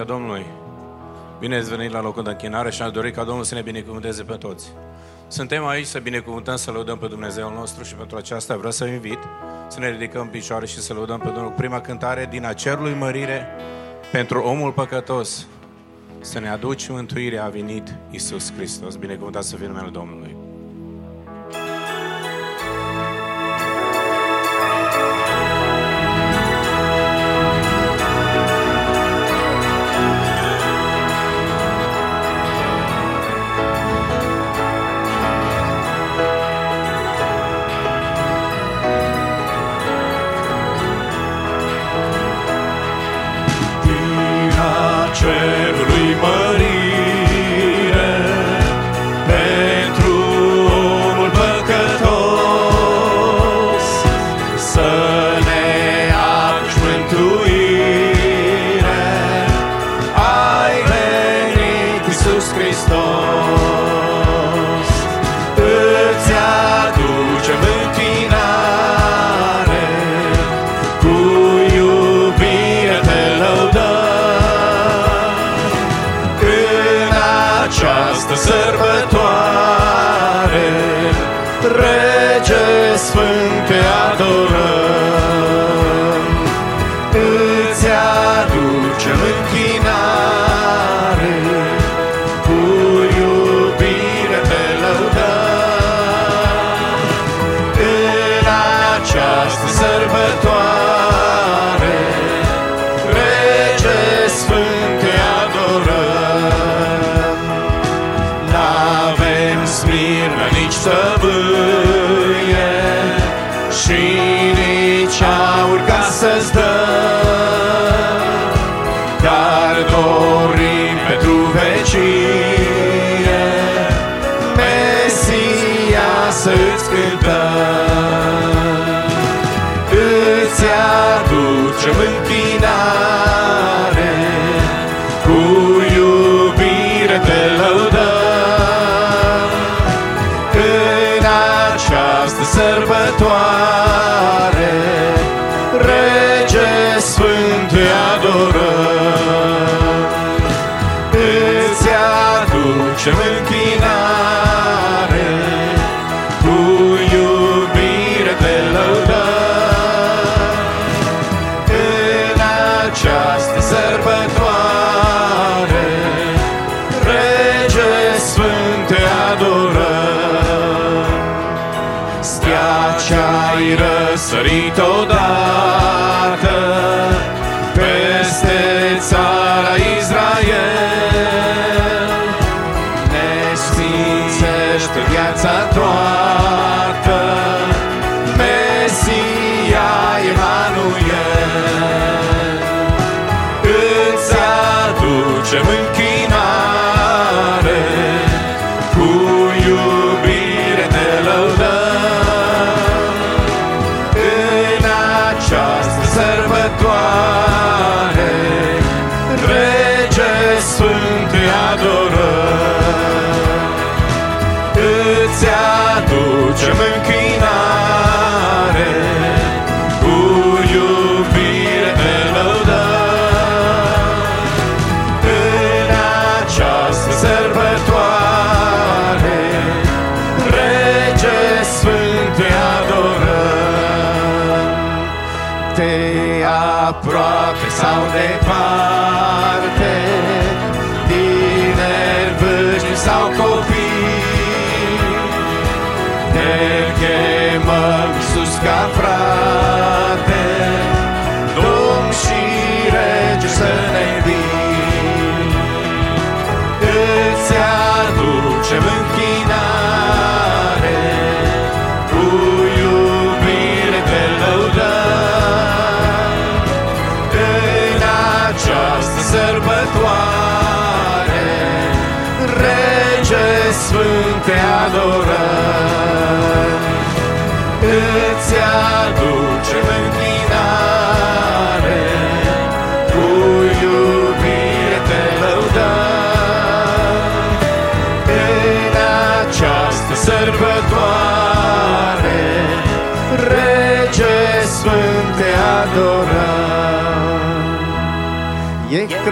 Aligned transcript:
înaintea 0.00 0.04
Domnului. 0.04 0.46
Bine 1.38 1.56
ați 1.56 1.76
venit 1.76 1.92
la 1.92 2.00
locul 2.00 2.22
de 2.22 2.30
închinare 2.30 2.70
și 2.70 2.82
aș 2.82 2.90
dori 2.90 3.12
ca 3.12 3.24
Domnul 3.24 3.44
să 3.44 3.54
ne 3.54 3.62
binecuvânteze 3.62 4.22
pe 4.22 4.34
toți. 4.34 4.72
Suntem 5.28 5.66
aici 5.66 5.86
să 5.86 5.98
binecuvântăm, 5.98 6.56
să 6.56 6.70
lăudăm 6.70 6.98
pe 6.98 7.06
Dumnezeul 7.06 7.52
nostru 7.52 7.84
și 7.84 7.94
pentru 7.94 8.16
aceasta 8.16 8.56
vreau 8.56 8.72
să 8.72 8.84
invit 8.84 9.18
să 9.68 9.78
ne 9.78 9.90
ridicăm 9.90 10.28
picioare 10.28 10.66
și 10.66 10.78
să 10.78 10.92
lăudăm 10.92 11.18
pe 11.18 11.28
Domnul. 11.28 11.52
Prima 11.56 11.80
cântare 11.80 12.26
din 12.30 12.44
acerului 12.44 12.94
mărire 12.94 13.46
pentru 14.12 14.40
omul 14.42 14.72
păcătos. 14.72 15.46
Să 16.20 16.38
ne 16.38 16.48
aduci 16.48 16.88
mântuirea 16.88 17.44
a 17.44 17.48
venit 17.48 17.94
Isus 18.10 18.52
Hristos. 18.52 18.94
Binecuvântat 18.96 19.42
să 19.42 19.56
fie 19.56 19.66
numele 19.66 19.88
Domnului. 19.88 20.29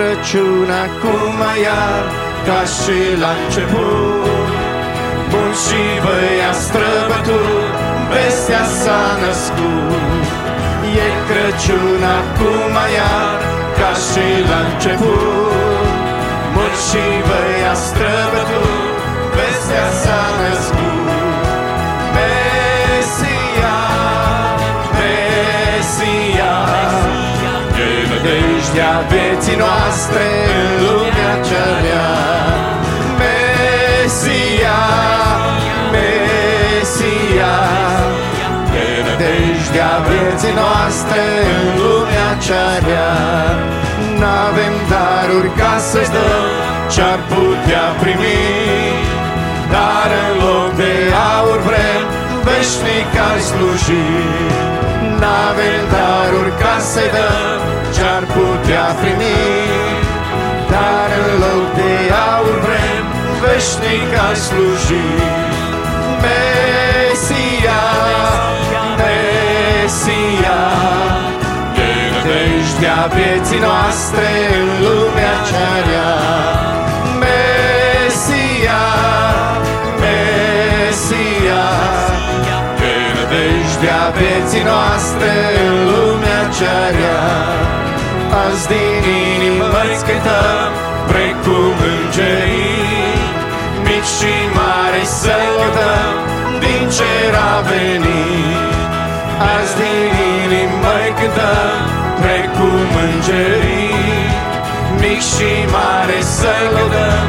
Crăciun 0.09 0.71
acum 0.87 1.41
iar, 1.65 2.05
ca 2.47 2.61
și 2.79 2.99
la 3.23 3.33
început, 3.43 4.49
Bun 5.31 5.51
și 5.65 5.83
băia 6.05 6.53
străbătut, 6.65 7.73
vestea 8.13 8.65
s-a 8.81 9.05
născut. 9.23 10.27
E 11.05 11.09
Crăciun 11.29 12.03
acum 12.19 12.75
iar, 12.99 13.39
ca 13.79 13.91
și 14.07 14.27
la 14.51 14.61
început, 14.69 15.89
Bun 16.55 16.73
și 16.87 17.05
băia 17.29 17.75
străbătut, 17.87 18.38
nădejdea 28.69 29.05
vieții 29.13 29.57
noastre 29.57 30.27
în 30.61 30.71
lumea 30.85 31.35
cea 31.49 31.71
rea. 31.85 32.11
Mesia, 33.21 34.81
Mesia, 35.93 37.57
E 38.83 38.89
nădejdea 39.07 39.95
vieții 40.09 40.55
noastre 40.63 41.25
în 41.57 41.67
lumea 41.81 42.31
cea 42.47 42.71
rea. 42.87 43.17
N-avem 44.21 44.75
daruri 44.91 45.51
ca 45.61 45.75
să-ți 45.91 46.13
dăm 46.17 46.49
ce-ar 46.93 47.21
putea 47.33 47.87
primi, 48.03 48.45
dar 49.75 50.09
în 50.25 50.33
loc 50.45 50.71
de 50.83 50.95
aur 51.37 51.59
vrem 51.69 52.03
veșnic 52.47 53.11
al 53.29 53.39
sluji. 53.49 54.07
N-avem 55.21 55.83
daruri 55.95 56.53
ca 56.63 56.75
să-i 56.91 57.11
dăm 57.17 57.69
ce-ar 57.95 57.98
putea 58.69 58.95
primi, 59.01 59.39
dar 60.71 61.09
în 61.23 61.39
loc 61.45 61.75
de 61.75 61.95
aur 62.33 62.59
vrem 62.67 63.07
veșnic 63.43 64.11
al 64.27 64.35
sluji. 64.35 65.09
Mesia, 66.23 67.83
Mesia, 69.01 70.61
E 71.87 71.91
nădejdea 72.13 73.01
vieții 73.17 73.61
noastre 73.69 74.29
în 74.61 74.69
lumea 74.85 75.35
cea 75.49 75.75
rea. 75.89 76.15
Mesia, 77.23 78.85
Mesia, 80.03 81.65
E 82.91 82.97
nădejdea 83.17 84.03
vieții 84.19 84.65
noastre 84.73 85.33
în 85.67 85.75
lumea 85.91 86.43
cea 86.59 86.81
rea. 86.99 87.88
Azi 88.59 88.69
din 88.69 89.05
inimă 89.35 89.69
îți 89.93 90.05
cântăm 90.09 90.71
precum 91.11 91.75
îngerii, 91.95 93.19
mici 93.87 94.13
și 94.19 94.35
mari 94.59 95.05
să 95.21 95.35
lăudăm 95.43 96.15
din 96.63 96.83
cer 96.97 97.35
a 97.53 97.55
venit. 97.71 98.73
Azi 99.55 99.75
din 99.81 100.13
inimă 100.37 100.93
îi 101.05 101.13
cântăm 101.19 101.81
precum 102.23 102.91
îngerii, 103.07 104.31
mici 105.03 105.29
și 105.35 105.51
mari 105.75 106.19
să 106.37 106.53
lăudăm 106.75 107.27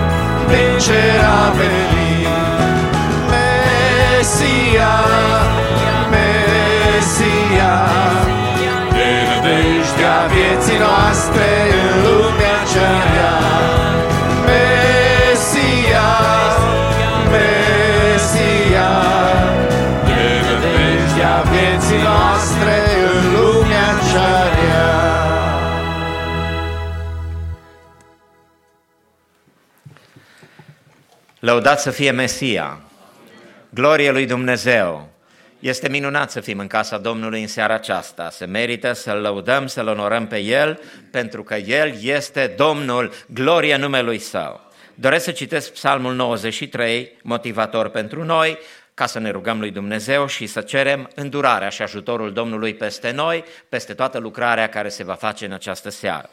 din 0.51 0.71
cer 0.85 1.19
a 1.39 1.43
venit. 1.59 2.29
Mesia, 3.29 3.69
Mesia, 4.09 5.08
noastre 11.19 11.51
în 11.81 12.01
lumea 12.03 12.57
cea 12.73 12.93
rea. 13.13 13.37
Mesia, 14.45 16.09
Mesia, 17.31 18.91
E 20.07 20.41
nădejdea 20.45 21.41
vieții 21.51 22.01
noastre 22.03 22.75
în 23.11 23.33
lumea 23.33 23.89
cea 24.11 24.43
rea. 24.53 24.87
Lăudat 31.39 31.79
să 31.79 31.91
fie 31.91 32.11
Mesia, 32.11 32.79
glorie 33.69 34.11
lui 34.11 34.25
Dumnezeu. 34.25 35.09
Este 35.59 35.89
minunat 35.89 36.31
să 36.31 36.39
fim 36.39 36.59
în 36.59 36.67
casa 36.67 36.97
Domnului 36.97 37.41
în 37.41 37.47
seara 37.47 37.73
aceasta. 37.73 38.29
Se 38.29 38.45
merită 38.45 38.93
să-L 38.93 39.21
lăudăm, 39.21 39.67
să-L 39.67 39.87
onorăm 39.87 40.27
pe 40.27 40.37
El, 40.37 40.79
pentru 41.11 41.43
că 41.43 41.55
El 41.55 41.93
este 42.01 42.53
Domnul, 42.57 43.11
glorie 43.27 43.75
numelui 43.75 44.19
Său. 44.19 44.61
Doresc 44.95 45.23
să 45.23 45.31
citesc 45.31 45.71
Psalmul 45.71 46.15
93, 46.15 47.17
motivator 47.23 47.89
pentru 47.89 48.23
noi, 48.23 48.57
ca 48.93 49.05
să 49.05 49.19
ne 49.19 49.29
rugăm 49.29 49.59
lui 49.59 49.71
Dumnezeu 49.71 50.27
și 50.27 50.47
să 50.47 50.61
cerem 50.61 51.09
îndurarea 51.15 51.69
și 51.69 51.81
ajutorul 51.81 52.33
Domnului 52.33 52.73
peste 52.73 53.11
noi, 53.11 53.43
peste 53.69 53.93
toată 53.93 54.17
lucrarea 54.17 54.69
care 54.69 54.89
se 54.89 55.03
va 55.03 55.13
face 55.13 55.45
în 55.45 55.51
această 55.51 55.89
seară. 55.89 56.29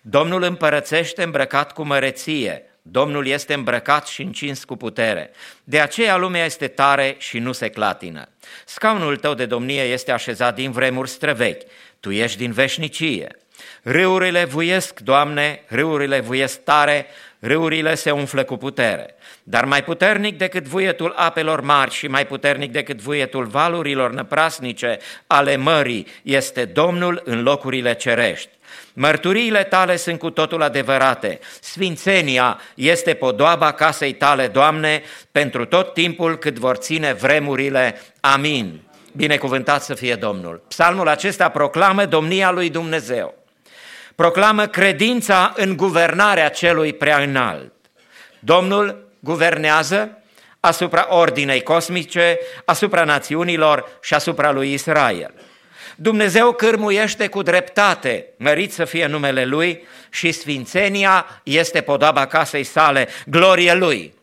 Domnul 0.00 0.42
împărățește 0.42 1.22
îmbrăcat 1.22 1.72
cu 1.72 1.82
măreție, 1.82 2.64
Domnul 2.90 3.26
este 3.26 3.54
îmbrăcat 3.54 4.06
și 4.06 4.22
încins 4.22 4.64
cu 4.64 4.76
putere. 4.76 5.30
De 5.64 5.80
aceea 5.80 6.16
lumea 6.16 6.44
este 6.44 6.66
tare 6.68 7.14
și 7.18 7.38
nu 7.38 7.52
se 7.52 7.68
clatină. 7.68 8.28
Scaunul 8.64 9.16
tău 9.16 9.34
de 9.34 9.46
domnie 9.46 9.82
este 9.82 10.12
așezat 10.12 10.54
din 10.54 10.70
vremuri 10.70 11.08
străvechi. 11.08 11.62
Tu 12.00 12.10
ești 12.10 12.38
din 12.38 12.52
veșnicie. 12.52 13.36
Râurile 13.82 14.44
vuiesc, 14.44 15.00
Doamne, 15.00 15.62
râurile 15.66 16.20
vuiesc 16.20 16.62
tare, 16.62 17.06
râurile 17.38 17.94
se 17.94 18.10
umflă 18.10 18.44
cu 18.44 18.56
putere. 18.56 19.14
Dar 19.42 19.64
mai 19.64 19.84
puternic 19.84 20.38
decât 20.38 20.64
vuietul 20.64 21.12
apelor 21.16 21.60
mari 21.60 21.90
și 21.90 22.06
mai 22.06 22.26
puternic 22.26 22.72
decât 22.72 22.98
vuietul 22.98 23.44
valurilor 23.44 24.12
năprasnice 24.12 24.98
ale 25.26 25.56
mării 25.56 26.06
este 26.22 26.64
Domnul 26.64 27.22
în 27.24 27.42
locurile 27.42 27.94
cerești. 27.94 28.55
Mărturiile 28.98 29.64
tale 29.64 29.96
sunt 29.96 30.18
cu 30.18 30.30
totul 30.30 30.62
adevărate. 30.62 31.38
Sfințenia 31.60 32.60
este 32.74 33.14
podoaba 33.14 33.72
casei 33.72 34.12
tale, 34.12 34.46
Doamne, 34.46 35.02
pentru 35.32 35.64
tot 35.64 35.92
timpul 35.92 36.36
cât 36.36 36.58
vor 36.58 36.76
ține 36.76 37.12
vremurile. 37.12 38.00
Amin. 38.20 38.80
Binecuvântat 39.12 39.82
să 39.82 39.94
fie 39.94 40.14
Domnul. 40.14 40.62
Psalmul 40.68 41.08
acesta 41.08 41.48
proclamă 41.48 42.04
domnia 42.04 42.50
lui 42.50 42.70
Dumnezeu. 42.70 43.34
Proclamă 44.14 44.66
credința 44.66 45.52
în 45.56 45.76
guvernarea 45.76 46.48
celui 46.48 46.92
prea 46.92 47.18
înalt. 47.18 47.72
Domnul 48.38 49.08
guvernează 49.20 50.18
asupra 50.60 51.06
ordinei 51.08 51.62
cosmice, 51.62 52.38
asupra 52.64 53.04
națiunilor 53.04 53.88
și 54.02 54.14
asupra 54.14 54.50
lui 54.50 54.72
Israel. 54.72 55.34
Dumnezeu 55.98 56.52
cârmuiește 56.52 57.26
cu 57.26 57.42
dreptate, 57.42 58.26
mărit 58.36 58.72
să 58.72 58.84
fie 58.84 59.06
numele 59.06 59.44
Lui 59.44 59.86
și 60.10 60.32
sfințenia 60.32 61.40
este 61.42 61.80
podaba 61.80 62.26
casei 62.26 62.64
sale, 62.64 63.08
glorie 63.26 63.74
Lui. 63.74 64.14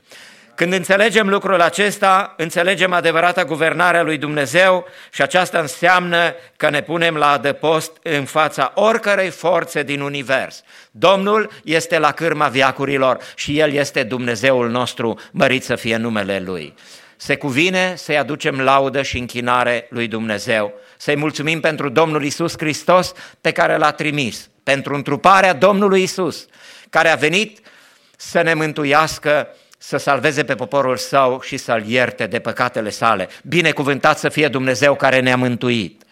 Când 0.56 0.74
înțelegem 0.74 1.30
lucrul 1.30 1.62
acesta, 1.62 2.34
înțelegem 2.38 2.94
adevărata 2.94 3.44
guvernarea 3.44 4.04
lui 4.04 4.18
Dumnezeu 4.18 4.86
și 5.12 5.22
aceasta 5.22 5.60
înseamnă 5.60 6.36
că 6.58 6.70
ne 6.70 6.82
punem 6.82 7.16
la 7.16 7.32
adăpost 7.32 7.92
în 8.04 8.26
fața 8.26 8.72
oricărei 8.76 9.30
forțe 9.30 9.84
din 9.84 10.02
univers. 10.02 10.64
Domnul 10.92 11.50
este 11.64 12.00
la 12.00 12.12
cârma 12.12 12.48
viacurilor 12.48 13.18
și 13.36 13.60
El 13.60 13.72
este 13.72 14.04
Dumnezeul 14.04 14.70
nostru, 14.70 15.20
mărit 15.32 15.64
să 15.64 15.76
fie 15.76 15.98
numele 15.98 16.40
Lui. 16.40 16.74
Se 17.26 17.36
cuvine 17.36 17.94
să-i 17.98 18.18
aducem 18.18 18.60
laudă 18.62 19.02
și 19.02 19.18
închinare 19.18 19.88
lui 19.90 20.08
Dumnezeu, 20.08 20.74
să-i 20.98 21.16
mulțumim 21.16 21.60
pentru 21.60 21.90
Domnul 21.90 22.24
Isus 22.24 22.54
Hristos 22.58 23.14
pe 23.42 23.52
care 23.52 23.78
l-a 23.78 23.92
trimis, 23.92 24.50
pentru 24.64 24.96
întruparea 24.96 25.54
Domnului 25.54 26.04
Isus, 26.04 26.46
care 26.90 27.10
a 27.10 27.16
venit 27.16 27.60
să 28.18 28.42
ne 28.42 28.54
mântuiască 28.54 29.48
să 29.78 29.98
salveze 29.98 30.44
pe 30.44 30.56
poporul 30.56 30.98
său 30.98 31.42
și 31.42 31.58
să-l 31.58 31.88
ierte 31.88 32.28
de 32.28 32.40
păcatele 32.40 32.90
sale. 32.90 33.30
Binecuvântat 33.44 34.20
să 34.20 34.30
fie 34.30 34.48
Dumnezeu 34.48 34.96
care 34.96 35.20
ne-a 35.20 35.38
mântuit. 35.38 36.04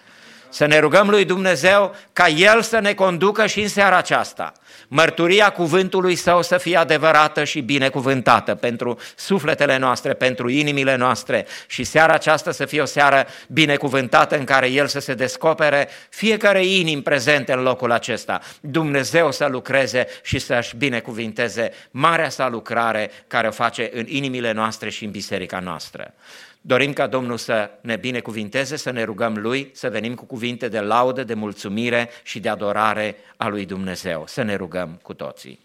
Să 0.49 0.65
ne 0.65 0.79
rugăm 0.79 1.09
lui 1.09 1.25
Dumnezeu 1.25 1.95
ca 2.13 2.27
El 2.27 2.61
să 2.61 2.79
ne 2.79 2.93
conducă 2.93 3.45
și 3.45 3.61
în 3.61 3.67
seara 3.67 3.97
aceasta. 3.97 4.53
Mărturia 4.93 5.49
cuvântului 5.49 6.15
Său 6.15 6.41
să 6.41 6.57
fie 6.57 6.77
adevărată 6.77 7.43
și 7.43 7.61
binecuvântată 7.61 8.55
pentru 8.55 8.99
sufletele 9.15 9.77
noastre, 9.77 10.13
pentru 10.13 10.49
inimile 10.49 10.95
noastre 10.95 11.45
și 11.67 11.83
seara 11.83 12.13
aceasta 12.13 12.51
să 12.51 12.65
fie 12.65 12.81
o 12.81 12.85
seară 12.85 13.25
binecuvântată 13.47 14.37
în 14.37 14.43
care 14.43 14.67
El 14.67 14.87
să 14.87 14.99
se 14.99 15.13
descopere 15.13 15.89
fiecare 16.09 16.65
inim 16.65 17.01
prezente 17.01 17.53
în 17.53 17.61
locul 17.61 17.91
acesta. 17.91 18.39
Dumnezeu 18.61 19.31
să 19.31 19.45
lucreze 19.45 20.07
și 20.23 20.39
să-și 20.39 20.75
binecuvinteze 20.75 21.71
marea 21.91 22.29
sa 22.29 22.49
lucrare 22.49 23.11
care 23.27 23.47
o 23.47 23.51
face 23.51 23.89
în 23.93 24.05
inimile 24.07 24.51
noastre 24.51 24.89
și 24.89 25.05
în 25.05 25.11
biserica 25.11 25.59
noastră. 25.59 26.13
Dorim 26.61 26.93
ca 26.93 27.07
Domnul 27.07 27.37
să 27.37 27.69
ne 27.81 27.95
binecuvinteze, 27.95 28.75
să 28.75 28.91
ne 28.91 29.03
rugăm 29.03 29.37
Lui, 29.37 29.69
să 29.73 29.89
venim 29.89 30.15
cu 30.15 30.25
cuvinte 30.25 30.67
de 30.67 30.79
laudă, 30.79 31.23
de 31.23 31.33
mulțumire 31.33 32.09
și 32.23 32.39
de 32.39 32.49
adorare 32.49 33.15
a 33.37 33.47
Lui 33.47 33.65
Dumnezeu. 33.65 34.23
Să 34.27 34.41
ne 34.41 34.55
rugăm 34.55 34.99
cu 35.01 35.13
toții. 35.13 35.59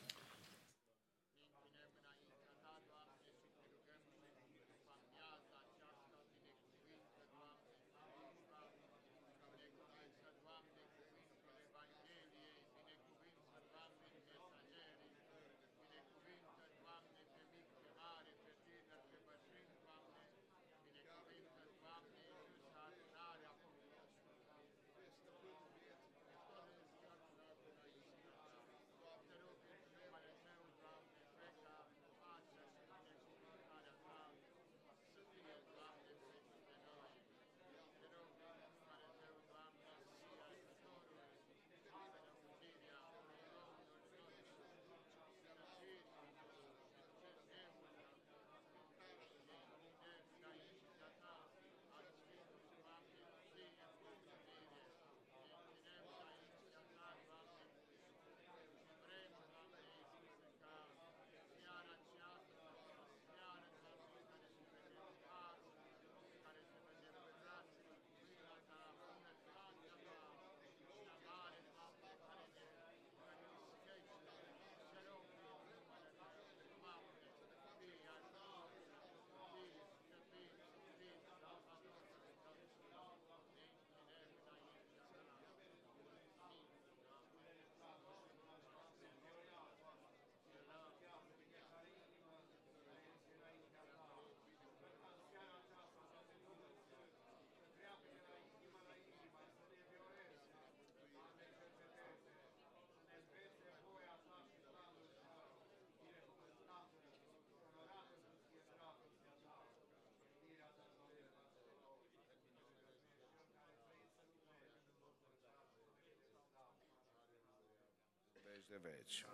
De 118.69 118.77
veci. 118.83 119.25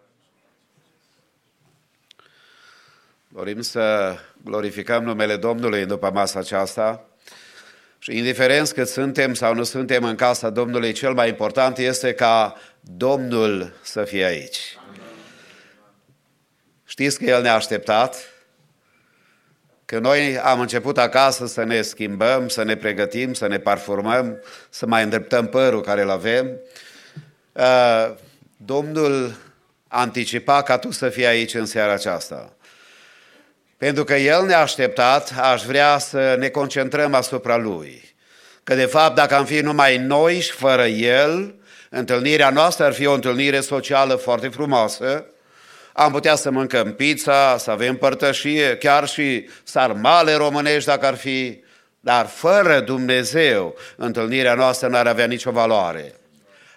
Dorim 3.29 3.61
să 3.61 4.15
glorificăm 4.45 5.03
numele 5.03 5.37
Domnului 5.37 5.87
după 5.87 6.11
masa 6.11 6.39
aceasta 6.39 7.07
și 7.99 8.17
indiferent 8.17 8.71
cât 8.71 8.89
suntem 8.89 9.35
sau 9.35 9.55
nu 9.55 9.62
suntem 9.62 10.05
în 10.05 10.15
casa 10.15 10.51
Domnului, 10.51 10.93
cel 10.93 11.12
mai 11.12 11.29
important 11.29 11.79
este 11.79 12.15
ca 12.15 12.57
Domnul 12.81 13.73
să 13.83 14.05
fie 14.05 14.25
aici. 14.25 14.79
Știți 16.85 17.19
că 17.19 17.25
El 17.25 17.43
ne-a 17.43 17.55
așteptat, 17.55 18.17
că 19.85 19.99
noi 19.99 20.39
am 20.39 20.61
început 20.61 20.99
acasă 20.99 21.47
să 21.47 21.65
ne 21.65 21.83
schimbăm, 21.83 22.49
să 22.49 22.62
ne 22.62 22.77
pregătim, 22.77 23.33
să 23.33 23.47
ne 23.47 23.59
parfumăm, 23.59 24.43
să 24.71 24.87
mai 24.87 25.03
îndreptăm 25.03 25.47
părul 25.47 25.81
care 25.81 26.03
îl 26.03 26.11
avem. 26.11 26.61
Uh, 27.53 28.15
Domnul 28.64 29.35
anticipa 29.88 30.62
ca 30.62 30.78
tu 30.78 30.90
să 30.90 31.09
fii 31.09 31.26
aici 31.26 31.54
în 31.54 31.66
seara 31.66 31.92
aceasta. 31.92 32.52
Pentru 33.76 34.04
că 34.04 34.14
El 34.14 34.47
ne-a 34.47 34.61
așteptat, 34.61 35.35
aș 35.40 35.62
vrea 35.62 35.99
să 35.99 36.37
ne 36.38 36.49
concentrăm 36.49 37.14
asupra 37.14 37.57
Lui. 37.57 38.14
Că 38.64 38.75
de 38.75 38.87
fapt, 38.87 39.14
dacă 39.14 39.35
am 39.35 39.45
fi 39.45 39.61
numai 39.61 39.99
noi 39.99 40.40
și 40.40 40.50
fără 40.50 40.87
El, 40.87 41.54
întâlnirea 41.90 42.50
noastră 42.50 42.85
ar 42.85 42.92
fi 42.92 43.07
o 43.07 43.12
întâlnire 43.12 43.61
socială 43.61 44.14
foarte 44.14 44.49
frumoasă, 44.49 45.26
am 45.92 46.12
putea 46.12 46.35
să 46.35 46.50
mâncăm 46.50 46.92
pizza, 46.92 47.59
să 47.59 47.71
avem 47.71 47.97
părtășie, 47.97 48.76
chiar 48.76 49.09
și 49.09 49.49
sarmale 49.62 50.35
românești 50.35 50.88
dacă 50.88 51.07
ar 51.07 51.16
fi, 51.16 51.62
dar 52.00 52.26
fără 52.26 52.81
Dumnezeu, 52.81 53.76
întâlnirea 53.97 54.54
noastră 54.54 54.88
n-ar 54.88 55.07
avea 55.07 55.26
nicio 55.26 55.50
valoare. 55.50 56.14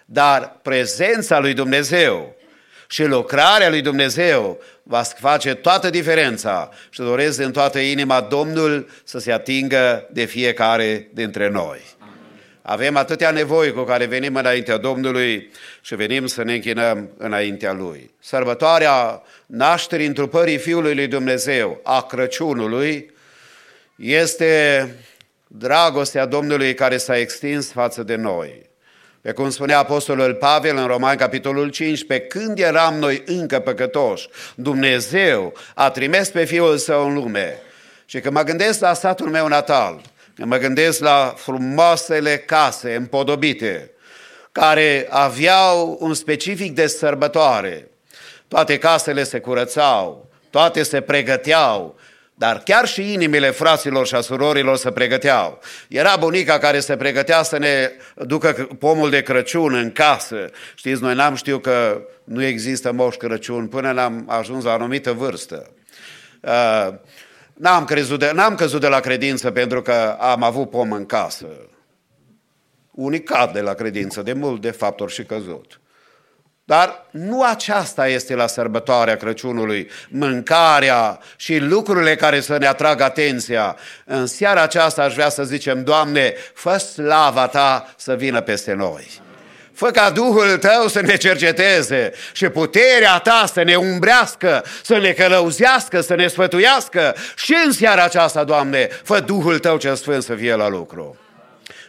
Dar 0.08 0.58
prezența 0.62 1.38
lui 1.38 1.52
Dumnezeu 1.52 2.34
și 2.88 3.04
lucrarea 3.04 3.68
lui 3.68 3.80
Dumnezeu 3.80 4.60
va 4.82 5.02
face 5.02 5.54
toată 5.54 5.90
diferența 5.90 6.70
și 6.90 7.00
doresc 7.00 7.38
din 7.38 7.50
toată 7.50 7.78
inima 7.78 8.20
Domnul 8.20 8.88
să 9.04 9.18
se 9.18 9.32
atingă 9.32 10.08
de 10.10 10.24
fiecare 10.24 11.08
dintre 11.12 11.48
noi. 11.48 11.80
Avem 12.62 12.96
atâtea 12.96 13.30
nevoi 13.30 13.72
cu 13.72 13.82
care 13.82 14.04
venim 14.04 14.34
înaintea 14.34 14.76
Domnului 14.76 15.50
și 15.80 15.94
venim 15.94 16.26
să 16.26 16.42
ne 16.42 16.54
închinăm 16.54 17.10
înaintea 17.16 17.72
Lui. 17.72 18.14
Sărbătoarea 18.18 19.22
nașterii 19.46 20.06
întrupării 20.06 20.58
Fiului 20.58 20.94
lui 20.94 21.06
Dumnezeu, 21.06 21.80
a 21.82 22.02
Crăciunului, 22.02 23.10
este 23.96 24.94
dragostea 25.46 26.26
Domnului 26.26 26.74
care 26.74 26.96
s-a 26.96 27.18
extins 27.18 27.72
față 27.72 28.02
de 28.02 28.14
noi. 28.14 28.65
Pe 29.26 29.32
cum 29.32 29.50
spunea 29.50 29.78
Apostolul 29.78 30.34
Pavel 30.34 30.76
în 30.76 30.86
Roman, 30.86 31.16
capitolul 31.16 31.70
15, 31.70 32.26
când 32.26 32.58
eram 32.58 32.94
noi 32.94 33.22
încă 33.26 33.58
păcătoși, 33.58 34.28
Dumnezeu 34.54 35.52
a 35.74 35.90
trimis 35.90 36.28
pe 36.28 36.44
Fiul 36.44 36.76
Său 36.76 37.06
în 37.06 37.14
lume. 37.14 37.58
Și 38.04 38.20
când 38.20 38.34
mă 38.34 38.42
gândesc 38.42 38.80
la 38.80 38.92
satul 38.92 39.28
meu 39.28 39.48
natal, 39.48 40.00
când 40.34 40.48
mă 40.48 40.56
gândesc 40.56 41.00
la 41.00 41.34
frumoasele 41.36 42.36
case 42.36 42.94
împodobite, 42.94 43.90
care 44.52 45.06
aveau 45.10 45.96
un 46.00 46.14
specific 46.14 46.74
de 46.74 46.86
sărbătoare, 46.86 47.90
toate 48.48 48.78
casele 48.78 49.24
se 49.24 49.38
curățau, 49.38 50.28
toate 50.50 50.82
se 50.82 51.00
pregăteau, 51.00 51.98
dar 52.38 52.58
chiar 52.64 52.86
și 52.86 53.12
inimile 53.12 53.50
fraților 53.50 54.06
și 54.06 54.14
a 54.14 54.20
surorilor 54.20 54.76
se 54.76 54.90
pregăteau. 54.90 55.58
Era 55.88 56.16
bunica 56.16 56.58
care 56.58 56.80
se 56.80 56.96
pregătea 56.96 57.42
să 57.42 57.58
ne 57.58 57.90
ducă 58.14 58.68
pomul 58.78 59.10
de 59.10 59.22
Crăciun 59.22 59.74
în 59.74 59.92
casă. 59.92 60.50
Știți, 60.74 61.02
noi 61.02 61.14
n-am 61.14 61.34
știut 61.34 61.62
că 61.62 62.00
nu 62.24 62.44
există 62.44 62.92
moș 62.92 63.16
Crăciun 63.16 63.66
până 63.66 63.92
n-am 63.92 64.24
ajuns 64.28 64.64
la 64.64 64.70
o 64.70 64.74
anumită 64.74 65.12
vârstă. 65.12 65.70
Uh, 66.40 66.88
n-am, 67.54 67.84
crezut 67.84 68.18
de, 68.18 68.30
n-am 68.34 68.54
căzut 68.54 68.80
de 68.80 68.88
la 68.88 69.00
credință 69.00 69.50
pentru 69.50 69.82
că 69.82 70.16
am 70.20 70.42
avut 70.42 70.70
pom 70.70 70.92
în 70.92 71.06
casă. 71.06 71.46
Unii 72.90 73.22
cad 73.22 73.52
de 73.52 73.60
la 73.60 73.74
credință, 73.74 74.22
de 74.22 74.32
mult 74.32 74.60
de 74.60 74.70
fapt 74.70 75.00
ori 75.00 75.12
și 75.12 75.24
căzut. 75.24 75.80
Dar 76.68 77.06
nu 77.10 77.42
aceasta 77.42 78.08
este 78.08 78.34
la 78.34 78.46
sărbătoarea 78.46 79.16
Crăciunului, 79.16 79.90
mâncarea 80.08 81.18
și 81.36 81.58
lucrurile 81.58 82.16
care 82.16 82.40
să 82.40 82.56
ne 82.56 82.66
atragă 82.66 83.04
atenția. 83.04 83.76
În 84.04 84.26
seara 84.26 84.62
aceasta 84.62 85.02
aș 85.02 85.14
vrea 85.14 85.28
să 85.28 85.44
zicem, 85.44 85.84
Doamne, 85.84 86.34
fă 86.54 86.76
slava 86.76 87.46
Ta 87.46 87.94
să 87.96 88.14
vină 88.14 88.40
peste 88.40 88.72
noi. 88.72 89.20
Fă 89.72 89.90
ca 89.90 90.10
Duhul 90.10 90.56
Tău 90.56 90.88
să 90.88 91.00
ne 91.00 91.16
cerceteze 91.16 92.12
și 92.32 92.48
puterea 92.48 93.18
Ta 93.18 93.44
să 93.52 93.62
ne 93.62 93.74
umbrească, 93.74 94.64
să 94.82 94.98
ne 94.98 95.12
călăuzească, 95.12 96.00
să 96.00 96.14
ne 96.14 96.28
sfătuiască 96.28 97.14
și 97.36 97.54
în 97.64 97.72
seara 97.72 98.04
aceasta, 98.04 98.44
Doamne, 98.44 98.88
fă 99.02 99.20
Duhul 99.20 99.58
Tău 99.58 99.76
cel 99.76 99.94
Sfânt 99.94 100.22
să 100.22 100.34
fie 100.34 100.54
la 100.54 100.68
lucru. 100.68 101.16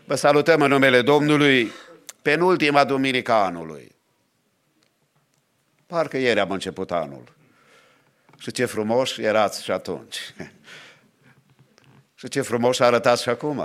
Vă 0.06 0.16
salutăm 0.16 0.62
în 0.62 0.70
numele 0.70 1.02
Domnului, 1.02 1.72
penultima 2.22 2.84
duminică 2.84 3.32
anului. 3.32 3.97
Parcă 5.88 6.18
ieri 6.18 6.40
am 6.40 6.52
început 6.52 6.92
anul. 6.92 7.24
Și 8.38 8.52
ce 8.52 8.66
frumos 8.66 9.18
erați 9.18 9.64
și 9.64 9.72
atunci. 9.72 10.18
Și 12.20 12.28
ce 12.28 12.42
frumos 12.42 12.80
arătați 12.80 13.22
și 13.22 13.30
acum. 13.30 13.64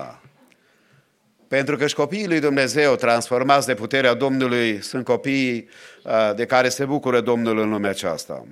Pentru 1.49 1.77
că 1.77 1.87
și 1.87 1.95
copiii 1.95 2.27
lui 2.27 2.41
Dumnezeu, 2.41 2.95
transformați 2.97 3.67
de 3.67 3.75
puterea 3.75 4.15
Domnului, 4.15 4.83
sunt 4.83 5.05
copiii 5.05 5.69
uh, 6.05 6.33
de 6.35 6.47
care 6.47 6.69
se 6.69 6.85
bucură 6.85 7.21
Domnul 7.21 7.59
în 7.59 7.71
lumea 7.71 7.91
aceasta. 7.91 8.47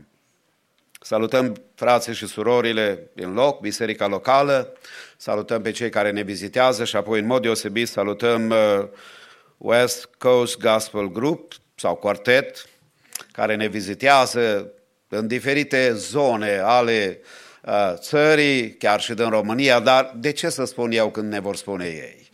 Salutăm 1.01 1.63
frații 1.75 2.15
și 2.15 2.27
surorile 2.27 3.11
din 3.13 3.33
loc, 3.33 3.61
biserica 3.61 4.07
locală, 4.07 4.77
salutăm 5.17 5.63
pe 5.63 5.71
cei 5.71 5.91
care 5.91 6.11
ne 6.11 6.23
vizitează 6.23 6.85
și 6.85 6.97
apoi 6.97 7.21
în 7.21 7.27
mod 7.27 7.43
deosebit 7.43 7.89
salutăm 7.89 8.51
uh, 8.51 8.89
West 9.57 10.09
Coast 10.19 10.59
Gospel 10.59 11.11
Group 11.11 11.53
sau 11.75 11.95
quartet 11.95 12.70
care 13.33 13.55
ne 13.55 13.66
vizitează 13.66 14.73
în 15.09 15.27
diferite 15.27 15.93
zone 15.93 16.61
ale 16.64 17.21
uh, 17.64 17.93
țării, 17.95 18.77
chiar 18.77 19.01
și 19.01 19.14
din 19.14 19.29
România, 19.29 19.81
dar 19.81 20.12
de 20.16 20.33
ce 20.33 20.49
să 20.49 20.64
spun 20.64 20.90
eu 20.90 21.11
când 21.11 21.33
ne 21.33 21.40
vor 21.40 21.57
spune 21.57 21.85
ei? 21.85 22.31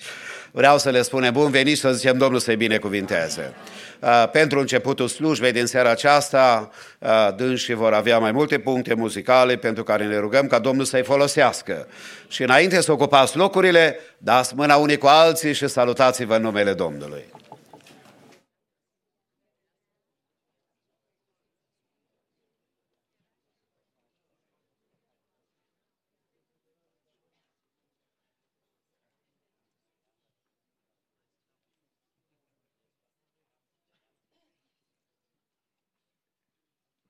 Vreau 0.51 0.79
să 0.79 0.91
le 0.91 1.03
spunem 1.03 1.33
bun 1.33 1.51
venit 1.51 1.75
și 1.75 1.81
să 1.81 1.93
zicem 1.93 2.19
Domnul 2.19 2.41
să-i 2.41 2.57
binecuvinteze. 2.57 3.55
Uh, 4.01 4.29
pentru 4.33 4.61
începutul 4.61 5.09
slujbei 5.09 5.53
din 5.53 5.67
seara 5.67 5.91
aceasta, 5.91 6.71
uh, 6.99 7.29
dânsii 7.37 7.75
vor 7.75 7.93
avea 7.93 8.19
mai 8.19 8.33
multe 8.33 8.59
puncte 8.59 8.95
muzicale 8.95 9.57
pentru 9.57 9.83
care 9.83 10.07
ne 10.07 10.19
rugăm 10.19 10.47
ca 10.47 10.59
Domnul 10.59 10.85
să-i 10.85 11.03
folosească. 11.03 11.87
Și 12.29 12.43
înainte 12.43 12.81
să 12.81 12.93
ocupați 12.93 13.37
locurile, 13.37 13.99
dați 14.19 14.55
mâna 14.55 14.77
unii 14.77 14.99
cu 14.99 15.07
alții 15.07 15.53
și 15.53 15.69
salutați-vă 15.69 16.37
în 16.37 16.43
numele 16.43 16.73
Domnului. 16.73 17.25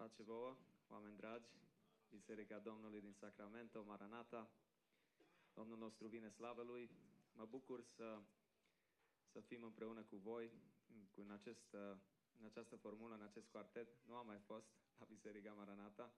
Pace 0.07 0.22
vouă, 0.22 0.57
oameni 0.88 1.16
dragi, 1.16 1.51
Biserica 2.27 2.59
Domnului 2.59 3.01
din 3.01 3.12
Sacramento, 3.12 3.83
Maranata. 3.83 4.51
Domnul 5.55 5.79
nostru 5.79 6.07
vine 6.07 6.29
slavă 6.29 6.62
Lui. 6.62 6.91
Mă 7.33 7.45
bucur 7.45 7.83
să, 7.83 8.23
să 9.33 9.41
fim 9.41 9.62
împreună 9.62 10.03
cu 10.03 10.17
voi 10.17 10.51
în, 11.15 11.31
acest, 11.31 11.73
în 12.39 12.45
această 12.45 12.77
formulă, 12.77 13.15
în 13.15 13.23
acest 13.23 13.49
quartet. 13.49 13.89
Nu 14.07 14.15
am 14.15 14.27
mai 14.27 14.39
fost 14.39 14.67
la 14.99 15.05
Biserica 15.05 15.53
Maranata. 15.53 16.15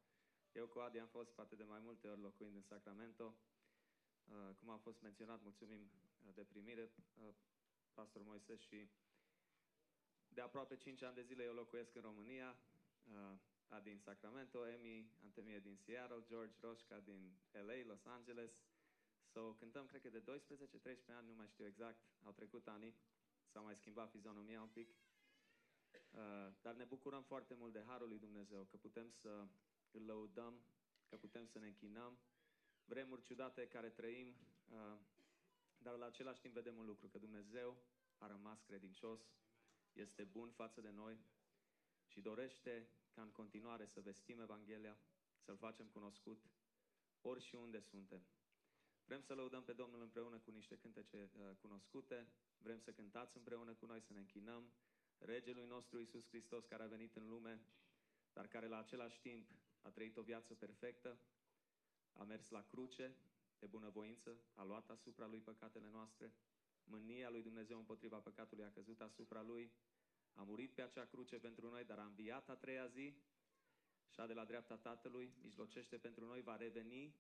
Eu 0.53 0.67
cu 0.67 0.79
Adi 0.79 0.99
am 0.99 1.09
fost 1.09 1.31
poate 1.31 1.55
de 1.55 1.65
mai 1.65 1.81
multe 1.81 2.09
ori 2.09 2.21
locuind 2.21 2.55
în 2.55 2.63
Sacramento. 2.63 3.35
Uh, 4.25 4.55
cum 4.59 4.69
a 4.69 4.77
fost 4.77 5.01
menționat, 5.01 5.43
mulțumim 5.43 5.81
uh, 5.81 6.35
de 6.35 6.45
primire, 6.45 6.91
uh, 7.15 7.35
Pastor 7.95 8.23
Moise 8.23 8.57
și 8.57 8.89
de 10.29 10.41
aproape 10.41 10.77
5 10.77 11.03
ani 11.03 11.15
de 11.15 11.23
zile 11.23 11.45
eu 11.45 11.55
locuiesc 11.55 11.95
în 11.95 12.03
România. 12.03 12.57
A 13.69 13.81
din 13.81 13.99
Sacramento, 13.99 14.67
Emi 14.67 15.11
Antemie 15.23 15.59
din 15.59 15.77
Seattle, 15.77 16.25
George 16.27 16.55
Roșca 16.61 17.01
din 17.01 17.39
LA, 17.53 17.85
Los 17.87 18.05
Angeles. 18.05 18.53
So, 19.33 19.53
cântăm, 19.53 19.87
cred 19.87 20.01
că 20.01 20.09
de 20.09 20.23
12-13 20.23 21.15
ani, 21.17 21.27
nu 21.27 21.35
mai 21.35 21.49
știu 21.49 21.67
exact, 21.67 21.99
au 22.23 22.33
trecut 22.33 22.69
ani, 22.69 22.95
s-a 23.47 23.61
mai 23.61 23.77
schimbat 23.77 24.11
fizionomia 24.11 24.63
un 24.63 24.69
pic. 24.69 24.89
Uh, 26.11 26.53
dar 26.61 26.75
ne 26.75 26.85
bucurăm 26.85 27.23
foarte 27.23 27.55
mult 27.55 27.73
de 27.73 27.85
Harul 27.87 28.09
lui 28.09 28.19
Dumnezeu, 28.19 28.65
că 28.65 28.77
putem 28.77 29.11
să 29.11 29.47
îl 29.91 30.05
lăudăm, 30.05 30.61
că 31.09 31.17
putem 31.17 31.47
să 31.47 31.59
ne 31.59 31.67
închinăm. 31.67 32.19
Vremuri 32.85 33.23
ciudate 33.23 33.69
care 33.69 33.89
trăim, 33.89 34.35
uh, 34.69 34.99
dar 35.79 35.97
la 35.97 36.07
același 36.07 36.41
timp 36.41 36.55
vedem 36.55 36.77
un 36.77 36.85
lucru, 36.85 37.09
că 37.09 37.19
Dumnezeu 37.19 37.77
a 38.19 38.27
rămas 38.27 38.63
credincios, 38.63 39.21
este 39.93 40.25
bun 40.25 40.51
față 40.51 40.81
de 40.81 40.91
noi 40.91 41.19
și 42.07 42.21
dorește 42.21 42.89
ca 43.19 43.25
în 43.25 43.31
continuare 43.31 43.87
să 43.87 44.01
vestim 44.01 44.41
Evanghelia, 44.41 44.99
să-L 45.45 45.57
facem 45.57 45.87
cunoscut 45.87 46.45
ori 47.21 47.43
și 47.43 47.55
unde 47.55 47.81
suntem. 47.81 48.23
Vrem 49.05 49.21
să 49.21 49.35
lăudăm 49.35 49.65
pe 49.65 49.73
Domnul 49.73 50.01
împreună 50.03 50.39
cu 50.39 50.51
niște 50.51 50.77
cântece 50.77 51.31
uh, 51.33 51.57
cunoscute, 51.61 52.29
vrem 52.59 52.79
să 52.79 52.93
cântați 52.93 53.37
împreună 53.37 53.75
cu 53.75 53.87
noi, 53.87 54.01
să 54.01 54.13
ne 54.13 54.19
închinăm. 54.19 54.73
Regelui 55.19 55.67
nostru 55.67 56.01
Isus 56.01 56.29
Hristos 56.29 56.65
care 56.65 56.83
a 56.83 56.87
venit 56.87 57.17
în 57.17 57.29
lume, 57.29 57.61
dar 58.33 58.47
care 58.47 58.67
la 58.67 58.79
același 58.79 59.21
timp 59.21 59.51
a 59.83 59.91
trăit 59.91 60.17
o 60.17 60.23
viață 60.23 60.55
perfectă, 60.55 61.19
a 62.13 62.23
mers 62.23 62.49
la 62.49 62.63
cruce 62.63 63.17
de 63.59 63.67
bunăvoință, 63.67 64.39
a 64.55 64.65
luat 64.65 64.91
asupra 64.91 65.27
lui 65.27 65.41
păcatele 65.41 65.89
noastre, 65.91 66.33
mânia 66.85 67.31
lui 67.31 67.43
Dumnezeu 67.43 67.79
împotriva 67.79 68.19
păcatului 68.19 68.65
a 68.65 68.73
căzut 68.73 69.01
asupra 69.01 69.43
lui, 69.43 69.73
a 70.39 70.43
murit 70.43 70.73
pe 70.75 70.83
acea 70.83 71.05
cruce 71.05 71.39
pentru 71.39 71.69
noi, 71.71 71.85
dar 71.85 71.99
a 71.99 72.05
înviat 72.05 72.49
a 72.49 72.55
treia 72.55 72.87
zi 72.87 73.15
și 74.09 74.21
a 74.21 74.27
de 74.27 74.33
la 74.33 74.45
dreapta 74.45 74.77
Tatălui, 74.77 75.33
mijlocește 75.43 75.97
pentru 75.99 76.25
noi, 76.25 76.41
va 76.41 76.57
reveni. 76.57 77.15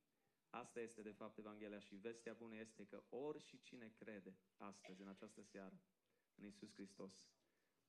Asta 0.50 0.80
este 0.80 1.02
de 1.02 1.10
fapt 1.10 1.38
Evanghelia 1.38 1.78
și 1.78 1.94
vestea 1.94 2.32
bună 2.32 2.56
este 2.56 2.84
că 2.84 3.02
ori 3.08 3.42
și 3.42 3.60
cine 3.60 3.92
crede 3.96 4.36
astăzi, 4.56 5.00
în 5.00 5.08
această 5.08 5.42
seară, 5.42 5.80
în 6.34 6.44
Isus 6.44 6.72
Hristos, 6.72 7.24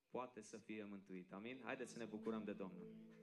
poate 0.08 0.40
să 0.40 0.58
fie 0.58 0.84
mântuit. 0.84 1.32
Amin? 1.32 1.60
Haideți 1.64 1.92
să 1.92 1.98
ne 1.98 2.04
bucurăm 2.04 2.44
de 2.44 2.52
Domnul. 2.52 3.19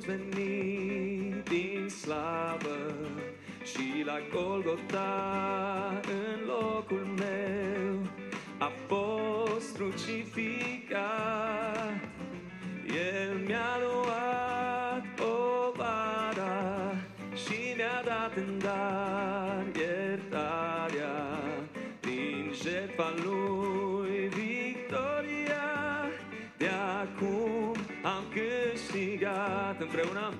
fost 0.00 0.06
venit 0.06 1.48
din 1.48 1.88
slavă 1.88 2.94
și 3.64 4.02
la 4.04 4.18
Golgota 4.32 6.00
în 6.02 6.46
locul 6.46 7.06
meu 7.16 8.06
a 8.58 8.72
fost 8.86 9.74
crucifix. 9.76 10.69
pregunta. 29.90 30.39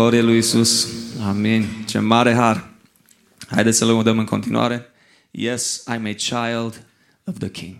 Glorie 0.00 0.22
lui 0.22 0.36
Isus. 0.36 0.88
Amin. 1.28 1.84
Ce 1.86 1.98
mare 1.98 2.34
har. 2.34 2.70
Haideți 3.48 3.78
să 3.78 3.84
lăudăm 3.84 4.18
în 4.18 4.24
continuare. 4.24 4.86
Yes, 5.30 5.82
I'm 5.88 6.04
a 6.04 6.14
child 6.14 6.86
of 7.24 7.38
the 7.38 7.50
King. 7.50 7.76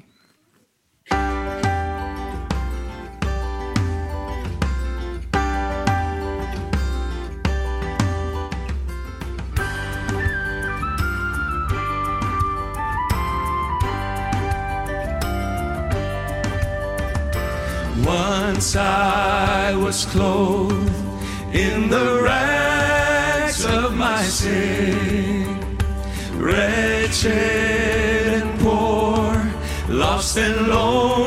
Once 18.06 18.76
I 18.76 19.74
was 19.74 20.04
clothed 20.04 20.99
in 21.52 21.88
the 21.88 22.22
rags 22.22 23.64
of 23.64 23.96
my 23.96 24.22
sin, 24.22 25.60
wretched 26.36 27.32
and 28.42 28.60
poor, 28.60 29.52
lost 29.88 30.36
and 30.38 30.68
lonely 30.68 31.19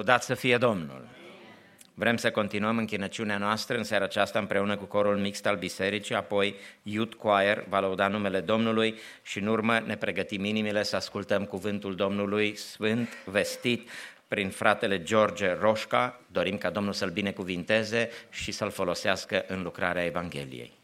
Lăudați 0.00 0.26
să 0.26 0.34
fie 0.34 0.56
Domnul! 0.58 1.08
Vrem 1.94 2.16
să 2.16 2.30
continuăm 2.30 2.78
închinăciunea 2.78 3.38
noastră 3.38 3.76
în 3.76 3.84
seara 3.84 4.04
aceasta 4.04 4.38
împreună 4.38 4.76
cu 4.76 4.84
corul 4.84 5.16
mixt 5.16 5.46
al 5.46 5.56
bisericii, 5.56 6.14
apoi 6.14 6.54
Youth 6.82 7.16
Choir 7.16 7.64
va 7.68 7.80
lăuda 7.80 8.08
numele 8.08 8.40
Domnului 8.40 8.98
și 9.22 9.38
în 9.38 9.46
urmă 9.46 9.78
ne 9.86 9.96
pregătim 9.96 10.44
inimile 10.44 10.82
să 10.82 10.96
ascultăm 10.96 11.44
cuvântul 11.44 11.94
Domnului 11.94 12.56
Sfânt, 12.56 13.08
vestit 13.24 13.90
prin 14.28 14.50
fratele 14.50 15.02
George 15.02 15.52
Roșca. 15.60 16.20
Dorim 16.26 16.58
ca 16.58 16.70
Domnul 16.70 16.92
să-l 16.92 17.10
binecuvinteze 17.10 18.10
și 18.30 18.52
să-l 18.52 18.70
folosească 18.70 19.44
în 19.48 19.62
lucrarea 19.62 20.04
Evangheliei. 20.04 20.79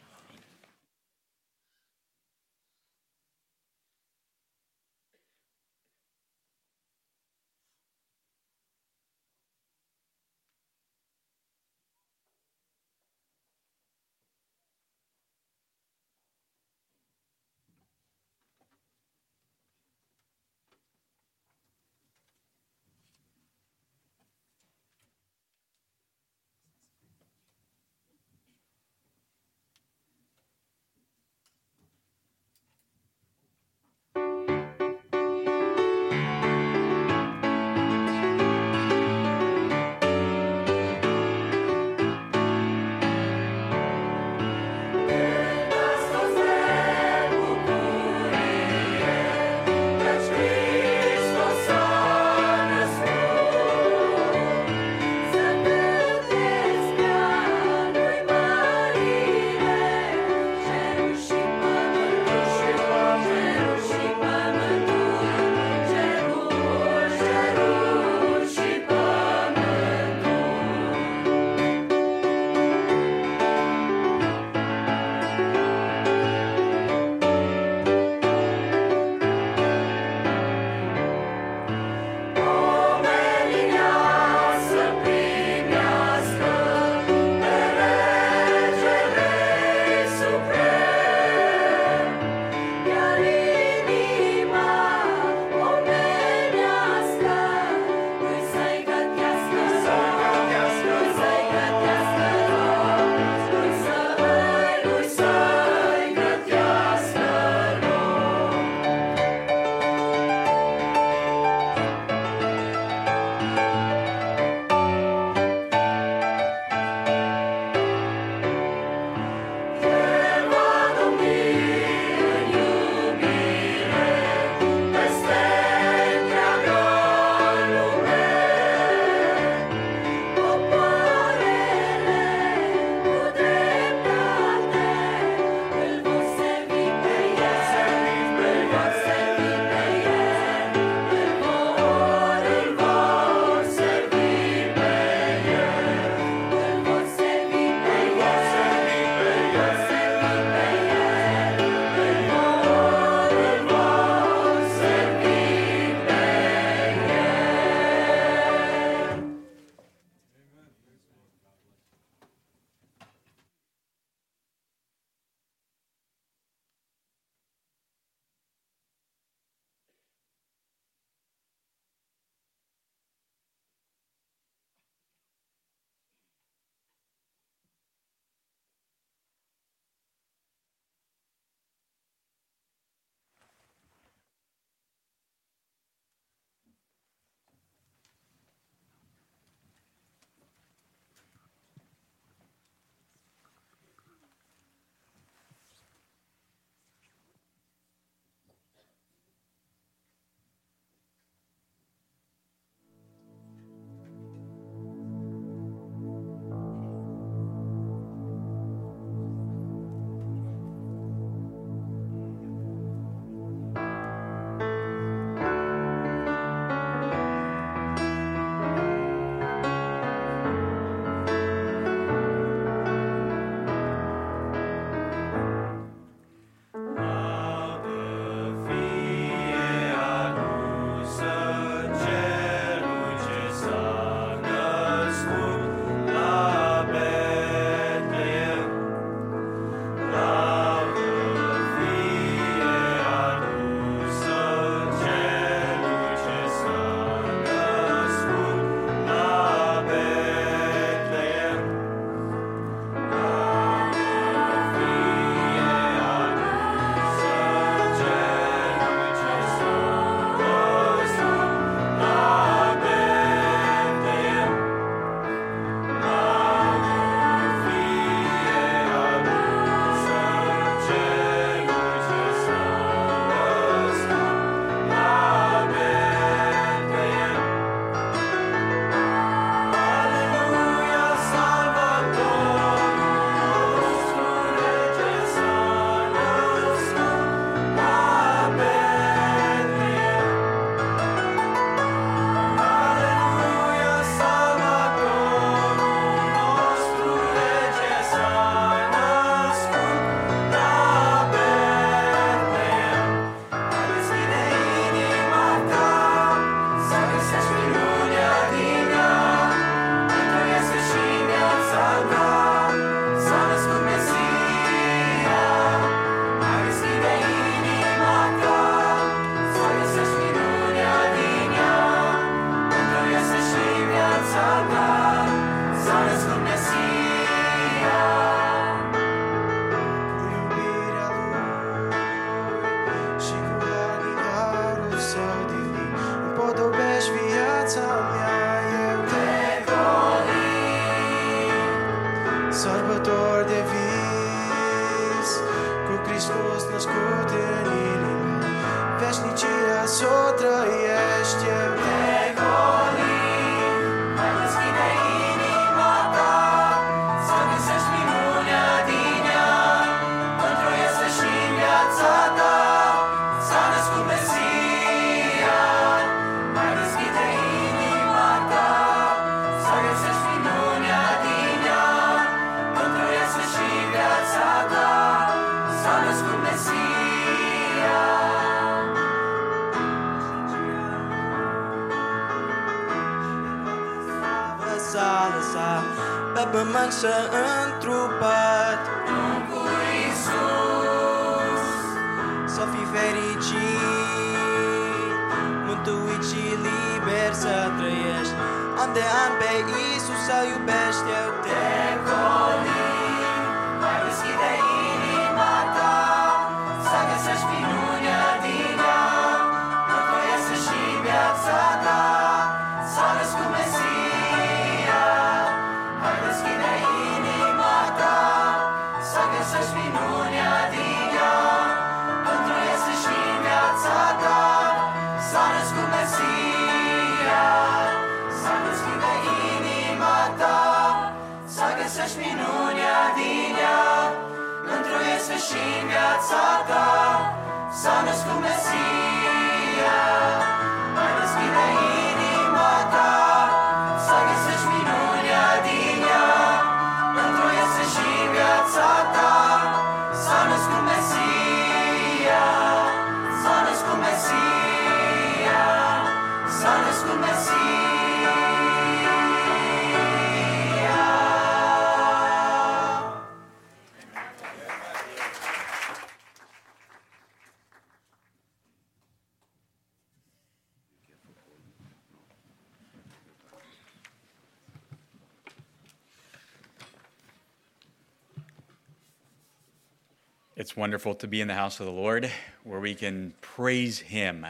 It's 480.56 480.74
wonderful 480.74 481.14
to 481.16 481.28
be 481.28 481.42
in 481.42 481.48
the 481.48 481.54
house 481.54 481.80
of 481.80 481.86
the 481.86 481.92
Lord 481.92 482.32
where 482.64 482.80
we 482.80 482.94
can 482.94 483.34
praise 483.42 483.98
Him. 483.98 484.46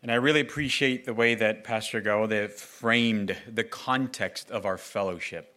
And 0.00 0.12
I 0.12 0.14
really 0.14 0.38
appreciate 0.38 1.04
the 1.04 1.12
way 1.12 1.34
that 1.34 1.64
Pastor 1.64 2.00
Gaude 2.00 2.48
framed 2.52 3.36
the 3.52 3.64
context 3.64 4.52
of 4.52 4.64
our 4.64 4.78
fellowship. 4.78 5.56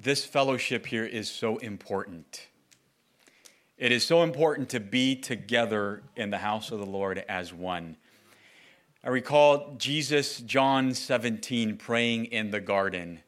This 0.00 0.24
fellowship 0.24 0.86
here 0.86 1.04
is 1.04 1.28
so 1.28 1.56
important. 1.56 2.46
It 3.76 3.90
is 3.90 4.06
so 4.06 4.22
important 4.22 4.68
to 4.68 4.78
be 4.78 5.16
together 5.16 6.04
in 6.14 6.30
the 6.30 6.38
house 6.38 6.70
of 6.70 6.78
the 6.78 6.86
Lord 6.86 7.24
as 7.28 7.52
one. 7.52 7.96
I 9.02 9.08
recall 9.08 9.74
Jesus, 9.78 10.38
John 10.38 10.94
17, 10.94 11.76
praying 11.76 12.26
in 12.26 12.52
the 12.52 12.60
garden, 12.60 13.18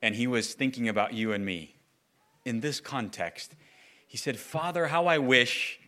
and 0.00 0.14
he 0.14 0.28
was 0.28 0.54
thinking 0.54 0.88
about 0.88 1.14
you 1.14 1.32
and 1.32 1.44
me 1.44 1.75
in 2.46 2.60
this 2.60 2.80
context. 2.80 3.54
He 4.06 4.16
said, 4.16 4.38
Father, 4.38 4.86
how 4.86 5.06
I 5.06 5.18
wish 5.18 5.78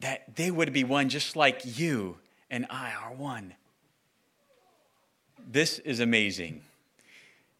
that 0.00 0.36
they 0.36 0.50
would 0.50 0.72
be 0.72 0.84
one 0.84 1.08
just 1.08 1.34
like 1.34 1.62
you 1.64 2.18
and 2.50 2.66
I 2.70 2.92
are 2.92 3.12
one. 3.12 3.54
This 5.50 5.78
is 5.80 5.98
amazing. 5.98 6.62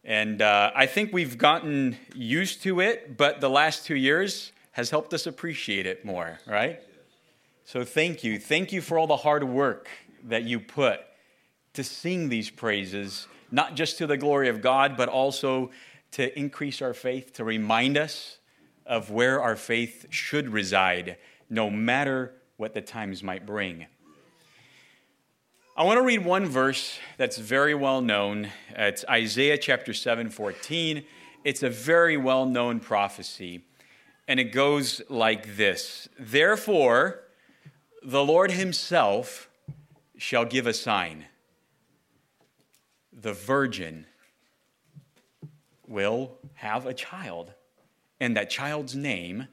And 0.05 0.41
uh, 0.41 0.71
I 0.73 0.85
think 0.85 1.11
we've 1.11 1.37
gotten 1.37 1.97
used 2.15 2.63
to 2.63 2.79
it, 2.79 3.17
but 3.17 3.41
the 3.41 3.49
last 3.49 3.85
two 3.85 3.95
years 3.95 4.53
has 4.71 4.89
helped 4.89 5.13
us 5.13 5.27
appreciate 5.27 5.85
it 5.85 6.05
more, 6.05 6.39
right? 6.47 6.79
So 7.65 7.83
thank 7.83 8.23
you. 8.23 8.39
Thank 8.39 8.71
you 8.71 8.81
for 8.81 8.97
all 8.97 9.07
the 9.07 9.17
hard 9.17 9.43
work 9.43 9.89
that 10.23 10.43
you 10.43 10.59
put 10.59 11.01
to 11.73 11.83
sing 11.83 12.29
these 12.29 12.49
praises, 12.49 13.27
not 13.51 13.75
just 13.75 13.97
to 13.97 14.07
the 14.07 14.17
glory 14.17 14.47
of 14.47 14.61
God, 14.61 14.95
but 14.95 15.09
also 15.09 15.71
to 16.11 16.37
increase 16.37 16.81
our 16.81 16.93
faith, 16.93 17.33
to 17.33 17.43
remind 17.43 17.97
us 17.97 18.37
of 18.85 19.11
where 19.11 19.41
our 19.41 19.55
faith 19.55 20.07
should 20.09 20.49
reside, 20.49 21.17
no 21.49 21.69
matter 21.69 22.33
what 22.57 22.73
the 22.73 22.81
times 22.81 23.23
might 23.23 23.45
bring. 23.45 23.85
I 25.77 25.83
want 25.83 25.97
to 25.97 26.03
read 26.03 26.25
one 26.25 26.45
verse 26.45 26.99
that's 27.17 27.37
very 27.37 27.73
well 27.73 28.01
known. 28.01 28.49
It's 28.71 29.05
Isaiah 29.09 29.57
chapter 29.57 29.93
7, 29.93 30.29
14. 30.29 31.05
It's 31.45 31.63
a 31.63 31.69
very 31.69 32.17
well 32.17 32.45
known 32.45 32.81
prophecy. 32.81 33.63
And 34.27 34.41
it 34.41 34.51
goes 34.51 35.01
like 35.07 35.55
this 35.55 36.09
Therefore, 36.19 37.21
the 38.03 38.23
Lord 38.23 38.51
himself 38.51 39.49
shall 40.17 40.43
give 40.43 40.67
a 40.67 40.73
sign. 40.73 41.27
The 43.13 43.33
virgin 43.33 44.05
will 45.89 46.37
have 46.53 46.85
a 46.85 46.93
child, 46.93 47.53
and 48.19 48.37
that 48.37 48.49
child's 48.49 48.95
name 48.95 49.47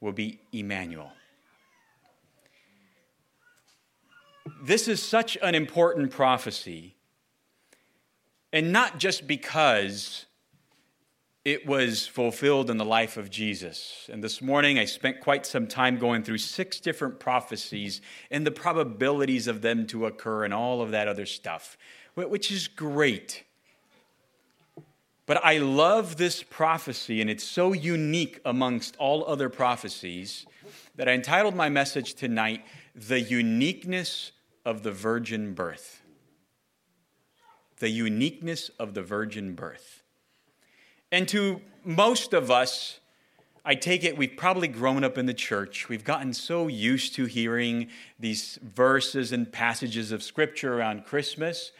will 0.00 0.12
be 0.12 0.40
Emmanuel. 0.52 1.12
This 4.62 4.88
is 4.88 5.02
such 5.02 5.36
an 5.42 5.54
important 5.54 6.10
prophecy, 6.10 6.96
and 8.52 8.72
not 8.72 8.98
just 8.98 9.26
because 9.26 10.26
it 11.44 11.66
was 11.66 12.06
fulfilled 12.06 12.68
in 12.68 12.76
the 12.76 12.84
life 12.84 13.16
of 13.16 13.30
Jesus. 13.30 14.08
And 14.12 14.22
this 14.22 14.42
morning 14.42 14.78
I 14.78 14.84
spent 14.84 15.20
quite 15.20 15.46
some 15.46 15.66
time 15.66 15.98
going 15.98 16.22
through 16.22 16.38
six 16.38 16.80
different 16.80 17.18
prophecies 17.18 18.02
and 18.30 18.46
the 18.46 18.50
probabilities 18.50 19.46
of 19.46 19.62
them 19.62 19.86
to 19.86 20.04
occur 20.04 20.44
and 20.44 20.52
all 20.52 20.82
of 20.82 20.90
that 20.90 21.08
other 21.08 21.24
stuff, 21.24 21.78
which 22.14 22.50
is 22.50 22.68
great. 22.68 23.44
But 25.30 25.44
I 25.44 25.58
love 25.58 26.16
this 26.16 26.42
prophecy, 26.42 27.20
and 27.20 27.30
it's 27.30 27.44
so 27.44 27.72
unique 27.72 28.40
amongst 28.44 28.96
all 28.96 29.24
other 29.24 29.48
prophecies 29.48 30.44
that 30.96 31.08
I 31.08 31.12
entitled 31.12 31.54
my 31.54 31.68
message 31.68 32.14
tonight, 32.14 32.64
The 32.96 33.20
Uniqueness 33.20 34.32
of 34.64 34.82
the 34.82 34.90
Virgin 34.90 35.54
Birth. 35.54 36.02
The 37.78 37.90
uniqueness 37.90 38.70
of 38.80 38.94
the 38.94 39.02
virgin 39.02 39.54
birth. 39.54 40.02
And 41.12 41.28
to 41.28 41.60
most 41.84 42.32
of 42.32 42.50
us, 42.50 42.98
I 43.64 43.76
take 43.76 44.02
it 44.02 44.18
we've 44.18 44.36
probably 44.36 44.66
grown 44.66 45.04
up 45.04 45.16
in 45.16 45.26
the 45.26 45.32
church. 45.32 45.88
We've 45.88 46.02
gotten 46.02 46.34
so 46.34 46.66
used 46.66 47.14
to 47.14 47.26
hearing 47.26 47.86
these 48.18 48.58
verses 48.64 49.30
and 49.30 49.52
passages 49.52 50.10
of 50.10 50.24
scripture 50.24 50.76
around 50.76 51.04
Christmas 51.04 51.70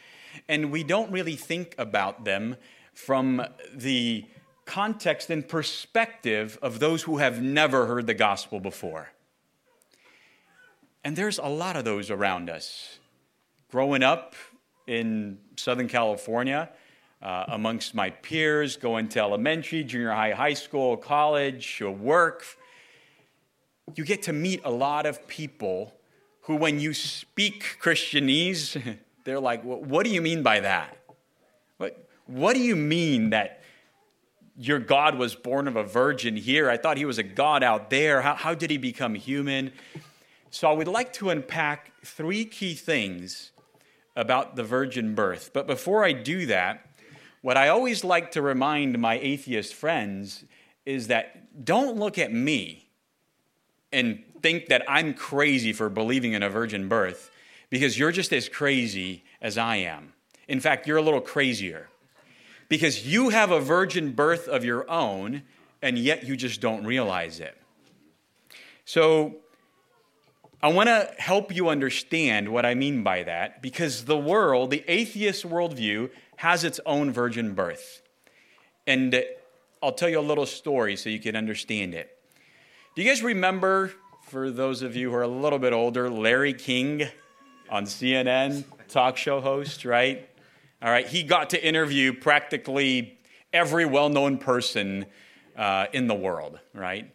and 0.48 0.70
we 0.70 0.84
don't 0.84 1.10
really 1.10 1.36
think 1.36 1.74
about 1.78 2.24
them 2.24 2.56
from 2.94 3.44
the 3.74 4.24
context 4.64 5.30
and 5.30 5.48
perspective 5.48 6.58
of 6.62 6.78
those 6.78 7.02
who 7.02 7.18
have 7.18 7.42
never 7.42 7.86
heard 7.86 8.06
the 8.06 8.14
gospel 8.14 8.60
before. 8.60 9.10
And 11.02 11.16
there's 11.16 11.38
a 11.38 11.48
lot 11.48 11.76
of 11.76 11.84
those 11.84 12.10
around 12.10 12.50
us. 12.50 12.98
Growing 13.70 14.02
up 14.02 14.34
in 14.86 15.38
Southern 15.56 15.88
California, 15.88 16.68
uh, 17.22 17.44
amongst 17.48 17.94
my 17.94 18.10
peers, 18.10 18.76
going 18.76 19.08
to 19.08 19.20
elementary, 19.20 19.84
junior 19.84 20.12
high, 20.12 20.32
high 20.32 20.54
school, 20.54 20.96
college, 20.96 21.80
or 21.82 21.90
work, 21.90 22.44
you 23.94 24.04
get 24.04 24.22
to 24.22 24.32
meet 24.32 24.60
a 24.64 24.70
lot 24.70 25.06
of 25.06 25.26
people 25.26 25.94
who, 26.42 26.56
when 26.56 26.80
you 26.80 26.94
speak 26.94 27.78
Christianese, 27.80 28.98
they're 29.24 29.40
like, 29.40 29.62
What 29.62 30.04
do 30.04 30.10
you 30.10 30.22
mean 30.22 30.42
by 30.42 30.60
that? 30.60 30.96
What, 31.76 32.08
what 32.30 32.54
do 32.54 32.60
you 32.60 32.76
mean 32.76 33.30
that 33.30 33.60
your 34.56 34.78
God 34.78 35.16
was 35.16 35.34
born 35.34 35.66
of 35.66 35.74
a 35.74 35.82
virgin 35.82 36.36
here? 36.36 36.70
I 36.70 36.76
thought 36.76 36.96
he 36.96 37.04
was 37.04 37.18
a 37.18 37.24
God 37.24 37.64
out 37.64 37.90
there. 37.90 38.22
How, 38.22 38.36
how 38.36 38.54
did 38.54 38.70
he 38.70 38.76
become 38.76 39.14
human? 39.14 39.72
So 40.50 40.70
I 40.70 40.72
would 40.72 40.86
like 40.86 41.12
to 41.14 41.30
unpack 41.30 41.92
three 42.04 42.44
key 42.44 42.74
things 42.74 43.50
about 44.14 44.54
the 44.54 44.62
virgin 44.62 45.14
birth. 45.14 45.50
But 45.52 45.66
before 45.66 46.04
I 46.04 46.12
do 46.12 46.46
that, 46.46 46.86
what 47.42 47.56
I 47.56 47.68
always 47.68 48.04
like 48.04 48.32
to 48.32 48.42
remind 48.42 48.98
my 48.98 49.18
atheist 49.18 49.74
friends 49.74 50.44
is 50.86 51.08
that 51.08 51.64
don't 51.64 51.96
look 51.96 52.16
at 52.18 52.32
me 52.32 52.88
and 53.92 54.22
think 54.40 54.66
that 54.66 54.84
I'm 54.88 55.14
crazy 55.14 55.72
for 55.72 55.88
believing 55.88 56.32
in 56.34 56.42
a 56.42 56.48
virgin 56.48 56.88
birth 56.88 57.30
because 57.70 57.98
you're 57.98 58.12
just 58.12 58.32
as 58.32 58.48
crazy 58.48 59.24
as 59.42 59.58
I 59.58 59.76
am. 59.76 60.12
In 60.46 60.60
fact, 60.60 60.86
you're 60.86 60.96
a 60.96 61.02
little 61.02 61.20
crazier 61.20 61.89
because 62.70 63.06
you 63.06 63.28
have 63.28 63.50
a 63.50 63.60
virgin 63.60 64.12
birth 64.12 64.48
of 64.48 64.64
your 64.64 64.90
own 64.90 65.42
and 65.82 65.98
yet 65.98 66.24
you 66.24 66.36
just 66.36 66.62
don't 66.62 66.86
realize 66.86 67.40
it. 67.40 67.54
So, 68.86 69.36
I 70.62 70.68
want 70.68 70.88
to 70.88 71.10
help 71.16 71.54
you 71.54 71.70
understand 71.70 72.50
what 72.50 72.66
I 72.66 72.74
mean 72.74 73.02
by 73.02 73.22
that 73.22 73.62
because 73.62 74.04
the 74.04 74.16
world, 74.16 74.70
the 74.70 74.84
atheist 74.86 75.48
worldview, 75.48 76.10
has 76.36 76.64
its 76.64 76.78
own 76.84 77.12
virgin 77.12 77.54
birth. 77.54 78.02
And 78.86 79.14
uh, 79.14 79.22
I'll 79.82 79.92
tell 79.92 80.10
you 80.10 80.20
a 80.20 80.22
little 80.22 80.44
story 80.44 80.96
so 80.96 81.08
you 81.08 81.18
can 81.18 81.34
understand 81.34 81.94
it. 81.94 82.14
Do 82.94 83.02
you 83.02 83.08
guys 83.08 83.22
remember, 83.22 83.92
for 84.24 84.50
those 84.50 84.82
of 84.82 84.96
you 84.96 85.10
who 85.10 85.16
are 85.16 85.22
a 85.22 85.28
little 85.28 85.58
bit 85.58 85.72
older, 85.72 86.10
Larry 86.10 86.52
King 86.52 87.08
on 87.70 87.84
CNN, 87.84 88.64
talk 88.88 89.16
show 89.16 89.40
host, 89.40 89.86
right? 89.86 90.29
All 90.82 90.90
right, 90.90 91.06
he 91.06 91.22
got 91.22 91.50
to 91.50 91.62
interview 91.62 92.14
practically 92.14 93.18
every 93.52 93.84
well 93.84 94.08
known 94.08 94.38
person 94.38 95.04
uh, 95.54 95.86
in 95.92 96.06
the 96.06 96.14
world, 96.14 96.58
right? 96.72 97.12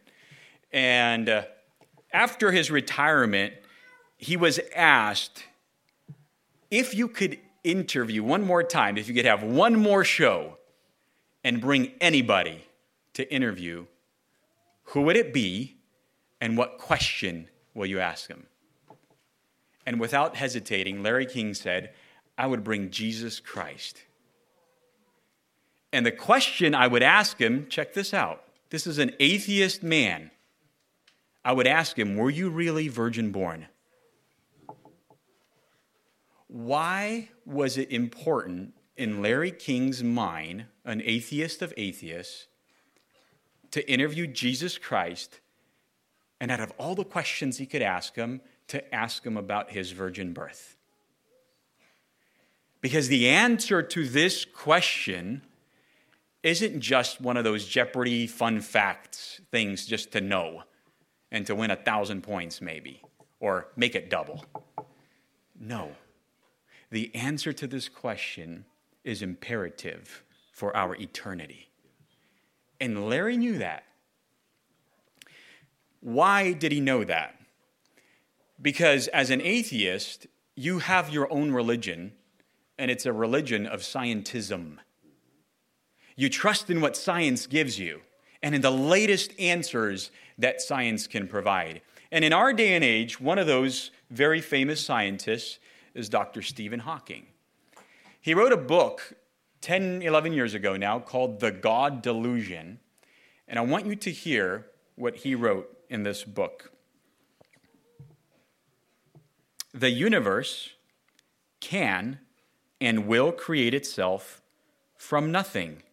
And 0.72 1.28
uh, 1.28 1.43
after 2.13 2.51
his 2.51 2.70
retirement, 2.70 3.53
he 4.18 4.38
was 4.38 4.59
asked 4.76 5.45
if 6.70 6.93
you 6.93 7.07
could 7.07 7.39
interview 7.63 8.24
one 8.24 8.43
more 8.43 8.61
time, 8.61 8.97
if 8.97 9.07
you 9.07 9.16
could 9.16 9.26
have 9.26 9.41
one 9.41 9.76
more 9.76 10.03
show 10.03 10.57
and 11.43 11.59
bring 11.59 11.91
anybody 11.99 12.66
to 13.13 13.34
interview, 13.34 13.86
who 14.84 15.01
would 15.01 15.18
it 15.18 15.34
be 15.34 15.78
and 16.39 16.55
what 16.55 16.78
question 16.78 17.47
will 17.74 17.88
you 17.88 17.99
ask 17.99 18.28
them? 18.28 18.45
And 19.88 19.99
without 19.99 20.36
hesitating, 20.36 21.01
Larry 21.01 21.26
King 21.26 21.53
said, 21.55 21.93
I 22.38 22.48
would 22.48 22.64
bring 22.64 22.92
Jesus 22.92 23.40
Christ. 23.40 24.02
And 25.94 26.06
the 26.06 26.12
question 26.12 26.76
I 26.76 26.88
would 26.88 27.04
ask 27.04 27.40
him 27.40 27.68
check 27.70 27.94
this 27.94 28.14
out. 28.14 28.44
This 28.70 28.88
is 28.88 28.98
an 28.98 29.14
atheist 29.20 29.84
man 29.84 30.32
I 31.46 31.54
would 31.54 31.68
ask 31.68 31.98
him, 31.98 32.18
Were 32.18 32.32
you 32.32 32.50
really 32.50 32.88
virgin 32.88 33.32
born? 33.32 33.68
Why 36.48 37.30
was 37.46 37.78
it 37.78 37.92
important 37.92 38.74
in 38.98 39.22
Larry 39.22 39.52
King's 39.52 40.04
mind, 40.04 40.66
an 40.84 41.04
atheist 41.06 41.62
of 41.62 41.74
atheists, 41.78 42.48
to 43.72 43.88
interview 43.90 44.26
Jesus 44.26 44.80
Christ 44.80 45.40
and 46.42 46.50
out 46.50 46.62
of 46.62 46.74
all 46.80 46.96
the 46.96 47.04
questions 47.06 47.58
he 47.58 47.66
could 47.68 47.84
ask 47.84 48.16
him, 48.16 48.42
to 48.70 48.96
ask 48.96 49.24
him 49.24 49.38
about 49.38 49.70
his 49.70 49.92
virgin 49.92 50.34
birth? 50.34 50.74
Because 52.82 53.07
the 53.07 53.30
answer 53.30 53.82
to 53.82 54.07
this 54.07 54.45
question 54.45 55.41
isn't 56.43 56.80
just 56.80 57.19
one 57.19 57.38
of 57.38 57.43
those 57.43 57.65
Jeopardy 57.65 58.28
fun 58.28 58.61
facts 58.61 59.41
things 59.51 59.86
just 59.86 60.11
to 60.11 60.21
know 60.21 60.63
and 61.32 61.45
to 61.47 61.55
win 61.55 61.71
a 61.71 61.76
thousand 61.76 62.21
points, 62.21 62.61
maybe, 62.61 63.01
or 63.39 63.67
make 63.76 63.95
it 63.95 64.09
double. 64.09 64.45
No. 65.59 65.91
The 66.91 67.13
answer 67.15 67.51
to 67.53 67.67
this 67.67 67.89
question 67.89 68.65
is 69.03 69.21
imperative 69.21 70.23
for 70.51 70.76
our 70.78 70.95
eternity. 70.95 71.69
And 72.80 73.09
Larry 73.09 73.38
knew 73.38 73.57
that. 73.57 73.84
Why 76.01 76.53
did 76.53 76.71
he 76.71 76.80
know 76.80 77.03
that? 77.03 77.39
Because 78.61 79.07
as 79.07 79.32
an 79.32 79.41
atheist, 79.41 80.28
you 80.55 80.80
have 80.80 81.09
your 81.09 81.32
own 81.34 81.51
religion, 81.51 82.13
and 82.78 82.91
it's 82.91 83.05
a 83.05 83.13
religion 83.13 83.65
of 83.65 83.82
scientism. 83.82 84.78
You 86.15 86.30
trust 86.30 86.69
in 86.69 86.82
what 86.82 86.95
science 86.95 87.47
gives 87.47 87.80
you 87.80 88.01
and 88.41 88.55
in 88.55 88.61
the 88.61 88.71
latest 88.71 89.38
answers 89.39 90.11
that 90.38 90.61
science 90.61 91.07
can 91.07 91.28
provide. 91.28 91.82
And 92.11 92.23
in 92.23 92.34
our 92.34 92.53
day 92.53 92.73
and 92.73 92.84
age, 92.84 93.19
one 93.19 93.39
of 93.39 93.47
those 93.47 93.91
very 94.09 94.41
famous 94.41 94.84
scientists 94.84 95.59
is 95.93 96.09
Dr. 96.09 96.41
Stephen 96.41 96.80
Hawking. 96.80 97.28
He 98.21 98.34
wrote 98.34 98.53
a 98.53 98.57
book 98.57 99.13
10, 99.61 100.01
11 100.01 100.34
years 100.34 100.53
ago 100.53 100.78
now 100.78 100.99
called 100.99 101.39
The 101.39 101.51
God 101.51 102.01
Delusion. 102.01 102.80
And 103.47 103.57
I 103.57 103.63
want 103.63 103.86
you 103.86 103.95
to 103.95 104.11
hear 104.11 104.67
what 104.95 105.17
he 105.17 105.36
wrote 105.36 105.76
in 105.89 106.03
this 106.03 106.23
book. 106.23 106.71
The 109.73 109.89
universe 109.89 110.69
can 111.59 112.19
and 112.80 113.07
will 113.07 113.32
create 113.32 113.73
itself 113.73 114.41
from 114.97 115.32
nothing. 115.32 115.84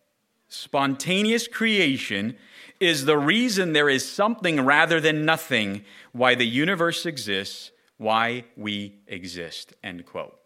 Spontaneous 0.49 1.49
creation 1.49 2.37
is 2.81 3.05
the 3.05 3.17
reason 3.17 3.73
there 3.73 3.89
is 3.89 4.07
something 4.07 4.61
rather 4.61 5.01
than 5.01 5.25
nothing, 5.25 5.85
why 6.13 6.35
the 6.35 6.47
universe 6.47 7.07
exists, 7.07 7.71
why 7.97 8.45
we 8.57 8.97
exist. 9.07 9.73
End 9.83 10.05
quote. 10.05 10.39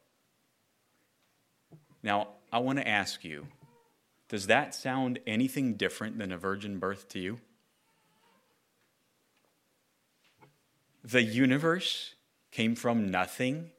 Now, 2.03 2.28
I 2.53 2.59
want 2.59 2.78
to 2.78 2.87
ask 2.87 3.24
you 3.24 3.47
does 4.28 4.49
that 4.49 4.74
sound 4.74 5.20
anything 5.26 5.74
different 5.74 6.18
than 6.18 6.32
a 6.32 6.39
virgin 6.39 6.78
birth 6.78 7.09
to 7.11 7.20
you? 7.20 7.41
The 11.05 11.22
universe 11.22 12.14
came 12.51 12.74
from 12.74 13.11
nothing. 13.11 13.70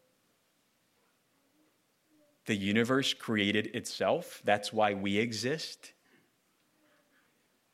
The 2.48 2.56
universe 2.56 3.14
created 3.14 3.68
itself. 3.76 4.42
That's 4.44 4.74
why 4.74 4.94
we 4.94 5.18
exist. 5.18 5.94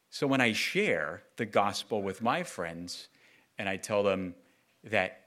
So 0.09 0.27
when 0.27 0.41
I 0.41 0.53
share 0.53 1.23
the 1.37 1.45
gospel 1.45 2.01
with 2.01 2.21
my 2.21 2.43
friends 2.43 3.07
and 3.57 3.69
I 3.69 3.77
tell 3.77 4.03
them 4.03 4.35
that 4.83 5.21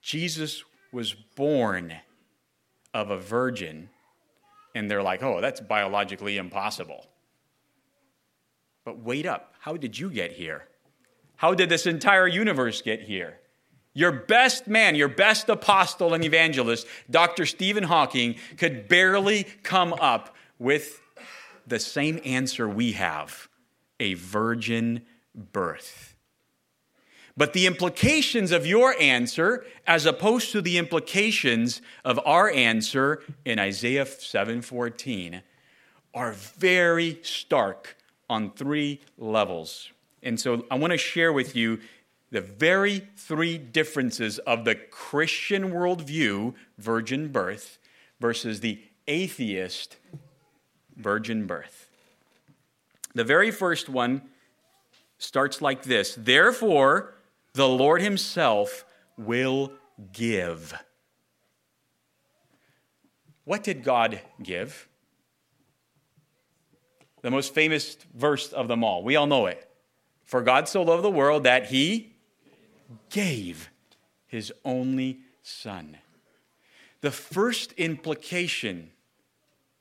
Jesus 0.00 0.64
was 0.92 1.12
born 1.12 1.94
of 2.94 3.10
a 3.10 3.18
virgin, 3.18 3.90
and 4.74 4.90
they're 4.90 5.02
like, 5.02 5.22
oh, 5.22 5.40
that's 5.40 5.60
biologically 5.60 6.36
impossible. 6.36 7.06
But 8.84 9.00
wait 9.00 9.26
up, 9.26 9.54
how 9.60 9.76
did 9.76 9.98
you 9.98 10.08
get 10.08 10.32
here? 10.32 10.68
How 11.36 11.52
did 11.52 11.68
this 11.68 11.86
entire 11.86 12.26
universe 12.26 12.80
get 12.80 13.02
here? 13.02 13.38
Your 13.98 14.12
best 14.12 14.68
man, 14.68 14.94
your 14.94 15.08
best 15.08 15.48
apostle 15.48 16.14
and 16.14 16.24
evangelist, 16.24 16.86
Dr. 17.10 17.44
Stephen 17.44 17.82
Hawking, 17.82 18.36
could 18.56 18.86
barely 18.86 19.42
come 19.64 19.92
up 19.94 20.36
with 20.56 21.00
the 21.66 21.80
same 21.80 22.20
answer 22.24 22.68
we 22.68 22.92
have 22.92 23.48
a 23.98 24.14
virgin 24.14 25.04
birth. 25.34 26.14
But 27.36 27.54
the 27.54 27.66
implications 27.66 28.52
of 28.52 28.64
your 28.64 28.94
answer, 29.00 29.66
as 29.84 30.06
opposed 30.06 30.52
to 30.52 30.62
the 30.62 30.78
implications 30.78 31.82
of 32.04 32.20
our 32.24 32.48
answer 32.50 33.24
in 33.44 33.58
Isaiah 33.58 34.06
7:14, 34.06 35.42
are 36.14 36.30
very 36.30 37.18
stark 37.22 37.96
on 38.30 38.52
three 38.52 39.00
levels. 39.16 39.90
And 40.22 40.38
so 40.38 40.66
I 40.70 40.76
want 40.76 40.92
to 40.92 40.98
share 40.98 41.32
with 41.32 41.56
you 41.56 41.80
the 42.30 42.40
very 42.40 43.08
three 43.16 43.56
differences 43.58 44.38
of 44.40 44.64
the 44.64 44.74
Christian 44.74 45.72
worldview, 45.72 46.54
virgin 46.76 47.28
birth, 47.28 47.78
versus 48.20 48.60
the 48.60 48.82
atheist 49.06 49.96
virgin 50.96 51.46
birth. 51.46 51.88
The 53.14 53.24
very 53.24 53.50
first 53.50 53.88
one 53.88 54.22
starts 55.18 55.62
like 55.62 55.82
this 55.82 56.14
Therefore, 56.16 57.14
the 57.54 57.68
Lord 57.68 58.02
Himself 58.02 58.84
will 59.16 59.72
give. 60.12 60.74
What 63.44 63.64
did 63.64 63.82
God 63.82 64.20
give? 64.42 64.86
The 67.22 67.30
most 67.30 67.54
famous 67.54 67.96
verse 68.14 68.52
of 68.52 68.68
them 68.68 68.84
all. 68.84 69.02
We 69.02 69.16
all 69.16 69.26
know 69.26 69.46
it. 69.46 69.68
For 70.24 70.42
God 70.42 70.68
so 70.68 70.82
loved 70.82 71.02
the 71.02 71.10
world 71.10 71.44
that 71.44 71.66
He 71.66 72.12
gave 73.10 73.70
His 74.26 74.52
only 74.64 75.20
Son. 75.42 75.98
The 77.00 77.10
first 77.10 77.72
implication 77.72 78.90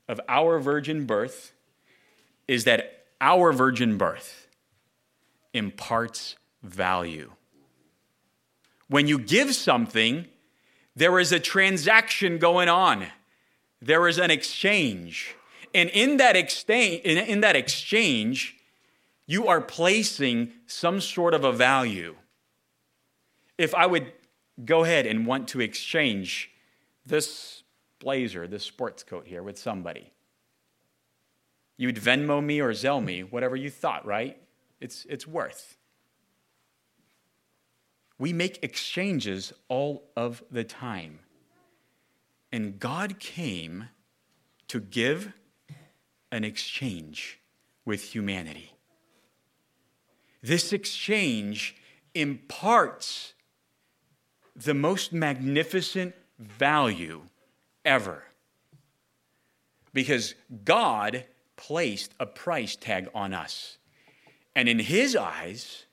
of 0.07 0.21
our 0.29 0.59
virgin 0.59 1.05
birth 1.05 1.53
is 2.47 2.63
that 2.63 3.05
our 3.19 3.51
virgin 3.51 3.97
birth 3.97 4.47
imparts 5.53 6.35
value. 6.63 7.31
When 8.87 9.07
you 9.07 9.19
give 9.19 9.53
something, 9.55 10.27
there 10.95 11.19
is 11.19 11.31
a 11.31 11.39
transaction 11.39 12.37
going 12.37 12.69
on. 12.69 13.07
There 13.81 14.07
is 14.07 14.17
an 14.17 14.31
exchange. 14.31 15.35
And 15.73 15.89
in 15.89 16.17
that 16.17 16.35
exchange, 16.35 17.01
in 17.03 17.41
that 17.41 17.55
exchange, 17.55 18.55
you 19.25 19.47
are 19.47 19.61
placing 19.61 20.51
some 20.65 21.01
sort 21.01 21.33
of 21.33 21.43
a 21.43 21.51
value. 21.51 22.15
If 23.57 23.73
I 23.73 23.85
would 23.85 24.11
go 24.63 24.83
ahead 24.83 25.05
and 25.05 25.25
want 25.25 25.47
to 25.49 25.61
exchange 25.61 26.51
this 27.05 27.63
blazer, 27.99 28.47
this 28.47 28.63
sports 28.63 29.03
coat 29.03 29.27
here 29.27 29.43
with 29.43 29.57
somebody. 29.57 30.11
You'd 31.77 31.97
Venmo 31.97 32.43
me 32.43 32.59
or 32.59 32.71
Zelle 32.71 33.03
me, 33.03 33.23
whatever 33.23 33.55
you 33.55 33.69
thought, 33.69 34.05
right? 34.05 34.37
It's, 34.79 35.05
it's 35.09 35.27
worth. 35.27 35.77
We 38.19 38.33
make 38.33 38.59
exchanges 38.63 39.53
all 39.67 40.09
of 40.15 40.43
the 40.51 40.63
time. 40.63 41.19
And 42.51 42.79
God 42.79 43.19
came 43.19 43.89
to 44.69 44.79
give 44.79 45.33
an 46.31 46.43
exchange 46.43 47.39
with 47.85 48.15
humanity. 48.15 48.73
This 50.41 50.73
exchange 50.73 51.75
imparts 52.13 53.33
the 54.57 54.73
most 54.73 55.13
magnificent 55.13 56.15
value 56.39 57.21
ever. 57.85 58.23
Because 59.93 60.33
God 60.65 61.23
placed 61.55 62.13
a 62.19 62.25
price 62.25 62.75
tag 62.75 63.09
on 63.13 63.33
us. 63.33 63.77
And 64.55 64.67
in 64.67 64.79
His 64.79 65.15
eyes 65.15 65.85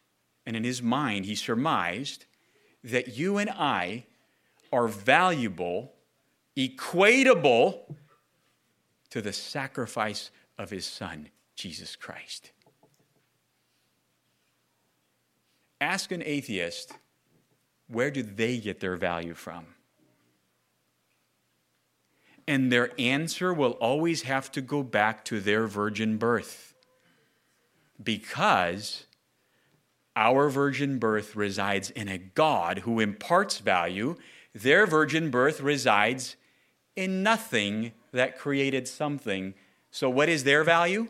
and 0.47 0.57
in 0.57 0.65
His 0.65 0.83
mind, 0.83 1.27
He 1.27 1.35
surmised 1.35 2.25
that 2.83 3.17
you 3.17 3.39
and 3.39 3.51
I 3.51 4.07
are 4.73 4.89
valuable, 4.89 5.93
equatable 6.57 7.95
to 9.11 9.23
the 9.23 9.33
sacrifice 9.33 10.31
of 10.59 10.71
His 10.71 10.87
Son, 10.87 11.29
Jesus 11.55 11.97
Christ. 11.97 12.51
Ask 15.81 16.13
an 16.13 16.23
atheist 16.25 16.95
where 17.95 18.11
do 18.11 18.23
they 18.23 18.59
get 18.59 18.81
their 18.81 18.97
value 18.97 19.35
from? 19.35 19.67
And 22.47 22.71
their 22.71 22.91
answer 22.99 23.55
will 23.55 23.73
always 23.73 24.23
have 24.23 24.53
to 24.53 24.61
go 24.61 24.83
back 24.83 25.25
to 25.27 25.41
their 25.41 25.67
virgin 25.67 26.19
birth. 26.19 26.75
Because 28.03 29.07
our 30.17 30.49
virgin 30.49 30.99
birth 30.99 31.35
resides 31.35 31.91
in 31.91 32.09
a 32.09 32.19
God 32.19 32.81
who 32.81 33.01
imparts 33.01 33.59
value, 33.59 34.17
their 34.55 34.87
virgin 34.87 35.31
birth 35.31 35.61
resides 35.61 36.37
in 36.97 37.23
nothing 37.23 37.93
that 38.13 38.39
created 38.39 38.87
something. 38.87 39.55
So, 39.91 40.11
what 40.11 40.29
is 40.29 40.45
their 40.45 40.65
value? 40.65 41.09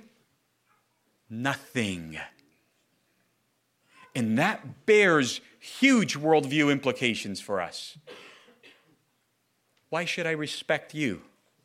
Nothing. 1.29 2.19
And 4.15 4.39
that 4.39 4.87
bears 4.87 5.41
huge 5.65 6.19
worldview 6.19 6.71
implications 6.71 7.41
for 7.41 7.59
us. 7.59 7.97
Why 9.89 10.05
should 10.05 10.27
I 10.27 10.33
respect 10.33 10.93
you 10.93 11.23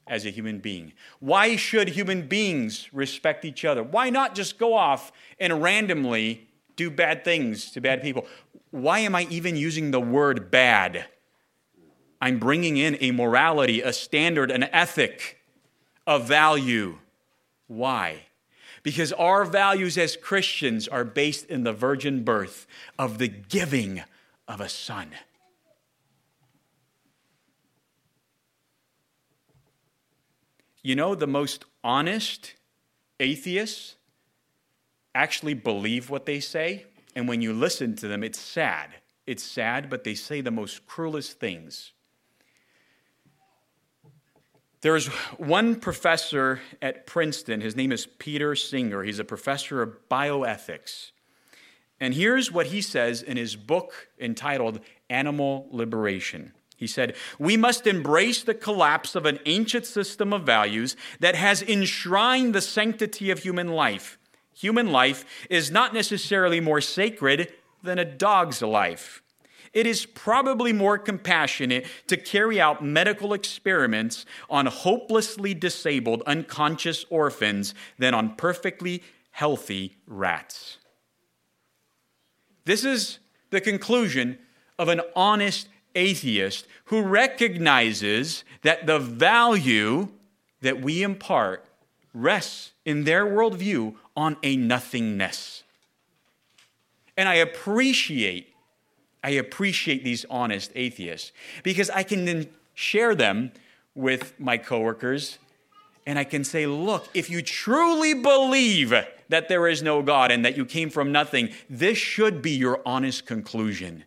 as 0.07 0.25
a 0.25 0.29
human 0.29 0.59
being? 0.59 0.93
Why 1.19 1.57
should 1.57 1.89
human 1.89 2.27
beings 2.27 2.87
respect 2.93 3.43
each 3.43 3.65
other? 3.65 3.83
Why 3.83 4.09
not 4.09 4.35
just 4.35 4.57
go 4.57 4.73
off 4.73 5.11
and 5.37 5.61
randomly 5.61 6.47
do 6.77 6.89
bad 6.89 7.25
things 7.25 7.71
to 7.71 7.81
bad 7.81 8.01
people? 8.01 8.25
Why 8.71 8.99
am 8.99 9.15
I 9.15 9.27
even 9.29 9.57
using 9.57 9.91
the 9.91 9.99
word 9.99 10.49
bad? 10.49 11.05
I'm 12.21 12.39
bringing 12.39 12.77
in 12.77 12.97
a 13.01 13.11
morality, 13.11 13.81
a 13.81 13.91
standard, 13.91 14.49
an 14.49 14.63
ethic, 14.63 15.39
a 16.07 16.19
value. 16.19 16.99
Why? 17.67 18.27
Because 18.89 19.13
our 19.13 19.45
values 19.45 19.99
as 19.99 20.17
Christians 20.17 20.87
are 20.87 21.05
based 21.05 21.45
in 21.45 21.63
the 21.63 21.73
virgin 21.73 22.23
birth 22.23 22.65
of 22.97 23.19
the 23.19 23.27
giving 23.27 24.01
of 24.47 24.59
a 24.59 24.67
son. 24.67 25.11
You 30.81 30.95
know, 30.95 31.13
the 31.13 31.27
most 31.27 31.65
honest 31.83 32.55
atheists 33.19 33.93
actually 35.13 35.53
believe 35.53 36.09
what 36.09 36.25
they 36.25 36.39
say, 36.39 36.87
and 37.15 37.27
when 37.27 37.43
you 37.43 37.53
listen 37.53 37.95
to 37.97 38.07
them, 38.07 38.23
it's 38.23 38.39
sad. 38.39 38.89
It's 39.27 39.43
sad, 39.43 39.91
but 39.91 40.03
they 40.03 40.15
say 40.15 40.41
the 40.41 40.49
most 40.49 40.87
cruelest 40.87 41.39
things. 41.39 41.91
There's 44.81 45.07
one 45.37 45.75
professor 45.75 46.61
at 46.81 47.05
Princeton, 47.05 47.59
his 47.59 47.75
name 47.75 47.91
is 47.91 48.05
Peter 48.05 48.55
Singer. 48.55 49.03
He's 49.03 49.19
a 49.19 49.25
professor 49.25 49.81
of 49.81 49.97
bioethics. 50.09 51.11
And 51.99 52.13
here's 52.13 52.49
what 52.49 52.67
he 52.67 52.81
says 52.81 53.21
in 53.21 53.35
his 53.35 53.57
book 53.57 54.07
entitled 54.19 54.79
Animal 55.09 55.67
Liberation. 55.71 56.53
He 56.77 56.87
said, 56.87 57.15
We 57.37 57.57
must 57.57 57.87
embrace 57.87 58.41
the 58.41 58.53
collapse 58.53 59.15
of 59.15 59.25
an 59.25 59.39
ancient 59.45 59.85
system 59.85 60.31
of 60.31 60.45
values 60.45 60.95
that 61.19 61.35
has 61.35 61.61
enshrined 61.61 62.55
the 62.55 62.61
sanctity 62.61 63.31
of 63.31 63.39
human 63.39 63.67
life. 63.67 64.17
Human 64.53 64.93
life 64.93 65.25
is 65.49 65.69
not 65.69 65.93
necessarily 65.93 66.61
more 66.61 66.79
sacred 66.79 67.51
than 67.83 67.99
a 67.99 68.05
dog's 68.05 68.61
life. 68.61 69.21
It 69.73 69.85
is 69.85 70.05
probably 70.05 70.73
more 70.73 70.97
compassionate 70.97 71.85
to 72.07 72.17
carry 72.17 72.59
out 72.59 72.83
medical 72.83 73.33
experiments 73.33 74.25
on 74.49 74.65
hopelessly 74.65 75.53
disabled, 75.53 76.23
unconscious 76.25 77.05
orphans 77.09 77.73
than 77.97 78.13
on 78.13 78.35
perfectly 78.35 79.03
healthy 79.31 79.97
rats. 80.07 80.77
This 82.65 82.83
is 82.83 83.19
the 83.51 83.61
conclusion 83.61 84.37
of 84.77 84.87
an 84.87 85.01
honest 85.15 85.69
atheist 85.95 86.67
who 86.85 87.01
recognizes 87.01 88.43
that 88.61 88.85
the 88.85 88.99
value 88.99 90.09
that 90.61 90.81
we 90.81 91.03
impart 91.03 91.65
rests 92.13 92.73
in 92.85 93.03
their 93.03 93.25
worldview 93.25 93.95
on 94.15 94.37
a 94.43 94.55
nothingness. 94.55 95.63
And 97.15 97.27
I 97.29 97.35
appreciate, 97.35 98.53
I 99.23 99.31
appreciate 99.31 100.03
these 100.03 100.25
honest 100.29 100.71
atheists 100.75 101.31
because 101.63 101.89
I 101.89 102.03
can 102.03 102.25
then 102.25 102.47
share 102.73 103.15
them 103.15 103.51
with 103.95 104.39
my 104.39 104.57
coworkers 104.57 105.37
and 106.05 106.17
I 106.17 106.23
can 106.23 106.43
say, 106.43 106.65
look, 106.65 107.07
if 107.13 107.29
you 107.29 107.41
truly 107.41 108.13
believe 108.13 108.93
that 109.29 109.47
there 109.49 109.67
is 109.67 109.83
no 109.83 110.01
God 110.01 110.31
and 110.31 110.43
that 110.43 110.57
you 110.57 110.65
came 110.65 110.89
from 110.89 111.11
nothing, 111.11 111.49
this 111.69 111.97
should 111.97 112.41
be 112.41 112.51
your 112.51 112.81
honest 112.85 113.25
conclusion. 113.25 114.05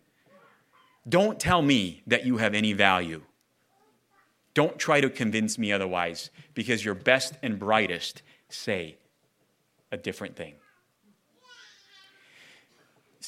Don't 1.08 1.38
tell 1.38 1.62
me 1.62 2.02
that 2.06 2.26
you 2.26 2.38
have 2.38 2.54
any 2.54 2.72
value. 2.72 3.22
Don't 4.54 4.78
try 4.78 5.00
to 5.00 5.08
convince 5.08 5.58
me 5.58 5.72
otherwise, 5.72 6.30
because 6.54 6.84
your 6.84 6.94
best 6.94 7.34
and 7.42 7.58
brightest 7.58 8.22
say 8.48 8.96
a 9.90 9.96
different 9.96 10.36
thing. 10.36 10.54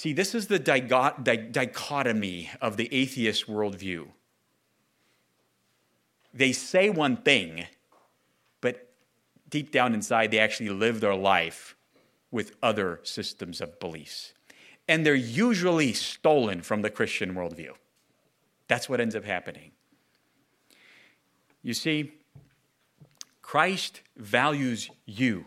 See, 0.05 0.13
this 0.13 0.35
is 0.35 0.49
the 0.49 0.59
dichotomy 0.59 2.51
of 2.61 2.77
the 2.77 2.93
atheist 2.93 3.47
worldview. 3.47 4.09
They 6.35 6.53
say 6.53 6.91
one 6.91 7.17
thing, 7.17 7.65
but 8.61 8.91
deep 9.49 9.71
down 9.71 9.95
inside, 9.95 10.31
they 10.31 10.41
actually 10.41 10.69
live 10.69 11.01
their 11.01 11.15
life 11.15 11.75
with 12.31 12.55
other 12.63 13.01
systems 13.03 13.63
of 13.63 13.81
beliefs 13.81 14.35
and 14.87 15.07
they're 15.07 15.15
usually 15.15 15.95
stolen 15.95 16.61
from 16.61 16.83
the 16.83 16.91
Christian 16.91 17.33
worldview. 17.33 17.73
That's 18.69 18.91
what 18.91 19.01
ends 19.01 19.17
up 19.17 19.25
happening. 19.25 19.71
You 21.63 21.73
see, 21.73 22.13
Christ 23.41 24.03
values 24.19 24.91
you 25.07 25.47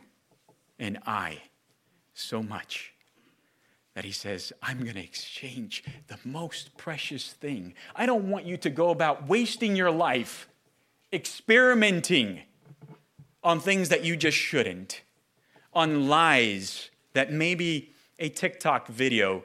and 0.80 0.98
I 1.06 1.44
so 2.16 2.42
much 2.42 2.96
that 3.98 4.06
he 4.06 4.12
says, 4.12 4.54
I'm 4.62 4.84
going 4.84 4.94
to 4.94 5.04
exchange 5.04 5.84
the 6.06 6.20
most 6.24 6.78
precious 6.78 7.34
thing. 7.34 7.74
I 7.96 8.06
don't 8.06 8.30
want 8.30 8.46
you 8.46 8.56
to 8.56 8.70
go 8.70 8.92
about 8.92 9.28
wasting 9.28 9.76
your 9.76 9.90
life 9.90 10.48
experimenting 11.12 12.44
on 13.42 13.60
things 13.60 13.90
that 13.90 14.06
you 14.06 14.16
just 14.16 14.38
shouldn't, 14.38 15.02
on 15.74 16.08
lies 16.08 16.92
that 17.14 17.34
maybe 17.34 17.92
a 18.20 18.30
TikTok 18.30 18.88
video 18.88 19.44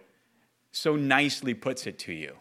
so 0.70 0.96
nicely 0.96 1.54
puts 1.54 1.86
it 1.86 1.98
to 2.00 2.12
you. 2.12 2.36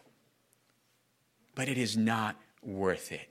But 1.54 1.66
it 1.66 1.78
is 1.78 1.96
not 1.96 2.36
worth 2.62 3.10
it. 3.10 3.30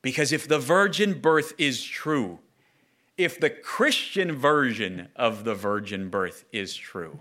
Because 0.00 0.32
if 0.32 0.48
the 0.48 0.58
virgin 0.58 1.20
birth 1.20 1.52
is 1.58 1.84
true, 1.84 2.38
if 3.18 3.38
the 3.38 3.50
Christian 3.50 4.32
version 4.32 5.08
of 5.16 5.44
the 5.44 5.54
virgin 5.54 6.08
birth 6.08 6.46
is 6.50 6.74
true, 6.74 7.20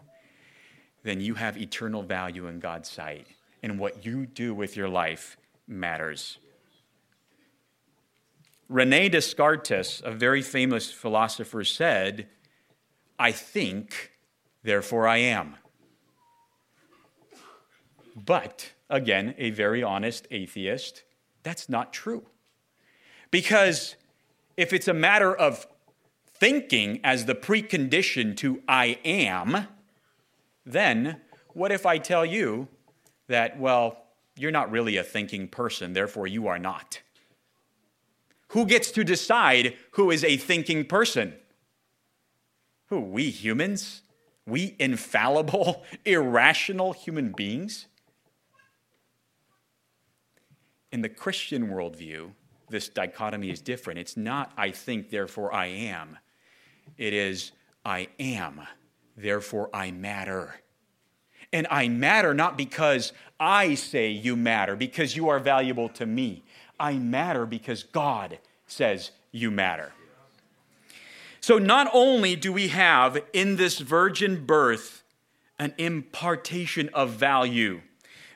then 1.05 1.21
you 1.21 1.35
have 1.35 1.55
eternal 1.55 2.01
value 2.01 2.47
in 2.47 2.59
God's 2.59 2.89
sight. 2.89 3.27
And 3.61 3.79
what 3.79 4.05
you 4.05 4.25
do 4.25 4.53
with 4.53 4.75
your 4.75 4.89
life 4.89 5.37
matters. 5.67 6.39
Rene 8.67 9.09
Descartes, 9.09 10.01
a 10.03 10.11
very 10.11 10.41
famous 10.41 10.91
philosopher, 10.91 11.63
said, 11.63 12.27
I 13.19 13.31
think, 13.31 14.13
therefore 14.63 15.07
I 15.07 15.17
am. 15.17 15.55
But, 18.15 18.71
again, 18.89 19.35
a 19.37 19.51
very 19.51 19.83
honest 19.83 20.27
atheist, 20.31 21.03
that's 21.43 21.69
not 21.69 21.93
true. 21.93 22.25
Because 23.29 23.95
if 24.57 24.73
it's 24.73 24.87
a 24.87 24.93
matter 24.93 25.35
of 25.35 25.67
thinking 26.33 26.99
as 27.03 27.25
the 27.25 27.35
precondition 27.35 28.35
to 28.37 28.63
I 28.67 28.97
am, 29.05 29.67
then 30.65 31.21
what 31.53 31.71
if 31.71 31.85
I 31.85 31.97
tell 31.97 32.25
you 32.25 32.67
that, 33.27 33.59
well, 33.59 33.97
you're 34.35 34.51
not 34.51 34.71
really 34.71 34.97
a 34.97 35.03
thinking 35.03 35.47
person, 35.47 35.93
therefore 35.93 36.27
you 36.27 36.47
are 36.47 36.59
not? 36.59 37.01
Who 38.49 38.65
gets 38.65 38.91
to 38.91 39.03
decide 39.03 39.75
who 39.91 40.11
is 40.11 40.23
a 40.23 40.37
thinking 40.37 40.85
person? 40.85 41.33
Who? 42.87 42.99
We 42.99 43.29
humans? 43.29 44.01
We 44.45 44.75
infallible, 44.79 45.83
irrational 46.05 46.93
human 46.93 47.31
beings? 47.31 47.87
In 50.91 51.01
the 51.01 51.09
Christian 51.09 51.67
worldview, 51.69 52.31
this 52.69 52.89
dichotomy 52.89 53.49
is 53.49 53.61
different. 53.61 53.99
It's 53.99 54.15
not 54.15 54.51
I 54.57 54.71
think, 54.71 55.09
therefore 55.09 55.53
I 55.53 55.67
am. 55.67 56.17
It 56.97 57.13
is 57.13 57.51
I 57.83 58.07
am, 58.19 58.61
therefore 59.15 59.69
I 59.73 59.91
matter. 59.91 60.55
And 61.53 61.67
I 61.69 61.87
matter 61.87 62.33
not 62.33 62.57
because 62.57 63.13
I 63.39 63.75
say 63.75 64.09
you 64.09 64.35
matter, 64.35 64.75
because 64.75 65.15
you 65.15 65.29
are 65.29 65.39
valuable 65.39 65.89
to 65.89 66.05
me. 66.05 66.43
I 66.79 66.93
matter 66.93 67.45
because 67.45 67.83
God 67.83 68.39
says 68.67 69.11
you 69.31 69.51
matter. 69.51 69.93
So, 71.39 71.59
not 71.59 71.87
only 71.93 72.35
do 72.35 72.51
we 72.51 72.69
have 72.69 73.21
in 73.31 73.57
this 73.57 73.79
virgin 73.79 74.45
birth 74.45 75.03
an 75.59 75.73
impartation 75.77 76.89
of 76.93 77.11
value, 77.11 77.81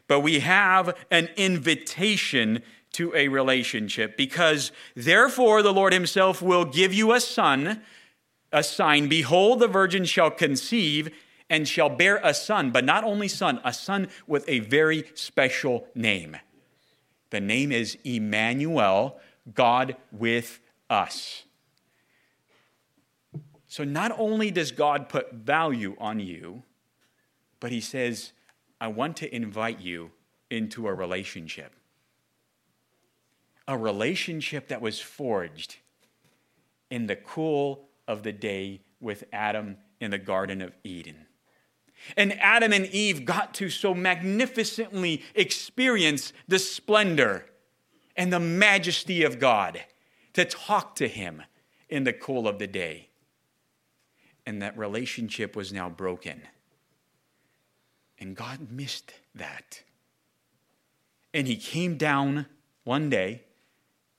but 0.08 0.20
we 0.20 0.40
have 0.40 0.96
an 1.10 1.30
invitation 1.36 2.62
to 2.92 3.14
a 3.16 3.28
relationship 3.28 4.18
because 4.18 4.72
therefore 4.96 5.62
the 5.62 5.74
Lord 5.74 5.94
Himself 5.94 6.42
will 6.42 6.66
give 6.66 6.94
you 6.94 7.14
a 7.14 7.20
son, 7.20 7.82
a 8.52 8.64
sign. 8.64 9.08
Behold, 9.08 9.60
the 9.60 9.68
virgin 9.68 10.06
shall 10.06 10.32
conceive 10.32 11.10
and 11.50 11.68
shall 11.68 11.90
bear 11.90 12.20
a 12.24 12.34
son, 12.34 12.72
but 12.72 12.86
not 12.86 13.04
only 13.04 13.28
son, 13.28 13.60
a 13.64 13.74
son 13.74 14.08
with 14.28 14.48
a 14.48 14.60
very 14.60 15.06
special 15.16 15.88
name. 15.96 16.38
The 17.32 17.40
name 17.40 17.72
is 17.72 17.98
Emmanuel, 18.04 19.20
God 19.54 19.96
with 20.12 20.60
us. 20.90 21.44
So 23.68 23.84
not 23.84 24.12
only 24.18 24.50
does 24.50 24.72
God 24.72 25.10
put 25.10 25.34
value 25.34 25.96
on 26.00 26.20
you, 26.20 26.64
but 27.60 27.72
He 27.72 27.82
says, 27.82 28.32
I 28.82 28.88
want 28.88 29.18
to 29.18 29.36
invite 29.36 29.80
you 29.80 30.12
into 30.50 30.88
a 30.88 30.94
relationship. 30.94 31.74
A 33.68 33.78
relationship 33.78 34.70
that 34.70 34.82
was 34.82 35.00
forged 35.00 35.78
in 36.90 37.06
the 37.06 37.16
cool 37.16 37.89
of 38.10 38.24
the 38.24 38.34
day 38.34 38.82
with 39.00 39.24
Adam 39.32 39.78
in 40.02 40.12
the 40.12 40.18
Garden 40.18 40.62
of 40.62 40.76
Eden. 40.84 41.28
And 42.18 42.34
Adam 42.40 42.74
and 42.74 42.86
Eve 42.88 43.24
got 43.24 43.54
to 43.56 43.70
so 43.70 43.94
magnificently 43.94 45.24
experience 45.36 46.34
the 46.48 46.60
splendor 46.60 47.46
and 48.16 48.34
the 48.34 48.40
majesty 48.40 49.24
of 49.24 49.40
God 49.40 49.82
to 50.34 50.44
talk 50.44 50.96
to 50.96 51.08
Him 51.08 51.44
in 51.88 52.04
the 52.04 52.14
cool 52.14 52.48
of 52.48 52.60
the 52.60 52.68
day. 52.68 53.10
And 54.46 54.62
that 54.62 54.78
relationship 54.78 55.56
was 55.56 55.72
now 55.72 55.90
broken. 55.90 56.42
And 58.18 58.36
God 58.36 58.72
missed 58.72 59.14
that. 59.36 59.84
And 61.34 61.48
He 61.48 61.56
came 61.56 61.96
down 61.96 62.48
one 62.84 63.10
day 63.10 63.44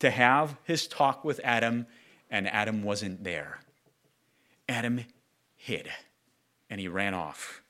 to 0.01 0.11
have 0.11 0.57
his 0.64 0.86
talk 0.86 1.24
with 1.24 1.41
Adam, 1.45 1.86
and 2.30 2.49
Adam 2.49 2.82
wasn't 2.82 3.22
there. 3.22 3.61
Adam 4.71 5.05
hid 5.57 5.91
and 6.71 6.81
he 6.81 6.87
ran 6.87 7.12
off. 7.12 7.61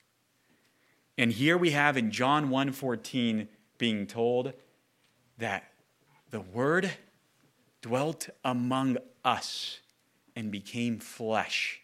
And 1.17 1.31
here 1.31 1.57
we 1.57 1.71
have 1.71 1.97
in 1.97 2.11
John 2.11 2.49
1:14 2.49 3.47
being 3.79 4.05
told 4.05 4.53
that 5.39 5.73
the 6.29 6.41
word 6.41 6.91
dwelt 7.81 8.29
among 8.45 8.97
us 9.25 9.79
and 10.35 10.51
became 10.51 10.99
flesh. 10.99 11.81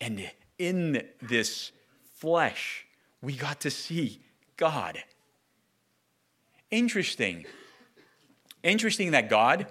And 0.00 0.32
in 0.58 1.06
this 1.20 1.72
flesh, 2.14 2.86
we 3.20 3.36
got 3.36 3.60
to 3.60 3.70
see 3.70 4.22
God. 4.56 5.04
Interesting. 6.70 7.44
Interesting 8.62 9.10
that 9.10 9.28
God 9.28 9.70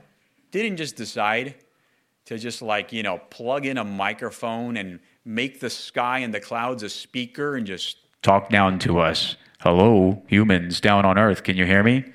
didn't 0.51 0.77
just 0.77 0.95
decide 0.95 1.55
to 2.25 2.37
just 2.37 2.61
like, 2.61 2.91
you 2.93 3.03
know, 3.03 3.19
plug 3.29 3.65
in 3.65 3.77
a 3.77 3.83
microphone 3.83 4.77
and 4.77 4.99
make 5.25 5.59
the 5.59 5.69
sky 5.69 6.19
and 6.19 6.33
the 6.33 6.39
clouds 6.39 6.83
a 6.83 6.89
speaker 6.89 7.55
and 7.55 7.67
just 7.67 7.97
talk 8.21 8.49
down 8.49 8.79
to 8.79 8.99
us. 8.99 9.35
Hello, 9.59 10.21
humans 10.27 10.81
down 10.81 11.05
on 11.05 11.17
earth, 11.17 11.43
can 11.43 11.57
you 11.57 11.65
hear 11.65 11.83
me? 11.83 12.05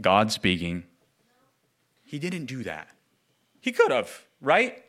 God 0.00 0.32
speaking. 0.32 0.84
He 2.04 2.18
didn't 2.18 2.46
do 2.46 2.62
that. 2.64 2.88
He 3.60 3.72
could 3.72 3.90
have, 3.90 4.26
right? 4.40 4.82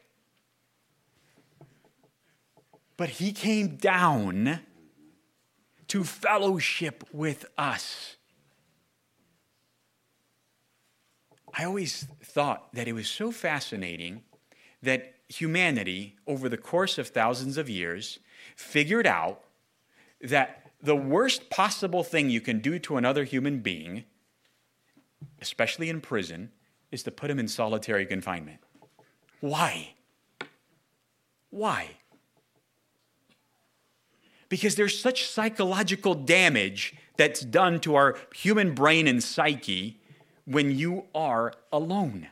But 2.98 3.10
he 3.10 3.32
came 3.32 3.76
down 3.76 4.62
to 5.88 6.04
fellowship 6.04 7.04
with 7.12 7.46
us. 7.58 8.16
I 11.54 11.66
always 11.66 12.08
thought 12.24 12.74
that 12.74 12.88
it 12.88 12.94
was 12.94 13.10
so 13.10 13.32
fascinating 13.32 14.24
that 14.82 15.16
humanity, 15.30 16.18
over 16.28 16.50
the 16.50 16.58
course 16.58 16.98
of 16.98 17.08
thousands 17.08 17.58
of 17.58 17.70
years, 17.70 18.20
figured 18.56 19.08
out 19.08 19.44
that 20.22 20.72
the 20.82 20.96
worst 20.96 21.50
possible 21.50 22.04
thing 22.04 22.30
you 22.30 22.42
can 22.42 22.60
do 22.60 22.80
to 22.80 22.98
another 22.98 23.24
human 23.24 23.60
being, 23.60 24.04
especially 25.42 25.90
in 25.90 26.02
prison, 26.02 26.52
is 26.92 27.04
to 27.04 27.12
put 27.12 27.30
him 27.30 27.40
in 27.40 27.48
solitary 27.48 28.06
confinement. 28.06 28.60
Why? 29.40 29.94
Why? 31.50 31.92
Because 34.50 34.76
there's 34.76 35.00
such 35.00 35.28
psychological 35.28 36.14
damage 36.14 36.96
that's 37.16 37.42
done 37.42 37.80
to 37.82 37.96
our 37.96 38.18
human 38.36 38.74
brain 38.74 39.08
and 39.08 39.24
psyche 39.24 40.02
when 40.46 40.78
you 40.78 41.06
are 41.16 41.54
alone. 41.72 42.28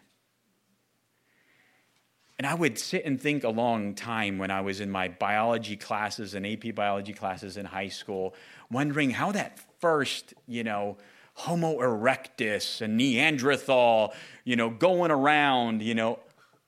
And 2.40 2.48
I 2.48 2.54
would 2.54 2.80
sit 2.80 3.04
and 3.04 3.20
think 3.20 3.44
a 3.44 3.50
long 3.50 3.94
time 3.94 4.38
when 4.38 4.50
I 4.50 4.62
was 4.62 4.80
in 4.80 4.90
my 4.90 5.10
biology 5.10 5.76
classes 5.76 6.36
and 6.36 6.48
AP 6.48 6.74
biology 6.74 7.12
classes 7.12 7.58
in 7.58 7.66
high 7.66 7.90
school, 7.90 8.34
wondering 8.72 9.10
how 9.10 9.34
that 9.34 9.60
first, 9.82 10.34
you 10.48 10.64
know, 10.64 10.96
Homo 11.34 11.80
erectus 11.80 12.80
and 12.80 12.96
Neanderthal, 12.96 14.14
you 14.46 14.56
know, 14.56 14.70
going 14.70 15.12
around, 15.12 15.82
you 15.82 15.94
know, 15.94 16.20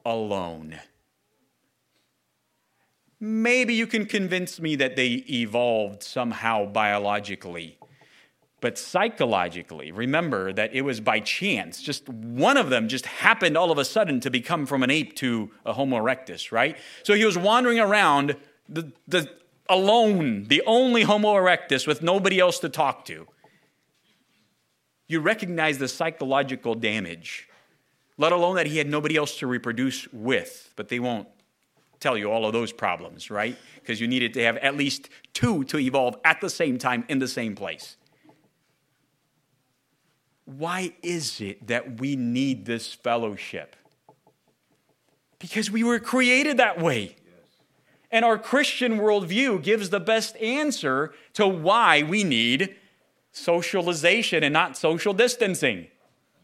alone. 0.06 0.78
Maybe 3.22 3.74
you 3.74 3.88
can 3.88 4.06
convince 4.06 4.60
me 4.60 4.76
that 4.76 4.98
they 4.98 5.24
evolved 5.30 6.04
somehow 6.04 6.66
biologically. 6.66 7.78
But 8.62 8.78
psychologically, 8.78 9.92
remember 9.92 10.54
that 10.54 10.74
it 10.74 10.84
was 10.84 11.00
by 11.00 11.20
chance. 11.20 11.82
Just 11.82 12.08
one 12.08 12.58
of 12.58 12.70
them 12.70 12.88
just 12.88 13.08
happened 13.08 13.58
all 13.58 13.72
of 13.72 13.80
a 13.80 13.86
sudden 13.86 14.20
to 14.20 14.30
become 14.30 14.68
from 14.68 14.84
an 14.84 14.92
ape 14.92 15.16
to 15.18 15.50
a 15.66 15.74
Homo 15.74 15.98
erectus, 15.98 16.52
right? 16.52 16.78
So 17.04 17.16
he 17.16 17.26
was 17.26 17.40
wandering 17.40 17.80
around 17.80 18.36
the, 18.70 18.94
the, 19.08 19.28
alone, 19.68 20.46
the 20.48 20.62
only 20.68 21.02
Homo 21.02 21.34
erectus 21.34 21.88
with 21.88 22.04
nobody 22.04 22.40
else 22.40 22.60
to 22.60 22.70
talk 22.70 23.04
to. 23.06 23.28
You 25.08 25.22
recognize 25.22 25.80
the 25.80 25.88
psychological 25.88 26.76
damage, 26.76 27.50
let 28.18 28.32
alone 28.32 28.56
that 28.58 28.68
he 28.68 28.78
had 28.78 28.88
nobody 28.88 29.18
else 29.18 29.40
to 29.40 29.48
reproduce 29.48 30.08
with, 30.14 30.72
but 30.76 30.88
they 30.88 31.00
won't 31.00 31.28
tell 32.00 32.16
you 32.16 32.32
all 32.32 32.46
of 32.46 32.54
those 32.54 32.72
problems, 32.72 33.32
right? 33.32 33.58
Because 33.76 34.00
you 34.00 34.08
needed 34.08 34.36
to 34.36 34.44
have 34.44 34.58
at 34.58 34.78
least 34.78 35.10
two 35.34 35.64
to 35.66 35.80
evolve 35.80 36.16
at 36.24 36.42
the 36.42 36.50
same 36.50 36.78
time 36.78 37.06
in 37.10 37.18
the 37.18 37.28
same 37.28 37.56
place. 37.56 37.98
Why 40.46 40.94
is 41.02 41.40
it 41.40 41.68
that 41.68 42.00
we 42.00 42.16
need 42.16 42.66
this 42.66 42.94
fellowship? 42.94 43.76
Because 45.40 45.72
we 45.72 45.84
were 45.84 46.00
created 46.00 46.58
that 46.58 46.80
way. 46.80 47.16
And 48.12 48.26
our 48.26 48.38
Christian 48.38 48.98
worldview 48.98 49.64
gives 49.64 49.90
the 49.90 50.00
best 50.00 50.36
answer 50.38 51.14
to 51.34 51.48
why 51.48 52.04
we 52.04 52.24
need 52.24 52.76
socialization 53.32 54.44
and 54.44 54.52
not 54.52 54.76
social 54.76 55.14
distancing, 55.14 55.88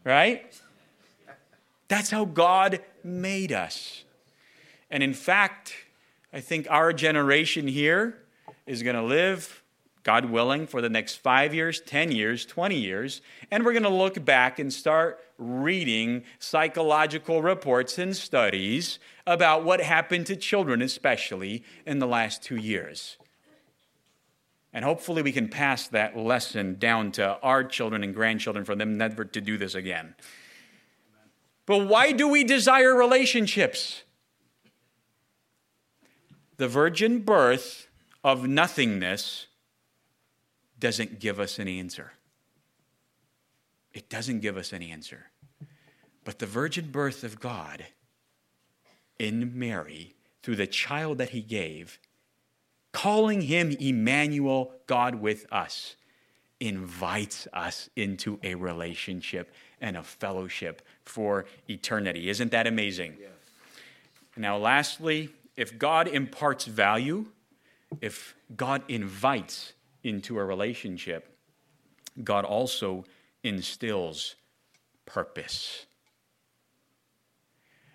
right? 0.04 0.58
That's 1.88 2.10
how 2.10 2.24
God 2.24 2.80
made 3.04 3.52
us. 3.52 4.04
And 4.90 5.02
in 5.02 5.12
fact, 5.12 5.74
I 6.32 6.40
think 6.40 6.66
our 6.70 6.92
generation 6.92 7.68
here 7.68 8.18
is 8.66 8.82
going 8.82 8.96
to 8.96 9.02
live 9.02 9.57
God 10.08 10.24
willing, 10.24 10.66
for 10.66 10.80
the 10.80 10.88
next 10.88 11.16
five 11.16 11.52
years, 11.52 11.82
10 11.82 12.12
years, 12.12 12.46
20 12.46 12.74
years. 12.74 13.20
And 13.50 13.62
we're 13.62 13.74
going 13.74 13.82
to 13.82 13.90
look 13.90 14.24
back 14.24 14.58
and 14.58 14.72
start 14.72 15.20
reading 15.36 16.24
psychological 16.38 17.42
reports 17.42 17.98
and 17.98 18.16
studies 18.16 19.00
about 19.26 19.64
what 19.64 19.82
happened 19.82 20.24
to 20.28 20.34
children, 20.34 20.80
especially 20.80 21.62
in 21.84 21.98
the 21.98 22.06
last 22.06 22.42
two 22.42 22.56
years. 22.56 23.18
And 24.72 24.82
hopefully, 24.82 25.20
we 25.20 25.30
can 25.30 25.46
pass 25.46 25.88
that 25.88 26.16
lesson 26.16 26.78
down 26.78 27.12
to 27.12 27.38
our 27.42 27.62
children 27.62 28.02
and 28.02 28.14
grandchildren 28.14 28.64
for 28.64 28.74
them 28.74 28.96
never 28.96 29.26
to 29.26 29.42
do 29.42 29.58
this 29.58 29.74
again. 29.74 30.14
But 31.66 31.86
why 31.86 32.12
do 32.12 32.26
we 32.28 32.44
desire 32.44 32.94
relationships? 32.94 34.04
The 36.56 36.66
virgin 36.66 37.18
birth 37.18 37.88
of 38.24 38.48
nothingness 38.48 39.47
doesn't 40.78 41.18
give 41.20 41.40
us 41.40 41.58
an 41.58 41.68
answer. 41.68 42.12
It 43.92 44.08
doesn't 44.08 44.40
give 44.40 44.56
us 44.56 44.72
an 44.72 44.82
answer. 44.82 45.26
But 46.24 46.38
the 46.38 46.46
virgin 46.46 46.90
birth 46.90 47.24
of 47.24 47.40
God 47.40 47.86
in 49.18 49.58
Mary, 49.58 50.14
through 50.42 50.56
the 50.56 50.66
child 50.66 51.18
that 51.18 51.30
he 51.30 51.40
gave, 51.40 51.98
calling 52.92 53.42
him 53.42 53.70
Emmanuel, 53.80 54.72
God 54.86 55.16
with 55.16 55.46
us, 55.52 55.96
invites 56.60 57.46
us 57.52 57.88
into 57.96 58.38
a 58.42 58.54
relationship 58.54 59.52
and 59.80 59.96
a 59.96 60.02
fellowship 60.02 60.82
for 61.04 61.46
eternity. 61.68 62.28
Isn't 62.28 62.50
that 62.50 62.66
amazing? 62.66 63.16
Yes. 63.20 63.30
Now, 64.36 64.56
lastly, 64.56 65.30
if 65.56 65.78
God 65.78 66.08
imparts 66.08 66.64
value, 66.64 67.26
if 68.00 68.34
God 68.56 68.82
invites 68.88 69.72
into 70.08 70.38
a 70.38 70.44
relationship, 70.44 71.36
God 72.24 72.44
also 72.44 73.04
instills 73.42 74.34
purpose. 75.06 75.86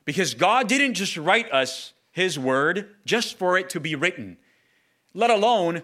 Because 0.05 0.34
God 0.34 0.68
didn't 0.68 0.95
just 0.95 1.18
write 1.18 1.51
us 1.51 1.93
His 2.11 2.38
word 2.38 2.89
just 3.05 3.38
for 3.38 3.57
it 3.57 3.70
to 3.72 3.80
be 3.80 3.95
written, 3.95 4.38
let 5.14 5.30
alone 5.30 5.84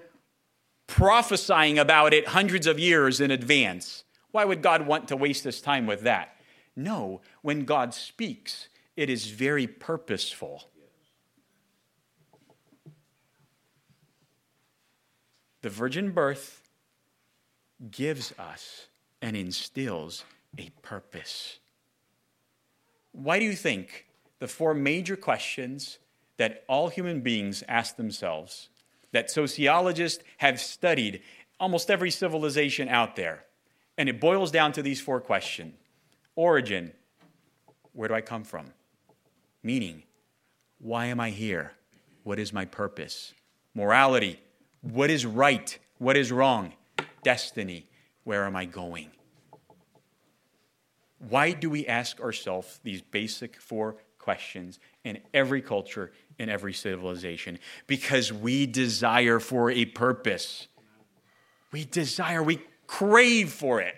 prophesying 0.87 1.77
about 1.77 2.13
it 2.13 2.29
hundreds 2.29 2.67
of 2.67 2.79
years 2.79 3.21
in 3.21 3.31
advance. 3.31 4.03
Why 4.31 4.45
would 4.45 4.61
God 4.61 4.87
want 4.87 5.07
to 5.09 5.17
waste 5.17 5.43
His 5.43 5.61
time 5.61 5.85
with 5.85 6.01
that? 6.01 6.35
No, 6.75 7.21
when 7.41 7.65
God 7.65 7.93
speaks, 7.93 8.69
it 8.95 9.09
is 9.09 9.27
very 9.27 9.67
purposeful. 9.67 10.68
The 15.61 15.69
virgin 15.69 16.11
birth 16.11 16.61
gives 17.91 18.33
us 18.39 18.87
and 19.21 19.35
instills 19.35 20.23
a 20.57 20.69
purpose. 20.81 21.59
Why 23.11 23.39
do 23.39 23.45
you 23.45 23.53
think 23.55 24.05
the 24.39 24.47
four 24.47 24.73
major 24.73 25.15
questions 25.15 25.99
that 26.37 26.63
all 26.67 26.87
human 26.87 27.19
beings 27.21 27.63
ask 27.67 27.97
themselves, 27.97 28.69
that 29.11 29.29
sociologists 29.29 30.23
have 30.37 30.59
studied 30.59 31.21
almost 31.59 31.91
every 31.91 32.11
civilization 32.11 32.87
out 32.87 33.15
there, 33.17 33.43
and 33.97 34.07
it 34.07 34.21
boils 34.21 34.51
down 34.51 34.71
to 34.71 34.81
these 34.81 35.01
four 35.01 35.19
questions 35.19 35.75
Origin, 36.35 36.93
where 37.91 38.07
do 38.07 38.13
I 38.13 38.21
come 38.21 38.45
from? 38.45 38.67
Meaning, 39.61 40.03
why 40.79 41.07
am 41.07 41.19
I 41.19 41.31
here? 41.31 41.73
What 42.23 42.39
is 42.39 42.53
my 42.53 42.63
purpose? 42.63 43.33
Morality, 43.73 44.39
what 44.81 45.09
is 45.09 45.25
right? 45.25 45.77
What 45.97 46.17
is 46.17 46.31
wrong? 46.31 46.73
Destiny. 47.23 47.85
Where 48.23 48.45
am 48.45 48.55
I 48.55 48.65
going? 48.65 49.11
Why 51.27 51.51
do 51.51 51.69
we 51.69 51.85
ask 51.85 52.21
ourselves 52.21 52.79
these 52.83 53.01
basic 53.01 53.57
four 53.57 53.97
questions 54.17 54.79
in 55.03 55.19
every 55.33 55.61
culture, 55.61 56.11
in 56.37 56.49
every 56.49 56.73
civilization? 56.73 57.59
Because 57.87 58.31
we 58.31 58.65
desire 58.65 59.39
for 59.39 59.69
a 59.69 59.85
purpose. 59.85 60.67
We 61.71 61.83
desire, 61.85 62.41
we 62.41 62.61
crave 62.87 63.51
for 63.51 63.81
it. 63.81 63.95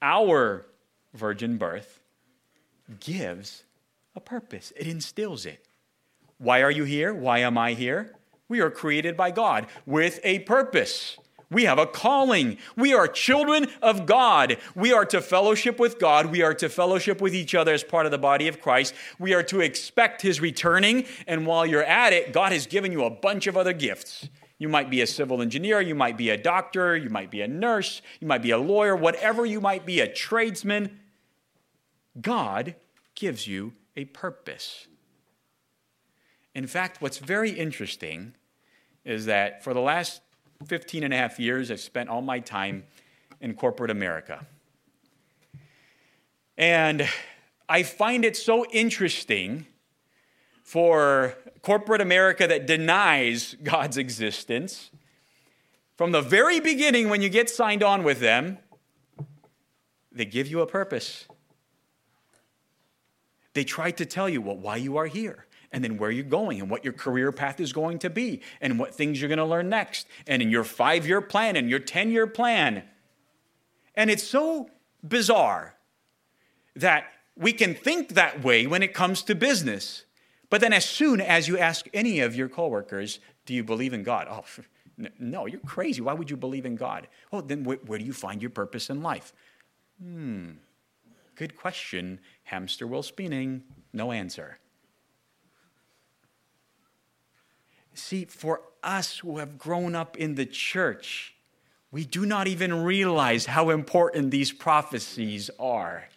Our 0.00 0.66
virgin 1.12 1.58
birth 1.58 2.00
gives 3.00 3.64
a 4.16 4.20
purpose, 4.20 4.72
it 4.74 4.86
instills 4.86 5.44
it. 5.44 5.64
Why 6.38 6.62
are 6.62 6.70
you 6.70 6.84
here? 6.84 7.12
Why 7.12 7.40
am 7.40 7.58
I 7.58 7.74
here? 7.74 8.17
We 8.48 8.60
are 8.60 8.70
created 8.70 9.16
by 9.16 9.30
God 9.30 9.66
with 9.86 10.20
a 10.24 10.40
purpose. 10.40 11.18
We 11.50 11.64
have 11.64 11.78
a 11.78 11.86
calling. 11.86 12.58
We 12.76 12.92
are 12.92 13.08
children 13.08 13.68
of 13.80 14.04
God. 14.04 14.58
We 14.74 14.92
are 14.92 15.06
to 15.06 15.22
fellowship 15.22 15.78
with 15.78 15.98
God. 15.98 16.26
We 16.26 16.42
are 16.42 16.52
to 16.54 16.68
fellowship 16.68 17.22
with 17.22 17.34
each 17.34 17.54
other 17.54 17.72
as 17.72 17.82
part 17.82 18.04
of 18.04 18.12
the 18.12 18.18
body 18.18 18.48
of 18.48 18.60
Christ. 18.60 18.94
We 19.18 19.32
are 19.32 19.42
to 19.44 19.60
expect 19.60 20.20
His 20.20 20.40
returning. 20.40 21.06
And 21.26 21.46
while 21.46 21.64
you're 21.64 21.84
at 21.84 22.12
it, 22.12 22.34
God 22.34 22.52
has 22.52 22.66
given 22.66 22.92
you 22.92 23.04
a 23.04 23.10
bunch 23.10 23.46
of 23.46 23.56
other 23.56 23.72
gifts. 23.72 24.28
You 24.58 24.68
might 24.68 24.90
be 24.90 25.00
a 25.00 25.06
civil 25.06 25.40
engineer, 25.40 25.80
you 25.80 25.94
might 25.94 26.18
be 26.18 26.30
a 26.30 26.36
doctor, 26.36 26.96
you 26.96 27.10
might 27.10 27.30
be 27.30 27.42
a 27.42 27.48
nurse, 27.48 28.02
you 28.20 28.26
might 28.26 28.42
be 28.42 28.50
a 28.50 28.58
lawyer, 28.58 28.96
whatever 28.96 29.46
you 29.46 29.60
might 29.60 29.86
be, 29.86 30.00
a 30.00 30.12
tradesman. 30.12 30.98
God 32.20 32.74
gives 33.14 33.46
you 33.46 33.74
a 33.96 34.06
purpose. 34.06 34.88
In 36.58 36.66
fact, 36.66 37.00
what's 37.00 37.18
very 37.18 37.52
interesting 37.52 38.34
is 39.04 39.26
that 39.26 39.62
for 39.62 39.72
the 39.72 39.80
last 39.80 40.22
15 40.66 41.04
and 41.04 41.14
a 41.14 41.16
half 41.16 41.38
years, 41.38 41.70
I've 41.70 41.78
spent 41.78 42.08
all 42.08 42.20
my 42.20 42.40
time 42.40 42.82
in 43.40 43.54
corporate 43.54 43.92
America. 43.92 44.44
And 46.56 47.08
I 47.68 47.84
find 47.84 48.24
it 48.24 48.36
so 48.36 48.66
interesting 48.72 49.68
for 50.64 51.36
corporate 51.62 52.00
America 52.00 52.48
that 52.48 52.66
denies 52.66 53.54
God's 53.62 53.96
existence. 53.96 54.90
From 55.96 56.10
the 56.10 56.22
very 56.22 56.58
beginning, 56.58 57.08
when 57.08 57.22
you 57.22 57.28
get 57.28 57.48
signed 57.48 57.84
on 57.84 58.02
with 58.02 58.18
them, 58.18 58.58
they 60.10 60.24
give 60.24 60.48
you 60.48 60.60
a 60.60 60.66
purpose. 60.66 61.28
They 63.54 63.62
try 63.62 63.92
to 63.92 64.04
tell 64.04 64.28
you 64.28 64.42
well, 64.42 64.56
why 64.56 64.74
you 64.74 64.96
are 64.96 65.06
here 65.06 65.44
and 65.72 65.84
then 65.84 65.98
where 65.98 66.10
you're 66.10 66.24
going 66.24 66.60
and 66.60 66.70
what 66.70 66.84
your 66.84 66.92
career 66.92 67.30
path 67.32 67.60
is 67.60 67.72
going 67.72 67.98
to 68.00 68.10
be 68.10 68.40
and 68.60 68.78
what 68.78 68.94
things 68.94 69.20
you're 69.20 69.28
going 69.28 69.38
to 69.38 69.44
learn 69.44 69.68
next 69.68 70.06
and 70.26 70.40
in 70.40 70.50
your 70.50 70.64
five 70.64 71.06
year 71.06 71.20
plan 71.20 71.56
and 71.56 71.68
your 71.68 71.78
10 71.78 72.10
year 72.10 72.26
plan. 72.26 72.84
And 73.94 74.10
it's 74.10 74.22
so 74.22 74.70
bizarre 75.06 75.74
that 76.76 77.04
we 77.36 77.52
can 77.52 77.74
think 77.74 78.10
that 78.10 78.42
way 78.42 78.66
when 78.66 78.82
it 78.82 78.94
comes 78.94 79.22
to 79.22 79.34
business. 79.34 80.04
But 80.50 80.60
then, 80.60 80.72
as 80.72 80.84
soon 80.84 81.20
as 81.20 81.46
you 81.46 81.58
ask 81.58 81.86
any 81.92 82.20
of 82.20 82.34
your 82.34 82.48
coworkers, 82.48 83.20
Do 83.44 83.54
you 83.54 83.64
believe 83.64 83.92
in 83.92 84.02
God? 84.02 84.26
Oh, 84.30 84.44
no, 85.18 85.46
you're 85.46 85.60
crazy. 85.60 86.00
Why 86.00 86.12
would 86.12 86.30
you 86.30 86.36
believe 86.36 86.66
in 86.66 86.76
God? 86.76 87.08
Oh, 87.32 87.40
then 87.40 87.64
where, 87.64 87.78
where 87.86 87.98
do 87.98 88.04
you 88.04 88.12
find 88.12 88.42
your 88.42 88.50
purpose 88.50 88.90
in 88.90 89.02
life? 89.02 89.32
Hmm, 90.02 90.50
good 91.34 91.56
question. 91.56 92.20
Hamster 92.44 92.86
wheel 92.86 93.02
spinning, 93.02 93.62
no 93.92 94.12
answer. 94.12 94.58
See, 97.98 98.24
for 98.26 98.62
us 98.82 99.18
who 99.18 99.38
have 99.38 99.58
grown 99.58 99.94
up 99.94 100.16
in 100.16 100.36
the 100.36 100.46
church, 100.46 101.34
We 101.90 102.04
do 102.04 102.26
not 102.26 102.48
even 102.48 102.82
realize 102.84 103.46
how 103.46 103.70
important 103.70 104.30
these 104.30 104.52
prophecies 104.52 105.50
are. 105.58 106.08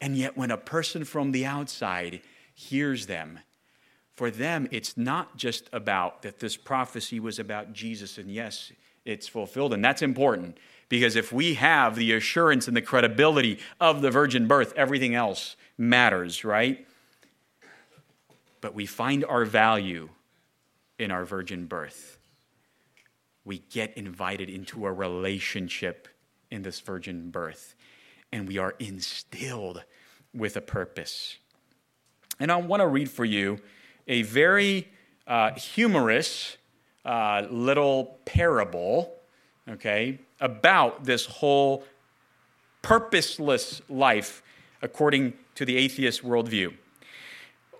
And 0.00 0.16
yet, 0.16 0.36
when 0.36 0.50
a 0.50 0.58
person 0.58 1.04
from 1.04 1.32
the 1.32 1.46
outside 1.46 2.20
hears 2.54 3.06
them, 3.06 3.38
for 4.14 4.30
them, 4.30 4.68
it's 4.70 4.96
not 4.96 5.36
just 5.36 5.68
about 5.72 6.22
that 6.22 6.38
this 6.38 6.56
prophecy 6.56 7.20
was 7.20 7.38
about 7.38 7.72
Jesus, 7.72 8.18
and 8.18 8.30
yes, 8.30 8.72
it's 9.04 9.28
fulfilled. 9.28 9.72
And 9.72 9.84
that's 9.84 10.02
important 10.02 10.58
because 10.88 11.16
if 11.16 11.32
we 11.32 11.54
have 11.54 11.96
the 11.96 12.12
assurance 12.12 12.68
and 12.68 12.76
the 12.76 12.82
credibility 12.82 13.58
of 13.80 14.02
the 14.02 14.10
virgin 14.10 14.46
birth, 14.46 14.72
everything 14.76 15.14
else 15.14 15.56
matters, 15.78 16.44
right? 16.44 16.86
But 18.60 18.74
we 18.74 18.86
find 18.86 19.24
our 19.24 19.44
value 19.44 20.10
in 20.98 21.10
our 21.10 21.24
virgin 21.24 21.66
birth. 21.66 22.18
We 23.44 23.58
get 23.58 23.96
invited 23.96 24.48
into 24.48 24.86
a 24.86 24.92
relationship 24.92 26.08
in 26.50 26.62
this 26.62 26.80
virgin 26.80 27.30
birth, 27.30 27.74
and 28.32 28.48
we 28.48 28.58
are 28.58 28.74
instilled 28.78 29.84
with 30.34 30.56
a 30.56 30.60
purpose. 30.60 31.36
And 32.38 32.50
I 32.50 32.56
want 32.56 32.80
to 32.80 32.86
read 32.86 33.10
for 33.10 33.24
you 33.24 33.58
a 34.06 34.22
very 34.22 34.88
uh, 35.26 35.52
humorous 35.52 36.56
uh, 37.04 37.46
little 37.50 38.18
parable, 38.24 39.14
okay, 39.68 40.20
about 40.40 41.04
this 41.04 41.26
whole 41.26 41.84
purposeless 42.82 43.80
life 43.88 44.42
according 44.82 45.32
to 45.54 45.64
the 45.64 45.76
atheist 45.76 46.22
worldview. 46.22 46.74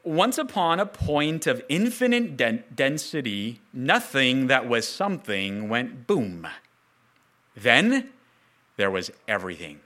Once 0.07 0.39
upon 0.39 0.79
a 0.79 0.87
point 0.87 1.49
of 1.49 1.61
infinite 1.69 2.37
den- 2.37 2.63
density, 2.73 3.61
nothing 3.73 4.47
that 4.47 4.69
was 4.69 4.87
something 4.87 5.69
went 5.69 6.07
boom. 6.07 6.47
Then 7.57 8.11
there 8.77 8.89
was 8.89 9.11
everything. 9.27 9.81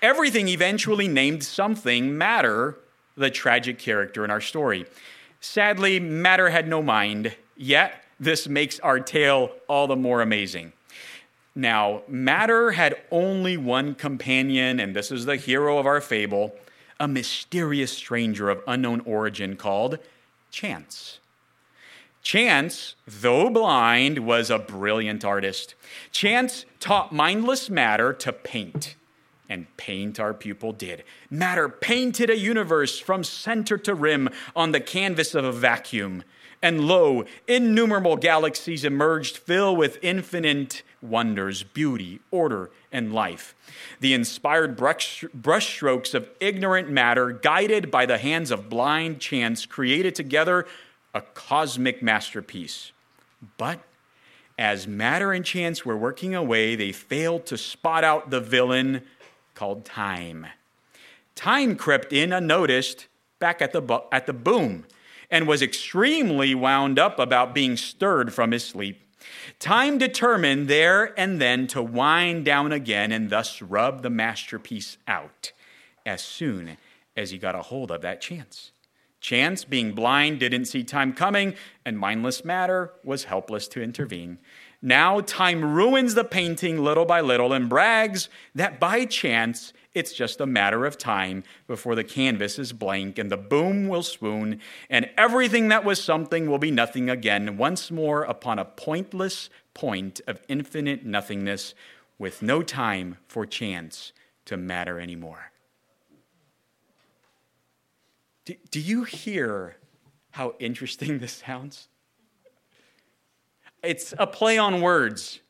Everything 0.00 0.46
eventually 0.46 1.08
named 1.08 1.42
something 1.42 2.16
matter, 2.16 2.76
the 3.16 3.28
tragic 3.28 3.76
character 3.76 4.24
in 4.24 4.30
our 4.30 4.40
story. 4.40 4.86
Sadly, 5.40 5.98
matter 5.98 6.50
had 6.50 6.68
no 6.68 6.80
mind, 6.80 7.34
yet 7.56 8.04
this 8.20 8.46
makes 8.46 8.78
our 8.78 9.00
tale 9.00 9.50
all 9.66 9.88
the 9.88 9.96
more 9.96 10.22
amazing. 10.22 10.72
Now, 11.56 12.02
matter 12.06 12.70
had 12.70 12.94
only 13.10 13.56
one 13.56 13.96
companion, 13.96 14.78
and 14.78 14.94
this 14.94 15.10
is 15.10 15.24
the 15.24 15.34
hero 15.34 15.78
of 15.78 15.86
our 15.86 16.00
fable 16.00 16.54
a 17.00 17.08
mysterious 17.08 17.92
stranger 17.92 18.50
of 18.50 18.62
unknown 18.66 19.00
origin 19.00 19.56
called 19.56 19.98
Chance. 20.50 21.18
Chance, 22.22 22.94
though 23.06 23.48
blind, 23.48 24.18
was 24.18 24.50
a 24.50 24.58
brilliant 24.58 25.24
artist. 25.24 25.74
Chance 26.10 26.64
taught 26.80 27.12
mindless 27.12 27.70
matter 27.70 28.12
to 28.12 28.32
paint, 28.32 28.96
and 29.48 29.66
paint 29.76 30.20
our 30.20 30.34
pupil 30.34 30.72
did. 30.72 31.04
Matter 31.30 31.68
painted 31.68 32.28
a 32.28 32.36
universe 32.36 32.98
from 32.98 33.24
center 33.24 33.78
to 33.78 33.94
rim 33.94 34.28
on 34.54 34.72
the 34.72 34.80
canvas 34.80 35.34
of 35.34 35.44
a 35.44 35.52
vacuum. 35.52 36.24
And 36.60 36.86
lo, 36.86 37.24
innumerable 37.46 38.16
galaxies 38.16 38.84
emerged 38.84 39.38
filled 39.38 39.78
with 39.78 39.98
infinite 40.02 40.82
wonders, 41.00 41.62
beauty, 41.62 42.20
order, 42.30 42.70
and 42.90 43.12
life. 43.12 43.54
The 44.00 44.14
inspired 44.14 44.76
brushstrokes 44.76 46.14
of 46.14 46.28
ignorant 46.40 46.90
matter, 46.90 47.32
guided 47.32 47.90
by 47.90 48.06
the 48.06 48.18
hands 48.18 48.50
of 48.50 48.68
blind 48.68 49.20
chance, 49.20 49.66
created 49.66 50.14
together 50.14 50.66
a 51.14 51.20
cosmic 51.20 52.02
masterpiece. 52.02 52.92
But 53.56 53.80
as 54.58 54.86
matter 54.86 55.32
and 55.32 55.44
chance 55.44 55.84
were 55.84 55.96
working 55.96 56.34
away, 56.34 56.74
they 56.74 56.92
failed 56.92 57.46
to 57.46 57.56
spot 57.56 58.04
out 58.04 58.30
the 58.30 58.40
villain 58.40 59.02
called 59.54 59.84
time. 59.84 60.46
Time 61.34 61.76
crept 61.76 62.12
in 62.12 62.32
unnoticed 62.32 63.06
back 63.38 63.62
at 63.62 63.72
the, 63.72 64.02
at 64.10 64.26
the 64.26 64.32
boom 64.32 64.84
and 65.30 65.46
was 65.46 65.62
extremely 65.62 66.54
wound 66.54 66.98
up 66.98 67.18
about 67.18 67.54
being 67.54 67.76
stirred 67.76 68.32
from 68.32 68.50
his 68.50 68.64
sleep. 68.64 69.00
Time 69.58 69.98
determined 69.98 70.68
there 70.68 71.18
and 71.18 71.40
then 71.40 71.66
to 71.68 71.82
wind 71.82 72.44
down 72.44 72.72
again 72.72 73.12
and 73.12 73.30
thus 73.30 73.60
rub 73.60 74.02
the 74.02 74.10
masterpiece 74.10 74.98
out 75.06 75.52
as 76.06 76.22
soon 76.22 76.76
as 77.16 77.30
he 77.30 77.38
got 77.38 77.54
a 77.54 77.62
hold 77.62 77.90
of 77.90 78.02
that 78.02 78.20
chance. 78.20 78.72
Chance, 79.20 79.64
being 79.64 79.92
blind, 79.92 80.38
didn't 80.38 80.66
see 80.66 80.84
time 80.84 81.12
coming, 81.12 81.54
and 81.84 81.98
mindless 81.98 82.44
matter 82.44 82.92
was 83.02 83.24
helpless 83.24 83.66
to 83.68 83.82
intervene. 83.82 84.38
Now, 84.80 85.20
time 85.20 85.74
ruins 85.74 86.14
the 86.14 86.22
painting 86.22 86.78
little 86.84 87.04
by 87.04 87.20
little 87.20 87.52
and 87.52 87.68
brags 87.68 88.28
that 88.54 88.78
by 88.78 89.04
chance 89.06 89.72
it's 89.94 90.12
just 90.12 90.40
a 90.40 90.46
matter 90.46 90.86
of 90.86 90.98
time 90.98 91.44
before 91.66 91.94
the 91.94 92.04
canvas 92.04 92.58
is 92.58 92.72
blank 92.72 93.18
and 93.18 93.30
the 93.30 93.36
boom 93.36 93.88
will 93.88 94.02
swoon, 94.02 94.60
and 94.88 95.10
everything 95.16 95.68
that 95.68 95.84
was 95.84 96.02
something 96.02 96.50
will 96.50 96.58
be 96.58 96.70
nothing 96.70 97.08
again, 97.10 97.56
once 97.56 97.90
more 97.90 98.22
upon 98.22 98.58
a 98.58 98.64
pointless 98.64 99.50
point 99.74 100.20
of 100.26 100.40
infinite 100.48 101.04
nothingness, 101.04 101.74
with 102.18 102.42
no 102.42 102.62
time 102.62 103.16
for 103.28 103.46
chance 103.46 104.12
to 104.44 104.56
matter 104.56 104.98
anymore. 104.98 105.52
Do, 108.44 108.54
do 108.70 108.80
you 108.80 109.04
hear 109.04 109.76
how 110.32 110.54
interesting 110.58 111.18
this 111.18 111.42
sounds? 111.46 111.88
It's 113.82 114.14
a 114.18 114.26
play 114.26 114.58
on 114.58 114.80
words. 114.80 115.40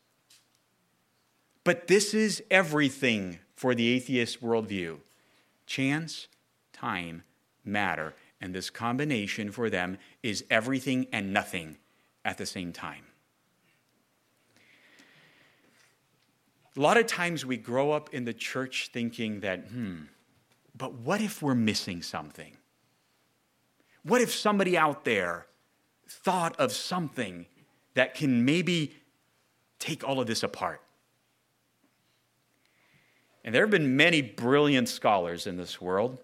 But 1.65 1.87
this 1.87 2.15
is 2.15 2.43
everything 2.51 3.39
for 3.59 3.75
the 3.75 3.89
atheist 3.89 4.41
worldview 4.41 4.99
chance, 5.67 6.29
time, 6.73 7.25
matter. 7.65 8.15
And 8.41 8.55
this 8.55 8.71
combination 8.71 9.51
for 9.51 9.69
them 9.69 9.99
is 10.23 10.45
everything 10.49 11.09
and 11.13 11.33
nothing 11.33 11.77
at 12.25 12.39
the 12.39 12.47
same 12.47 12.73
time. 12.73 13.05
A 16.77 16.81
lot 16.81 16.99
of 16.99 17.09
times 17.09 17.45
we 17.45 17.57
grow 17.57 17.91
up 17.91 18.15
in 18.15 18.25
the 18.25 18.33
church 18.33 18.91
thinking 18.93 19.41
that, 19.41 19.67
hmm, 19.67 20.03
but 20.77 20.95
what 20.95 21.21
if 21.21 21.43
we're 21.43 21.57
missing 21.57 22.01
something? 22.01 22.57
What 24.05 24.21
if 24.21 24.33
somebody 24.33 24.79
out 24.79 25.05
there 25.05 25.47
thought 26.09 26.55
of 26.61 26.71
something 26.71 27.47
that 27.95 28.15
can 28.15 28.45
maybe 28.45 28.95
take 29.81 30.07
all 30.07 30.21
of 30.21 30.29
this 30.29 30.45
apart? 30.45 30.81
And 33.45 33.55
there 33.55 33.63
have 33.63 33.71
been 33.71 33.97
many 33.97 34.23
brilliant 34.23 34.89
scholars 34.89 35.47
in 35.47 35.57
this 35.57 35.81
world. 35.81 36.19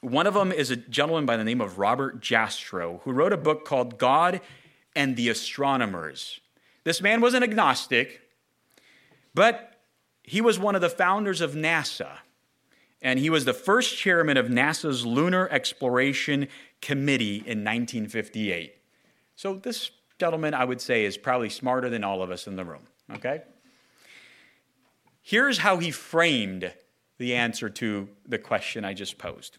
One 0.00 0.26
of 0.26 0.34
them 0.34 0.52
is 0.52 0.70
a 0.70 0.76
gentleman 0.76 1.26
by 1.26 1.36
the 1.36 1.44
name 1.44 1.60
of 1.60 1.78
Robert 1.78 2.20
Jastrow, 2.20 3.00
who 3.02 3.12
wrote 3.12 3.32
a 3.32 3.38
book 3.38 3.64
called 3.64 3.98
God 3.98 4.40
and 4.94 5.16
the 5.16 5.28
Astronomers. 5.28 6.40
This 6.84 7.02
man 7.02 7.20
was 7.20 7.34
an 7.34 7.42
agnostic, 7.42 8.20
but 9.34 9.80
he 10.22 10.40
was 10.40 10.58
one 10.58 10.74
of 10.74 10.80
the 10.80 10.90
founders 10.90 11.40
of 11.40 11.52
NASA. 11.52 12.18
And 13.02 13.18
he 13.18 13.30
was 13.30 13.44
the 13.44 13.52
first 13.52 13.96
chairman 13.96 14.36
of 14.36 14.46
NASA's 14.46 15.04
Lunar 15.04 15.48
Exploration 15.50 16.48
Committee 16.80 17.36
in 17.36 17.62
1958. 17.62 18.74
So, 19.36 19.54
this 19.54 19.90
gentleman, 20.18 20.54
I 20.54 20.64
would 20.64 20.80
say, 20.80 21.04
is 21.04 21.18
probably 21.18 21.50
smarter 21.50 21.90
than 21.90 22.04
all 22.04 22.22
of 22.22 22.30
us 22.30 22.46
in 22.46 22.56
the 22.56 22.64
room, 22.64 22.82
okay? 23.14 23.42
Here's 25.26 25.58
how 25.58 25.78
he 25.78 25.90
framed 25.90 26.72
the 27.18 27.34
answer 27.34 27.68
to 27.68 28.08
the 28.28 28.38
question 28.38 28.84
I 28.84 28.94
just 28.94 29.18
posed. 29.18 29.58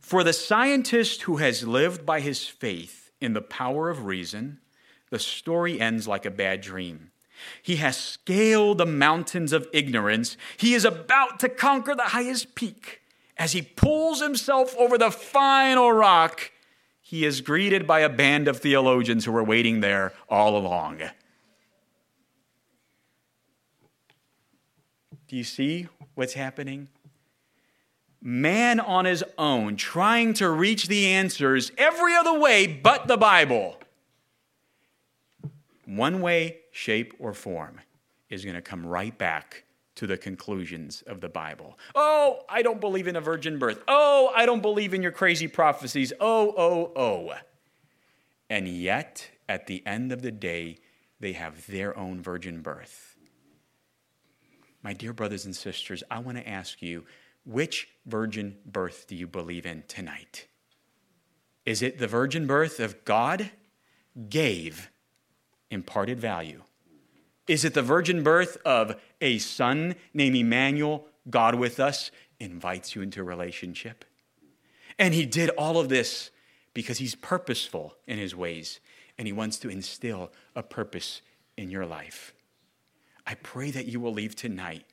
For 0.00 0.24
the 0.24 0.32
scientist 0.32 1.22
who 1.22 1.36
has 1.36 1.64
lived 1.64 2.04
by 2.04 2.18
his 2.18 2.48
faith 2.48 3.12
in 3.20 3.32
the 3.32 3.40
power 3.40 3.90
of 3.90 4.06
reason, 4.06 4.58
the 5.10 5.20
story 5.20 5.80
ends 5.80 6.08
like 6.08 6.26
a 6.26 6.32
bad 6.32 6.62
dream. 6.62 7.12
He 7.62 7.76
has 7.76 7.96
scaled 7.96 8.78
the 8.78 8.86
mountains 8.86 9.52
of 9.52 9.68
ignorance. 9.72 10.36
He 10.56 10.74
is 10.74 10.84
about 10.84 11.38
to 11.38 11.48
conquer 11.48 11.94
the 11.94 12.02
highest 12.02 12.56
peak. 12.56 13.02
As 13.36 13.52
he 13.52 13.62
pulls 13.62 14.20
himself 14.20 14.74
over 14.76 14.98
the 14.98 15.12
final 15.12 15.92
rock, 15.92 16.50
he 17.00 17.24
is 17.24 17.40
greeted 17.40 17.86
by 17.86 18.00
a 18.00 18.08
band 18.08 18.48
of 18.48 18.56
theologians 18.56 19.26
who 19.26 19.30
were 19.30 19.44
waiting 19.44 19.78
there 19.78 20.12
all 20.28 20.56
along. 20.56 21.02
Do 25.28 25.36
you 25.36 25.44
see 25.44 25.88
what's 26.14 26.34
happening? 26.34 26.88
Man 28.22 28.80
on 28.80 29.04
his 29.04 29.24
own, 29.38 29.76
trying 29.76 30.34
to 30.34 30.50
reach 30.50 30.88
the 30.88 31.06
answers 31.06 31.70
every 31.76 32.14
other 32.14 32.38
way 32.38 32.66
but 32.66 33.06
the 33.06 33.16
Bible. 33.16 33.76
One 35.84 36.20
way, 36.20 36.58
shape, 36.72 37.14
or 37.18 37.32
form 37.32 37.80
is 38.28 38.44
going 38.44 38.56
to 38.56 38.62
come 38.62 38.84
right 38.84 39.16
back 39.16 39.64
to 39.96 40.06
the 40.06 40.16
conclusions 40.16 41.02
of 41.06 41.20
the 41.20 41.28
Bible. 41.28 41.78
Oh, 41.94 42.40
I 42.48 42.62
don't 42.62 42.80
believe 42.80 43.06
in 43.06 43.16
a 43.16 43.20
virgin 43.20 43.58
birth. 43.58 43.82
Oh, 43.88 44.32
I 44.34 44.46
don't 44.46 44.62
believe 44.62 44.92
in 44.92 45.02
your 45.02 45.12
crazy 45.12 45.48
prophecies. 45.48 46.12
Oh, 46.20 46.54
oh, 46.56 46.92
oh. 46.96 47.34
And 48.50 48.68
yet, 48.68 49.30
at 49.48 49.66
the 49.66 49.84
end 49.86 50.12
of 50.12 50.22
the 50.22 50.32
day, 50.32 50.78
they 51.20 51.32
have 51.32 51.66
their 51.66 51.96
own 51.96 52.20
virgin 52.20 52.60
birth. 52.60 53.05
My 54.86 54.92
dear 54.92 55.12
brothers 55.12 55.46
and 55.46 55.56
sisters, 55.56 56.04
I 56.12 56.20
want 56.20 56.38
to 56.38 56.48
ask 56.48 56.80
you 56.80 57.06
which 57.44 57.88
virgin 58.06 58.56
birth 58.64 59.06
do 59.08 59.16
you 59.16 59.26
believe 59.26 59.66
in 59.66 59.82
tonight? 59.88 60.46
Is 61.64 61.82
it 61.82 61.98
the 61.98 62.06
virgin 62.06 62.46
birth 62.46 62.78
of 62.78 63.04
God 63.04 63.50
gave 64.28 64.92
imparted 65.72 66.20
value? 66.20 66.62
Is 67.48 67.64
it 67.64 67.74
the 67.74 67.82
virgin 67.82 68.22
birth 68.22 68.58
of 68.64 68.94
a 69.20 69.38
son 69.38 69.96
named 70.14 70.36
Emmanuel, 70.36 71.08
God 71.28 71.56
with 71.56 71.80
us, 71.80 72.12
invites 72.38 72.94
you 72.94 73.02
into 73.02 73.22
a 73.22 73.24
relationship? 73.24 74.04
And 75.00 75.14
he 75.14 75.26
did 75.26 75.50
all 75.58 75.80
of 75.80 75.88
this 75.88 76.30
because 76.74 76.98
he's 76.98 77.16
purposeful 77.16 77.96
in 78.06 78.18
his 78.18 78.36
ways 78.36 78.78
and 79.18 79.26
he 79.26 79.32
wants 79.32 79.58
to 79.58 79.68
instill 79.68 80.30
a 80.54 80.62
purpose 80.62 81.22
in 81.56 81.72
your 81.72 81.86
life. 81.86 82.35
I 83.26 83.34
pray 83.34 83.70
that 83.70 83.86
you 83.86 84.00
will 84.00 84.12
leave 84.12 84.34
tonight 84.34 84.84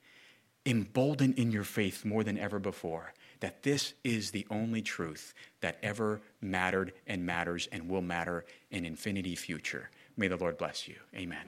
emboldened 0.65 1.37
in 1.37 1.51
your 1.51 1.63
faith 1.65 2.05
more 2.05 2.23
than 2.23 2.37
ever 2.37 2.59
before 2.59 3.13
that 3.39 3.61
this 3.63 3.93
is 4.03 4.31
the 4.31 4.45
only 4.49 4.81
truth 4.81 5.33
that 5.59 5.77
ever 5.81 6.21
mattered 6.39 6.93
and 7.07 7.25
matters 7.25 7.67
and 7.71 7.89
will 7.89 8.01
matter 8.01 8.45
in 8.71 8.85
infinity 8.85 9.35
future. 9.35 9.89
May 10.15 10.29
the 10.29 10.37
Lord 10.37 10.57
bless 10.57 10.87
you. 10.87 10.95
Amen. 11.13 11.45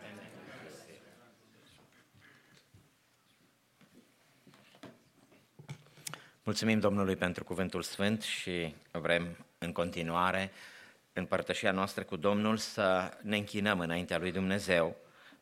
Mulțumim 6.43 6.79
Domnului 6.79 7.15
pentru 7.15 7.43
cuvântul 7.43 7.81
sfânt 7.81 8.21
și 8.21 8.75
vrem 8.91 9.45
în 9.57 9.71
continuare 9.71 10.51
în 11.13 11.25
părtășia 11.25 11.71
noastră 11.71 12.03
cu 12.03 12.15
Domnul 12.15 12.57
să 12.57 13.17
ne 13.21 13.37
închinăm 13.37 13.79
înaintea 13.79 14.17
lui 14.17 14.31
Dumnezeu. 14.31 14.95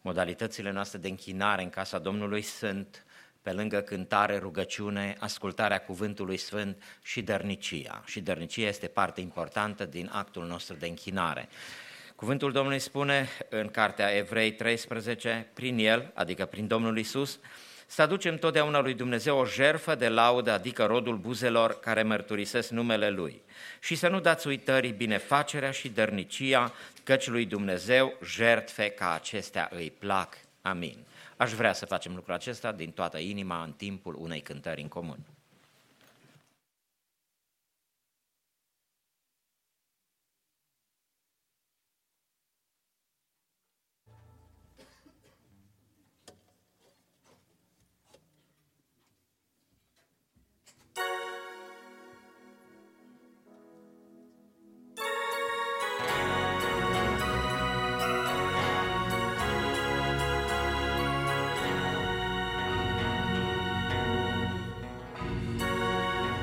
Modalitățile 0.06 0.72
noastre 0.72 0.98
de 0.98 1.08
închinare 1.08 1.64
în 1.64 1.70
casa 1.70 2.00
Domnului 2.00 2.42
sunt 2.42 3.06
pe 3.42 3.52
lângă 3.52 3.82
cântare, 3.82 4.38
rugăciune, 4.38 5.16
ascultarea 5.20 5.82
cuvântului 5.82 6.38
sfânt 6.38 6.84
și 7.04 7.22
dărnicia. 7.22 8.04
Și 8.06 8.22
dărnicia 8.22 8.68
este 8.68 8.88
parte 8.88 9.22
importantă 9.22 9.86
din 9.86 10.10
actul 10.14 10.46
nostru 10.46 10.76
de 10.76 10.88
închinare. 10.88 11.50
Cuvântul 12.16 12.52
Domnului 12.52 12.80
spune 12.80 13.28
în 13.50 13.68
cartea 13.68 14.16
Evrei 14.16 14.54
13, 14.54 15.50
prin 15.54 15.78
el, 15.78 16.12
adică 16.14 16.46
prin 16.46 16.68
Domnul 16.68 16.98
Isus, 16.98 17.40
să 17.88 18.02
aducem 18.02 18.38
totdeauna 18.38 18.80
lui 18.80 18.94
Dumnezeu 18.94 19.38
o 19.38 19.46
jerfă 19.46 19.96
de 19.96 20.08
laudă, 20.08 20.52
adică 20.52 20.86
rodul 20.86 21.18
buzelor 21.18 21.80
care 21.80 22.04
mărturisesc 22.04 22.70
numele 22.70 23.10
Lui. 23.10 23.42
Și 23.80 23.96
să 23.96 24.08
nu 24.08 24.20
dați 24.20 24.48
uitării 24.48 24.92
binefacerea 24.92 25.72
și 25.72 25.90
dărnicia, 25.90 26.74
căci 27.04 27.28
lui 27.28 27.46
Dumnezeu 27.46 28.14
jertfe 28.26 28.90
ca 28.90 29.14
acestea 29.14 29.70
îi 29.72 29.94
plac. 30.00 30.38
Amin. 30.62 30.98
Aș 31.38 31.52
vrea 31.52 31.74
să 31.74 31.86
facem 31.86 32.16
lucrul 32.16 32.34
acesta 32.34 32.72
din 32.72 32.92
toată 32.92 33.18
inima 33.18 33.64
în 33.64 33.72
timpul 33.72 34.16
unei 34.20 34.42
cântări 34.42 34.82
în 34.82 34.88
comun. 34.88 35.18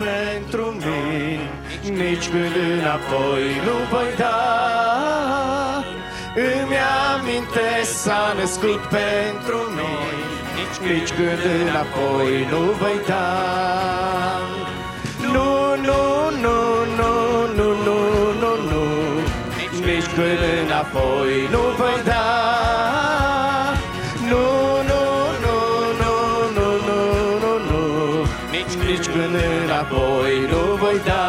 Pentru 0.05 0.65
mine 0.85 1.49
Nici 2.03 2.29
când 2.33 2.55
înapoi 2.79 3.45
nu 3.67 3.77
voi 3.91 4.11
da. 4.17 4.39
Îmi 6.35 6.77
amintesc 7.13 7.93
s-a 8.03 8.35
născut 8.39 8.81
pentru 8.99 9.59
noi 9.79 10.17
Nici, 10.57 10.79
nici 10.91 11.13
când 11.19 11.43
înapoi 11.61 12.47
nu 12.51 12.63
voi 12.81 12.99
da. 13.07 13.29
Nu, 15.35 15.51
nu, 15.87 16.03
nu, 16.45 16.57
nu, 16.99 17.13
nu, 17.57 17.69
nu, 17.87 17.99
nu, 18.41 18.53
nu 18.71 18.85
Nici 19.87 20.09
când 20.15 20.41
înapoi 20.65 21.49
nu 21.51 21.61
voi 21.79 22.03
da 22.05 23.00
înapoi 29.81 30.47
nu 30.51 30.75
voi 30.75 31.01
da. 31.05 31.27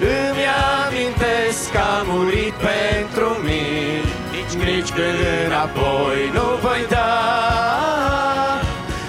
Îmi 0.00 0.44
amintesc 0.86 1.70
că 1.72 1.78
a 1.78 2.02
murit 2.06 2.52
pentru 2.52 3.28
mine 3.42 4.02
Nici, 4.32 4.64
nici 4.64 4.88
când 4.88 5.18
înapoi 5.46 6.30
nu 6.32 6.46
voi 6.62 6.86
da. 6.88 7.12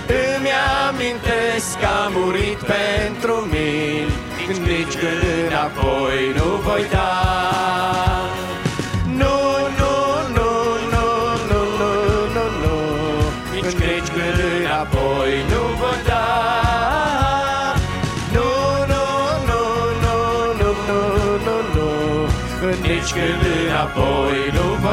Îmi 0.07 0.49
amintesc 0.87 1.79
că 1.79 1.85
a 1.85 2.09
murit 2.15 2.57
pentru 2.57 3.33
mine 3.51 4.13
Nici, 4.47 4.57
nici 4.57 4.95
când 5.01 5.21
înapoi 5.47 6.33
nu 6.35 6.49
voi 6.63 6.85
da 6.91 7.34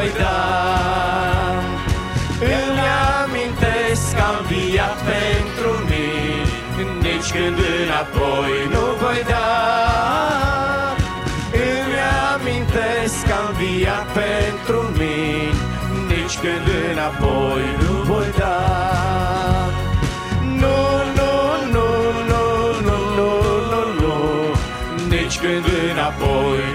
voi 0.03 0.13
da. 0.19 0.39
Îmi 2.41 2.87
amintesc 3.23 4.15
că 4.17 4.23
am 4.31 4.39
viat 4.49 4.99
pentru 5.13 5.71
mine 5.89 6.91
Nici 7.01 7.31
când 7.37 7.59
înapoi 7.83 8.55
nu 8.73 8.85
voi 9.01 9.23
da. 9.33 9.51
Îmi 11.53 11.99
amintesc 12.33 13.27
că 13.27 13.35
am 13.43 13.49
viat 13.61 14.07
pentru 14.21 14.79
mine 14.99 15.59
Nici 16.09 16.37
când 16.43 16.67
înapoi 16.91 17.65
nu 17.81 17.93
voi 18.09 18.31
da. 18.39 18.59
Nu, 20.63 20.79
nu, 21.19 21.33
nu, 21.75 21.87
nu, 22.31 22.43
nu, 22.87 22.97
nu, 23.17 23.31
nu, 23.71 23.81
nu 24.01 24.15
Nici 25.09 25.39
când 25.39 25.65
înapoi 25.91 26.72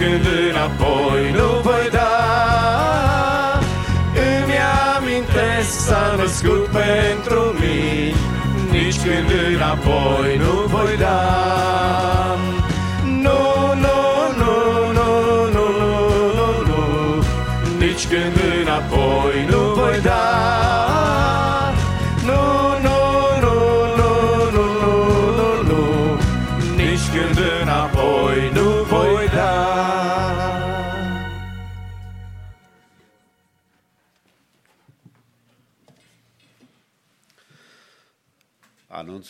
când 0.00 0.26
înapoi 0.50 1.30
nu 1.32 1.60
voi 1.62 1.88
da. 1.92 2.08
Îmi 4.14 4.56
amintesc 4.96 5.70
s-a 5.86 6.14
născut 6.18 6.66
pentru 6.66 7.40
mine 7.60 8.14
Nici 8.70 8.96
când 8.96 9.54
înapoi 9.54 10.36
nu 10.36 10.66
voi 10.66 10.96
da 10.98 12.09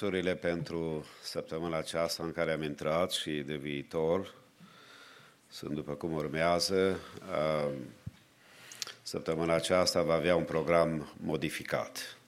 anunțurile 0.01 0.35
pentru 0.35 1.07
săptămâna 1.23 1.77
aceasta 1.77 2.23
în 2.23 2.33
care 2.33 2.53
am 2.53 2.63
intrat 2.63 3.11
și 3.11 3.31
de 3.31 3.55
viitor 3.55 4.35
sunt 5.49 5.75
după 5.75 5.93
cum 5.93 6.13
urmează. 6.13 6.99
Uh, 7.31 7.73
Săptămâna 9.03 9.55
aceasta 9.55 10.03
va 10.03 10.15
avea 10.15 10.37
un 10.37 10.45
program 10.45 11.13
modificat. 11.17 12.19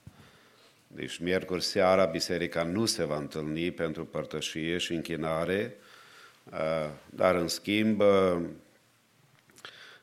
Deci, 0.87 1.17
miercuri 1.17 1.63
seara, 1.63 2.05
biserica 2.05 2.63
nu 2.63 2.85
se 2.85 3.03
va 3.03 3.17
întâlni 3.17 3.71
pentru 3.71 4.05
părtășie 4.05 4.77
și 4.77 4.93
închinare, 4.93 5.75
uh, 6.51 6.89
dar, 7.09 7.35
în 7.35 7.47
schimb, 7.47 7.99
uh, 7.99 8.41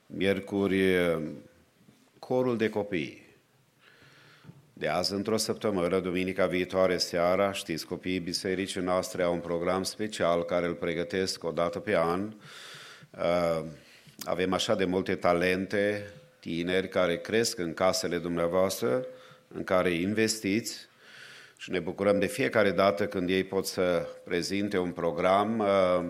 miercuri, 0.07 0.83
corul 2.19 2.57
de 2.57 2.69
copii. 2.69 3.30
De 4.81 4.89
azi, 4.89 5.13
într-o 5.13 5.37
săptămână, 5.37 5.99
duminica 5.99 6.47
viitoare 6.47 6.97
seara, 6.97 7.53
știți, 7.53 7.87
copiii 7.87 8.19
bisericii 8.19 8.81
noastre 8.81 9.23
au 9.23 9.33
un 9.33 9.41
program 9.41 9.83
special 9.83 10.45
care 10.45 10.67
îl 10.67 10.75
pregătesc 10.75 11.45
o 11.45 11.51
dată 11.51 11.79
pe 11.79 11.97
an. 11.97 12.33
Uh, 13.19 13.65
avem 14.25 14.53
așa 14.53 14.75
de 14.75 14.85
multe 14.85 15.15
talente, 15.15 16.13
tineri 16.39 16.89
care 16.89 17.19
cresc 17.19 17.59
în 17.59 17.75
casele 17.75 18.19
dumneavoastră, 18.19 19.07
în 19.55 19.65
care 19.65 19.91
investiți 19.91 20.89
și 21.57 21.71
ne 21.71 21.79
bucurăm 21.79 22.19
de 22.19 22.27
fiecare 22.27 22.71
dată 22.71 23.07
când 23.07 23.29
ei 23.29 23.45
pot 23.45 23.67
să 23.67 24.07
prezinte 24.25 24.79
un 24.79 24.91
program 24.91 25.59
uh, 25.59 26.05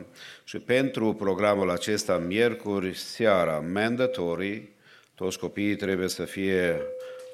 și 0.45 0.59
pentru 0.59 1.15
programul 1.15 1.71
acesta, 1.71 2.17
miercuri 2.19 2.97
seara, 2.97 3.65
mandatory, 3.73 4.69
toți 5.15 5.39
copiii 5.39 5.77
trebuie 5.77 6.09
să 6.09 6.25
fie 6.25 6.81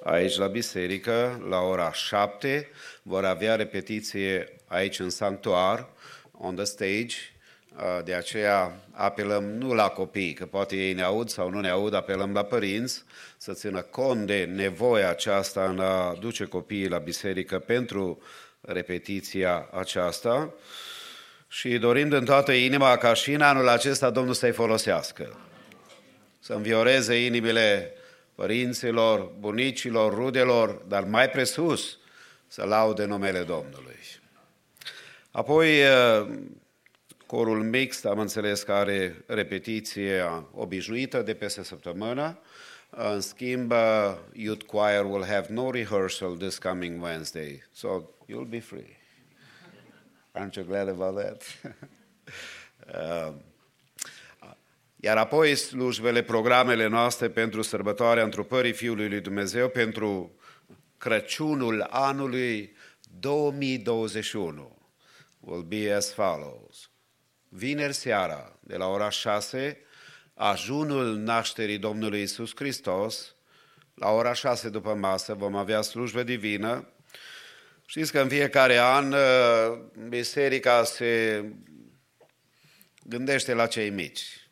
aici 0.06 0.36
la 0.36 0.46
biserică, 0.46 1.46
la 1.48 1.60
ora 1.60 1.92
7, 1.92 2.68
vor 3.02 3.24
avea 3.24 3.56
repetiție 3.56 4.56
aici 4.66 4.98
în 4.98 5.10
sanctuar, 5.10 5.88
on 6.32 6.54
the 6.54 6.64
stage, 6.64 7.14
de 8.04 8.14
aceea 8.14 8.76
apelăm 8.90 9.44
nu 9.44 9.74
la 9.74 9.88
copii, 9.88 10.32
că 10.32 10.46
poate 10.46 10.76
ei 10.76 10.92
ne 10.92 11.02
aud 11.02 11.28
sau 11.28 11.50
nu 11.50 11.60
ne 11.60 11.68
aud, 11.68 11.94
apelăm 11.94 12.32
la 12.32 12.44
părinți 12.44 13.04
să 13.36 13.52
țină 13.52 13.80
cont 13.80 14.26
de 14.26 14.44
nevoia 14.54 15.08
aceasta 15.08 15.64
în 15.64 15.80
a 15.80 16.16
duce 16.20 16.44
copiii 16.44 16.88
la 16.88 16.98
biserică 16.98 17.58
pentru 17.58 18.22
repetiția 18.60 19.68
aceasta. 19.72 20.54
Și 21.48 21.78
dorim 21.78 22.08
din 22.08 22.24
toată 22.24 22.52
inima 22.52 22.96
ca 22.96 23.14
și 23.14 23.32
în 23.32 23.40
anul 23.40 23.68
acesta 23.68 24.10
Domnul 24.10 24.34
să-i 24.34 24.52
folosească, 24.52 25.38
să 26.40 26.52
învioreze 26.52 27.24
inimile 27.24 27.92
părinților, 28.36 29.32
bunicilor, 29.38 30.14
rudelor, 30.14 30.70
dar 30.70 31.04
mai 31.04 31.30
presus 31.30 31.98
să 32.46 32.64
laude 32.64 33.04
numele 33.04 33.42
Domnului. 33.42 33.96
Apoi, 35.30 35.80
corul 37.26 37.62
mixt, 37.62 38.04
am 38.04 38.18
înțeles 38.18 38.62
că 38.62 38.72
are 38.72 39.24
repetiție 39.26 40.22
obișnuită 40.52 41.22
de 41.22 41.34
peste 41.34 41.62
săptămână. 41.62 42.38
În 42.90 43.20
schimb, 43.20 43.72
youth 44.32 44.64
choir 44.66 45.04
will 45.04 45.24
have 45.24 45.46
no 45.50 45.70
rehearsal 45.70 46.36
this 46.36 46.58
coming 46.58 47.02
Wednesday, 47.02 47.62
so 47.72 48.02
you'll 48.28 48.48
be 48.48 48.60
free. 48.60 48.96
Aren't 50.34 50.56
you 50.56 50.64
glad 50.64 50.88
about 50.88 51.16
that? 51.16 51.42
uh, 52.94 53.32
iar 54.96 55.16
apoi 55.16 55.54
slujbele, 55.54 56.22
programele 56.22 56.86
noastre 56.86 57.28
pentru 57.28 57.62
sărbătoarea 57.62 58.24
întrupării 58.24 58.72
Fiului 58.72 59.08
lui 59.08 59.20
Dumnezeu, 59.20 59.68
pentru 59.68 60.36
Crăciunul 60.98 61.86
anului 61.90 62.76
2021 63.20 64.76
will 65.40 65.62
be 65.62 65.92
as 65.92 66.12
follows. 66.12 66.90
Vineri 67.48 67.92
seara, 67.92 68.58
de 68.60 68.76
la 68.76 68.86
ora 68.86 69.08
6, 69.08 69.80
ajunul 70.34 71.16
nașterii 71.16 71.78
Domnului 71.78 72.22
Isus 72.22 72.52
Hristos, 72.54 73.34
la 73.94 74.10
ora 74.10 74.32
6 74.32 74.68
după 74.68 74.94
masă 74.94 75.34
vom 75.34 75.54
avea 75.56 75.80
slujbă 75.80 76.22
divină. 76.22 76.88
Știți 77.86 78.12
că 78.12 78.20
în 78.20 78.28
fiecare 78.28 78.78
an 78.78 79.12
uh, 79.12 79.18
biserica 80.08 80.84
se 80.84 81.44
gândește 83.02 83.54
la 83.54 83.66
cei 83.66 83.90
mici. 83.90 84.45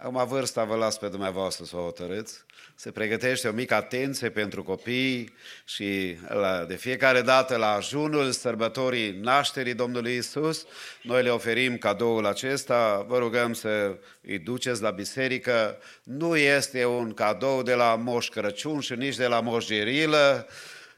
Acum 0.00 0.26
vârsta 0.26 0.64
vă 0.64 0.74
las 0.74 0.98
pe 0.98 1.08
dumneavoastră 1.08 1.64
să 1.64 1.76
o 1.76 1.82
hotărâți. 1.82 2.44
Se 2.74 2.90
pregătește 2.90 3.48
o 3.48 3.52
mică 3.52 3.74
atenție 3.74 4.30
pentru 4.30 4.62
copii 4.62 5.32
și 5.64 6.16
la, 6.28 6.64
de 6.64 6.74
fiecare 6.74 7.20
dată 7.20 7.56
la 7.56 7.72
ajunul 7.72 8.30
sărbătorii 8.30 9.18
nașterii 9.20 9.74
Domnului 9.74 10.16
Isus, 10.16 10.66
noi 11.02 11.22
le 11.22 11.30
oferim 11.30 11.76
cadoul 11.76 12.26
acesta, 12.26 13.04
vă 13.08 13.18
rugăm 13.18 13.52
să 13.52 13.98
îi 14.22 14.38
duceți 14.38 14.82
la 14.82 14.90
biserică. 14.90 15.78
Nu 16.02 16.36
este 16.36 16.84
un 16.84 17.14
cadou 17.14 17.62
de 17.62 17.74
la 17.74 17.94
Moș 17.94 18.28
Crăciun 18.28 18.80
și 18.80 18.92
nici 18.92 19.16
de 19.16 19.26
la 19.26 19.40
Moș 19.40 19.66
Gerilă, 19.66 20.48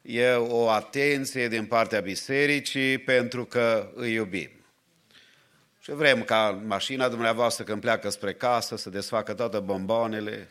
e 0.03 0.33
o 0.33 0.69
atenție 0.69 1.49
din 1.49 1.65
partea 1.65 2.01
bisericii 2.01 2.99
pentru 2.99 3.45
că 3.45 3.91
îi 3.95 4.13
iubim. 4.13 4.60
Și 5.91 5.97
vrem 5.97 6.23
ca 6.23 6.63
mașina 6.67 7.09
dumneavoastră 7.09 7.65
când 7.65 7.81
pleacă 7.81 8.09
spre 8.09 8.35
casă 8.35 8.77
să 8.77 8.91
desfacă 8.91 9.35
toate 9.35 9.59
bomboanele. 9.59 10.49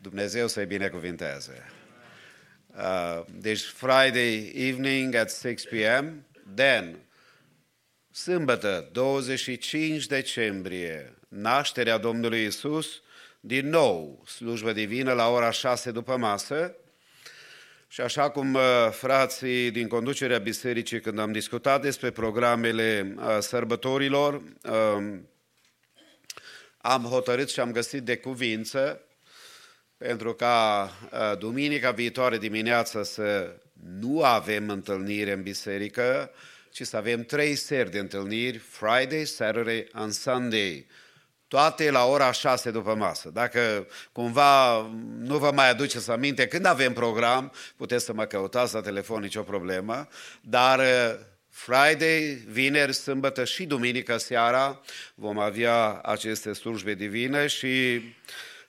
Dumnezeu 0.00 0.46
să-i 0.46 0.66
binecuvinteze. 0.66 1.70
Uh, 2.76 3.24
deci 3.32 3.60
Friday 3.60 4.52
evening 4.54 5.14
at 5.14 5.30
6 5.30 5.54
p.m. 5.54 6.26
Then, 6.54 6.98
sâmbătă, 8.10 8.88
25 8.92 10.06
decembrie, 10.06 11.14
nașterea 11.28 11.98
Domnului 11.98 12.44
Isus, 12.44 13.02
din 13.40 13.68
nou 13.68 14.24
slujbă 14.26 14.72
divină 14.72 15.12
la 15.12 15.28
ora 15.28 15.50
6 15.50 15.90
după 15.90 16.16
masă, 16.16 16.76
și 17.94 18.00
așa 18.00 18.30
cum 18.30 18.54
uh, 18.54 18.62
frații 18.90 19.70
din 19.70 19.88
conducerea 19.88 20.38
bisericii, 20.38 21.00
când 21.00 21.18
am 21.18 21.32
discutat 21.32 21.82
despre 21.82 22.10
programele 22.10 23.14
uh, 23.16 23.36
sărbătorilor, 23.40 24.34
um, 24.34 25.28
am 26.78 27.02
hotărât 27.02 27.50
și 27.50 27.60
am 27.60 27.72
găsit 27.72 28.02
de 28.02 28.16
cuvință 28.16 29.00
pentru 29.96 30.34
ca 30.34 30.90
uh, 31.12 31.38
duminica 31.38 31.90
viitoare 31.90 32.38
dimineață 32.38 33.02
să 33.02 33.56
nu 34.00 34.22
avem 34.22 34.68
întâlnire 34.68 35.32
în 35.32 35.42
biserică, 35.42 36.30
ci 36.70 36.82
să 36.82 36.96
avem 36.96 37.24
trei 37.24 37.54
seri 37.54 37.90
de 37.90 37.98
întâlniri, 37.98 38.58
Friday, 38.58 39.24
Saturday 39.24 39.88
and 39.92 40.12
Sunday 40.12 40.86
toate 41.48 41.90
la 41.90 42.04
ora 42.04 42.32
6 42.32 42.70
după 42.70 42.94
masă. 42.94 43.30
Dacă 43.30 43.86
cumva 44.12 44.80
nu 45.18 45.38
vă 45.38 45.50
mai 45.50 45.70
aduceți 45.70 46.10
aminte 46.10 46.46
când 46.46 46.64
avem 46.64 46.92
program, 46.92 47.52
puteți 47.76 48.04
să 48.04 48.12
mă 48.12 48.24
căutați 48.24 48.74
la 48.74 48.80
telefon, 48.80 49.20
nicio 49.20 49.42
problemă, 49.42 50.08
dar 50.40 50.78
uh, 50.78 51.14
Friday, 51.48 52.44
vineri, 52.46 52.92
sâmbătă 52.92 53.44
și 53.44 53.66
duminică 53.66 54.16
seara 54.16 54.80
vom 55.14 55.38
avea 55.38 55.92
aceste 55.92 56.52
slujbe 56.52 56.94
divine 56.94 57.46
și 57.46 58.02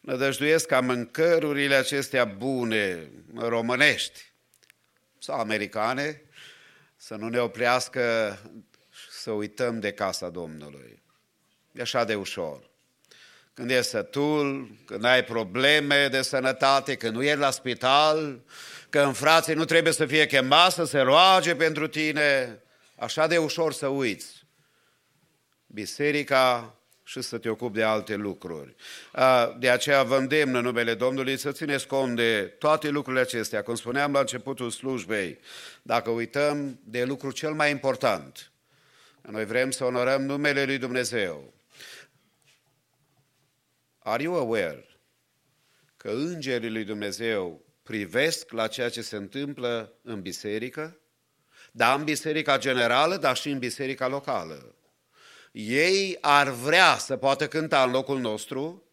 nădăjduiesc 0.01 0.65
ca 0.65 0.79
mâncărurile 0.79 1.75
acestea 1.75 2.25
bune, 2.25 3.09
românești 3.35 4.21
sau 5.19 5.39
americane, 5.39 6.21
să 6.95 7.15
nu 7.15 7.27
ne 7.27 7.39
oprească 7.39 8.37
să 9.09 9.31
uităm 9.31 9.79
de 9.79 9.91
casa 9.91 10.29
Domnului. 10.29 11.03
E 11.75 11.81
așa 11.81 12.03
de 12.03 12.15
ușor 12.15 12.73
când 13.55 13.69
ești 13.69 13.89
sătul, 13.89 14.69
când 14.85 15.05
ai 15.05 15.23
probleme 15.23 16.07
de 16.07 16.21
sănătate, 16.21 16.95
când 16.95 17.15
nu 17.15 17.23
ești 17.23 17.37
la 17.37 17.51
spital, 17.51 18.41
când 18.89 19.15
frații 19.15 19.53
nu 19.53 19.65
trebuie 19.65 19.93
să 19.93 20.05
fie 20.05 20.25
chemați 20.25 20.75
să 20.75 20.83
se 20.83 20.99
roage 20.99 21.55
pentru 21.55 21.87
tine, 21.87 22.59
așa 22.95 23.27
de 23.27 23.37
ușor 23.37 23.73
să 23.73 23.87
uiți. 23.87 24.45
Biserica 25.67 26.75
și 27.03 27.21
să 27.21 27.37
te 27.37 27.49
ocupi 27.49 27.75
de 27.75 27.83
alte 27.83 28.15
lucruri. 28.15 28.75
De 29.59 29.69
aceea 29.69 30.03
vă 30.03 30.17
îndemn 30.17 30.55
în 30.55 30.63
numele 30.63 30.93
Domnului 30.93 31.37
să 31.37 31.51
țineți 31.51 31.87
cont 31.87 32.15
de 32.15 32.41
toate 32.59 32.89
lucrurile 32.89 33.21
acestea. 33.21 33.63
Cum 33.63 33.75
spuneam 33.75 34.11
la 34.11 34.19
începutul 34.19 34.69
slujbei, 34.69 35.39
dacă 35.81 36.09
uităm 36.09 36.79
de 36.83 37.03
lucru 37.03 37.31
cel 37.31 37.53
mai 37.53 37.71
important, 37.71 38.51
noi 39.21 39.45
vrem 39.45 39.71
să 39.71 39.83
onorăm 39.83 40.21
numele 40.21 40.65
Lui 40.65 40.77
Dumnezeu. 40.77 41.54
Are 44.07 44.23
you 44.23 44.35
aware 44.35 44.85
că 45.97 46.09
îngerii 46.09 46.69
lui 46.69 46.83
Dumnezeu 46.83 47.65
privesc 47.83 48.51
la 48.51 48.67
ceea 48.67 48.89
ce 48.89 49.01
se 49.01 49.15
întâmplă 49.15 49.93
în 50.01 50.21
biserică? 50.21 50.99
Da, 51.71 51.93
în 51.93 52.03
biserica 52.03 52.57
generală, 52.57 53.17
dar 53.17 53.37
și 53.37 53.49
în 53.49 53.59
biserica 53.59 54.07
locală. 54.07 54.75
Ei 55.51 56.17
ar 56.21 56.49
vrea 56.49 56.97
să 56.97 57.15
poată 57.15 57.47
cânta 57.47 57.83
în 57.83 57.91
locul 57.91 58.19
nostru, 58.19 58.83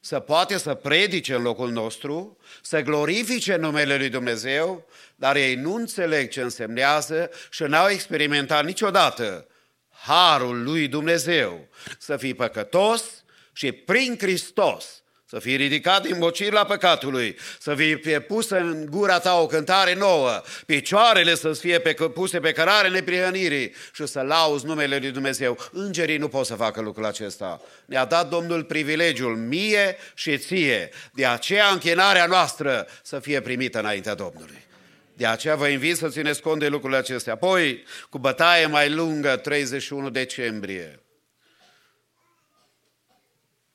să 0.00 0.20
poate 0.20 0.56
să 0.56 0.74
predice 0.74 1.34
în 1.34 1.42
locul 1.42 1.70
nostru, 1.70 2.38
să 2.62 2.80
glorifice 2.80 3.56
numele 3.56 3.96
lui 3.96 4.08
Dumnezeu, 4.08 4.86
dar 5.16 5.36
ei 5.36 5.54
nu 5.54 5.74
înțeleg 5.74 6.30
ce 6.30 6.40
însemnează 6.40 7.30
și 7.50 7.62
n-au 7.62 7.88
experimentat 7.88 8.64
niciodată 8.64 9.46
harul 9.88 10.62
lui 10.62 10.88
Dumnezeu. 10.88 11.68
Să 11.98 12.16
fii 12.16 12.34
păcătos 12.34 13.24
și 13.56 13.72
prin 13.72 14.16
Hristos 14.18 15.00
să 15.28 15.38
fii 15.38 15.56
ridicat 15.56 16.02
din 16.02 16.18
bocirla 16.18 16.64
păcatului, 16.64 17.36
să 17.60 17.74
fie 18.02 18.20
pusă 18.20 18.56
în 18.56 18.86
gura 18.90 19.18
ta 19.18 19.40
o 19.40 19.46
cântare 19.46 19.94
nouă, 19.94 20.42
picioarele 20.66 21.34
să 21.34 21.52
fie 21.52 21.78
pe, 21.78 21.92
puse 21.92 22.40
pe 22.40 22.52
cărare 22.52 22.88
neprihănirii 22.88 23.74
și 23.94 24.06
să 24.06 24.20
lauzi 24.20 24.66
numele 24.66 24.96
lui 24.96 25.10
Dumnezeu. 25.10 25.58
Îngerii 25.72 26.16
nu 26.16 26.28
pot 26.28 26.46
să 26.46 26.54
facă 26.54 26.80
lucrul 26.80 27.04
acesta. 27.04 27.60
Ne-a 27.86 28.04
dat 28.04 28.28
Domnul 28.28 28.64
privilegiul 28.64 29.36
mie 29.36 29.96
și 30.14 30.38
ție. 30.38 30.90
De 31.12 31.26
aceea 31.26 31.68
închinarea 31.68 32.26
noastră 32.26 32.86
să 33.02 33.18
fie 33.18 33.40
primită 33.40 33.78
înaintea 33.78 34.14
Domnului. 34.14 34.64
De 35.12 35.26
aceea 35.26 35.54
vă 35.54 35.66
invit 35.66 35.96
să 35.96 36.08
țineți 36.08 36.40
cont 36.40 36.60
de 36.60 36.68
lucrurile 36.68 36.98
acestea. 36.98 37.32
Apoi, 37.32 37.84
cu 38.10 38.18
bătaie 38.18 38.66
mai 38.66 38.90
lungă, 38.90 39.36
31 39.36 40.10
decembrie, 40.10 41.00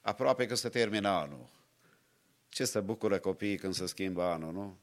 aproape 0.01 0.45
că 0.45 0.55
se 0.55 0.69
termină 0.69 1.09
anul. 1.09 1.49
Ce 2.49 2.65
să 2.65 2.81
bucură 2.81 3.19
copiii 3.19 3.57
când 3.57 3.73
se 3.73 3.85
schimbă 3.85 4.23
anul, 4.23 4.53
nu? 4.53 4.77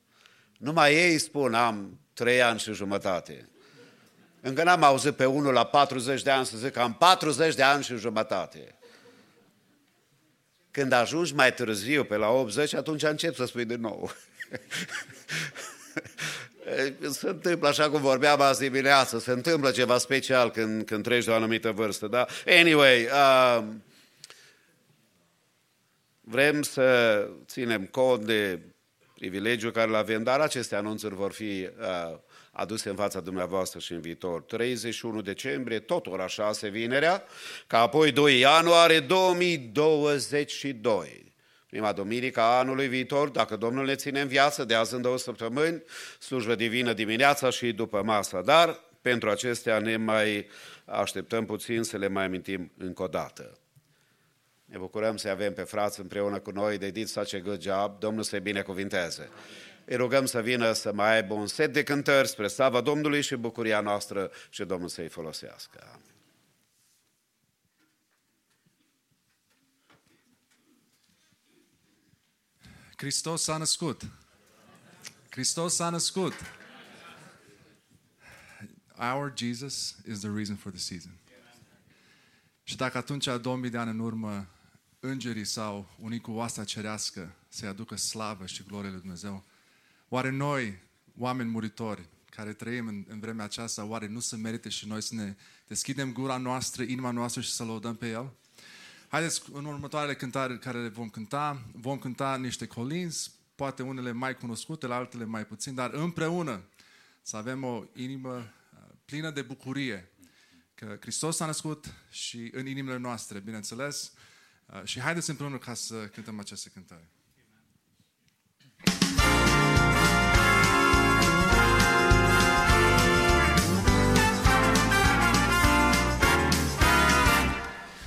Numai 0.58 0.94
ei 0.94 1.18
spun, 1.18 1.54
am 1.54 1.98
trei 2.12 2.42
ani 2.42 2.58
și 2.58 2.72
jumătate. 2.72 3.48
Încă 4.40 4.62
n-am 4.62 4.82
auzit 4.82 5.14
pe 5.14 5.24
unul 5.24 5.52
la 5.52 5.64
40 5.64 6.22
de 6.22 6.30
ani 6.30 6.46
să 6.46 6.56
zic, 6.56 6.76
am 6.76 6.94
40 6.94 7.54
de 7.54 7.62
ani 7.62 7.82
și 7.82 7.96
jumătate. 7.96 8.74
Când 10.70 10.92
ajungi 10.92 11.34
mai 11.34 11.54
târziu, 11.54 12.04
pe 12.04 12.16
la 12.16 12.28
80, 12.28 12.74
atunci 12.74 13.02
încep 13.02 13.34
să 13.34 13.44
spui 13.44 13.64
din 13.64 13.80
nou. 13.80 14.10
se 17.10 17.28
întâmplă 17.28 17.68
așa 17.68 17.90
cum 17.90 18.00
vorbeam 18.00 18.40
azi 18.40 18.60
dimineață, 18.60 19.18
se 19.18 19.30
întâmplă 19.30 19.70
ceva 19.70 19.98
special 19.98 20.50
când, 20.50 20.84
când 20.84 21.02
treci 21.02 21.24
de 21.24 21.30
o 21.30 21.34
anumită 21.34 21.70
vârstă, 21.70 22.06
da? 22.06 22.26
Anyway, 22.46 23.04
uh, 23.04 23.64
Vrem 26.30 26.62
să 26.62 27.28
ținem 27.46 27.86
cont 27.86 28.24
de 28.24 28.60
privilegiul 29.14 29.70
care 29.70 29.88
îl 29.88 29.94
avem, 29.94 30.22
dar 30.22 30.40
aceste 30.40 30.76
anunțuri 30.76 31.14
vor 31.14 31.32
fi 31.32 31.42
uh, 31.42 31.68
aduse 32.52 32.88
în 32.88 32.94
fața 32.94 33.20
dumneavoastră 33.20 33.78
și 33.78 33.92
în 33.92 34.00
viitor. 34.00 34.42
31 34.42 35.20
decembrie, 35.20 35.78
tot 35.78 36.06
ora 36.06 36.26
6, 36.26 36.68
vinerea, 36.68 37.24
ca 37.66 37.80
apoi 37.80 38.12
2 38.12 38.38
ianuarie 38.38 39.00
2022. 39.00 41.32
Prima 41.66 41.92
duminică 41.92 42.40
a 42.40 42.58
anului 42.58 42.88
viitor, 42.88 43.28
dacă 43.28 43.56
Domnul 43.56 43.84
ne 43.84 43.94
ține 43.94 44.20
în 44.20 44.28
viață, 44.28 44.64
de 44.64 44.74
azi 44.74 44.94
în 44.94 45.02
două 45.02 45.18
săptămâni, 45.18 45.82
slujbă 46.18 46.54
divină 46.54 46.92
dimineața 46.92 47.50
și 47.50 47.72
după 47.72 48.02
masă. 48.02 48.42
Dar 48.44 48.80
pentru 49.02 49.30
acestea 49.30 49.78
ne 49.78 49.96
mai 49.96 50.46
așteptăm 50.84 51.44
puțin 51.44 51.82
să 51.82 51.96
le 51.96 52.08
mai 52.08 52.24
amintim 52.24 52.72
încă 52.78 53.02
o 53.02 53.06
dată. 53.06 53.58
Ne 54.68 54.78
bucurăm 54.78 55.16
să 55.16 55.28
avem 55.28 55.52
pe 55.52 55.62
frați 55.62 56.00
împreună 56.00 56.38
cu 56.38 56.50
noi. 56.50 56.78
They 56.78 56.90
did 56.90 57.06
such 57.06 57.34
a 57.34 57.38
good 57.38 57.60
job. 57.60 57.98
Domnul 57.98 58.22
să-i 58.22 58.40
binecuvinteze. 58.40 59.28
Îi 59.84 59.96
rugăm 59.96 60.26
să 60.26 60.40
vină 60.40 60.72
să 60.72 60.92
mai 60.92 61.14
aibă 61.14 61.34
un 61.34 61.46
set 61.46 61.72
de 61.72 61.82
cântări 61.82 62.28
spre 62.28 62.48
slava 62.48 62.80
Domnului 62.80 63.22
și 63.22 63.36
bucuria 63.36 63.80
noastră 63.80 64.30
și 64.50 64.64
Domnul 64.64 64.88
să-i 64.88 65.08
folosească. 65.08 65.90
Amin. 65.92 66.16
Hristos 72.96 73.42
s-a 73.42 73.56
născut. 73.56 74.02
Hristos 75.30 75.74
s-a 75.74 75.90
născut. 75.90 76.32
Our 78.96 79.32
Jesus 79.36 79.96
is 80.08 80.18
the 80.18 80.30
reason 80.34 80.56
for 80.56 80.72
the 80.72 80.80
season. 80.80 81.12
Și 82.62 82.76
dacă 82.76 82.98
atunci, 82.98 83.28
2000 83.40 83.70
de 83.70 83.78
ani 83.78 83.90
în 83.90 83.98
urmă, 83.98 84.48
îngerii 85.08 85.44
sau 85.44 85.90
unii 86.00 86.20
cu 86.20 86.30
oasta 86.30 86.64
cerească 86.64 87.34
să-i 87.48 87.68
aducă 87.68 87.96
slavă 87.96 88.46
și 88.46 88.62
glorie 88.62 88.90
lui 88.90 89.00
Dumnezeu, 89.00 89.44
oare 90.08 90.30
noi, 90.30 90.78
oameni 91.18 91.50
muritori, 91.50 92.08
care 92.30 92.52
trăim 92.52 92.86
în, 92.86 93.04
în 93.08 93.20
vremea 93.20 93.44
aceasta, 93.44 93.84
oare 93.84 94.06
nu 94.06 94.20
se 94.20 94.36
merite 94.36 94.68
și 94.68 94.86
noi 94.86 95.02
să 95.02 95.14
ne 95.14 95.36
deschidem 95.66 96.12
gura 96.12 96.36
noastră, 96.36 96.82
inima 96.82 97.10
noastră 97.10 97.40
și 97.40 97.50
să 97.50 97.64
lăudăm 97.64 97.96
pe 97.96 98.08
El? 98.08 98.32
Haideți, 99.08 99.42
în 99.52 99.64
următoarele 99.64 100.14
cântare 100.14 100.58
care 100.58 100.82
le 100.82 100.88
vom 100.88 101.08
cânta, 101.08 101.62
vom 101.72 101.98
cânta 101.98 102.36
niște 102.36 102.66
colinzi, 102.66 103.30
poate 103.54 103.82
unele 103.82 104.12
mai 104.12 104.36
cunoscute, 104.36 104.86
la 104.86 104.94
altele 104.94 105.24
mai 105.24 105.46
puțin, 105.46 105.74
dar 105.74 105.92
împreună 105.92 106.62
să 107.22 107.36
avem 107.36 107.64
o 107.64 107.84
inimă 107.94 108.34
uh, 108.34 108.94
plină 109.04 109.30
de 109.30 109.42
bucurie 109.42 110.12
că 110.74 110.96
Hristos 111.00 111.36
s-a 111.36 111.46
născut 111.46 111.94
și 112.10 112.50
în 112.52 112.66
inimile 112.66 112.96
noastre, 112.96 113.38
bineînțeles. 113.38 114.12
Uh, 114.74 114.80
și 114.84 115.00
haideți 115.00 115.30
împreună 115.30 115.58
ca 115.58 115.74
să 115.74 115.94
cântăm 115.94 116.38
aceste 116.38 116.70
cântare. 116.72 117.08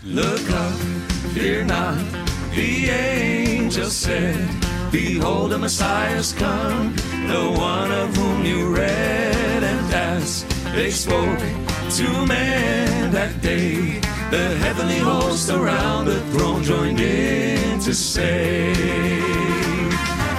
Look 0.03 0.49
up, 0.49 0.77
fear 1.33 1.63
not, 1.63 1.95
the 2.53 2.89
angel 2.89 3.89
said, 3.89 4.49
Behold, 4.91 5.51
the 5.51 5.57
Messiah's 5.57 6.33
come, 6.33 6.95
the 7.27 7.49
one 7.49 7.91
of 7.91 8.17
whom 8.17 8.43
you 8.43 8.75
read 8.75 9.63
and 9.63 9.93
asked. 9.93 10.49
They 10.73 10.91
spoke 10.91 11.39
to 11.97 12.25
man 12.25 13.11
that 13.11 13.41
day. 13.41 14.00
The 14.31 14.55
heavenly 14.59 14.97
host 14.97 15.49
around 15.49 16.05
the 16.05 16.21
throne 16.31 16.63
joined 16.63 17.01
in 17.01 17.79
to 17.81 17.93
say, 17.93 18.73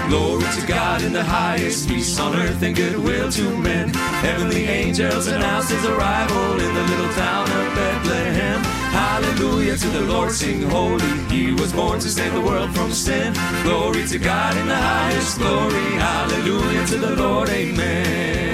Glory 0.09 0.45
to 0.59 0.67
God 0.67 1.03
in 1.03 1.13
the 1.13 1.23
highest, 1.23 1.89
peace 1.89 2.19
on 2.19 2.35
earth 2.35 2.63
and 2.63 2.75
goodwill 2.75 3.31
to 3.31 3.57
men. 3.59 3.91
Heavenly 3.91 4.65
angels 4.65 5.27
announce 5.27 5.69
his 5.69 5.85
arrival 5.85 6.53
in 6.53 6.75
the 6.75 6.83
little 6.85 7.13
town 7.13 7.45
of 7.45 7.75
Bethlehem. 7.75 8.63
Hallelujah 8.93 9.77
to 9.77 9.89
the 9.89 10.01
Lord, 10.03 10.33
sing 10.33 10.63
holy. 10.63 11.13
He 11.29 11.53
was 11.53 11.75
born 11.75 12.01
to 12.01 12.09
save 12.09 12.33
the 12.33 12.41
world 12.41 12.75
from 12.75 12.93
sin. 12.93 13.35
Glory 13.63 14.07
to 14.09 14.19
God 14.19 14.57
in 14.57 14.69
the 14.69 14.75
highest 14.75 15.37
glory. 15.37 15.93
Hallelujah 16.01 16.87
to 16.87 16.97
the 16.97 17.15
Lord, 17.15 17.51
amen. 17.51 18.52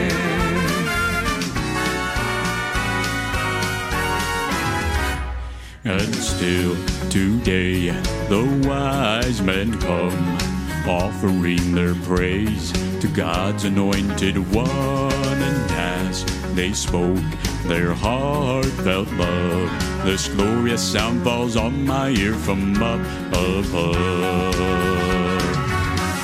And 5.88 6.14
still 6.14 6.76
today 7.08 7.88
the 8.28 8.44
wise 8.68 9.40
men 9.40 9.72
come, 9.80 10.38
offering 10.86 11.74
their 11.74 11.94
praise 11.94 12.72
to 13.00 13.08
God's 13.08 13.64
anointed 13.64 14.36
one. 14.52 14.68
And 14.68 15.70
as 15.72 16.26
they 16.54 16.74
spoke 16.74 17.24
their 17.62 17.94
heartfelt 17.94 19.10
love, 19.12 20.04
this 20.04 20.28
glorious 20.28 20.82
sound 20.82 21.24
falls 21.24 21.56
on 21.56 21.86
my 21.86 22.10
ear 22.10 22.34
from 22.34 22.76
up 22.82 23.00
above. 23.28 23.72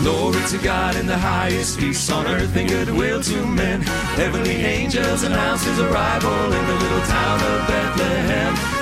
Glory 0.00 0.42
to 0.48 0.58
God 0.58 0.94
in 0.96 1.06
the 1.06 1.16
highest, 1.16 1.78
peace 1.78 2.10
on 2.12 2.26
earth 2.26 2.54
and 2.54 2.68
goodwill 2.68 3.22
to 3.22 3.46
men. 3.46 3.80
Heavenly 3.80 4.56
angels 4.56 5.22
announce 5.22 5.64
his 5.64 5.78
arrival 5.78 6.52
in 6.52 6.66
the 6.66 6.74
little 6.74 7.06
town 7.06 7.40
of 7.40 7.66
Bethlehem. 7.66 8.73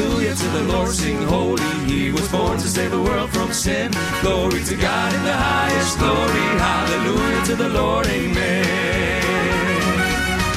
Hallelujah 0.00 0.34
to 0.34 0.48
the 0.48 0.62
Lord, 0.62 0.88
sing 0.88 1.20
holy. 1.24 1.62
He 1.84 2.10
was 2.10 2.26
born 2.32 2.56
to 2.58 2.66
save 2.66 2.90
the 2.90 3.02
world 3.02 3.28
from 3.28 3.52
sin. 3.52 3.92
Glory 4.22 4.64
to 4.64 4.74
God 4.74 5.12
in 5.12 5.22
the 5.24 5.34
highest 5.34 5.98
glory. 5.98 6.40
Hallelujah 6.58 7.44
to 7.44 7.54
the 7.54 7.68
Lord, 7.68 8.06
amen. 8.06 9.20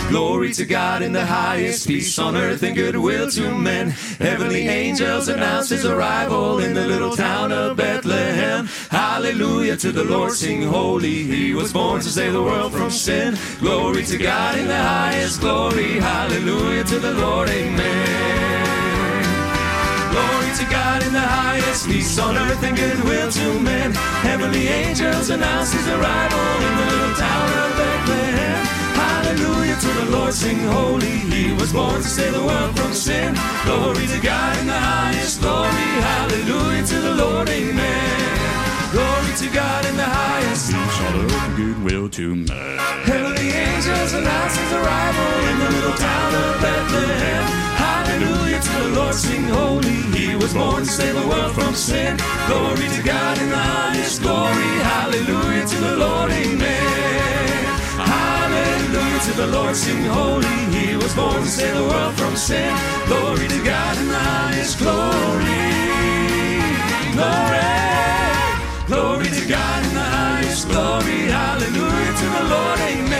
Glory 0.09 0.53
to 0.53 0.63
God 0.63 1.01
in 1.01 1.11
the 1.11 1.25
highest, 1.25 1.85
peace 1.85 2.17
on 2.17 2.37
earth 2.37 2.63
and 2.63 2.73
goodwill 2.73 3.29
to 3.31 3.53
men. 3.53 3.89
Heavenly 3.89 4.69
angels 4.69 5.27
announce 5.27 5.67
his 5.67 5.85
arrival 5.85 6.59
in 6.59 6.73
the 6.73 6.87
little 6.87 7.13
town 7.13 7.51
of 7.51 7.75
Bethlehem. 7.75 8.67
Hallelujah 8.91 9.75
to 9.75 9.91
the 9.91 10.05
Lord, 10.05 10.31
sing 10.31 10.61
holy. 10.61 11.23
He 11.23 11.53
was 11.53 11.73
born 11.73 11.99
to 11.99 12.07
save 12.09 12.31
the 12.31 12.41
world 12.41 12.71
from 12.71 12.89
sin. 12.89 13.37
Glory 13.59 14.05
to 14.05 14.17
God 14.17 14.57
in 14.57 14.67
the 14.67 14.81
highest 14.81 15.41
glory. 15.41 15.99
Hallelujah 15.99 16.85
to 16.85 16.97
the 16.97 17.13
Lord, 17.15 17.49
amen. 17.49 18.52
Glory 20.13 20.51
to 20.61 20.65
God 20.69 21.01
in 21.01 21.11
the 21.11 21.19
highest, 21.19 21.87
peace 21.87 22.19
on 22.19 22.37
earth 22.37 22.61
and 22.61 22.77
goodwill 22.77 23.31
to 23.31 23.59
men. 23.59 23.93
Heavenly 24.21 24.67
angels 24.67 25.31
announce 25.31 25.73
his 25.73 25.87
arrival 25.87 26.45
in 26.67 26.73
the 26.77 26.85
little 26.93 27.15
town 27.17 27.49
of 27.49 27.69
Bethlehem. 27.81 28.61
Hallelujah 28.93 29.75
to 29.75 29.87
the 29.87 30.11
Lord, 30.15 30.33
sing 30.33 30.59
holy. 30.59 31.17
He 31.33 31.51
was 31.53 31.73
born 31.73 31.99
to 32.01 32.07
save 32.07 32.33
the 32.33 32.45
world 32.45 32.77
from 32.77 32.93
sin. 32.93 33.33
Glory 33.65 34.05
to 34.05 34.19
God 34.21 34.55
in 34.59 34.67
the 34.67 34.79
highest 34.93 35.41
glory. 35.41 35.89
Hallelujah 36.13 36.85
to 36.85 36.99
the 37.01 37.15
Lord, 37.15 37.49
amen. 37.49 38.43
Glory 38.91 39.33
to 39.37 39.49
God 39.49 39.83
in 39.87 39.97
the 39.97 40.03
highest. 40.05 40.67
Peace 40.67 41.01
on 41.07 41.25
earth, 41.25 41.33
and 41.33 41.55
goodwill 41.57 42.07
to 42.09 42.35
men. 42.35 42.77
Heavenly 43.09 43.32
angels 43.85 44.13
announce 44.13 44.55
his 44.55 44.71
arrival 44.71 45.29
in 45.49 45.59
the 45.59 45.69
little 45.75 45.97
town 45.97 46.31
of 46.35 46.61
Bethlehem. 46.61 47.43
Hallelujah 47.75 48.61
to 48.61 48.71
the 48.83 48.89
Lord, 48.95 49.13
sing 49.13 49.43
holy. 49.43 49.99
He 50.15 50.35
was 50.35 50.53
born 50.53 50.83
to 50.83 50.89
save 50.89 51.15
the 51.15 51.27
world 51.27 51.53
from 51.53 51.75
sin. 51.75 52.17
Glory 52.47 52.87
to 52.95 53.03
God 53.03 53.37
in 53.39 53.49
the 53.49 53.57
highest 53.57 54.21
glory. 54.21 54.71
Hallelujah 54.93 55.65
to 55.67 55.77
the 55.87 55.95
Lord, 55.97 56.31
amen. 56.31 57.65
Hallelujah 57.99 59.19
to 59.27 59.33
the 59.41 59.47
Lord, 59.47 59.75
sing 59.75 60.03
holy. 60.05 60.57
He 60.71 60.95
was 60.95 61.13
born 61.13 61.41
to 61.41 61.49
save 61.49 61.75
the 61.75 61.83
world 61.83 62.13
from 62.15 62.35
sin. 62.37 62.73
Glory 63.07 63.47
to 63.49 63.63
God 63.65 63.97
in 63.97 64.07
the 64.07 64.23
highest 64.31 64.79
glory. 64.79 65.59
Glory. 67.17 67.67
Glory 68.87 69.29
to 69.39 69.45
God 69.49 69.83
in 69.83 69.93
the 69.93 70.07
highest 70.19 70.69
glory. 70.69 71.19
Hallelujah 71.27 72.13
to 72.21 72.25
the 72.37 72.43
Lord. 72.49 72.79
Amen. 72.79 73.12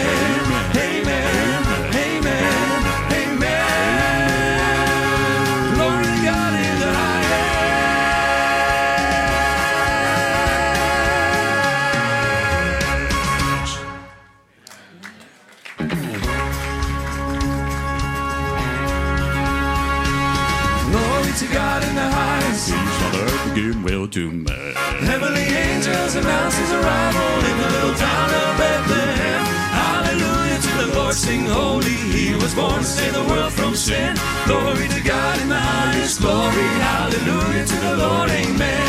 To 24.14 24.30
men. 24.30 24.74
Heavenly 25.10 25.42
angels 25.42 26.14
announce 26.14 26.56
his 26.56 26.72
arrival 26.72 27.30
in 27.50 27.58
the 27.58 27.70
little 27.74 27.96
town 27.98 28.30
of 28.30 28.58
Bethlehem. 28.62 29.42
Hallelujah 29.74 30.60
to 30.62 30.72
the 30.86 30.96
Lord, 30.96 31.16
sing 31.16 31.46
holy. 31.46 31.98
He 32.14 32.36
was 32.36 32.54
born 32.54 32.78
to 32.78 32.84
save 32.84 33.14
the 33.14 33.24
world 33.24 33.52
from 33.52 33.74
sin. 33.74 34.16
Glory 34.46 34.88
to 34.90 35.02
God 35.02 35.42
in 35.42 35.50
the 35.50 35.58
highest 35.58 36.22
glory. 36.22 36.70
Hallelujah 36.94 37.66
to 37.66 37.78
the 37.88 37.98
Lord, 37.98 38.30
amen. 38.30 38.86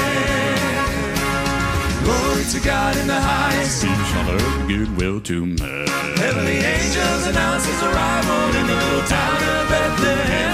Glory 2.05 2.45
to 2.45 2.61
God 2.61 2.95
in 2.99 3.07
the 3.07 3.19
highest. 3.19 3.83
Peace 3.83 4.17
on 4.21 4.29
earth, 4.29 4.69
goodwill 4.69 5.23
to 5.23 5.47
men. 5.47 5.87
Heavenly 6.21 6.59
angels 6.61 7.27
announce 7.29 7.65
his 7.65 7.83
arrival 7.83 8.61
in 8.61 8.67
the 8.67 8.77
little 8.77 9.07
town 9.09 9.41
of 9.41 9.69
Bethlehem. 9.73 10.54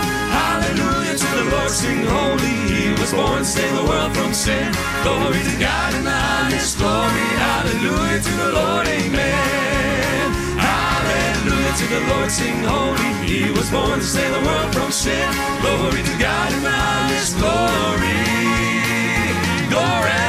The 1.40 1.56
Lord, 1.56 1.70
sing 1.70 2.04
holy. 2.04 2.52
He 2.68 2.90
was 3.00 3.14
born 3.14 3.38
to 3.38 3.44
save 3.46 3.72
the 3.72 3.84
world 3.88 4.12
from 4.14 4.34
sin. 4.34 4.70
Glory 5.02 5.40
to 5.40 5.56
God 5.58 5.94
in 5.94 6.04
the 6.04 6.10
highest 6.10 6.76
glory. 6.76 7.28
Hallelujah 7.40 8.20
to 8.20 8.32
the 8.42 8.52
Lord, 8.52 8.86
amen. 8.86 10.32
Hallelujah 10.60 11.74
to 11.80 11.86
the 11.96 12.00
Lord, 12.12 12.30
sing 12.30 12.60
holy. 12.62 13.10
He 13.24 13.50
was 13.52 13.70
born 13.70 14.00
to 14.00 14.04
save 14.04 14.34
the 14.36 14.44
world 14.44 14.74
from 14.74 14.92
sin. 14.92 15.32
Glory 15.64 16.02
to 16.04 16.14
God 16.20 16.52
in 16.52 16.62
the 16.62 16.76
highest 16.76 17.32
glory. 17.40 18.20
Glory. 19.72 20.20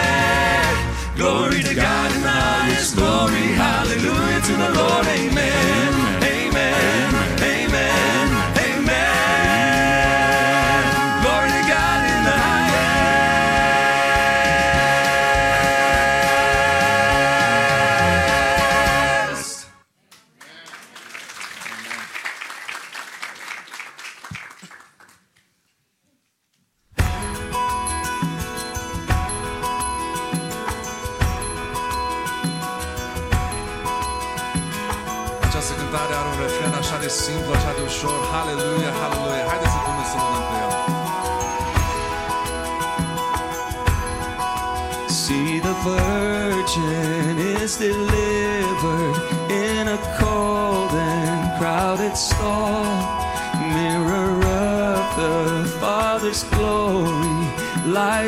Glory 1.19 1.61
to 1.61 1.75
God 1.75 2.09
in 2.15 2.21
the 2.21 2.29
highest 2.31 2.95
glory. 2.95 3.51
Hallelujah 3.59 4.41
to 4.47 4.53
the 4.63 4.69
Lord. 4.79 5.05
Amen. 5.07 5.90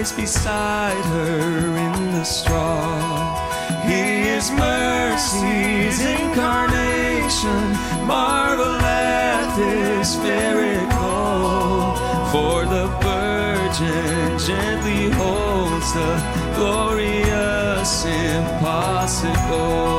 Lies 0.04 0.12
beside 0.12 1.06
her 1.06 1.78
in 1.78 2.12
the 2.12 2.24
straw. 2.24 3.40
He 3.86 4.28
is 4.38 4.52
mercy's 4.52 6.00
incarnation. 6.02 7.64
Marvel 8.06 8.76
at 8.82 9.56
this 9.56 10.18
miracle. 10.18 11.96
For 12.34 12.66
the 12.66 12.88
virgin 13.02 14.38
gently 14.40 15.10
holds 15.12 15.94
the 15.94 16.14
glorious 16.56 18.06
impossible. 18.06 19.93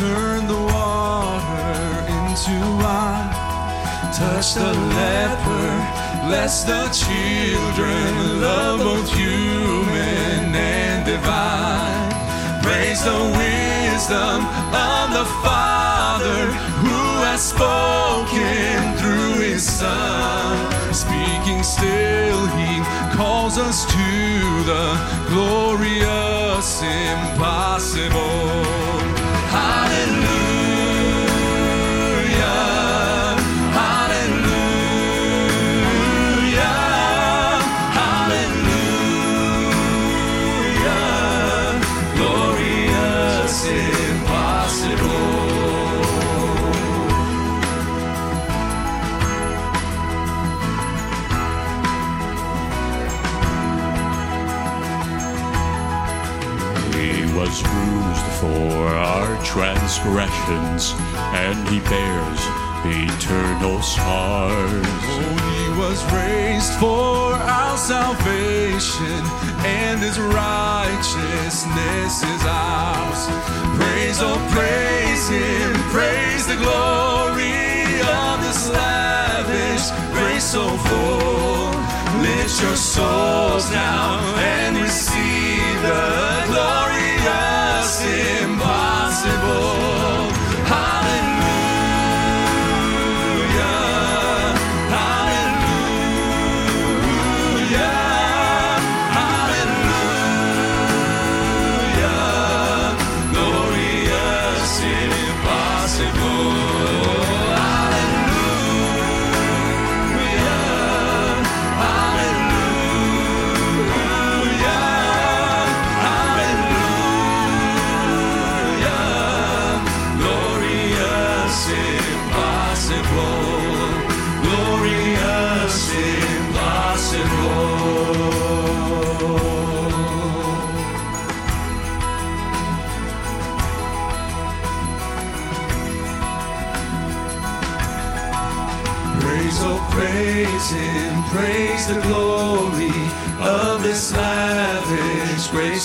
Turn 0.00 0.46
the 0.46 0.62
water 0.74 1.76
into 2.16 2.56
wine. 2.80 3.28
Touch 4.16 4.54
the 4.54 4.72
leper, 4.96 5.68
bless 6.26 6.64
the 6.64 6.82
children, 7.02 8.40
love 8.40 8.78
both 8.80 9.08
human 9.12 10.54
and 10.54 11.04
divine. 11.04 12.10
Praise 12.62 13.02
the 13.04 13.20
wisdom 13.42 14.38
of 14.72 15.06
the 15.18 15.26
Father 15.44 16.40
who 16.84 17.02
has 17.28 17.40
spoken 17.54 18.96
through 19.00 19.36
his 19.48 19.62
Son. 19.62 20.56
Speaking 20.94 21.62
still, 21.62 22.46
he 22.58 22.72
calls 23.14 23.58
us 23.58 23.84
to 23.84 24.08
the 24.70 24.86
glorious 25.28 26.82
impossible. 26.82 28.79
Transgressions, 60.00 60.94
and 61.34 61.68
he 61.68 61.80
bears 61.80 62.40
eternal 62.84 63.82
scars. 63.82 64.86
Oh, 64.86 65.36
he 65.52 65.68
was 65.78 66.02
raised 66.12 66.72
for 66.74 67.34
our 67.34 67.76
salvation, 67.76 69.22
and 69.64 70.00
his 70.00 70.18
righteousness 70.18 72.22
is 72.22 72.44
ours. 72.46 73.28
Praise, 73.76 74.20
oh, 74.20 74.38
praise 74.52 75.28
him, 75.28 75.74
praise 75.90 76.46
the 76.46 76.56
glory 76.56 78.00
of 78.00 78.40
this 78.40 78.70
lavish 78.70 79.90
grace 80.12 80.44
so 80.44 80.62
oh, 80.64 80.76
full. 80.88 81.70
Lift 82.22 82.62
your 82.62 82.76
souls 82.76 83.70
now 83.70 84.20
and 84.36 84.76
receive 84.76 85.82
the 85.82 86.44
glorious 86.48 86.89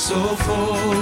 so 0.06 0.22
full. 0.46 0.94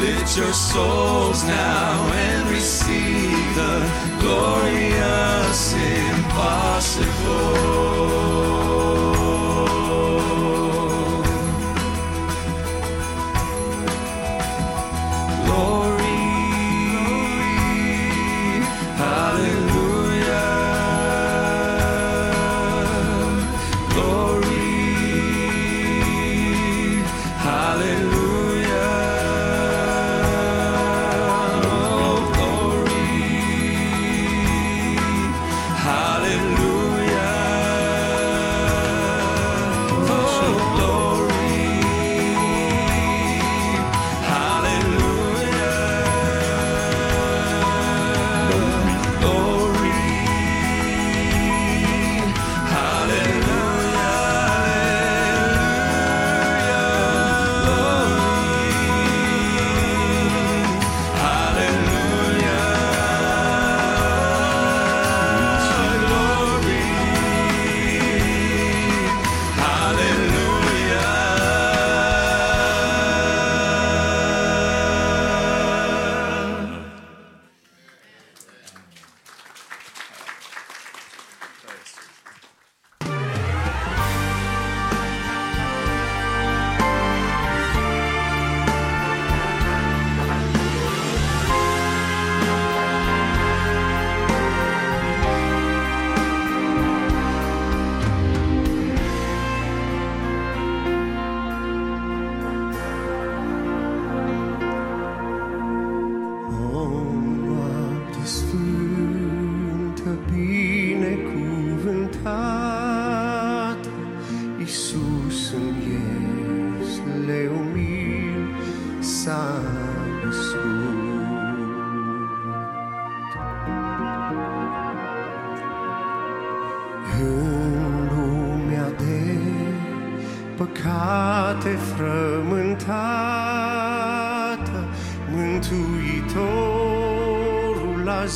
Lift 0.00 0.32
your 0.38 0.54
souls 0.54 1.44
now 1.44 2.10
and 2.14 2.48
receive 2.48 3.54
the 3.54 3.84
glorious 4.18 5.74
impossible. 5.74 7.93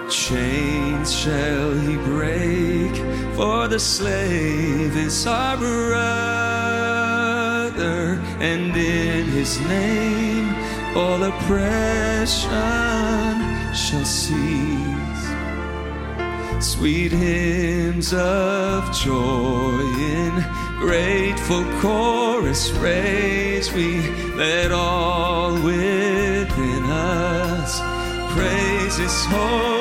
Chains 0.09 1.09
shall 1.13 1.73
he 1.85 1.97
break, 1.97 2.95
for 3.35 3.67
the 3.67 3.77
slave 3.77 4.95
is 4.95 5.27
our 5.27 5.57
brother, 5.57 5.91
and 8.39 8.73
in 8.77 9.25
his 9.25 9.59
name 9.67 10.47
all 10.95 11.21
oppression 11.23 12.49
shall 13.75 14.05
cease. 14.05 15.25
Sweet 16.61 17.11
hymns 17.11 18.13
of 18.13 18.93
joy 18.93 19.81
in 19.99 20.54
grateful 20.85 21.63
chorus 21.81 22.69
raise 22.73 23.73
we 23.73 24.07
let 24.35 24.71
all 24.71 25.53
within 25.63 26.83
us. 26.83 27.79
Praise 28.35 28.95
his 28.97 29.25
holy. 29.25 29.74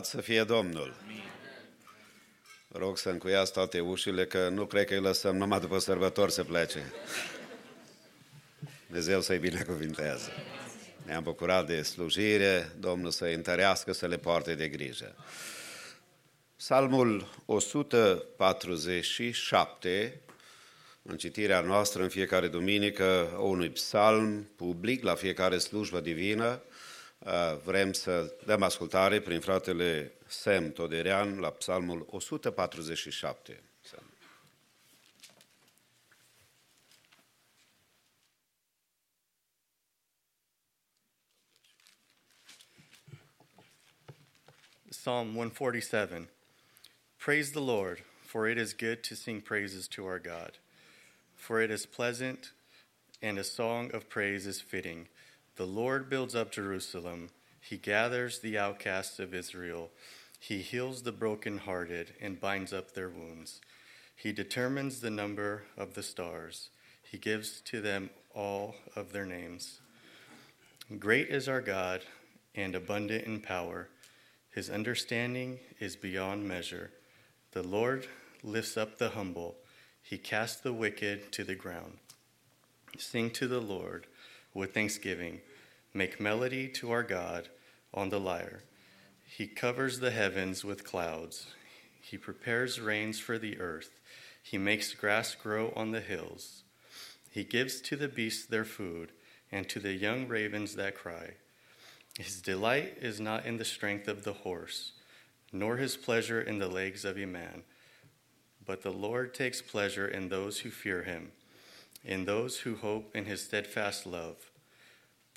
Lăudat 0.00 0.20
să 0.20 0.28
fie 0.30 0.44
Domnul! 0.44 0.94
Vă 2.68 2.78
rog 2.78 2.98
să 2.98 3.08
încuiați 3.08 3.52
toate 3.52 3.80
ușile, 3.80 4.26
că 4.26 4.48
nu 4.48 4.66
cred 4.66 4.86
că 4.86 4.94
îi 4.94 5.00
lăsăm 5.00 5.36
numai 5.36 5.60
după 5.60 5.78
sărbători 5.78 6.32
să 6.32 6.44
plece. 6.44 6.92
Dumnezeu 8.86 9.20
să-i 9.20 9.38
binecuvintează. 9.38 10.30
Ne-am 11.06 11.22
bucurat 11.22 11.66
de 11.66 11.82
slujire, 11.82 12.72
Domnul 12.78 13.10
să-i 13.10 13.34
întărească, 13.34 13.92
să 13.92 14.06
le 14.06 14.16
poarte 14.16 14.54
de 14.54 14.68
grijă. 14.68 15.16
Psalmul 16.56 17.28
147, 17.46 20.20
în 21.02 21.16
citirea 21.16 21.60
noastră 21.60 22.02
în 22.02 22.08
fiecare 22.08 22.48
duminică, 22.48 23.38
unui 23.40 23.70
psalm 23.70 24.50
public 24.56 25.02
la 25.02 25.14
fiecare 25.14 25.58
slujbă 25.58 26.00
divină, 26.00 26.62
Uh, 26.69 26.69
vrem 27.64 27.92
să 27.92 28.34
dăm 28.46 28.62
ascultare 28.62 29.20
prin 29.20 29.40
fratele 29.40 30.12
Sem 30.26 30.72
Toderean 30.72 31.38
la 31.38 31.50
psalmul 31.50 32.06
147. 32.10 33.62
Psalm 44.88 45.34
147 45.34 46.28
Praise 47.16 47.52
the 47.52 47.60
Lord, 47.60 48.04
for 48.22 48.48
it 48.48 48.58
is 48.58 48.74
good 48.74 49.02
to 49.02 49.14
sing 49.14 49.42
praises 49.42 49.88
to 49.88 50.04
our 50.04 50.18
God. 50.18 50.58
For 51.34 51.62
it 51.62 51.70
is 51.70 51.86
pleasant, 51.86 52.52
and 53.22 53.38
a 53.38 53.42
song 53.42 53.90
of 53.94 54.08
praise 54.08 54.46
is 54.46 54.60
fitting. 54.60 55.08
The 55.60 55.66
Lord 55.66 56.08
builds 56.08 56.34
up 56.34 56.50
Jerusalem, 56.50 57.28
He 57.60 57.76
gathers 57.76 58.38
the 58.38 58.56
outcasts 58.56 59.18
of 59.18 59.34
Israel. 59.34 59.90
He 60.38 60.62
heals 60.62 61.02
the 61.02 61.12
brokenhearted 61.12 62.14
and 62.18 62.40
binds 62.40 62.72
up 62.72 62.94
their 62.94 63.10
wounds. 63.10 63.60
He 64.16 64.32
determines 64.32 65.00
the 65.00 65.10
number 65.10 65.64
of 65.76 65.92
the 65.92 66.02
stars. 66.02 66.70
He 67.02 67.18
gives 67.18 67.60
to 67.66 67.82
them 67.82 68.08
all 68.34 68.74
of 68.96 69.12
their 69.12 69.26
names. 69.26 69.80
Great 70.98 71.28
is 71.28 71.46
our 71.46 71.60
God 71.60 72.04
and 72.54 72.74
abundant 72.74 73.26
in 73.26 73.40
power. 73.40 73.90
His 74.50 74.70
understanding 74.70 75.58
is 75.78 75.94
beyond 75.94 76.48
measure. 76.48 76.90
The 77.52 77.62
Lord 77.62 78.06
lifts 78.42 78.78
up 78.78 78.96
the 78.96 79.10
humble, 79.10 79.56
he 80.02 80.16
casts 80.16 80.62
the 80.62 80.72
wicked 80.72 81.30
to 81.32 81.44
the 81.44 81.54
ground. 81.54 81.98
Sing 82.96 83.30
to 83.32 83.46
the 83.46 83.60
Lord 83.60 84.06
with 84.54 84.72
thanksgiving, 84.72 85.40
make 85.92 86.20
melody 86.20 86.68
to 86.68 86.90
our 86.90 87.02
God 87.02 87.48
on 87.92 88.08
the 88.10 88.20
lyre. 88.20 88.62
He 89.24 89.46
covers 89.46 90.00
the 90.00 90.10
heavens 90.10 90.64
with 90.64 90.84
clouds, 90.84 91.46
he 92.00 92.18
prepares 92.18 92.80
rains 92.80 93.20
for 93.20 93.38
the 93.38 93.60
earth, 93.60 94.00
he 94.42 94.58
makes 94.58 94.94
grass 94.94 95.34
grow 95.34 95.72
on 95.76 95.92
the 95.92 96.00
hills. 96.00 96.64
He 97.30 97.44
gives 97.44 97.80
to 97.82 97.96
the 97.96 98.08
beasts 98.08 98.46
their 98.46 98.64
food, 98.64 99.12
and 99.52 99.68
to 99.68 99.78
the 99.78 99.92
young 99.92 100.28
ravens 100.28 100.74
that 100.76 100.96
cry. 100.96 101.34
His 102.18 102.40
delight 102.40 102.98
is 103.00 103.20
not 103.20 103.46
in 103.46 103.56
the 103.56 103.64
strength 103.64 104.08
of 104.08 104.24
the 104.24 104.32
horse, 104.32 104.92
nor 105.52 105.76
his 105.76 105.96
pleasure 105.96 106.40
in 106.40 106.58
the 106.58 106.68
legs 106.68 107.04
of 107.04 107.16
a 107.16 107.26
man. 107.26 107.62
But 108.64 108.82
the 108.82 108.92
Lord 108.92 109.34
takes 109.34 109.62
pleasure 109.62 110.06
in 110.06 110.28
those 110.28 110.60
who 110.60 110.70
fear 110.70 111.02
him, 111.02 111.32
in 112.04 112.24
those 112.24 112.58
who 112.58 112.76
hope 112.76 113.14
in 113.14 113.24
his 113.24 113.42
steadfast 113.42 114.06
love. 114.06 114.49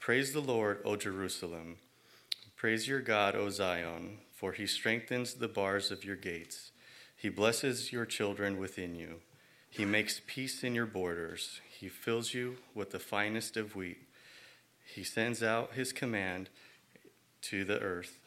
Praise 0.03 0.33
the 0.33 0.41
Lord, 0.41 0.79
O 0.83 0.97
Jerusalem. 0.97 1.77
Praise 2.57 2.89
your 2.89 2.99
God, 2.99 3.37
O 3.37 3.49
Zion, 3.49 4.17
for 4.33 4.51
he 4.51 4.67
strengthens 4.67 5.35
the 5.35 5.47
bars 5.47 5.91
of 5.91 6.03
your 6.03 6.17
gates. 6.17 6.71
He 7.15 7.29
blesses 7.29 7.93
your 7.93 8.05
children 8.05 8.57
within 8.57 8.95
you. 8.95 9.21
He 9.69 9.85
makes 9.85 10.19
peace 10.27 10.61
in 10.61 10.75
your 10.75 10.87
borders. 10.87 11.61
He 11.79 11.87
fills 11.87 12.33
you 12.33 12.57
with 12.75 12.91
the 12.91 12.99
finest 12.99 13.55
of 13.55 13.77
wheat. 13.77 14.09
He 14.93 15.05
sends 15.05 15.41
out 15.41 15.75
his 15.75 15.93
command 15.93 16.49
to 17.43 17.63
the 17.63 17.79
earth. 17.79 18.19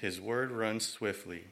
His 0.00 0.20
word 0.20 0.52
runs 0.52 0.86
swiftly. 0.86 1.46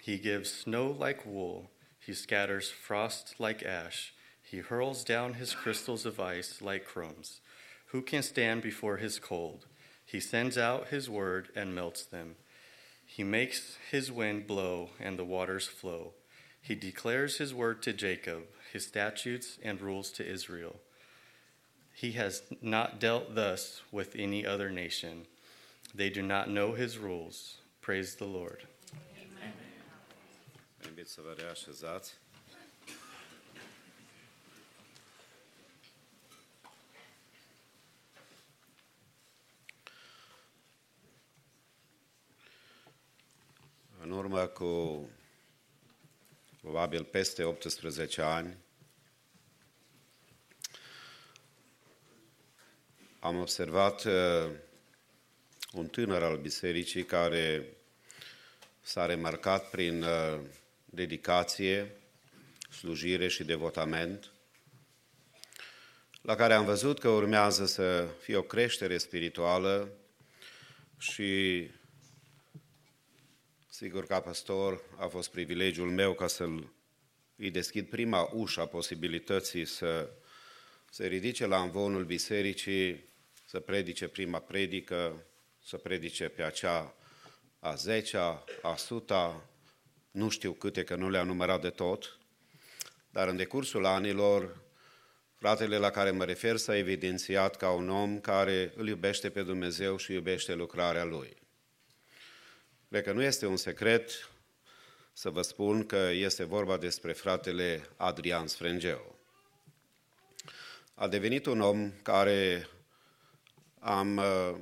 He 0.00 0.16
gives 0.16 0.50
snow 0.50 0.86
like 0.86 1.26
wool. 1.26 1.70
He 1.98 2.14
scatters 2.14 2.70
frost 2.70 3.34
like 3.38 3.62
ash. 3.62 4.14
He 4.42 4.60
hurls 4.60 5.04
down 5.04 5.34
his 5.34 5.54
crystals 5.54 6.06
of 6.06 6.18
ice 6.18 6.62
like 6.62 6.86
crumbs. 6.86 7.42
Who 7.90 8.02
can 8.02 8.22
stand 8.22 8.62
before 8.62 8.98
his 8.98 9.18
cold? 9.18 9.66
He 10.04 10.20
sends 10.20 10.56
out 10.56 10.88
his 10.88 11.10
word 11.10 11.48
and 11.56 11.74
melts 11.74 12.04
them. 12.04 12.36
He 13.04 13.24
makes 13.24 13.76
his 13.90 14.12
wind 14.12 14.46
blow 14.46 14.90
and 15.00 15.18
the 15.18 15.24
waters 15.24 15.66
flow. 15.66 16.12
He 16.62 16.76
declares 16.76 17.38
his 17.38 17.52
word 17.52 17.82
to 17.82 17.92
Jacob, 17.92 18.44
his 18.72 18.86
statutes 18.86 19.58
and 19.62 19.80
rules 19.80 20.10
to 20.12 20.24
Israel. 20.26 20.76
He 21.92 22.12
has 22.12 22.42
not 22.62 23.00
dealt 23.00 23.34
thus 23.34 23.82
with 23.90 24.14
any 24.16 24.46
other 24.46 24.70
nation. 24.70 25.26
They 25.92 26.10
do 26.10 26.22
not 26.22 26.48
know 26.48 26.72
his 26.72 26.96
rules. 26.96 27.56
Praise 27.80 28.14
the 28.14 28.26
Lord. 28.26 28.66
Vă 30.80 30.88
invit 30.88 31.08
În 44.02 44.10
urmă 44.10 44.46
cu 44.46 45.08
probabil 46.60 47.04
peste 47.04 47.44
18 47.44 48.22
ani, 48.22 48.56
am 53.18 53.40
observat 53.40 54.04
uh, 54.04 54.50
un 55.72 55.86
tânăr 55.86 56.22
al 56.22 56.36
bisericii 56.36 57.04
care 57.04 57.66
s-a 58.80 59.06
remarcat 59.06 59.70
prin 59.70 60.02
uh, 60.02 60.40
dedicație, 60.84 61.90
slujire 62.70 63.28
și 63.28 63.44
devotament, 63.44 64.32
la 66.22 66.34
care 66.34 66.54
am 66.54 66.64
văzut 66.64 66.98
că 66.98 67.08
urmează 67.08 67.66
să 67.66 68.08
fie 68.20 68.36
o 68.36 68.42
creștere 68.42 68.98
spirituală 68.98 69.88
și 70.98 71.70
sigur 73.80 74.06
ca 74.06 74.20
pastor 74.20 74.82
a 74.96 75.06
fost 75.06 75.30
privilegiul 75.30 75.90
meu 75.90 76.14
ca 76.14 76.26
să-l 76.26 76.72
îi 77.36 77.50
deschid 77.50 77.88
prima 77.88 78.30
ușă 78.32 78.60
a 78.60 78.66
posibilității 78.66 79.64
să 79.64 80.10
se 80.90 81.06
ridice 81.06 81.46
la 81.46 81.62
învonul 81.62 82.04
bisericii, 82.04 83.04
să 83.44 83.60
predice 83.60 84.08
prima 84.08 84.38
predică, 84.38 85.26
să 85.64 85.76
predice 85.76 86.28
pe 86.28 86.42
acea 86.42 86.94
a 87.58 87.74
zecea, 87.74 88.44
a 88.62 88.76
suta, 88.76 89.48
nu 90.10 90.28
știu 90.28 90.52
câte, 90.52 90.84
că 90.84 90.94
nu 90.94 91.10
le-am 91.10 91.26
numărat 91.26 91.60
de 91.60 91.70
tot, 91.70 92.18
dar 93.10 93.28
în 93.28 93.36
decursul 93.36 93.84
anilor, 93.84 94.62
fratele 95.36 95.76
la 95.76 95.90
care 95.90 96.10
mă 96.10 96.24
refer 96.24 96.56
s-a 96.56 96.76
evidențiat 96.76 97.56
ca 97.56 97.70
un 97.70 97.88
om 97.88 98.20
care 98.20 98.72
îl 98.76 98.88
iubește 98.88 99.30
pe 99.30 99.42
Dumnezeu 99.42 99.96
și 99.96 100.12
iubește 100.12 100.54
lucrarea 100.54 101.04
Lui. 101.04 101.40
Cred 102.90 103.02
că 103.02 103.12
nu 103.12 103.22
este 103.22 103.46
un 103.46 103.56
secret 103.56 104.30
să 105.12 105.30
vă 105.30 105.42
spun 105.42 105.86
că 105.86 106.10
este 106.12 106.44
vorba 106.44 106.76
despre 106.76 107.12
fratele 107.12 107.86
Adrian 107.96 108.46
Sfrengeu. 108.46 109.18
A 110.94 111.08
devenit 111.08 111.46
un 111.46 111.60
om 111.60 111.92
care 112.02 112.68
am 113.78 114.16
uh, 114.16 114.56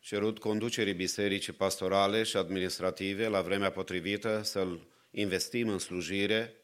cerut 0.00 0.38
conducerii 0.38 0.94
bisericii 0.94 1.52
pastorale 1.52 2.22
și 2.22 2.36
administrative 2.36 3.26
la 3.26 3.42
vremea 3.42 3.70
potrivită 3.70 4.42
să-l 4.42 4.86
investim 5.10 5.68
în 5.68 5.78
slujire. 5.78 6.54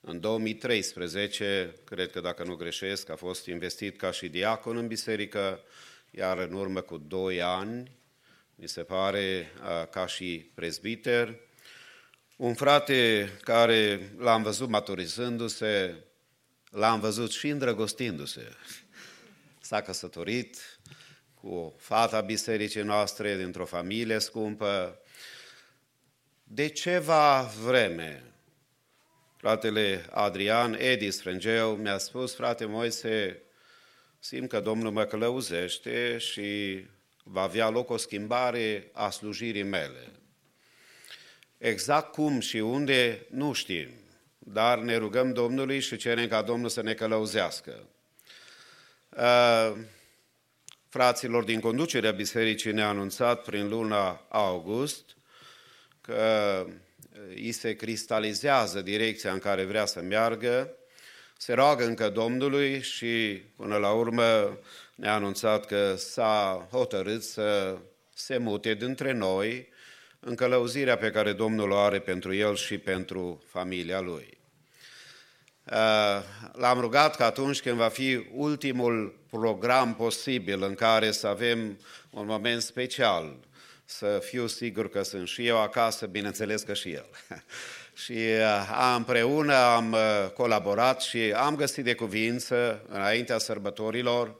În 0.00 0.20
2013, 0.20 1.74
cred 1.84 2.10
că 2.10 2.20
dacă 2.20 2.44
nu 2.44 2.54
greșesc, 2.54 3.08
a 3.08 3.16
fost 3.16 3.46
investit 3.46 3.96
ca 3.96 4.10
și 4.10 4.28
diacon 4.28 4.76
în 4.76 4.86
biserică, 4.86 5.60
iar 6.10 6.38
în 6.38 6.52
urmă 6.52 6.80
cu 6.80 6.96
doi 6.96 7.42
ani, 7.42 7.97
mi 8.60 8.68
se 8.68 8.82
pare, 8.82 9.52
ca 9.90 10.06
și 10.06 10.50
prezbiter. 10.54 11.38
Un 12.36 12.54
frate 12.54 13.28
care 13.42 14.12
l-am 14.16 14.42
văzut 14.42 14.68
maturizându-se, 14.68 16.04
l-am 16.70 17.00
văzut 17.00 17.30
și 17.30 17.48
îndrăgostindu-se. 17.48 18.48
S-a 19.60 19.80
căsătorit 19.80 20.80
cu 21.34 21.74
fata 21.78 22.20
bisericii 22.20 22.82
noastre, 22.82 23.36
dintr-o 23.36 23.64
familie 23.64 24.18
scumpă. 24.18 25.00
De 26.44 26.68
ceva 26.68 27.42
vreme, 27.42 28.32
fratele 29.36 30.06
Adrian 30.10 30.74
Edis 30.74 31.20
Frângeu 31.20 31.76
mi-a 31.76 31.98
spus, 31.98 32.34
frate 32.34 32.64
Moise, 32.64 33.42
simt 34.18 34.48
că 34.48 34.60
Domnul 34.60 34.92
mă 34.92 35.04
călăuzește 35.04 36.18
și 36.18 36.80
va 37.30 37.42
avea 37.42 37.68
loc 37.68 37.90
o 37.90 37.96
schimbare 37.96 38.90
a 38.92 39.10
slujirii 39.10 39.62
mele. 39.62 40.12
Exact 41.58 42.12
cum 42.12 42.40
și 42.40 42.56
unde, 42.56 43.26
nu 43.30 43.52
știm, 43.52 43.88
dar 44.38 44.78
ne 44.78 44.96
rugăm 44.96 45.32
Domnului 45.32 45.80
și 45.80 45.96
cerem 45.96 46.28
ca 46.28 46.42
Domnul 46.42 46.68
să 46.68 46.82
ne 46.82 46.94
călăuzească. 46.94 47.88
Uh, 49.16 49.72
fraților 50.88 51.44
din 51.44 51.60
conducerea 51.60 52.10
bisericii 52.10 52.72
ne-a 52.72 52.88
anunțat 52.88 53.42
prin 53.42 53.68
luna 53.68 54.26
august 54.28 55.16
că 56.00 56.66
îi 57.28 57.52
se 57.52 57.74
cristalizează 57.74 58.80
direcția 58.80 59.32
în 59.32 59.38
care 59.38 59.64
vrea 59.64 59.84
să 59.84 60.00
meargă, 60.00 60.76
se 61.36 61.52
roagă 61.52 61.84
încă 61.84 62.08
Domnului 62.08 62.82
și 62.82 63.42
până 63.56 63.76
la 63.76 63.90
urmă 63.90 64.58
ne-a 64.98 65.14
anunțat 65.14 65.66
că 65.66 65.94
s-a 65.96 66.68
hotărât 66.70 67.22
să 67.22 67.78
se 68.14 68.36
mute 68.36 68.74
dintre 68.74 69.12
noi 69.12 69.68
în 70.20 70.34
călăuzirea 70.34 70.96
pe 70.96 71.10
care 71.10 71.32
Domnul 71.32 71.70
o 71.70 71.76
are 71.76 71.98
pentru 71.98 72.34
el 72.34 72.56
și 72.56 72.78
pentru 72.78 73.42
familia 73.46 74.00
lui. 74.00 74.38
Uh, 75.64 76.22
l-am 76.52 76.80
rugat 76.80 77.16
că 77.16 77.24
atunci 77.24 77.60
când 77.60 77.76
va 77.76 77.88
fi 77.88 78.26
ultimul 78.34 79.18
program 79.30 79.94
posibil 79.94 80.62
în 80.62 80.74
care 80.74 81.10
să 81.10 81.26
avem 81.26 81.80
un 82.10 82.26
moment 82.26 82.62
special, 82.62 83.36
să 83.84 84.20
fiu 84.24 84.46
sigur 84.46 84.90
că 84.90 85.02
sunt 85.02 85.28
și 85.28 85.46
eu 85.46 85.60
acasă, 85.60 86.06
bineînțeles 86.06 86.62
că 86.62 86.74
și 86.74 86.90
el. 86.90 87.06
și 88.04 88.12
uh, 88.12 88.94
împreună 88.96 89.54
am 89.54 89.92
uh, 89.92 90.30
colaborat 90.34 91.00
și 91.00 91.18
am 91.36 91.56
găsit 91.56 91.84
de 91.84 91.94
cuvință 91.94 92.84
înaintea 92.88 93.38
sărbătorilor 93.38 94.36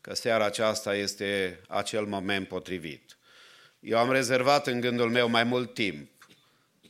că 0.00 0.14
seara 0.14 0.44
aceasta 0.44 0.94
este 0.94 1.60
acel 1.68 2.04
moment 2.04 2.48
potrivit. 2.48 3.16
Eu 3.80 3.98
am 3.98 4.12
rezervat 4.12 4.66
în 4.66 4.80
gândul 4.80 5.10
meu 5.10 5.28
mai 5.28 5.44
mult 5.44 5.74
timp 5.74 6.10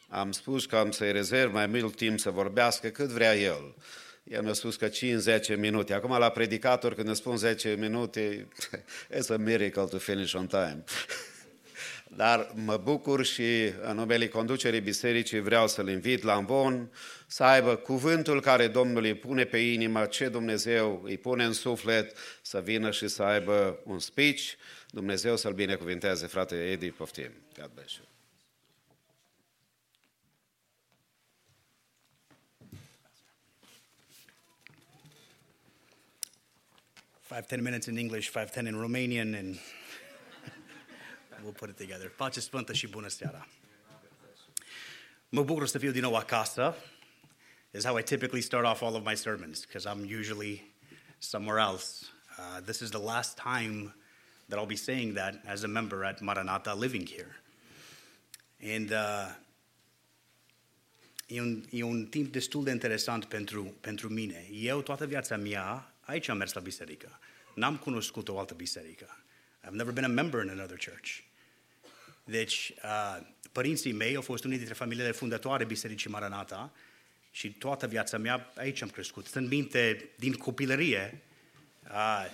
am 0.09 0.33
spus 0.33 0.67
că 0.67 0.77
am 0.77 0.91
să-i 0.91 1.13
rezerv 1.13 1.53
mai 1.53 1.67
mult 1.67 1.97
timp 1.97 2.19
să 2.19 2.31
vorbească 2.31 2.89
cât 2.89 3.09
vrea 3.09 3.37
el. 3.37 3.75
El 4.25 4.43
mi-a 4.43 4.53
spus 4.53 4.77
că 4.77 4.89
5-10 4.89 4.93
minute. 5.59 5.95
Acum 5.95 6.19
la 6.19 6.29
predicator 6.29 6.95
când 6.95 7.07
îmi 7.07 7.17
spun 7.17 7.37
10 7.37 7.77
minute, 7.79 8.49
it's 9.19 9.29
a 9.29 9.37
miracle 9.37 9.85
to 9.85 9.99
finish 9.99 10.35
on 10.35 10.47
time. 10.47 10.85
Dar 12.09 12.53
mă 12.55 12.77
bucur 12.77 13.25
și 13.25 13.73
în 13.83 13.97
numele 13.97 14.29
conducerii 14.29 14.81
bisericii 14.81 15.41
vreau 15.41 15.69
să-l 15.69 15.89
invit 15.89 16.23
la 16.23 16.37
Învon 16.37 16.91
să 17.27 17.45
aibă 17.45 17.77
cuvântul 17.77 18.41
care 18.41 18.69
Domnul 18.69 19.05
îi 19.05 19.15
pune 19.15 19.45
pe 19.45 19.59
inimă, 19.59 20.05
ce 20.05 20.29
Dumnezeu 20.29 21.01
îi 21.05 21.19
pune 21.19 21.45
în 21.45 21.53
suflet, 21.53 22.17
să 22.43 22.61
vină 22.61 22.91
și 22.91 23.09
să 23.09 23.23
aibă 23.23 23.79
un 23.85 23.99
speech. 23.99 24.43
Dumnezeu 24.91 25.37
să-l 25.37 25.53
binecuvinteze, 25.53 26.27
frate 26.27 26.71
Edi, 26.71 26.91
poftim. 26.91 27.31
God 27.59 27.71
bless 27.75 27.95
you. 27.95 28.07
five, 37.27 37.49
ten 37.49 37.63
minutes 37.63 37.89
in 37.89 37.99
English, 37.99 38.29
five, 38.29 38.53
ten 38.53 38.67
in 38.69 38.77
Romanian, 38.77 39.35
and 39.35 39.59
we'll 41.47 41.59
put 41.59 41.69
it 41.69 41.77
together. 41.77 42.09
Pace 42.09 42.41
Sfântă 42.41 42.73
și 42.73 42.87
bună 42.87 43.09
seara! 43.09 43.47
Mă 45.29 45.43
bucur 45.43 45.67
să 45.67 45.79
fiu 45.79 45.91
din 45.91 46.01
nou 46.01 46.15
acasă. 46.15 46.75
Is 47.71 47.85
how 47.85 47.99
I 47.99 48.03
typically 48.03 48.41
start 48.41 48.65
off 48.65 48.83
all 48.83 48.95
of 48.95 49.05
my 49.05 49.17
sermons, 49.17 49.65
because 49.65 49.89
I'm 49.89 50.19
usually 50.19 50.73
somewhere 51.19 51.61
else. 51.61 52.07
Uh, 52.39 52.61
this 52.65 52.81
is 52.81 52.91
the 52.91 53.03
last 53.03 53.37
time 53.37 53.95
that 54.49 54.59
I'll 54.59 54.67
be 54.67 54.77
saying 54.77 55.15
that 55.15 55.35
as 55.45 55.63
a 55.63 55.67
member 55.67 56.05
at 56.05 56.21
Maranatha 56.21 56.75
living 56.75 57.07
here. 57.07 57.37
And 58.63 58.93
uh, 58.93 59.35
e, 61.27 61.41
un, 61.41 61.65
e 61.71 61.83
un 61.83 62.07
timp 62.07 62.33
destul 62.33 62.65
de 62.65 62.71
interesant 62.71 63.25
pentru, 63.25 63.75
pentru 63.81 64.09
mine. 64.09 64.49
Eu, 64.53 64.83
toată 64.83 65.07
viața 65.07 65.37
mea, 65.37 65.95
aici 66.01 66.29
am 66.29 66.37
mers 66.37 66.53
la 66.53 66.61
biserică. 66.61 67.19
N-am 67.55 67.77
cunoscut 67.77 68.29
o 68.29 68.39
altă 68.39 68.55
biserică. 68.55 69.25
I've 69.65 69.75
never 69.75 69.93
been 69.93 70.05
a 70.05 70.09
member 70.09 70.43
in 70.43 70.51
another 70.51 70.79
church. 70.79 71.26
Deci, 72.29 72.73
uh, 72.83 73.27
părinții 73.53 73.93
mei 73.93 74.17
au 74.17 74.23
fost 74.23 74.45
unii 74.45 74.57
dintre 74.57 74.75
familiile 74.75 75.11
fundatoare 75.11 75.65
Bisericii 75.65 76.11
Maranata 76.11 76.73
și 77.31 77.53
toată 77.53 77.87
viața 77.87 78.19
mea 78.19 78.53
aici 78.57 78.83
am 78.83 78.89
crescut. 78.89 79.27
Sunt 79.27 79.49
minte 79.49 80.11
din 80.17 80.33
copilărie, 80.33 81.23
uh, 81.91 82.27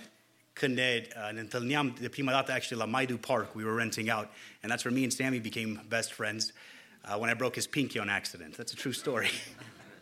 când 0.53 0.75
ne, 0.75 1.07
uh, 1.07 1.33
ne 1.33 1.39
întâlneam 1.39 1.97
de 1.99 2.09
prima 2.09 2.31
dată 2.31 2.51
actually 2.51 2.85
la 2.85 2.91
Maidu 2.91 3.17
Park, 3.17 3.55
we 3.55 3.63
were 3.63 3.75
renting 3.75 4.09
out, 4.15 4.27
and 4.61 4.71
that's 4.71 4.83
where 4.83 4.99
me 4.99 5.03
and 5.03 5.11
Sammy 5.11 5.39
became 5.39 5.83
best 5.87 6.11
friends 6.11 6.53
uh, 7.05 7.15
when 7.19 7.31
I 7.31 7.33
broke 7.33 7.55
his 7.55 7.67
pinky 7.67 7.99
on 7.99 8.09
accident. 8.09 8.55
That's 8.55 8.73
a 8.73 8.75
true 8.75 8.93
story. 8.93 9.29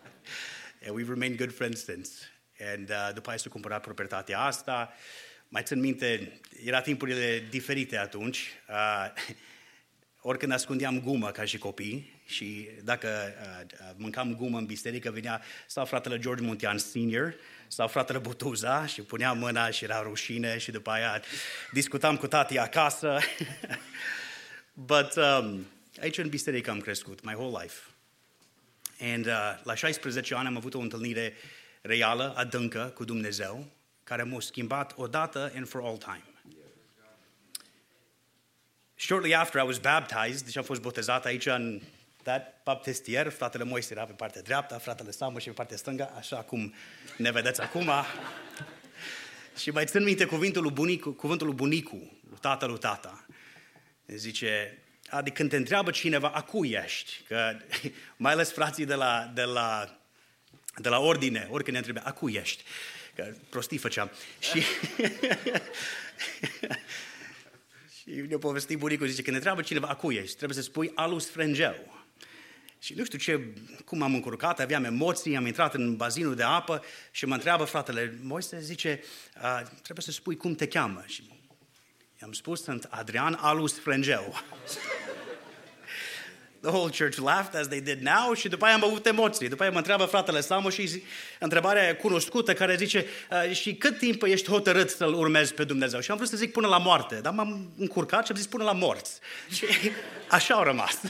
and 0.86 0.96
we've 0.96 1.10
remained 1.10 1.38
good 1.38 1.54
friends 1.54 1.84
since. 1.84 2.10
And, 2.74 2.90
uh, 2.90 3.14
după 3.14 3.30
aia 3.30 3.38
s-a 3.38 3.50
cumpărat 3.50 3.82
proprietatea 3.82 4.40
asta. 4.40 4.94
Mai 5.48 5.64
țin 5.64 5.80
minte, 5.80 6.40
era 6.66 6.82
timpurile 6.82 7.48
diferite 7.50 7.98
atunci. 7.98 8.48
Uh, 8.70 9.14
oricând 10.22 10.52
ascundeam 10.52 11.02
gumă 11.02 11.32
ca 11.32 11.46
și 11.46 11.58
copii 11.58 12.22
și 12.26 12.68
dacă 12.84 13.08
uh, 13.08 13.66
uh, 13.74 13.96
mâncam 13.96 14.36
gumă 14.36 14.58
în 14.58 14.66
biserică, 14.66 15.12
venea 15.12 15.42
sau 15.68 15.86
fratele 15.86 16.20
George 16.20 16.44
Muntean 16.44 16.78
Senior 16.78 17.36
sau 17.68 17.88
fratele 17.88 18.18
Butuza 18.18 18.86
și 18.86 19.02
punea 19.02 19.34
mâna 19.34 19.70
și 19.70 19.84
era 19.84 20.02
rușine 20.02 20.58
și 20.58 20.72
după 20.72 20.92
aia 20.92 21.22
discutam 21.72 22.18
cu 22.18 22.28
tati 22.28 22.58
acasă. 22.58 23.20
But 24.74 25.16
um, 25.16 25.66
aici 26.02 26.18
în 26.18 26.30
biserică 26.30 26.70
am 26.72 26.80
crescut, 26.80 27.24
my 27.24 27.34
whole 27.34 27.62
life. 27.62 27.80
And 29.14 29.26
uh, 29.26 29.60
la 29.64 29.76
16 29.76 30.36
ani 30.36 30.48
am 30.48 30.58
avut 30.58 30.74
o 30.74 30.80
întâlnire 30.80 31.34
uh, 31.36 31.60
reală, 31.82 32.34
adâncă 32.36 32.92
cu 32.96 33.04
Dumnezeu, 33.04 33.66
care 34.04 34.24
m-a 34.24 34.40
schimbat 34.40 34.94
odată 34.96 35.52
and 35.56 35.68
for 35.68 35.82
all 35.84 35.98
time. 35.98 36.24
Shortly 39.04 39.34
after 39.34 39.62
I 39.62 39.66
was 39.66 39.80
baptized, 39.80 40.46
deci 40.46 40.58
am 40.58 40.64
fost 40.64 40.82
botezat 40.82 41.26
aici 41.26 41.46
în 41.46 41.82
that 42.24 42.62
baptistier, 42.64 43.30
fratele 43.30 43.64
Moise 43.64 43.94
era 43.94 44.06
pe 44.06 44.12
partea 44.12 44.42
dreaptă, 44.42 44.78
fratele 44.78 45.12
Samu 45.12 45.40
și 45.40 45.46
pe 45.46 45.52
partea 45.52 45.78
stângă, 45.78 46.14
așa 46.18 46.36
cum 46.36 46.74
ne 47.18 47.32
vedeți 47.32 47.62
acum. 47.62 47.92
și 49.62 49.70
mai 49.70 49.86
țin 49.86 50.04
minte 50.04 50.26
cuvântul 50.26 50.62
lui 50.62 50.72
bunicu, 50.72 51.12
cuvântul 51.12 51.48
lui 51.48 51.56
bunicu, 51.56 51.96
lui 52.30 52.38
tata 52.42 52.66
lui 52.66 52.78
tata. 52.78 53.26
Zice, 54.06 54.78
adică 55.10 55.36
când 55.36 55.50
te 55.50 55.56
întreabă 55.56 55.92
cineva, 55.92 56.30
a 56.30 56.42
cui 56.42 56.70
ești? 56.70 57.22
Că 57.28 57.58
mai 58.18 58.32
ales 58.32 58.52
frații 58.52 58.86
de 58.86 58.96
la, 58.96 59.32
de 59.34 59.44
la 59.44 59.98
de 60.76 60.90
la 60.90 61.00
ordine, 61.00 61.48
oricând 61.50 61.78
ne 61.78 61.78
întrebe, 61.78 62.02
a 62.04 62.12
cui 62.12 62.34
ești? 62.34 62.64
Că 63.16 63.34
prostii 63.50 63.78
făceam. 63.78 64.12
Și, 64.40 64.62
și 64.62 64.68
ne-a 68.28 68.38
povestit 68.38 68.78
bunicul, 68.78 69.08
zice, 69.08 69.22
când 69.22 69.32
ne 69.32 69.38
întreabă 69.38 69.62
cineva, 69.62 69.88
a 69.88 69.96
cui 69.96 70.16
ești? 70.16 70.36
Trebuie 70.36 70.58
să 70.58 70.64
spui 70.64 70.92
alus 70.96 71.30
frengeu. 71.30 72.00
Și 72.80 72.94
nu 72.94 73.04
știu 73.04 73.18
ce, 73.18 73.54
cum 73.86 74.02
am 74.02 74.14
încurcat, 74.14 74.60
aveam 74.60 74.84
emoții, 74.84 75.36
am 75.36 75.46
intrat 75.46 75.74
în 75.74 75.96
bazinul 75.96 76.36
de 76.36 76.44
apă 76.44 76.84
și 77.12 77.26
mă 77.26 77.34
întreabă 77.34 77.64
fratele 77.64 78.20
Moise, 78.24 78.60
zice, 78.62 79.04
trebuie 79.74 80.06
să 80.06 80.12
spui 80.12 80.38
cum 80.38 80.56
te 80.56 80.68
cheamă. 80.68 81.04
Și 81.06 81.24
i-am 82.22 82.32
spus, 82.32 82.64
sunt 82.64 82.88
Adrian 82.90 83.38
Alus 83.40 83.80
Frengeu. 83.80 84.44
The 86.62 86.70
whole 86.70 86.92
church 86.92 87.18
laughed 87.18 87.56
as 87.56 87.68
they 87.68 87.82
did 87.82 88.02
now 88.02 88.34
și 88.34 88.48
după 88.48 88.66
aia 88.66 88.74
am 88.74 88.84
avut 88.84 89.06
emoții. 89.06 89.50
După 89.50 89.62
aia 89.62 89.72
mă 89.72 89.78
întreabă 89.78 90.06
fratele 90.06 90.42
Samo 90.42 90.70
și 90.70 91.04
întrebarea 91.40 91.96
cunoscută 91.96 92.54
care 92.54 92.76
zice 92.76 93.06
"Uh, 93.32 93.52
și 93.56 93.76
cât 93.76 93.98
timp 93.98 94.24
ești 94.24 94.50
hotărât 94.50 94.90
să-L 94.90 95.14
urmezi 95.14 95.54
pe 95.54 95.64
Dumnezeu? 95.64 96.00
Și 96.00 96.12
am 96.12 96.18
vrut 96.18 96.30
să 96.30 96.38
zic 96.38 96.52
până 96.52 96.68
la 96.68 96.78
moarte, 96.78 97.16
dar 97.22 97.34
m-am 97.34 97.72
încurcat 97.78 98.26
și 98.26 98.32
am 98.32 98.38
zis 98.38 98.48
până 98.48 98.64
la 98.64 98.72
morți. 98.72 99.20
Și 99.54 99.66
așa 100.30 100.54
au 100.54 100.64
rămas. 100.64 101.00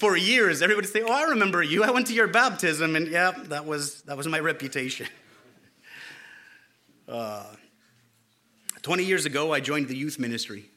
For 0.00 0.16
years, 0.16 0.60
everybody 0.60 0.86
say, 0.86 1.02
"Oh, 1.04 1.12
I 1.12 1.24
remember 1.28 1.62
you. 1.62 1.84
I 1.84 1.90
went 1.92 2.06
to 2.06 2.12
your 2.12 2.28
baptism, 2.28 2.94
and 2.94 3.06
yeah, 3.10 3.34
that 3.48 3.66
was 3.66 4.02
that 4.04 4.16
was 4.16 4.26
my 4.26 4.40
reputation." 4.42 5.06
Uh, 7.04 7.52
20 8.80 9.06
years 9.06 9.24
ago, 9.24 9.52
I 9.56 9.60
joined 9.60 9.86
the 9.88 9.96
youth 9.96 10.16
ministry. 10.16 10.70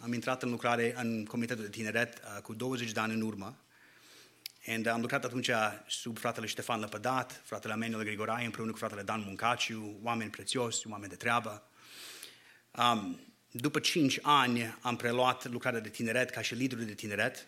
Am 0.00 0.12
intrat 0.12 0.42
în 0.42 0.50
lucrare 0.50 0.94
în 0.96 1.24
comitetul 1.24 1.64
de 1.64 1.70
tineret 1.70 2.18
uh, 2.18 2.42
cu 2.42 2.54
20 2.54 2.92
de 2.92 3.00
ani 3.00 3.12
în 3.12 3.20
urmă. 3.20 3.58
And 4.66 4.86
am 4.86 5.00
lucrat 5.00 5.24
atunci 5.24 5.50
sub 5.86 6.18
fratele 6.18 6.46
Ștefan 6.46 6.80
Lăpădat, 6.80 7.42
fratele 7.44 7.72
Emanuel 7.72 8.04
Grigorai, 8.04 8.44
împreună 8.44 8.70
cu 8.70 8.78
fratele 8.78 9.02
Dan 9.02 9.22
Muncaciu, 9.26 9.98
oameni 10.02 10.30
prețioși, 10.30 10.88
oameni 10.88 11.10
de 11.10 11.16
treabă. 11.16 11.68
Um, 12.70 13.20
după 13.50 13.78
5 13.78 14.18
ani 14.22 14.76
am 14.80 14.96
preluat 14.96 15.46
lucrarea 15.46 15.80
de 15.80 15.88
tineret 15.88 16.30
ca 16.30 16.40
și 16.40 16.54
liderul 16.54 16.84
de 16.84 16.94
tineret. 16.94 17.46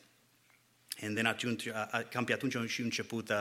And 1.03 1.15
then 1.15 1.27
atunci, 1.27 1.67
uh, 1.67 1.73
uh, 1.95 2.09
cam 2.09 2.25
pe 2.25 2.33
atunci 2.33 2.55
am 2.55 2.67
și 2.67 2.81
început 2.81 3.29
uh, 3.29 3.37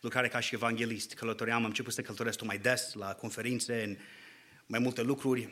lucrarea 0.00 0.30
ca 0.30 0.40
și 0.40 0.54
evanghelist. 0.54 1.14
Călătoream, 1.14 1.58
am 1.58 1.64
început 1.64 1.92
să 1.92 2.02
călătoresc 2.02 2.38
tot 2.38 2.46
mai 2.46 2.58
des 2.58 2.92
la 2.92 3.14
conferințe, 3.14 3.82
în 3.82 3.96
mai 4.66 4.78
multe 4.78 5.02
lucruri. 5.02 5.48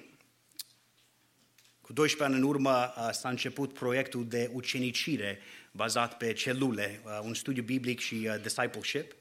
Cu 1.83 1.93
12 1.93 2.25
ani 2.25 2.43
în 2.43 2.49
urmă 2.49 2.71
uh, 2.71 3.09
s-a 3.13 3.29
început 3.29 3.73
proiectul 3.73 4.27
de 4.29 4.51
ucenicire 4.53 5.39
bazat 5.71 6.17
pe 6.17 6.33
celule, 6.33 7.01
uh, 7.05 7.21
un 7.23 7.35
studiu 7.35 7.63
biblic 7.63 8.01
și 8.01 8.29
uh, 8.29 8.41
discipleship. 8.43 9.13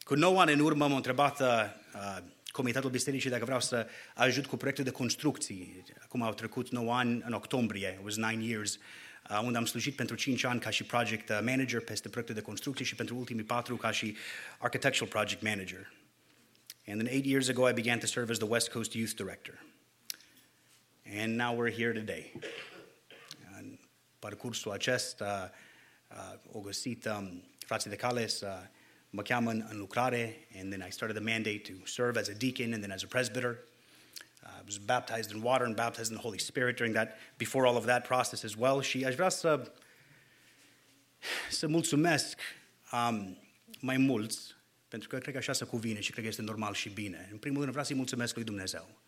Cu 0.00 0.14
9 0.14 0.40
ani 0.40 0.52
în 0.52 0.60
urmă 0.60 0.88
m-a 0.88 0.96
întrebat 0.96 1.40
uh, 1.40 1.46
uh, 1.94 2.18
Comitetul 2.50 2.90
Bisericii 2.90 3.30
dacă 3.30 3.44
vreau 3.44 3.60
să 3.60 3.86
ajut 4.14 4.46
cu 4.46 4.56
proiectul 4.56 4.84
de 4.84 4.90
construcții. 4.90 5.84
Acum 6.02 6.22
au 6.22 6.32
trecut 6.32 6.70
9 6.70 6.94
ani 6.94 7.22
în 7.26 7.32
octombrie, 7.32 7.96
it 7.98 8.04
was 8.04 8.16
9 8.16 8.32
years, 8.42 8.78
uh, 9.30 9.40
unde 9.42 9.58
am 9.58 9.64
slujit 9.64 9.96
pentru 9.96 10.16
5 10.16 10.44
ani 10.44 10.60
ca 10.60 10.70
și 10.70 10.84
project 10.84 11.28
uh, 11.28 11.38
manager 11.42 11.80
peste 11.80 12.08
proiecte 12.08 12.34
de 12.34 12.40
construcții 12.40 12.84
și 12.84 12.94
pentru 12.94 13.16
ultimii 13.16 13.44
4 13.44 13.76
ca 13.76 13.90
și 13.90 14.16
architectural 14.58 15.08
project 15.08 15.42
manager. 15.42 15.92
And 16.86 17.00
then 17.00 17.12
eight 17.12 17.26
years 17.26 17.48
ago, 17.48 17.68
I 17.68 17.72
began 17.72 17.98
to 17.98 18.06
serve 18.06 18.30
as 18.30 18.38
the 18.38 18.48
West 18.48 18.68
Coast 18.70 18.92
Youth 18.92 19.14
Director. 19.14 19.67
And 21.16 21.36
now 21.36 21.54
we're 21.54 21.70
here 21.70 21.92
today. 21.92 22.32
În 23.58 23.78
parcursul 24.18 24.72
acesta 24.72 25.52
uh, 26.10 26.38
au 26.54 26.60
găsit 26.60 27.04
um, 27.04 27.42
frații 27.58 27.90
de 27.90 27.96
cale 27.96 28.26
să 28.26 28.68
mă 29.10 29.22
cheamă 29.22 29.50
în, 29.50 29.66
în 29.70 29.78
lucrare, 29.78 30.46
and 30.60 30.70
then 30.70 30.86
I 30.88 30.92
started 30.92 31.16
the 31.16 31.34
mandate 31.34 31.58
to 31.58 31.86
serve 31.86 32.18
as 32.18 32.28
a 32.28 32.32
deacon 32.32 32.72
and 32.72 32.82
then 32.82 32.90
as 32.90 33.02
a 33.02 33.06
presbyter. 33.06 33.58
Uh, 34.42 34.48
I 34.60 34.62
was 34.64 34.78
baptized 34.78 35.30
in 35.36 35.42
water 35.42 35.66
and 35.66 35.74
baptized 35.74 36.10
in 36.10 36.16
the 36.16 36.26
Holy 36.26 36.38
Spirit 36.38 36.76
during 36.76 36.94
that, 36.94 37.16
before 37.36 37.66
all 37.66 37.76
of 37.76 37.84
that 37.84 38.06
process 38.06 38.44
as 38.44 38.54
well. 38.56 38.82
Și 38.82 39.04
aș 39.04 39.14
vrea 39.14 39.28
să, 39.28 39.72
să 41.50 41.68
mulțumesc 41.68 42.38
um, 42.92 43.38
mai 43.80 43.96
mulți 43.96 44.56
pentru 44.88 45.08
că 45.08 45.18
cred 45.18 45.32
că 45.32 45.38
așa 45.38 45.52
se 45.52 45.64
cuvine 45.64 46.00
și 46.00 46.10
cred 46.10 46.22
că 46.24 46.30
este 46.30 46.42
normal 46.42 46.74
și 46.74 46.88
bine. 46.88 47.28
În 47.32 47.38
primul 47.38 47.58
rând 47.58 47.70
vreau 47.70 47.84
să-i 47.84 47.96
mulțumesc 47.96 48.34
lui 48.34 48.44
Dumnezeu. 48.44 48.98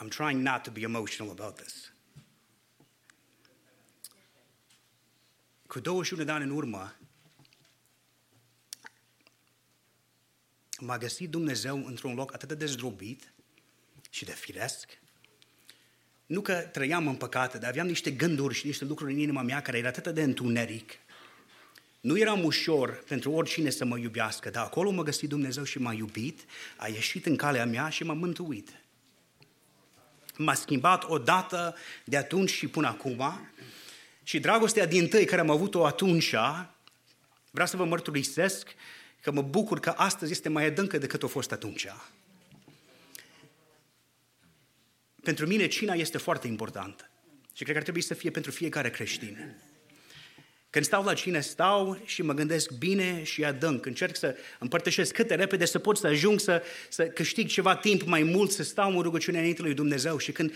I'm 0.00 0.08
trying 0.08 0.42
not 0.42 0.62
to 0.62 0.70
be 0.70 0.80
emotional 0.80 1.32
about 1.38 1.56
this. 1.56 1.92
Cu 5.66 5.80
21 5.80 6.24
de 6.24 6.30
ani 6.30 6.44
în 6.44 6.50
urmă, 6.50 6.96
m-a 10.80 10.98
găsit 10.98 11.30
Dumnezeu 11.30 11.86
într-un 11.86 12.14
loc 12.14 12.34
atât 12.34 12.48
de 12.48 12.54
dezdrobit 12.54 13.32
și 14.10 14.24
de 14.24 14.32
firesc, 14.32 14.98
nu 16.26 16.40
că 16.40 16.54
trăiam 16.54 17.06
în 17.06 17.16
păcate, 17.16 17.58
dar 17.58 17.68
aveam 17.68 17.86
niște 17.86 18.10
gânduri 18.10 18.54
și 18.54 18.66
niște 18.66 18.84
lucruri 18.84 19.12
în 19.12 19.18
inima 19.18 19.42
mea 19.42 19.62
care 19.62 19.78
era 19.78 19.88
atât 19.88 20.14
de 20.14 20.22
întuneric. 20.22 20.92
Nu 22.00 22.18
eram 22.18 22.44
ușor 22.44 23.04
pentru 23.08 23.30
oricine 23.30 23.70
să 23.70 23.84
mă 23.84 23.98
iubească, 23.98 24.50
dar 24.50 24.64
acolo 24.64 24.90
m-a 24.90 25.02
găsit 25.02 25.28
Dumnezeu 25.28 25.64
și 25.64 25.78
m-a 25.78 25.92
iubit, 25.92 26.44
a 26.76 26.88
ieșit 26.88 27.26
în 27.26 27.36
calea 27.36 27.66
mea 27.66 27.88
și 27.88 28.04
m-a 28.04 28.14
mântuit. 28.14 28.70
M-a 30.38 30.54
schimbat 30.54 31.04
odată 31.04 31.76
de 32.04 32.16
atunci 32.16 32.50
și 32.50 32.66
până 32.66 32.86
acum 32.86 33.50
și 34.22 34.40
dragostea 34.40 34.86
din 34.86 35.08
tăi 35.08 35.24
care 35.24 35.40
am 35.40 35.50
avut-o 35.50 35.86
atunci, 35.86 36.34
vreau 37.50 37.66
să 37.66 37.76
vă 37.76 37.84
mărturisesc 37.84 38.74
că 39.20 39.32
mă 39.32 39.42
bucur 39.42 39.80
că 39.80 39.94
astăzi 39.96 40.32
este 40.32 40.48
mai 40.48 40.64
adâncă 40.64 40.98
decât 40.98 41.22
a 41.22 41.26
fost 41.26 41.52
atunci. 41.52 41.86
Pentru 45.22 45.46
mine 45.46 45.66
cina 45.66 45.94
este 45.94 46.18
foarte 46.18 46.46
importantă 46.46 47.10
și 47.52 47.62
cred 47.62 47.72
că 47.72 47.76
ar 47.76 47.82
trebui 47.82 48.00
să 48.00 48.14
fie 48.14 48.30
pentru 48.30 48.50
fiecare 48.50 48.90
creștin. 48.90 49.56
Când 50.70 50.84
stau 50.84 51.04
la 51.04 51.14
cine 51.14 51.40
stau 51.40 51.98
și 52.04 52.22
mă 52.22 52.32
gândesc 52.32 52.72
bine 52.72 53.22
și 53.22 53.44
adânc, 53.44 53.86
încerc 53.86 54.16
să 54.16 54.36
împărtășesc 54.58 55.12
cât 55.12 55.28
de 55.28 55.34
repede 55.34 55.64
să 55.64 55.78
pot 55.78 55.96
să 55.96 56.06
ajung 56.06 56.40
să, 56.40 56.62
să 56.88 57.04
câștig 57.04 57.48
ceva 57.48 57.76
timp 57.76 58.02
mai 58.02 58.22
mult, 58.22 58.50
să 58.50 58.62
stau 58.62 58.96
în 58.96 59.02
rugăciune 59.02 59.38
înainte 59.38 59.62
lui 59.62 59.74
Dumnezeu 59.74 60.18
și 60.18 60.32
când 60.32 60.52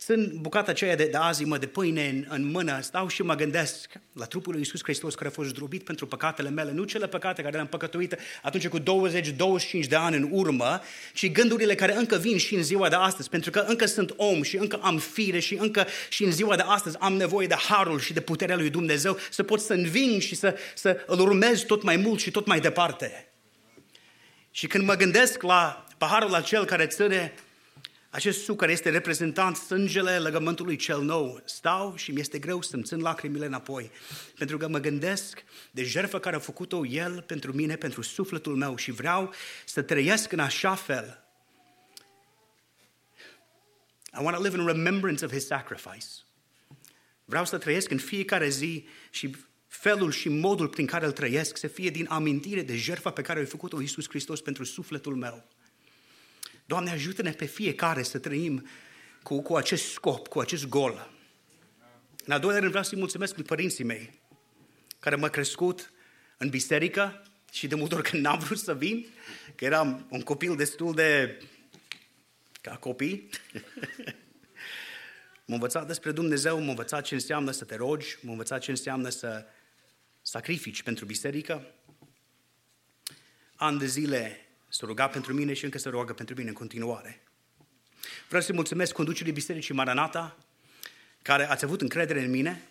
țin 0.00 0.38
bucata 0.40 0.70
aceea 0.70 0.96
de, 0.96 1.04
de 1.04 1.16
azi, 1.16 1.44
mă, 1.44 1.58
de 1.58 1.66
pâine 1.66 2.08
în, 2.08 2.24
în 2.28 2.50
mână, 2.50 2.80
stau 2.82 3.08
și 3.08 3.22
mă 3.22 3.34
gândesc 3.34 3.92
la 4.12 4.24
trupul 4.24 4.52
lui 4.52 4.60
Iisus 4.60 4.80
Hristos 4.82 5.14
care 5.14 5.28
a 5.28 5.32
fost 5.32 5.48
zdrobit 5.48 5.84
pentru 5.84 6.06
păcatele 6.06 6.50
mele, 6.50 6.72
nu 6.72 6.84
cele 6.84 7.08
păcate 7.08 7.42
care 7.42 7.54
le-am 7.54 7.66
păcătuit 7.66 8.16
atunci 8.42 8.68
cu 8.68 8.78
20-25 8.80 8.82
de 9.88 9.96
ani 9.96 10.16
în 10.16 10.28
urmă, 10.30 10.80
ci 11.14 11.32
gândurile 11.32 11.74
care 11.74 11.94
încă 11.94 12.16
vin 12.16 12.38
și 12.38 12.54
în 12.54 12.62
ziua 12.62 12.88
de 12.88 12.94
astăzi, 12.94 13.28
pentru 13.28 13.50
că 13.50 13.58
încă 13.58 13.86
sunt 13.86 14.14
om 14.16 14.42
și 14.42 14.56
încă 14.56 14.78
am 14.82 14.98
fire 14.98 15.38
și 15.38 15.54
încă 15.54 15.86
și 16.08 16.24
în 16.24 16.32
ziua 16.32 16.56
de 16.56 16.64
astăzi 16.66 16.96
am 16.98 17.12
nevoie 17.12 17.46
de 17.46 17.56
harul 17.68 18.00
și 18.00 18.12
de 18.12 18.20
puterea 18.20 18.56
lui 18.56 18.70
Dumnezeu 18.70 19.18
să 19.30 19.42
pot 19.42 19.60
să 19.60 19.72
înving 19.72 20.20
și 20.20 20.34
să, 20.34 20.56
să 20.74 21.04
îl 21.06 21.20
urmez 21.20 21.60
tot 21.60 21.82
mai 21.82 21.96
mult 21.96 22.20
și 22.20 22.30
tot 22.30 22.46
mai 22.46 22.60
departe. 22.60 23.28
Și 24.50 24.66
când 24.66 24.84
mă 24.84 24.94
gândesc 24.94 25.42
la 25.42 25.84
paharul 25.98 26.34
acel 26.34 26.64
care 26.64 26.86
ține 26.86 27.32
acest 28.10 28.42
suc 28.44 28.58
care 28.58 28.72
este 28.72 28.90
reprezentant 28.90 29.56
sângele 29.56 30.18
legământului 30.18 30.76
cel 30.76 31.02
nou, 31.02 31.42
stau 31.44 31.96
și 31.96 32.12
mi-este 32.12 32.38
greu 32.38 32.62
să-mi 32.62 32.82
țin 32.82 33.00
lacrimile 33.00 33.46
înapoi, 33.46 33.90
pentru 34.38 34.56
că 34.56 34.68
mă 34.68 34.78
gândesc 34.78 35.44
de 35.70 35.84
jertfă 35.84 36.18
care 36.18 36.36
a 36.36 36.38
făcut-o 36.38 36.86
El 36.86 37.22
pentru 37.22 37.52
mine, 37.52 37.76
pentru 37.76 38.02
sufletul 38.02 38.56
meu 38.56 38.76
și 38.76 38.90
vreau 38.90 39.32
să 39.64 39.82
trăiesc 39.82 40.32
în 40.32 40.38
așa 40.38 40.74
fel. 40.74 41.24
I 44.12 44.22
want 44.22 44.36
to 44.36 44.42
live 44.42 44.58
in 44.58 44.66
remembrance 44.66 45.24
of 45.24 45.32
His 45.32 45.46
sacrifice. 45.46 46.06
Vreau 47.24 47.44
să 47.44 47.58
trăiesc 47.58 47.90
în 47.90 47.98
fiecare 47.98 48.48
zi 48.48 48.86
și 49.10 49.36
felul 49.66 50.10
și 50.10 50.28
modul 50.28 50.68
prin 50.68 50.86
care 50.86 51.06
îl 51.06 51.12
trăiesc 51.12 51.56
să 51.56 51.66
fie 51.66 51.90
din 51.90 52.06
amintire 52.08 52.62
de 52.62 52.76
jertfa 52.76 53.10
pe 53.10 53.22
care 53.22 53.40
a 53.40 53.44
făcut-o 53.44 53.80
Iisus 53.80 54.08
Hristos 54.08 54.40
pentru 54.40 54.64
sufletul 54.64 55.16
meu. 55.16 55.48
Doamne, 56.70 56.90
ajută-ne 56.90 57.32
pe 57.32 57.44
fiecare 57.44 58.02
să 58.02 58.18
trăim 58.18 58.66
cu, 59.22 59.42
cu 59.42 59.56
acest 59.56 59.92
scop, 59.92 60.28
cu 60.28 60.40
acest 60.40 60.68
gol. 60.68 61.10
În 62.24 62.32
al 62.32 62.40
doilea 62.40 62.58
rând 62.58 62.70
vreau 62.70 62.84
să-i 62.84 62.98
mulțumesc 62.98 63.34
lui 63.34 63.44
părinții 63.44 63.84
mei, 63.84 64.20
care 64.98 65.16
m-au 65.16 65.30
crescut 65.30 65.92
în 66.36 66.48
biserică 66.48 67.22
și 67.52 67.66
de 67.66 67.74
multe 67.74 67.94
ori 67.94 68.10
când 68.10 68.22
n-am 68.22 68.38
vrut 68.38 68.58
să 68.58 68.74
vin, 68.74 69.06
că 69.54 69.64
eram 69.64 70.06
un 70.10 70.20
copil 70.20 70.56
destul 70.56 70.94
de 70.94 71.38
ca 72.60 72.76
copii, 72.76 73.28
m-a 75.46 75.54
învățat 75.54 75.86
despre 75.86 76.12
Dumnezeu, 76.12 76.60
m-a 76.60 76.68
învățat 76.68 77.04
ce 77.04 77.14
înseamnă 77.14 77.50
să 77.50 77.64
te 77.64 77.76
rogi, 77.76 78.16
m-a 78.20 78.30
învățat 78.30 78.60
ce 78.60 78.70
înseamnă 78.70 79.08
să 79.08 79.46
sacrifici 80.22 80.82
pentru 80.82 81.04
biserică. 81.04 81.74
An 83.54 83.78
de 83.78 83.86
zile 83.86 84.44
s-a 84.70 84.86
rugat 84.86 85.12
pentru 85.12 85.34
mine 85.34 85.52
și 85.52 85.64
încă 85.64 85.78
se 85.78 85.88
roagă 85.88 86.12
pentru 86.12 86.34
mine 86.34 86.48
în 86.48 86.54
continuare. 86.54 87.22
Vreau 88.28 88.42
să-i 88.42 88.54
mulțumesc 88.54 88.92
conducerii 88.92 89.32
Bisericii 89.32 89.74
Maranata, 89.74 90.36
care 91.22 91.50
ați 91.50 91.64
avut 91.64 91.80
încredere 91.80 92.20
în 92.20 92.30
mine, 92.30 92.62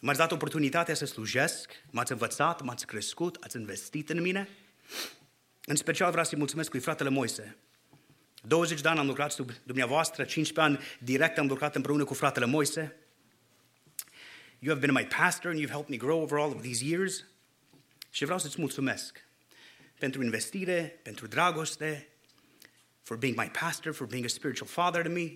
m-ați 0.00 0.18
dat 0.18 0.32
oportunitatea 0.32 0.94
să 0.94 1.04
slujesc, 1.04 1.70
m-ați 1.90 2.12
învățat, 2.12 2.62
m-ați 2.62 2.86
crescut, 2.86 3.36
ați 3.40 3.56
investit 3.56 4.10
în 4.10 4.20
mine. 4.20 4.48
În 5.64 5.76
special 5.76 6.10
vreau 6.10 6.24
să-i 6.24 6.38
mulțumesc 6.38 6.72
lui 6.72 6.80
fratele 6.80 7.08
Moise. 7.08 7.56
20 8.42 8.80
de 8.80 8.88
ani 8.88 8.98
am 8.98 9.06
lucrat 9.06 9.30
sub 9.30 9.50
dumneavoastră, 9.62 10.24
15 10.24 10.74
ani 10.74 10.84
direct 10.98 11.38
am 11.38 11.46
lucrat 11.46 11.74
împreună 11.74 12.04
cu 12.04 12.14
fratele 12.14 12.46
Moise. 12.46 12.96
You 14.58 14.74
have 14.74 14.86
been 14.86 14.96
my 14.98 15.06
pastor 15.16 15.50
and 15.50 15.60
you've 15.60 15.70
helped 15.70 15.88
me 15.88 15.96
grow 15.96 16.22
over 16.22 16.38
all 16.38 16.54
of 16.54 16.62
these 16.62 16.84
years. 16.84 17.24
Și 18.10 18.24
vreau 18.24 18.38
să-ți 18.38 18.60
mulțumesc 18.60 19.27
pentru 19.98 20.22
investire, 20.22 21.00
pentru 21.02 21.26
dragoste, 21.26 22.08
for 23.02 23.16
being 23.16 23.36
my 23.36 23.50
pastor, 23.60 23.92
for 23.92 24.06
being 24.06 24.24
a 24.24 24.28
spiritual 24.28 24.68
father 24.68 25.02
to 25.02 25.10
me. 25.10 25.32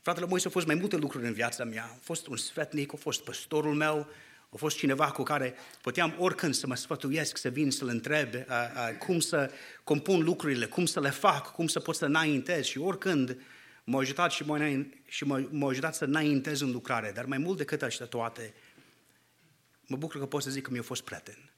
Fratele 0.00 0.26
Moise 0.26 0.46
a 0.46 0.50
fost 0.50 0.66
mai 0.66 0.74
multe 0.74 0.96
lucruri 0.96 1.26
în 1.26 1.32
viața 1.32 1.64
mea. 1.64 1.84
A 1.84 1.98
fost 2.00 2.26
un 2.26 2.36
sfetnic, 2.36 2.92
a 2.92 2.96
fost 2.96 3.24
păstorul 3.24 3.74
meu, 3.74 4.08
a 4.48 4.56
fost 4.56 4.76
cineva 4.76 5.10
cu 5.10 5.22
care 5.22 5.54
puteam 5.80 6.14
oricând 6.18 6.54
să 6.54 6.66
mă 6.66 6.74
sfătuiesc, 6.74 7.36
să 7.36 7.48
vin 7.48 7.70
să-l 7.70 7.88
întreb 7.88 8.28
a, 8.46 8.54
a, 8.54 8.92
cum 8.98 9.20
să 9.20 9.50
compun 9.84 10.22
lucrurile, 10.22 10.66
cum 10.66 10.86
să 10.86 11.00
le 11.00 11.10
fac, 11.10 11.52
cum 11.52 11.66
să 11.66 11.80
pot 11.80 11.96
să 11.96 12.04
înaintez 12.04 12.64
și 12.64 12.78
oricând 12.78 13.38
m-a 13.84 13.98
ajutat 13.98 14.30
și 14.30 14.44
m-a, 14.44 14.58
înain- 14.58 15.02
și 15.06 15.24
m-a, 15.24 15.48
m-a 15.50 15.68
ajutat 15.68 15.94
să 15.94 16.04
înaintez 16.04 16.60
în 16.60 16.70
lucrare. 16.70 17.12
Dar 17.14 17.24
mai 17.24 17.38
mult 17.38 17.56
decât 17.56 17.82
așa 17.82 18.04
toate, 18.04 18.54
mă 19.86 19.96
bucur 19.96 20.20
că 20.20 20.26
pot 20.26 20.42
să 20.42 20.50
zic 20.50 20.62
că 20.62 20.70
mi-a 20.70 20.82
fost 20.82 21.02
prieten. 21.02 21.50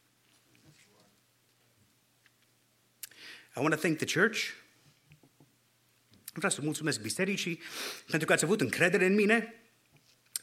I 3.58 3.60
want 3.60 3.74
to 3.74 3.80
thank 3.80 3.96
the 3.98 4.20
church. 4.20 4.38
Vreau 6.32 6.52
să 6.52 6.60
mulțumesc 6.62 7.00
bisericii 7.00 7.60
pentru 8.06 8.26
că 8.26 8.32
ați 8.32 8.44
avut 8.44 8.60
încredere 8.60 9.06
în 9.06 9.14
mine, 9.14 9.54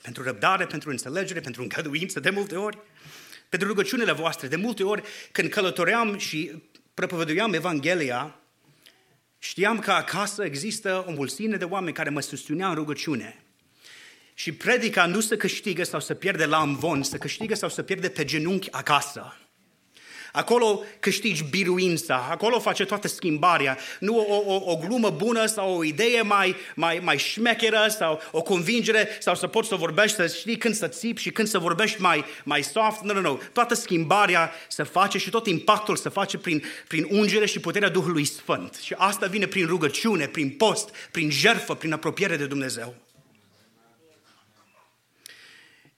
pentru 0.01 0.23
răbdare, 0.23 0.65
pentru 0.65 0.89
înțelegere, 0.89 1.39
pentru 1.39 1.61
încăduință 1.61 2.19
de 2.19 2.29
multe 2.29 2.55
ori, 2.55 2.77
pentru 3.49 3.67
rugăciunile 3.67 4.11
voastre. 4.11 4.47
De 4.47 4.55
multe 4.55 4.83
ori, 4.83 5.03
când 5.31 5.49
călătoream 5.49 6.17
și 6.17 6.63
propovăduiam 6.93 7.53
Evanghelia, 7.53 8.39
știam 9.39 9.79
că 9.79 9.91
acasă 9.91 10.43
există 10.43 11.03
o 11.07 11.11
mulțime 11.11 11.55
de 11.55 11.65
oameni 11.65 11.95
care 11.95 12.09
mă 12.09 12.21
susțineau 12.21 12.69
în 12.69 12.75
rugăciune. 12.75 13.43
Și 14.33 14.51
predica 14.51 15.05
nu 15.05 15.19
să 15.19 15.37
câștigă 15.37 15.83
sau 15.83 15.99
să 15.99 16.13
pierde 16.13 16.45
la 16.45 16.57
amvon, 16.57 17.03
să 17.03 17.17
câștigă 17.17 17.55
sau 17.55 17.69
să 17.69 17.83
pierde 17.83 18.09
pe 18.09 18.25
genunchi 18.25 18.71
acasă. 18.71 19.44
Acolo 20.35 20.83
câștigi 20.99 21.43
biruința, 21.43 22.27
acolo 22.29 22.59
face 22.59 22.85
toată 22.85 23.07
schimbarea. 23.07 23.77
Nu 23.99 24.17
o, 24.17 24.53
o, 24.53 24.71
o 24.71 24.75
glumă 24.75 25.09
bună 25.09 25.45
sau 25.45 25.77
o 25.77 25.83
idee 25.83 26.21
mai, 26.21 26.55
mai, 26.75 26.99
mai 27.03 27.17
șmecheră 27.17 27.85
sau 27.89 28.21
o 28.31 28.41
convingere 28.41 29.09
sau 29.19 29.35
să 29.35 29.47
poți 29.47 29.67
să 29.67 29.75
vorbești, 29.75 30.15
să 30.15 30.27
știi 30.27 30.57
când 30.57 30.75
să 30.75 30.87
țipi 30.87 31.21
și 31.21 31.31
când 31.31 31.47
să 31.47 31.59
vorbești 31.59 32.01
mai, 32.01 32.25
mai 32.43 32.63
soft. 32.63 33.01
Nu, 33.01 33.13
nu, 33.13 33.21
nu. 33.21 33.41
Toată 33.53 33.73
schimbarea 33.73 34.51
se 34.67 34.83
face 34.83 35.17
și 35.17 35.29
tot 35.29 35.47
impactul 35.47 35.95
se 35.95 36.09
face 36.09 36.37
prin, 36.37 36.63
prin 36.87 37.07
ungere 37.09 37.45
și 37.45 37.59
puterea 37.59 37.89
Duhului 37.89 38.25
Sfânt. 38.25 38.79
Și 38.83 38.93
asta 38.97 39.25
vine 39.27 39.45
prin 39.45 39.65
rugăciune, 39.65 40.27
prin 40.27 40.49
post, 40.49 40.89
prin 41.11 41.31
jertfă, 41.31 41.75
prin 41.75 41.93
apropiere 41.93 42.37
de 42.37 42.45
Dumnezeu. 42.45 42.95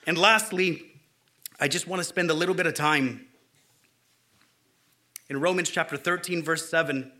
And 0.05 0.18
lastly, 0.18 0.95
I 1.59 1.68
just 1.72 1.85
want 1.88 2.01
to 2.01 2.07
spend 2.07 2.30
a 2.30 2.34
little 2.34 2.53
bit 2.53 2.65
of 2.65 2.73
time 2.73 3.27
in 5.30 5.40
Romans 5.40 5.70
chapter 5.70 5.98
13, 5.98 6.44
verse 6.44 6.70
7. 6.70 7.12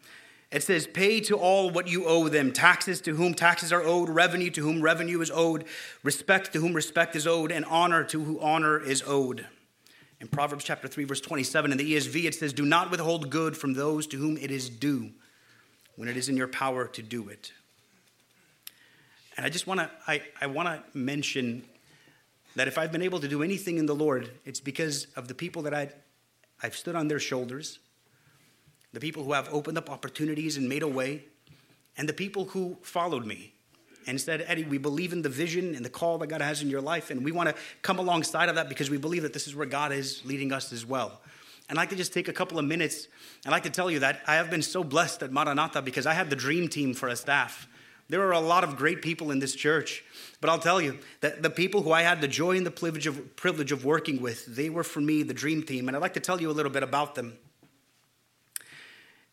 It 0.52 0.64
says, 0.64 0.88
Pay 0.88 1.20
to 1.22 1.38
all 1.38 1.70
what 1.70 1.88
you 1.88 2.06
owe 2.06 2.30
them 2.30 2.54
taxes 2.54 3.02
to 3.02 3.16
whom 3.16 3.34
taxes 3.34 3.74
are 3.74 3.84
owed, 3.84 4.10
revenue 4.10 4.50
to 4.52 4.62
whom 4.62 4.82
revenue 4.82 5.20
is 5.20 5.30
owed, 5.30 5.66
respect 6.04 6.54
to 6.54 6.60
whom 6.60 6.74
respect 6.74 7.16
is 7.16 7.28
owed, 7.28 7.52
and 7.52 7.66
honor 7.66 8.04
to 8.06 8.24
whom 8.24 8.40
honor 8.42 8.80
is 8.80 9.04
owed. 9.06 9.46
In 10.20 10.28
Proverbs 10.28 10.64
chapter 10.64 10.88
3, 10.88 11.04
verse 11.04 11.22
27, 11.22 11.72
in 11.72 11.78
the 11.78 11.96
ESV, 11.96 12.26
it 12.26 12.36
says, 12.36 12.54
Do 12.54 12.66
not 12.66 12.90
withhold 12.90 13.30
good 13.30 13.58
from 13.58 13.74
those 13.74 14.08
to 14.08 14.18
whom 14.18 14.38
it 14.38 14.50
is 14.50 14.70
due 14.70 15.12
when 15.96 16.08
it 16.08 16.16
is 16.16 16.30
in 16.30 16.38
your 16.38 16.48
power 16.48 16.88
to 16.88 17.02
do 17.02 17.28
it. 17.28 17.52
And 19.36 19.46
I 19.46 19.50
just 19.50 19.68
want 19.68 19.82
to 19.82 19.92
I, 20.08 20.24
I 20.42 20.48
want 20.48 20.68
to 20.68 20.98
mention 20.98 21.64
that 22.56 22.68
if 22.68 22.78
I've 22.80 22.92
been 22.92 23.04
able 23.04 23.20
to 23.20 23.28
do 23.28 23.44
anything 23.44 23.78
in 23.78 23.86
the 23.86 23.94
Lord, 23.94 24.32
it's 24.46 24.60
because 24.60 25.06
of 25.16 25.28
the 25.28 25.36
people 25.36 25.62
that 25.64 25.76
I, 25.76 25.90
I've 26.64 26.76
stood 26.76 26.96
on 26.96 27.08
their 27.08 27.20
shoulders, 27.20 27.78
the 28.98 29.02
people 29.02 29.24
who 29.24 29.34
have 29.34 29.48
opened 29.54 29.78
up 29.78 29.92
opportunities 29.92 30.58
and 30.58 30.68
made 30.68 30.82
a 30.82 30.88
way, 30.88 31.24
and 31.98 32.10
the 32.10 32.14
people 32.14 32.46
who 32.46 32.80
followed 32.82 33.28
me 33.28 33.54
and 34.08 34.20
said, 34.20 34.44
Eddie, 34.48 34.64
we 34.64 34.80
believe 34.80 35.14
in 35.14 35.22
the 35.22 35.30
vision 35.30 35.76
and 35.76 35.86
the 35.86 35.90
call 35.90 36.18
that 36.18 36.30
God 36.30 36.42
has 36.42 36.64
in 36.64 36.70
your 36.72 36.82
life, 36.82 37.12
and 37.12 37.24
we 37.24 37.32
want 37.32 37.48
to 37.48 37.54
come 37.84 38.00
alongside 38.00 38.50
of 38.50 38.56
that 38.56 38.70
because 38.70 38.90
we 38.90 38.98
believe 38.98 39.22
that 39.22 39.34
this 39.34 39.46
is 39.46 39.56
where 39.56 39.68
God 39.68 39.92
is 39.92 40.26
leading 40.26 40.52
us 40.52 40.74
as 40.74 40.84
well. 40.84 41.22
And 41.70 41.78
I'd 41.78 41.84
like 41.84 41.90
to 41.90 41.96
just 41.96 42.12
take 42.12 42.28
a 42.28 42.34
couple 42.34 42.58
of 42.58 42.66
minutes. 42.66 43.08
I'd 43.46 43.52
like 43.52 43.62
to 43.64 43.70
tell 43.70 43.92
you 43.92 44.00
that 44.00 44.20
I 44.26 44.34
have 44.34 44.50
been 44.50 44.64
so 44.64 44.84
blessed 44.84 45.22
at 45.22 45.32
Maranatha 45.32 45.84
because 45.84 46.08
I 46.08 46.16
have 46.16 46.32
the 46.32 46.36
dream 46.36 46.68
team 46.68 46.96
for 46.96 47.08
a 47.08 47.16
staff. 47.16 47.68
There 48.10 48.24
are 48.24 48.32
a 48.32 48.40
lot 48.40 48.64
of 48.64 48.78
great 48.78 49.04
people 49.04 49.30
in 49.30 49.38
this 49.38 49.54
church, 49.54 50.04
but 50.42 50.50
I'll 50.50 50.58
tell 50.58 50.82
you 50.82 50.98
that 51.22 51.44
the 51.44 51.52
people 51.52 51.84
who 51.84 51.92
I 51.92 52.02
had 52.02 52.20
the 52.20 52.28
joy 52.28 52.58
and 52.58 52.66
the 52.66 52.72
privilege 52.72 53.06
of, 53.06 53.36
privilege 53.36 53.72
of 53.72 53.86
working 53.86 54.24
with, 54.24 54.44
they 54.48 54.72
were 54.72 54.84
for 54.84 55.02
me 55.02 55.22
the 55.22 55.36
dream 55.36 55.62
team, 55.62 55.88
and 55.88 55.96
I'd 55.96 56.02
like 56.02 56.16
to 56.16 56.20
tell 56.20 56.42
you 56.42 56.50
a 56.50 56.58
little 56.58 56.72
bit 56.72 56.82
about 56.82 57.14
them. 57.14 57.38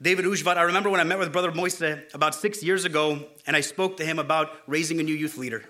David 0.05 0.26
Ujvat, 0.26 0.59
I 0.59 0.62
remember 0.64 0.90
when 0.90 1.01
I 1.01 1.05
met 1.05 1.18
with 1.18 1.32
Brother 1.32 1.51
Moise 1.51 1.81
about 2.12 2.35
six 2.35 2.62
years 2.62 2.85
ago, 2.85 3.26
and 3.47 3.56
I 3.56 3.62
spoke 3.62 3.97
to 3.97 4.05
him 4.05 4.18
about 4.18 4.51
raising 4.66 5.01
a 5.01 5.02
new 5.02 5.14
youth 5.14 5.39
leader. 5.39 5.64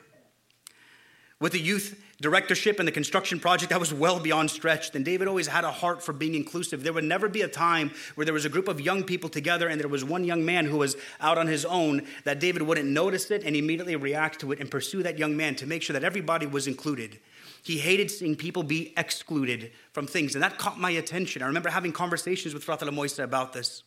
With 1.38 1.52
the 1.52 1.60
youth 1.60 2.02
directorship 2.20 2.80
and 2.80 2.88
the 2.88 2.90
construction 2.90 3.38
project, 3.38 3.72
I 3.72 3.76
was 3.76 3.94
well 3.94 4.18
beyond 4.18 4.50
stretched. 4.50 4.96
And 4.96 5.04
David 5.04 5.28
always 5.28 5.46
had 5.46 5.62
a 5.62 5.70
heart 5.70 6.02
for 6.02 6.12
being 6.12 6.34
inclusive. 6.34 6.82
There 6.82 6.92
would 6.92 7.04
never 7.04 7.28
be 7.28 7.42
a 7.42 7.48
time 7.48 7.92
where 8.16 8.24
there 8.24 8.34
was 8.34 8.44
a 8.44 8.48
group 8.48 8.66
of 8.66 8.80
young 8.80 9.04
people 9.04 9.30
together 9.30 9.68
and 9.68 9.80
there 9.80 9.86
was 9.86 10.04
one 10.04 10.24
young 10.24 10.44
man 10.44 10.66
who 10.66 10.78
was 10.78 10.96
out 11.20 11.38
on 11.38 11.46
his 11.46 11.64
own 11.64 12.04
that 12.24 12.40
David 12.40 12.62
wouldn't 12.62 12.88
notice 12.88 13.30
it 13.30 13.44
and 13.44 13.54
immediately 13.54 13.94
react 13.94 14.40
to 14.40 14.50
it 14.50 14.58
and 14.58 14.68
pursue 14.68 15.04
that 15.04 15.16
young 15.16 15.36
man 15.36 15.54
to 15.54 15.66
make 15.66 15.80
sure 15.80 15.94
that 15.94 16.02
everybody 16.02 16.46
was 16.46 16.66
included. 16.66 17.20
He 17.62 17.78
hated 17.78 18.10
seeing 18.10 18.34
people 18.34 18.64
be 18.64 18.94
excluded 18.96 19.70
from 19.92 20.08
things, 20.08 20.34
and 20.34 20.42
that 20.42 20.58
caught 20.58 20.80
my 20.80 20.90
attention. 20.90 21.40
I 21.40 21.46
remember 21.46 21.68
having 21.68 21.92
conversations 21.92 22.52
with 22.52 22.66
Fratele 22.66 22.92
Moise 22.92 23.20
about 23.20 23.52
this. 23.52 23.84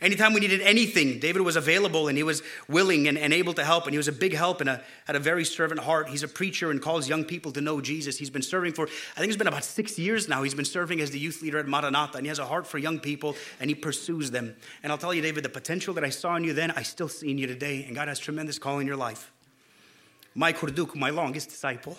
Anytime 0.00 0.34
we 0.34 0.40
needed 0.40 0.60
anything, 0.60 1.18
David 1.18 1.42
was 1.42 1.56
available 1.56 2.08
and 2.08 2.16
he 2.16 2.22
was 2.22 2.42
willing 2.68 3.08
and, 3.08 3.16
and 3.16 3.32
able 3.32 3.54
to 3.54 3.64
help. 3.64 3.84
And 3.84 3.94
he 3.94 3.96
was 3.96 4.08
a 4.08 4.12
big 4.12 4.34
help 4.34 4.60
and 4.60 4.68
a, 4.68 4.82
had 5.06 5.16
a 5.16 5.20
very 5.20 5.44
servant 5.44 5.80
heart. 5.80 6.08
He's 6.08 6.22
a 6.22 6.28
preacher 6.28 6.70
and 6.70 6.82
calls 6.82 7.08
young 7.08 7.24
people 7.24 7.50
to 7.52 7.60
know 7.60 7.80
Jesus. 7.80 8.18
He's 8.18 8.30
been 8.30 8.42
serving 8.42 8.74
for, 8.74 8.84
I 8.84 9.20
think 9.20 9.28
it's 9.28 9.38
been 9.38 9.46
about 9.46 9.64
six 9.64 9.98
years 9.98 10.28
now. 10.28 10.42
He's 10.42 10.54
been 10.54 10.66
serving 10.66 11.00
as 11.00 11.10
the 11.10 11.18
youth 11.18 11.40
leader 11.40 11.58
at 11.58 11.66
Maranatha. 11.66 12.18
And 12.18 12.26
he 12.26 12.28
has 12.28 12.38
a 12.38 12.44
heart 12.44 12.66
for 12.66 12.78
young 12.78 12.98
people 12.98 13.36
and 13.58 13.70
he 13.70 13.74
pursues 13.74 14.30
them. 14.30 14.54
And 14.82 14.92
I'll 14.92 14.98
tell 14.98 15.14
you, 15.14 15.22
David, 15.22 15.44
the 15.44 15.48
potential 15.48 15.94
that 15.94 16.04
I 16.04 16.10
saw 16.10 16.36
in 16.36 16.44
you 16.44 16.52
then, 16.52 16.70
I 16.72 16.82
still 16.82 17.08
see 17.08 17.30
in 17.30 17.38
you 17.38 17.46
today. 17.46 17.84
And 17.84 17.94
God 17.94 18.08
has 18.08 18.18
tremendous 18.18 18.58
call 18.58 18.80
in 18.80 18.86
your 18.86 18.96
life. 18.96 19.32
Mike 20.34 20.58
Hurduk, 20.58 20.94
my 20.94 21.08
longest 21.08 21.48
disciple. 21.48 21.96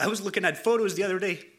I 0.00 0.08
was 0.08 0.20
looking 0.20 0.44
at 0.44 0.62
photos 0.62 0.96
the 0.96 1.04
other 1.04 1.20
day 1.20 1.51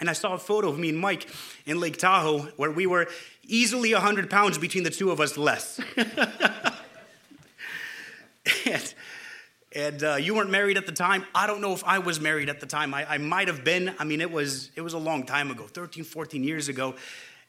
And 0.00 0.08
I 0.08 0.12
saw 0.12 0.34
a 0.34 0.38
photo 0.38 0.68
of 0.68 0.78
me 0.78 0.90
and 0.90 0.98
Mike 0.98 1.28
in 1.66 1.80
Lake 1.80 1.96
Tahoe 1.98 2.48
where 2.56 2.70
we 2.70 2.86
were 2.86 3.08
easily 3.46 3.92
100 3.92 4.30
pounds 4.30 4.58
between 4.58 4.84
the 4.84 4.90
two 4.90 5.10
of 5.10 5.20
us 5.20 5.36
less. 5.36 5.80
and 8.66 8.94
and 9.72 10.02
uh, 10.02 10.14
you 10.16 10.34
weren't 10.34 10.50
married 10.50 10.78
at 10.78 10.86
the 10.86 10.92
time. 10.92 11.24
I 11.34 11.46
don't 11.46 11.60
know 11.60 11.72
if 11.72 11.84
I 11.84 11.98
was 11.98 12.20
married 12.20 12.48
at 12.48 12.58
the 12.58 12.66
time. 12.66 12.94
I, 12.94 13.14
I 13.14 13.18
might 13.18 13.48
have 13.48 13.64
been. 13.64 13.94
I 13.98 14.04
mean, 14.04 14.20
it 14.20 14.30
was, 14.30 14.70
it 14.76 14.80
was 14.80 14.94
a 14.94 14.98
long 14.98 15.24
time 15.24 15.50
ago, 15.50 15.64
13, 15.64 16.04
14 16.04 16.42
years 16.42 16.68
ago. 16.68 16.94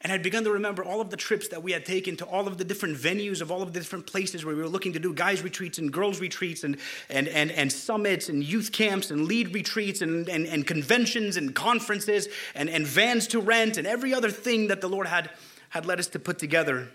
And 0.01 0.13
I'd 0.13 0.23
begun 0.23 0.45
to 0.45 0.51
remember 0.51 0.81
all 0.81 1.01
of 1.01 1.09
the 1.09 1.17
trips 1.17 1.49
that 1.49 1.61
we 1.61 1.73
had 1.73 1.85
taken 1.85 2.15
to 2.17 2.26
all 2.26 2.47
of 2.47 2.57
the 2.57 2.63
different 2.63 2.97
venues 2.97 3.41
of 3.41 3.51
all 3.51 3.61
of 3.61 3.73
the 3.73 3.80
different 3.80 4.07
places 4.07 4.45
where 4.45 4.55
we 4.55 4.61
were 4.61 4.69
looking 4.69 4.93
to 4.93 4.99
do 4.99 5.13
guys' 5.13 5.41
retreats 5.41 5.77
and 5.77 5.91
girls' 5.91 6.21
retreats 6.21 6.63
and, 6.63 6.77
and, 7.09 7.27
and, 7.27 7.51
and 7.51 7.69
summits 7.69 8.30
and 8.30 8.41
youth 8.41 8.71
camps 8.71 9.11
and 9.11 9.26
lead 9.26 9.53
retreats 9.53 10.01
and, 10.01 10.30
and, 10.30 10.45
and 10.47 10.65
conventions 10.65 11.35
and 11.35 11.53
conferences 11.53 12.30
and, 12.55 12.69
and 12.69 12.88
vans 12.88 13.27
to 13.27 13.41
rent 13.41 13.77
and 13.77 13.85
every 13.85 14.13
other 14.13 14.31
thing 14.31 14.67
that 14.67 14.80
the 14.80 14.88
Lord 14.88 15.05
had, 15.05 15.30
had 15.69 15.85
led 15.85 15.99
us 15.99 16.07
to 16.07 16.19
put 16.19 16.39
together. 16.39 16.88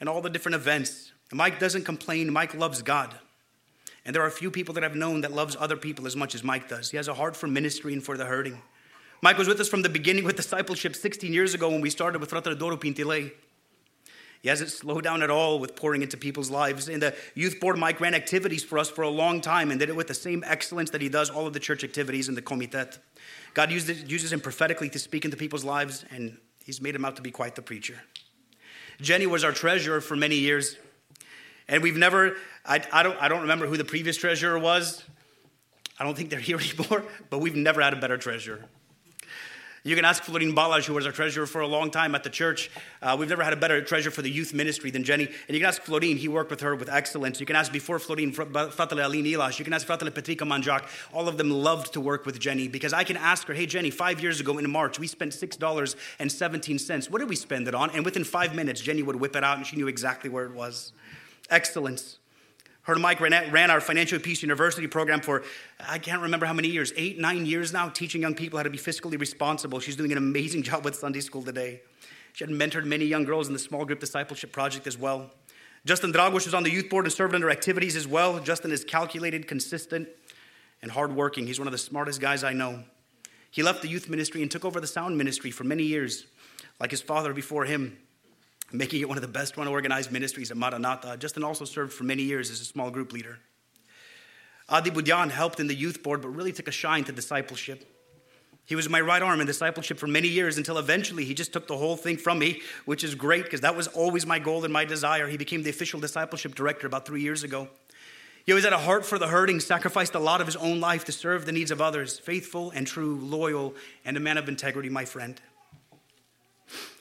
And 0.00 0.08
all 0.08 0.22
the 0.22 0.30
different 0.30 0.56
events. 0.56 1.12
Mike 1.30 1.58
doesn't 1.58 1.84
complain, 1.84 2.32
Mike 2.32 2.54
loves 2.54 2.80
God. 2.80 3.14
And 4.06 4.14
there 4.14 4.22
are 4.22 4.28
a 4.28 4.32
few 4.32 4.50
people 4.50 4.74
that 4.74 4.84
I've 4.84 4.96
known 4.96 5.22
that 5.22 5.32
loves 5.32 5.56
other 5.58 5.76
people 5.76 6.06
as 6.06 6.16
much 6.16 6.34
as 6.34 6.42
Mike 6.42 6.68
does. 6.68 6.90
He 6.90 6.96
has 6.96 7.08
a 7.08 7.14
heart 7.14 7.36
for 7.36 7.46
ministry 7.48 7.92
and 7.92 8.02
for 8.02 8.16
the 8.16 8.24
hurting. 8.24 8.62
Mike 9.24 9.38
was 9.38 9.48
with 9.48 9.58
us 9.58 9.70
from 9.70 9.80
the 9.80 9.88
beginning 9.88 10.22
with 10.22 10.36
discipleship 10.36 10.94
16 10.94 11.32
years 11.32 11.54
ago 11.54 11.70
when 11.70 11.80
we 11.80 11.88
started 11.88 12.20
with 12.20 12.30
Fratele 12.30 12.58
Doro 12.58 12.76
Pintile. 12.76 13.32
He 14.42 14.48
hasn't 14.50 14.68
slowed 14.68 15.02
down 15.02 15.22
at 15.22 15.30
all 15.30 15.58
with 15.58 15.74
pouring 15.74 16.02
into 16.02 16.18
people's 16.18 16.50
lives. 16.50 16.90
In 16.90 17.00
the 17.00 17.14
youth 17.34 17.58
board, 17.58 17.78
Mike 17.78 18.00
ran 18.02 18.12
activities 18.12 18.62
for 18.62 18.78
us 18.78 18.90
for 18.90 19.00
a 19.00 19.08
long 19.08 19.40
time 19.40 19.70
and 19.70 19.80
did 19.80 19.88
it 19.88 19.96
with 19.96 20.08
the 20.08 20.14
same 20.14 20.44
excellence 20.46 20.90
that 20.90 21.00
he 21.00 21.08
does 21.08 21.30
all 21.30 21.46
of 21.46 21.54
the 21.54 21.58
church 21.58 21.82
activities 21.84 22.28
in 22.28 22.34
the 22.34 22.42
comitet. 22.42 22.98
God 23.54 23.70
uses, 23.70 24.02
uses 24.02 24.30
him 24.30 24.40
prophetically 24.40 24.90
to 24.90 24.98
speak 24.98 25.24
into 25.24 25.38
people's 25.38 25.64
lives, 25.64 26.04
and 26.10 26.36
he's 26.62 26.82
made 26.82 26.94
him 26.94 27.06
out 27.06 27.16
to 27.16 27.22
be 27.22 27.30
quite 27.30 27.54
the 27.54 27.62
preacher. 27.62 28.02
Jenny 29.00 29.26
was 29.26 29.42
our 29.42 29.52
treasurer 29.52 30.02
for 30.02 30.16
many 30.16 30.36
years. 30.36 30.76
And 31.66 31.82
we've 31.82 31.96
never, 31.96 32.36
I, 32.66 32.84
I, 32.92 33.02
don't, 33.02 33.16
I 33.22 33.28
don't 33.28 33.40
remember 33.40 33.68
who 33.68 33.78
the 33.78 33.86
previous 33.86 34.18
treasurer 34.18 34.58
was. 34.58 35.02
I 35.98 36.04
don't 36.04 36.14
think 36.14 36.28
they're 36.28 36.40
here 36.40 36.60
anymore, 36.78 37.06
but 37.30 37.38
we've 37.38 37.56
never 37.56 37.80
had 37.80 37.94
a 37.94 37.98
better 37.98 38.18
treasurer. 38.18 38.68
You 39.86 39.94
can 39.94 40.06
ask 40.06 40.22
Florin 40.22 40.54
Balaj, 40.54 40.86
who 40.86 40.94
was 40.94 41.04
our 41.04 41.12
treasurer 41.12 41.44
for 41.46 41.60
a 41.60 41.66
long 41.66 41.90
time 41.90 42.14
at 42.14 42.24
the 42.24 42.30
church. 42.30 42.70
Uh, 43.02 43.14
we've 43.18 43.28
never 43.28 43.44
had 43.44 43.52
a 43.52 43.56
better 43.56 43.82
treasurer 43.82 44.10
for 44.10 44.22
the 44.22 44.30
youth 44.30 44.54
ministry 44.54 44.90
than 44.90 45.04
Jenny. 45.04 45.26
And 45.26 45.54
you 45.54 45.60
can 45.60 45.68
ask 45.68 45.82
Florin, 45.82 46.16
he 46.16 46.26
worked 46.26 46.48
with 46.48 46.62
her 46.62 46.74
with 46.74 46.88
excellence. 46.88 47.38
You 47.38 47.44
can 47.44 47.54
ask 47.54 47.70
before 47.70 47.98
Florin, 47.98 48.32
Fatale 48.32 48.70
Fratele 48.70 49.04
Alin 49.04 49.26
Ilash. 49.26 49.58
You 49.58 49.64
can 49.66 49.74
ask 49.74 49.86
Fatale 49.86 50.10
Petrica 50.10 50.48
Manjak. 50.48 50.86
All 51.12 51.28
of 51.28 51.36
them 51.36 51.50
loved 51.50 51.92
to 51.92 52.00
work 52.00 52.24
with 52.24 52.40
Jenny 52.40 52.66
because 52.66 52.94
I 52.94 53.04
can 53.04 53.18
ask 53.18 53.46
her, 53.46 53.52
hey, 53.52 53.66
Jenny, 53.66 53.90
five 53.90 54.22
years 54.22 54.40
ago 54.40 54.56
in 54.56 54.70
March, 54.70 54.98
we 54.98 55.06
spent 55.06 55.32
$6.17. 55.32 57.10
What 57.10 57.18
did 57.18 57.28
we 57.28 57.36
spend 57.36 57.68
it 57.68 57.74
on? 57.74 57.90
And 57.90 58.06
within 58.06 58.24
five 58.24 58.54
minutes, 58.54 58.80
Jenny 58.80 59.02
would 59.02 59.16
whip 59.16 59.36
it 59.36 59.44
out 59.44 59.58
and 59.58 59.66
she 59.66 59.76
knew 59.76 59.88
exactly 59.88 60.30
where 60.30 60.46
it 60.46 60.54
was. 60.54 60.94
Excellence. 61.50 62.20
Her 62.84 62.92
and 62.92 63.02
Mike 63.02 63.20
ran, 63.20 63.50
ran 63.50 63.70
our 63.70 63.80
Financial 63.80 64.18
Peace 64.18 64.42
University 64.42 64.86
program 64.86 65.20
for, 65.20 65.42
I 65.80 65.98
can't 65.98 66.20
remember 66.20 66.44
how 66.44 66.52
many 66.52 66.68
years, 66.68 66.92
eight, 66.96 67.18
nine 67.18 67.46
years 67.46 67.72
now, 67.72 67.88
teaching 67.88 68.20
young 68.20 68.34
people 68.34 68.58
how 68.58 68.62
to 68.62 68.70
be 68.70 68.78
fiscally 68.78 69.18
responsible. 69.18 69.80
She's 69.80 69.96
doing 69.96 70.12
an 70.12 70.18
amazing 70.18 70.62
job 70.64 70.84
with 70.84 70.94
Sunday 70.94 71.20
school 71.20 71.42
today. 71.42 71.80
She 72.34 72.44
had 72.44 72.52
mentored 72.52 72.84
many 72.84 73.06
young 73.06 73.24
girls 73.24 73.46
in 73.46 73.54
the 73.54 73.58
small 73.58 73.86
group 73.86 74.00
discipleship 74.00 74.52
project 74.52 74.86
as 74.86 74.98
well. 74.98 75.30
Justin 75.86 76.12
Dragos 76.12 76.44
was 76.44 76.52
on 76.52 76.62
the 76.62 76.70
youth 76.70 76.90
board 76.90 77.06
and 77.06 77.12
served 77.12 77.34
under 77.34 77.50
activities 77.50 77.96
as 77.96 78.06
well. 78.06 78.38
Justin 78.38 78.70
is 78.70 78.84
calculated, 78.84 79.48
consistent, 79.48 80.08
and 80.82 80.90
hardworking. 80.90 81.46
He's 81.46 81.58
one 81.58 81.68
of 81.68 81.72
the 81.72 81.78
smartest 81.78 82.20
guys 82.20 82.44
I 82.44 82.52
know. 82.52 82.84
He 83.50 83.62
left 83.62 83.80
the 83.80 83.88
youth 83.88 84.10
ministry 84.10 84.42
and 84.42 84.50
took 84.50 84.64
over 84.64 84.78
the 84.78 84.86
sound 84.86 85.16
ministry 85.16 85.50
for 85.50 85.64
many 85.64 85.84
years, 85.84 86.26
like 86.80 86.90
his 86.90 87.00
father 87.00 87.32
before 87.32 87.64
him 87.64 87.96
making 88.78 89.00
it 89.00 89.08
one 89.08 89.16
of 89.16 89.22
the 89.22 89.28
best 89.28 89.56
run 89.56 89.68
organized 89.68 90.10
ministries 90.10 90.50
at 90.50 90.56
Maranatha. 90.56 91.16
Justin 91.16 91.44
also 91.44 91.64
served 91.64 91.92
for 91.92 92.04
many 92.04 92.22
years 92.22 92.50
as 92.50 92.60
a 92.60 92.64
small 92.64 92.90
group 92.90 93.12
leader. 93.12 93.38
Adi 94.68 94.90
Budyan 94.90 95.30
helped 95.30 95.60
in 95.60 95.66
the 95.66 95.74
youth 95.74 96.02
board, 96.02 96.22
but 96.22 96.28
really 96.28 96.52
took 96.52 96.68
a 96.68 96.72
shine 96.72 97.04
to 97.04 97.12
discipleship. 97.12 97.90
He 98.66 98.74
was 98.74 98.88
my 98.88 99.00
right 99.00 99.20
arm 99.20 99.40
in 99.40 99.46
discipleship 99.46 99.98
for 99.98 100.06
many 100.06 100.28
years 100.28 100.56
until 100.56 100.78
eventually 100.78 101.24
he 101.26 101.34
just 101.34 101.52
took 101.52 101.66
the 101.66 101.76
whole 101.76 101.96
thing 101.96 102.16
from 102.16 102.38
me, 102.38 102.62
which 102.86 103.04
is 103.04 103.14
great 103.14 103.44
because 103.44 103.60
that 103.60 103.76
was 103.76 103.88
always 103.88 104.24
my 104.24 104.38
goal 104.38 104.64
and 104.64 104.72
my 104.72 104.86
desire. 104.86 105.28
He 105.28 105.36
became 105.36 105.62
the 105.62 105.70
official 105.70 106.00
discipleship 106.00 106.54
director 106.54 106.86
about 106.86 107.04
three 107.04 107.20
years 107.20 107.42
ago. 107.42 107.68
He 108.46 108.52
always 108.52 108.64
had 108.64 108.72
a 108.72 108.78
heart 108.78 109.04
for 109.04 109.18
the 109.18 109.28
hurting, 109.28 109.60
sacrificed 109.60 110.14
a 110.14 110.18
lot 110.18 110.40
of 110.40 110.46
his 110.46 110.56
own 110.56 110.80
life 110.80 111.04
to 111.06 111.12
serve 111.12 111.44
the 111.44 111.52
needs 111.52 111.70
of 111.70 111.80
others. 111.80 112.18
Faithful 112.18 112.70
and 112.70 112.86
true, 112.86 113.18
loyal, 113.20 113.74
and 114.04 114.16
a 114.16 114.20
man 114.20 114.38
of 114.38 114.48
integrity, 114.48 114.88
my 114.88 115.04
friend. 115.04 115.40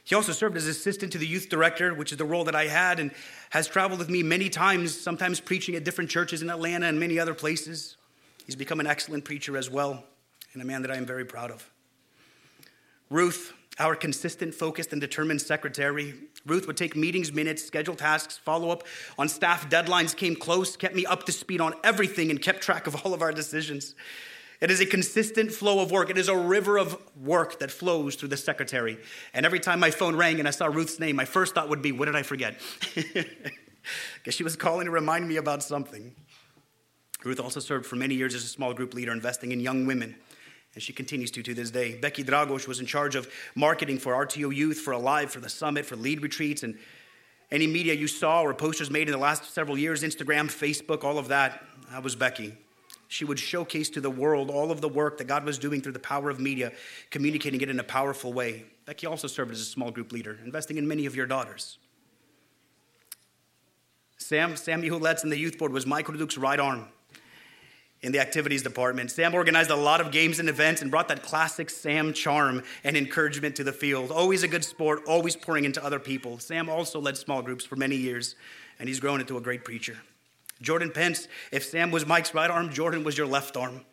He 0.03 0.15
also 0.15 0.33
served 0.33 0.57
as 0.57 0.67
assistant 0.67 1.13
to 1.13 1.17
the 1.17 1.25
youth 1.25 1.49
director, 1.49 1.93
which 1.93 2.11
is 2.11 2.17
the 2.17 2.25
role 2.25 2.43
that 2.43 2.55
I 2.55 2.67
had, 2.67 2.99
and 2.99 3.11
has 3.51 3.67
traveled 3.67 3.99
with 3.99 4.09
me 4.09 4.21
many 4.21 4.49
times, 4.49 4.99
sometimes 4.99 5.39
preaching 5.39 5.75
at 5.75 5.85
different 5.85 6.09
churches 6.09 6.41
in 6.41 6.49
Atlanta 6.49 6.87
and 6.87 6.99
many 6.99 7.19
other 7.19 7.33
places. 7.33 7.95
He's 8.45 8.55
become 8.55 8.81
an 8.81 8.87
excellent 8.87 9.23
preacher 9.23 9.57
as 9.57 9.69
well, 9.69 10.03
and 10.53 10.61
a 10.61 10.65
man 10.65 10.81
that 10.81 10.91
I 10.91 10.97
am 10.97 11.05
very 11.05 11.23
proud 11.23 11.51
of. 11.51 11.69
Ruth, 13.09 13.53
our 13.79 13.95
consistent, 13.95 14.53
focused, 14.53 14.91
and 14.91 14.99
determined 14.99 15.41
secretary. 15.41 16.13
Ruth 16.45 16.67
would 16.67 16.77
take 16.77 16.95
meetings, 16.95 17.31
minutes, 17.31 17.63
schedule 17.63 17.95
tasks, 17.95 18.37
follow 18.37 18.69
up 18.69 18.83
on 19.17 19.29
staff 19.29 19.69
deadlines, 19.69 20.15
came 20.15 20.35
close, 20.35 20.75
kept 20.75 20.95
me 20.95 21.05
up 21.05 21.25
to 21.27 21.31
speed 21.31 21.61
on 21.61 21.73
everything, 21.83 22.29
and 22.29 22.41
kept 22.41 22.61
track 22.61 22.87
of 22.87 23.05
all 23.05 23.13
of 23.13 23.21
our 23.21 23.31
decisions. 23.31 23.95
It 24.63 24.71
is 24.71 24.79
a 24.79 24.85
consistent 24.85 25.51
flow 25.51 25.81
of 25.81 25.91
work. 25.91 26.09
It 26.09 26.17
is 26.17 26.29
a 26.29 26.37
river 26.37 26.77
of 26.77 26.97
work 27.21 27.59
that 27.59 27.69
flows 27.69 28.15
through 28.15 28.29
the 28.29 28.37
secretary. 28.37 28.97
And 29.33 29.45
every 29.45 29.59
time 29.59 29.77
my 29.77 29.91
phone 29.91 30.15
rang 30.15 30.39
and 30.39 30.47
I 30.47 30.51
saw 30.51 30.67
Ruth's 30.67 31.01
name, 31.01 31.17
my 31.17 31.25
first 31.25 31.53
thought 31.53 31.67
would 31.67 31.81
be, 31.81 31.91
What 31.91 32.05
did 32.05 32.15
I 32.15 32.23
forget? 32.23 32.55
Because 34.15 34.33
she 34.33 34.45
was 34.45 34.55
calling 34.55 34.85
to 34.85 34.91
remind 34.91 35.27
me 35.27 35.35
about 35.35 35.61
something. 35.61 36.15
Ruth 37.25 37.41
also 37.41 37.59
served 37.59 37.85
for 37.85 37.97
many 37.97 38.15
years 38.15 38.33
as 38.33 38.45
a 38.45 38.47
small 38.47 38.73
group 38.73 38.93
leader, 38.93 39.11
investing 39.11 39.51
in 39.51 39.59
young 39.59 39.85
women, 39.85 40.15
and 40.73 40.81
she 40.81 40.93
continues 40.93 41.31
to 41.31 41.43
to 41.43 41.53
this 41.53 41.69
day. 41.69 41.95
Becky 41.95 42.23
Dragos 42.23 42.65
was 42.65 42.79
in 42.79 42.85
charge 42.85 43.15
of 43.15 43.29
marketing 43.55 43.99
for 43.99 44.13
RTO 44.13 44.55
Youth, 44.55 44.79
for 44.79 44.93
Alive, 44.93 45.33
for 45.33 45.41
the 45.41 45.49
Summit, 45.49 45.85
for 45.85 45.97
lead 45.97 46.21
retreats, 46.21 46.63
and 46.63 46.79
any 47.51 47.67
media 47.67 47.93
you 47.93 48.07
saw 48.07 48.41
or 48.41 48.53
posters 48.53 48.89
made 48.89 49.09
in 49.09 49.11
the 49.11 49.17
last 49.17 49.53
several 49.53 49.77
years 49.77 50.01
Instagram, 50.01 50.45
Facebook, 50.45 51.03
all 51.03 51.17
of 51.17 51.27
that 51.27 51.61
that 51.91 52.03
was 52.03 52.15
Becky 52.15 52.55
she 53.07 53.25
would 53.25 53.39
showcase 53.39 53.89
to 53.91 54.01
the 54.01 54.09
world 54.09 54.49
all 54.49 54.71
of 54.71 54.81
the 54.81 54.89
work 54.89 55.17
that 55.19 55.27
God 55.27 55.43
was 55.43 55.57
doing 55.57 55.81
through 55.81 55.91
the 55.91 55.99
power 55.99 56.29
of 56.29 56.39
media, 56.39 56.71
communicating 57.09 57.61
it 57.61 57.69
in 57.69 57.79
a 57.79 57.83
powerful 57.83 58.33
way. 58.33 58.65
Becky 58.85 59.07
also 59.07 59.27
served 59.27 59.51
as 59.51 59.61
a 59.61 59.65
small 59.65 59.91
group 59.91 60.11
leader, 60.11 60.39
investing 60.43 60.77
in 60.77 60.87
many 60.87 61.05
of 61.05 61.15
your 61.15 61.25
daughters. 61.25 61.77
Sam, 64.17 64.55
Sam 64.55 64.81
Hewlett's 64.81 65.23
in 65.23 65.29
the 65.29 65.37
youth 65.37 65.57
board 65.57 65.73
was 65.73 65.85
Mike 65.85 66.07
Hurduk's 66.07 66.37
right 66.37 66.59
arm 66.59 66.87
in 68.01 68.11
the 68.11 68.19
activities 68.19 68.61
department. 68.61 69.11
Sam 69.11 69.33
organized 69.33 69.69
a 69.69 69.75
lot 69.75 70.01
of 70.01 70.11
games 70.11 70.39
and 70.39 70.49
events 70.49 70.81
and 70.81 70.91
brought 70.91 71.07
that 71.07 71.23
classic 71.23 71.69
Sam 71.69 72.13
charm 72.13 72.63
and 72.83 72.97
encouragement 72.97 73.55
to 73.55 73.63
the 73.63 73.71
field. 73.71 74.11
Always 74.11 74.43
a 74.43 74.47
good 74.47 74.63
sport, 74.63 75.03
always 75.07 75.35
pouring 75.35 75.65
into 75.65 75.83
other 75.83 75.99
people. 75.99 76.37
Sam 76.39 76.69
also 76.69 76.99
led 76.99 77.17
small 77.17 77.41
groups 77.41 77.65
for 77.65 77.77
many 77.77 77.95
years, 77.95 78.35
and 78.77 78.89
he's 78.89 78.99
grown 78.99 79.21
into 79.21 79.37
a 79.37 79.41
great 79.41 79.63
preacher. 79.63 79.97
Jordan 80.63 80.89
Pence, 80.89 81.27
if 81.51 81.63
Sam 81.63 81.91
was 81.91 82.07
Mike's 82.07 82.33
right 82.33 82.49
arm, 82.49 82.71
Jordan 82.71 83.03
was 83.03 83.17
your 83.17 83.27
left 83.27 83.55
arm. 83.55 83.85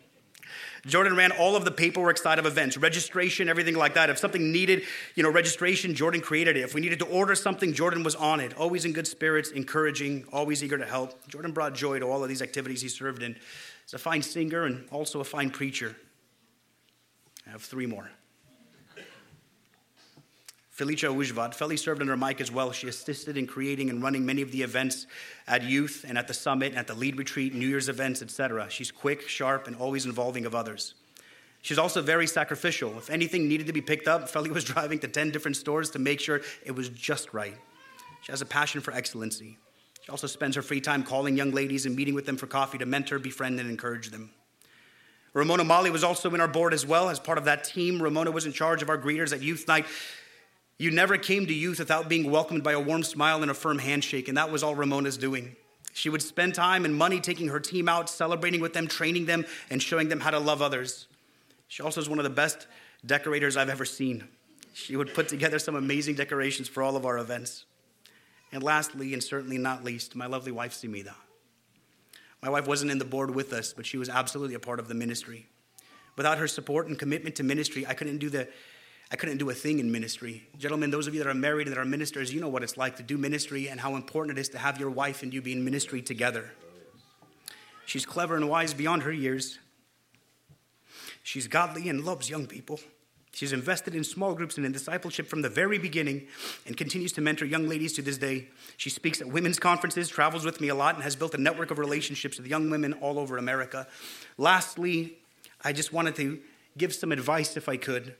Jordan 0.86 1.14
ran 1.14 1.30
all 1.32 1.56
of 1.56 1.66
the 1.66 1.70
paperwork 1.70 2.16
side 2.16 2.38
of 2.38 2.46
events, 2.46 2.78
registration, 2.78 3.50
everything 3.50 3.74
like 3.74 3.94
that. 3.94 4.08
If 4.08 4.18
something 4.18 4.50
needed, 4.50 4.84
you 5.14 5.22
know, 5.22 5.30
registration, 5.30 5.94
Jordan 5.94 6.22
created 6.22 6.56
it. 6.56 6.60
If 6.60 6.74
we 6.74 6.80
needed 6.80 7.00
to 7.00 7.04
order 7.04 7.34
something, 7.34 7.74
Jordan 7.74 8.02
was 8.02 8.14
on 8.14 8.40
it. 8.40 8.56
Always 8.56 8.86
in 8.86 8.92
good 8.94 9.06
spirits, 9.06 9.50
encouraging, 9.50 10.24
always 10.32 10.64
eager 10.64 10.78
to 10.78 10.86
help. 10.86 11.28
Jordan 11.28 11.52
brought 11.52 11.74
joy 11.74 11.98
to 11.98 12.06
all 12.06 12.22
of 12.22 12.30
these 12.30 12.40
activities 12.40 12.80
he 12.80 12.88
served 12.88 13.22
in. 13.22 13.36
He's 13.84 13.92
a 13.92 13.98
fine 13.98 14.22
singer 14.22 14.64
and 14.64 14.88
also 14.90 15.20
a 15.20 15.24
fine 15.24 15.50
preacher. 15.50 15.96
I 17.46 17.50
have 17.50 17.62
three 17.62 17.86
more. 17.86 18.10
Felicia 20.80 21.08
Ujvad. 21.08 21.54
Feli 21.54 21.78
served 21.78 22.00
under 22.00 22.16
Mike 22.16 22.40
as 22.40 22.50
well. 22.50 22.72
She 22.72 22.88
assisted 22.88 23.36
in 23.36 23.46
creating 23.46 23.90
and 23.90 24.02
running 24.02 24.24
many 24.24 24.40
of 24.40 24.50
the 24.50 24.62
events 24.62 25.06
at 25.46 25.62
youth 25.62 26.06
and 26.08 26.16
at 26.16 26.26
the 26.26 26.32
summit, 26.32 26.68
and 26.68 26.78
at 26.78 26.86
the 26.86 26.94
lead 26.94 27.18
retreat, 27.18 27.54
New 27.54 27.68
Year's 27.68 27.90
events, 27.90 28.22
etc. 28.22 28.66
She's 28.70 28.90
quick, 28.90 29.28
sharp, 29.28 29.66
and 29.66 29.76
always 29.76 30.06
involving 30.06 30.46
of 30.46 30.54
others. 30.54 30.94
She's 31.60 31.76
also 31.76 32.00
very 32.00 32.26
sacrificial. 32.26 32.96
If 32.96 33.10
anything 33.10 33.46
needed 33.46 33.66
to 33.66 33.74
be 33.74 33.82
picked 33.82 34.08
up, 34.08 34.22
Feli 34.32 34.48
was 34.48 34.64
driving 34.64 34.98
to 35.00 35.08
10 35.08 35.30
different 35.32 35.58
stores 35.58 35.90
to 35.90 35.98
make 35.98 36.18
sure 36.18 36.40
it 36.64 36.74
was 36.74 36.88
just 36.88 37.34
right. 37.34 37.58
She 38.22 38.32
has 38.32 38.40
a 38.40 38.46
passion 38.46 38.80
for 38.80 38.94
excellency. 38.94 39.58
She 40.00 40.10
also 40.10 40.28
spends 40.28 40.56
her 40.56 40.62
free 40.62 40.80
time 40.80 41.02
calling 41.02 41.36
young 41.36 41.50
ladies 41.50 41.84
and 41.84 41.94
meeting 41.94 42.14
with 42.14 42.24
them 42.24 42.38
for 42.38 42.46
coffee 42.46 42.78
to 42.78 42.86
mentor, 42.86 43.18
befriend, 43.18 43.60
and 43.60 43.68
encourage 43.68 44.08
them. 44.08 44.30
Ramona 45.34 45.62
Mali 45.62 45.90
was 45.90 46.02
also 46.02 46.34
in 46.34 46.40
our 46.40 46.48
board 46.48 46.74
as 46.74 46.84
well 46.84 47.10
as 47.10 47.20
part 47.20 47.38
of 47.38 47.44
that 47.44 47.64
team. 47.64 48.02
Ramona 48.02 48.30
was 48.30 48.46
in 48.46 48.52
charge 48.52 48.82
of 48.82 48.88
our 48.88 48.98
greeters 48.98 49.32
at 49.32 49.42
youth 49.42 49.68
night. 49.68 49.84
You 50.80 50.90
never 50.90 51.18
came 51.18 51.46
to 51.46 51.52
youth 51.52 51.78
without 51.78 52.08
being 52.08 52.30
welcomed 52.30 52.64
by 52.64 52.72
a 52.72 52.80
warm 52.80 53.02
smile 53.02 53.42
and 53.42 53.50
a 53.50 53.54
firm 53.54 53.78
handshake, 53.78 54.28
and 54.28 54.38
that 54.38 54.50
was 54.50 54.62
all 54.62 54.74
Ramona's 54.74 55.18
doing. 55.18 55.54
She 55.92 56.08
would 56.08 56.22
spend 56.22 56.54
time 56.54 56.86
and 56.86 56.94
money 56.94 57.20
taking 57.20 57.48
her 57.48 57.60
team 57.60 57.86
out, 57.86 58.08
celebrating 58.08 58.62
with 58.62 58.72
them, 58.72 58.86
training 58.86 59.26
them, 59.26 59.44
and 59.68 59.82
showing 59.82 60.08
them 60.08 60.20
how 60.20 60.30
to 60.30 60.38
love 60.38 60.62
others. 60.62 61.06
She 61.68 61.82
also 61.82 62.00
is 62.00 62.08
one 62.08 62.18
of 62.18 62.22
the 62.22 62.30
best 62.30 62.66
decorators 63.04 63.58
I've 63.58 63.68
ever 63.68 63.84
seen. 63.84 64.26
She 64.72 64.96
would 64.96 65.12
put 65.12 65.28
together 65.28 65.58
some 65.58 65.74
amazing 65.74 66.14
decorations 66.14 66.66
for 66.66 66.82
all 66.82 66.96
of 66.96 67.04
our 67.04 67.18
events. 67.18 67.66
And 68.50 68.62
lastly, 68.62 69.12
and 69.12 69.22
certainly 69.22 69.58
not 69.58 69.84
least, 69.84 70.16
my 70.16 70.28
lovely 70.28 70.50
wife, 70.50 70.72
Simida. 70.72 71.12
My 72.42 72.48
wife 72.48 72.66
wasn't 72.66 72.90
in 72.90 72.98
the 72.98 73.04
board 73.04 73.34
with 73.34 73.52
us, 73.52 73.74
but 73.74 73.84
she 73.84 73.98
was 73.98 74.08
absolutely 74.08 74.54
a 74.54 74.58
part 74.58 74.80
of 74.80 74.88
the 74.88 74.94
ministry. 74.94 75.46
Without 76.16 76.38
her 76.38 76.48
support 76.48 76.86
and 76.86 76.98
commitment 76.98 77.36
to 77.36 77.42
ministry, 77.42 77.86
I 77.86 77.92
couldn't 77.92 78.16
do 78.16 78.30
the 78.30 78.48
I 79.12 79.16
couldn't 79.16 79.38
do 79.38 79.50
a 79.50 79.54
thing 79.54 79.80
in 79.80 79.90
ministry. 79.90 80.46
Gentlemen, 80.56 80.90
those 80.90 81.08
of 81.08 81.14
you 81.14 81.22
that 81.22 81.28
are 81.28 81.34
married 81.34 81.66
and 81.66 81.76
that 81.76 81.80
are 81.80 81.84
ministers, 81.84 82.32
you 82.32 82.40
know 82.40 82.48
what 82.48 82.62
it's 82.62 82.76
like 82.76 82.96
to 82.96 83.02
do 83.02 83.18
ministry 83.18 83.68
and 83.68 83.80
how 83.80 83.96
important 83.96 84.38
it 84.38 84.40
is 84.40 84.48
to 84.50 84.58
have 84.58 84.78
your 84.78 84.90
wife 84.90 85.22
and 85.22 85.34
you 85.34 85.42
be 85.42 85.52
in 85.52 85.64
ministry 85.64 86.00
together. 86.00 86.52
She's 87.86 88.06
clever 88.06 88.36
and 88.36 88.48
wise 88.48 88.72
beyond 88.72 89.02
her 89.02 89.12
years. 89.12 89.58
She's 91.24 91.48
godly 91.48 91.88
and 91.88 92.04
loves 92.04 92.30
young 92.30 92.46
people. 92.46 92.78
She's 93.32 93.52
invested 93.52 93.94
in 93.94 94.04
small 94.04 94.34
groups 94.34 94.56
and 94.56 94.66
in 94.66 94.72
discipleship 94.72 95.26
from 95.26 95.42
the 95.42 95.48
very 95.48 95.78
beginning 95.78 96.26
and 96.66 96.76
continues 96.76 97.12
to 97.12 97.20
mentor 97.20 97.46
young 97.46 97.68
ladies 97.68 97.92
to 97.94 98.02
this 98.02 98.18
day. 98.18 98.48
She 98.76 98.90
speaks 98.90 99.20
at 99.20 99.28
women's 99.28 99.58
conferences, 99.58 100.08
travels 100.08 100.44
with 100.44 100.60
me 100.60 100.68
a 100.68 100.74
lot, 100.74 100.94
and 100.94 101.04
has 101.04 101.16
built 101.16 101.34
a 101.34 101.38
network 101.38 101.70
of 101.70 101.78
relationships 101.78 102.38
with 102.38 102.46
young 102.46 102.70
women 102.70 102.92
all 102.94 103.18
over 103.18 103.38
America. 103.38 103.86
Lastly, 104.38 105.14
I 105.62 105.72
just 105.72 105.92
wanted 105.92 106.16
to 106.16 106.40
give 106.76 106.94
some 106.94 107.12
advice, 107.12 107.56
if 107.56 107.68
I 107.68 107.76
could, 107.76 108.14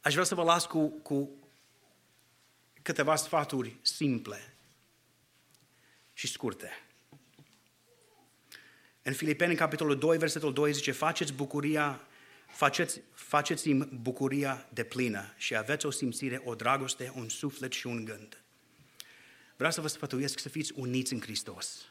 Aș 0.00 0.12
vrea 0.12 0.24
să 0.24 0.34
vă 0.34 0.42
las 0.42 0.66
cu, 0.66 0.88
cu 0.88 1.30
câteva 2.82 3.16
sfaturi 3.16 3.76
simple 3.82 4.54
și 6.12 6.26
scurte. 6.26 6.70
În 9.02 9.12
Filipeni, 9.12 9.50
în 9.50 9.56
capitolul 9.56 9.98
2, 9.98 10.18
versetul 10.18 10.52
2, 10.52 10.72
zice, 10.72 10.92
faceți 10.92 11.32
bucuria, 11.32 12.00
faceți, 12.46 13.00
faceți-mi 13.12 13.84
bucuria 13.84 14.68
de 14.72 14.84
plină 14.84 15.34
și 15.36 15.56
aveți 15.56 15.86
o 15.86 15.90
simțire, 15.90 16.42
o 16.44 16.54
dragoste, 16.54 17.12
un 17.14 17.28
suflet 17.28 17.72
și 17.72 17.86
un 17.86 18.04
gând. 18.04 18.42
Vreau 19.56 19.72
să 19.72 19.80
vă 19.80 19.88
sfătuiesc 19.88 20.38
să 20.38 20.48
fiți 20.48 20.72
uniți 20.76 21.12
în 21.12 21.20
Hristos. 21.20 21.84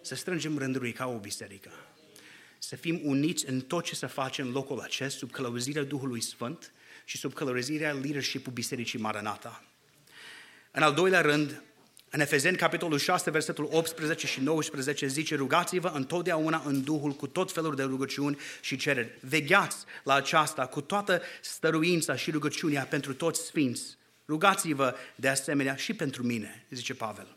Să 0.00 0.14
strângem 0.14 0.58
rândurii 0.58 0.92
ca 0.92 1.06
o 1.06 1.18
biserică. 1.18 1.70
să 2.58 2.76
fim 2.76 3.00
uniți 3.02 3.48
în 3.48 3.60
tot 3.60 3.84
ce 3.84 3.94
se 3.94 4.06
face 4.06 4.42
în 4.42 4.50
locul 4.50 4.80
acest, 4.80 5.16
sub 5.16 5.30
călăuzirea 5.30 5.82
Duhului 5.82 6.20
Sfânt 6.20 6.72
și 7.12 7.18
sub 7.18 7.32
călăuzirea 7.32 7.92
leadership-ul 7.92 8.52
Bisericii 8.52 8.98
Maranata. 8.98 9.64
În 10.70 10.82
al 10.82 10.94
doilea 10.94 11.20
rând, 11.20 11.62
în 12.10 12.20
Efezeni, 12.20 12.56
capitolul 12.56 12.98
6, 12.98 13.30
versetul 13.30 13.68
18 13.70 14.26
și 14.26 14.40
19, 14.40 15.06
zice, 15.06 15.34
rugați-vă 15.34 15.88
întotdeauna 15.88 16.62
în 16.66 16.82
Duhul 16.82 17.12
cu 17.12 17.26
tot 17.26 17.52
felul 17.52 17.74
de 17.74 17.82
rugăciuni 17.82 18.38
și 18.60 18.76
cereri. 18.76 19.18
Vegheați 19.20 19.76
la 20.04 20.14
aceasta 20.14 20.66
cu 20.66 20.80
toată 20.80 21.22
stăruința 21.40 22.16
și 22.16 22.30
rugăciunea 22.30 22.84
pentru 22.84 23.14
toți 23.14 23.46
sfinți. 23.46 23.96
Rugați-vă 24.28 24.94
de 25.14 25.28
asemenea 25.28 25.76
și 25.76 25.94
pentru 25.94 26.22
mine, 26.22 26.66
zice 26.70 26.94
Pavel. 26.94 27.36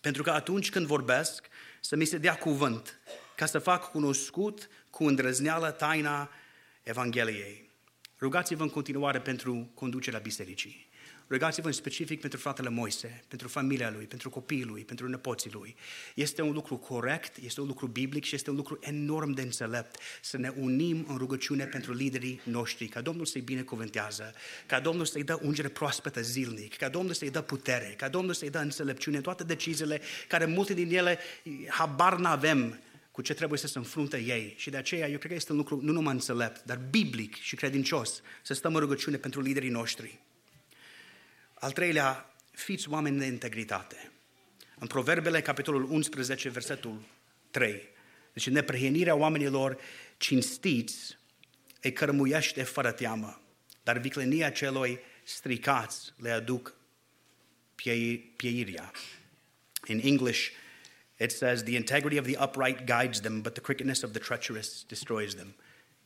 Pentru 0.00 0.22
că 0.22 0.30
atunci 0.30 0.70
când 0.70 0.86
vorbesc, 0.86 1.46
să 1.80 1.96
mi 1.96 2.04
se 2.04 2.18
dea 2.18 2.34
cuvânt, 2.34 3.00
ca 3.36 3.46
să 3.46 3.58
fac 3.58 3.90
cunoscut 3.90 4.68
cu 4.90 5.04
îndrăzneală 5.04 5.70
taina 5.70 6.30
Evangheliei. 6.82 7.63
Rugați-vă 8.24 8.62
în 8.62 8.68
continuare 8.68 9.20
pentru 9.20 9.70
conducerea 9.74 10.18
bisericii. 10.18 10.88
Rugați-vă 11.28 11.66
în 11.66 11.72
specific 11.72 12.20
pentru 12.20 12.38
fratele 12.38 12.68
Moise, 12.68 13.24
pentru 13.28 13.48
familia 13.48 13.90
lui, 13.90 14.04
pentru 14.04 14.30
copiii 14.30 14.64
lui, 14.64 14.84
pentru 14.84 15.08
nepoții 15.08 15.50
lui. 15.52 15.76
Este 16.14 16.42
un 16.42 16.52
lucru 16.52 16.76
corect, 16.76 17.36
este 17.36 17.60
un 17.60 17.66
lucru 17.66 17.86
biblic 17.86 18.24
și 18.24 18.34
este 18.34 18.50
un 18.50 18.56
lucru 18.56 18.78
enorm 18.80 19.30
de 19.30 19.42
înțelept 19.42 19.98
să 20.20 20.36
ne 20.36 20.48
unim 20.48 21.04
în 21.08 21.16
rugăciune 21.16 21.64
pentru 21.64 21.92
liderii 21.92 22.40
noștri, 22.44 22.86
ca 22.86 23.00
Domnul 23.00 23.24
să-i 23.24 23.40
binecuvântează, 23.40 24.32
ca 24.66 24.80
Domnul 24.80 25.04
să-i 25.04 25.24
dă 25.24 25.38
ungere 25.42 25.68
proaspătă 25.68 26.20
zilnic, 26.20 26.76
ca 26.76 26.88
Domnul 26.88 27.14
să-i 27.14 27.30
dă 27.30 27.40
putere, 27.40 27.94
ca 27.96 28.08
Domnul 28.08 28.34
să-i 28.34 28.50
dă 28.50 28.58
înțelepciune, 28.58 29.20
toate 29.20 29.44
deciziile 29.44 30.00
care 30.28 30.44
multe 30.44 30.74
din 30.74 30.96
ele 30.96 31.18
habar 31.68 32.18
n-avem 32.18 32.78
cu 33.14 33.22
ce 33.22 33.34
trebuie 33.34 33.58
să 33.58 33.66
se 33.66 33.78
înfrunte 33.78 34.16
ei. 34.16 34.54
Și 34.56 34.70
de 34.70 34.76
aceea 34.76 35.08
eu 35.08 35.18
cred 35.18 35.30
că 35.30 35.36
este 35.36 35.52
un 35.52 35.58
lucru 35.58 35.80
nu 35.82 35.92
numai 35.92 36.12
înțelept, 36.12 36.64
dar 36.64 36.76
biblic 36.90 37.34
și 37.34 37.56
credincios 37.56 38.22
să 38.42 38.54
stăm 38.54 38.74
în 38.74 38.80
rugăciune 38.80 39.16
pentru 39.16 39.40
liderii 39.40 39.70
noștri. 39.70 40.20
Al 41.54 41.72
treilea, 41.72 42.34
fiți 42.50 42.88
oameni 42.88 43.18
de 43.18 43.24
integritate. 43.24 44.12
În 44.78 44.86
Proverbele, 44.86 45.40
capitolul 45.40 45.90
11, 45.90 46.48
versetul 46.48 47.02
3, 47.50 47.88
deci 48.32 48.48
neprehenirea 48.48 49.14
oamenilor 49.14 49.78
cinstiți 50.16 51.18
îi 51.80 51.92
cărmuiește 51.92 52.62
fără 52.62 52.92
teamă, 52.92 53.40
dar 53.82 53.98
viclenia 53.98 54.50
celor 54.50 55.00
stricați 55.24 56.12
le 56.16 56.30
aduc 56.30 56.76
pieiria. 58.36 58.92
In 59.86 60.00
English, 60.04 60.48
it 61.18 61.30
says, 61.30 61.62
The 61.62 61.76
integrity 61.76 62.18
of 62.18 62.26
the 62.26 62.36
upright 62.44 62.86
guides 62.86 63.20
them, 63.20 63.40
but 63.40 63.52
the 63.52 63.62
crookedness 63.62 64.02
of 64.02 64.10
the 64.10 64.20
treacherous 64.20 64.84
destroys 64.86 65.34
them. 65.34 65.54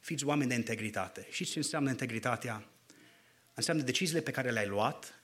Fiți 0.01 0.25
oameni 0.25 0.49
de 0.49 0.55
integritate. 0.55 1.27
Și 1.31 1.45
ce 1.45 1.59
înseamnă 1.59 1.91
integritatea? 1.91 2.69
Înseamnă 3.55 3.83
deciziile 3.83 4.21
pe 4.21 4.31
care 4.31 4.51
le-ai 4.51 4.67
luat, 4.67 5.23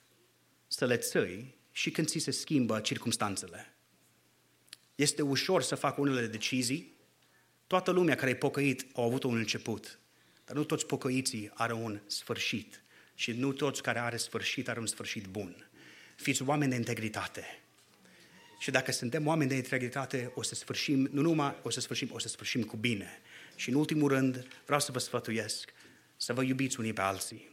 să 0.66 0.86
le 0.86 0.96
ții 0.96 1.54
și 1.72 1.90
când 1.90 2.08
ți 2.08 2.18
se 2.18 2.30
schimbă 2.30 2.80
circumstanțele. 2.80 3.74
Este 4.94 5.22
ușor 5.22 5.62
să 5.62 5.74
fac 5.74 5.98
unele 5.98 6.26
decizii. 6.26 6.96
Toată 7.66 7.90
lumea 7.90 8.14
care 8.14 8.30
e 8.30 8.34
pocăit 8.34 8.86
au 8.92 9.04
avut 9.04 9.22
un 9.22 9.36
început, 9.36 9.98
dar 10.44 10.56
nu 10.56 10.64
toți 10.64 10.86
pocăiții 10.86 11.50
are 11.54 11.72
un 11.72 12.00
sfârșit 12.06 12.82
și 13.14 13.32
nu 13.32 13.52
toți 13.52 13.82
care 13.82 13.98
are 13.98 14.16
sfârșit 14.16 14.68
are 14.68 14.80
un 14.80 14.86
sfârșit 14.86 15.26
bun. 15.26 15.70
Fiți 16.16 16.42
oameni 16.42 16.70
de 16.70 16.76
integritate. 16.76 17.63
Și 18.64 18.70
dacă 18.70 18.92
suntem 18.92 19.26
oameni 19.26 19.48
de 19.48 19.54
integritate, 19.54 20.32
o 20.34 20.42
să 20.42 20.54
sfârșim, 20.54 21.08
nu 21.12 21.20
numai 21.20 21.54
o 21.62 21.70
să 21.70 21.80
sfârșim, 21.80 22.08
o 22.12 22.18
să 22.18 22.28
sfârșim 22.28 22.62
cu 22.62 22.76
bine. 22.76 23.20
Și 23.54 23.68
în 23.68 23.74
ultimul 23.74 24.08
rând, 24.08 24.46
vreau 24.64 24.80
să 24.80 24.92
vă 24.92 24.98
sfătuiesc 24.98 25.72
să 26.16 26.32
vă 26.32 26.42
iubiți 26.42 26.80
unii 26.80 26.92
pe 26.92 27.00
alții. 27.00 27.48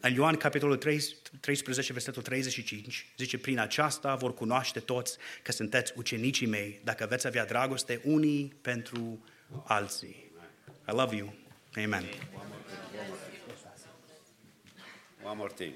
În 0.00 0.14
Ioan, 0.14 0.36
capitolul 0.36 0.76
13, 0.76 1.92
versetul 1.92 2.22
35, 2.22 3.06
zice, 3.16 3.38
prin 3.38 3.58
aceasta 3.58 4.14
vor 4.14 4.34
cunoaște 4.34 4.80
toți 4.80 5.16
că 5.42 5.52
sunteți 5.52 5.92
ucenicii 5.96 6.46
mei, 6.46 6.80
dacă 6.84 7.06
veți 7.06 7.26
avea 7.26 7.46
dragoste 7.46 8.00
unii 8.04 8.54
pentru 8.60 9.24
alții. 9.64 10.30
I 10.88 10.92
love 10.92 11.16
you. 11.16 11.34
Amen. 11.84 12.04
One 15.22 15.36
more 15.36 15.52
thing. 15.56 15.74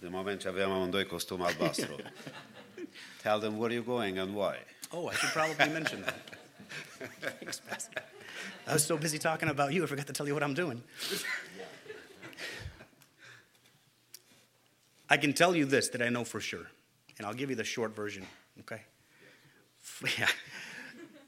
De 0.00 0.08
moment 0.08 0.40
ce 0.40 0.48
aveam 0.48 0.70
amândoi 0.70 1.06
costum 1.06 1.42
albastru. 1.42 1.96
Tell 3.22 3.38
them 3.38 3.58
where 3.58 3.70
you're 3.70 3.82
going 3.82 4.18
and 4.18 4.34
why. 4.34 4.56
Oh, 4.92 5.08
I 5.08 5.14
should 5.14 5.30
probably 5.30 5.68
mention 5.68 6.02
that. 6.02 6.14
Thanks, 7.40 7.60
Pastor. 7.60 8.02
I 8.66 8.72
was 8.72 8.84
so 8.84 8.96
busy 8.96 9.18
talking 9.18 9.48
about 9.48 9.72
you, 9.72 9.82
I 9.82 9.86
forgot 9.86 10.06
to 10.06 10.12
tell 10.12 10.26
you 10.26 10.34
what 10.34 10.42
I'm 10.42 10.54
doing. 10.54 10.82
I 15.08 15.16
can 15.16 15.32
tell 15.32 15.56
you 15.56 15.64
this 15.64 15.88
that 15.88 16.02
I 16.02 16.08
know 16.08 16.24
for 16.24 16.40
sure, 16.40 16.66
and 17.18 17.26
I'll 17.26 17.34
give 17.34 17.50
you 17.50 17.56
the 17.56 17.64
short 17.64 17.94
version, 17.94 18.26
okay? 18.60 18.82
Yeah. 20.18 20.28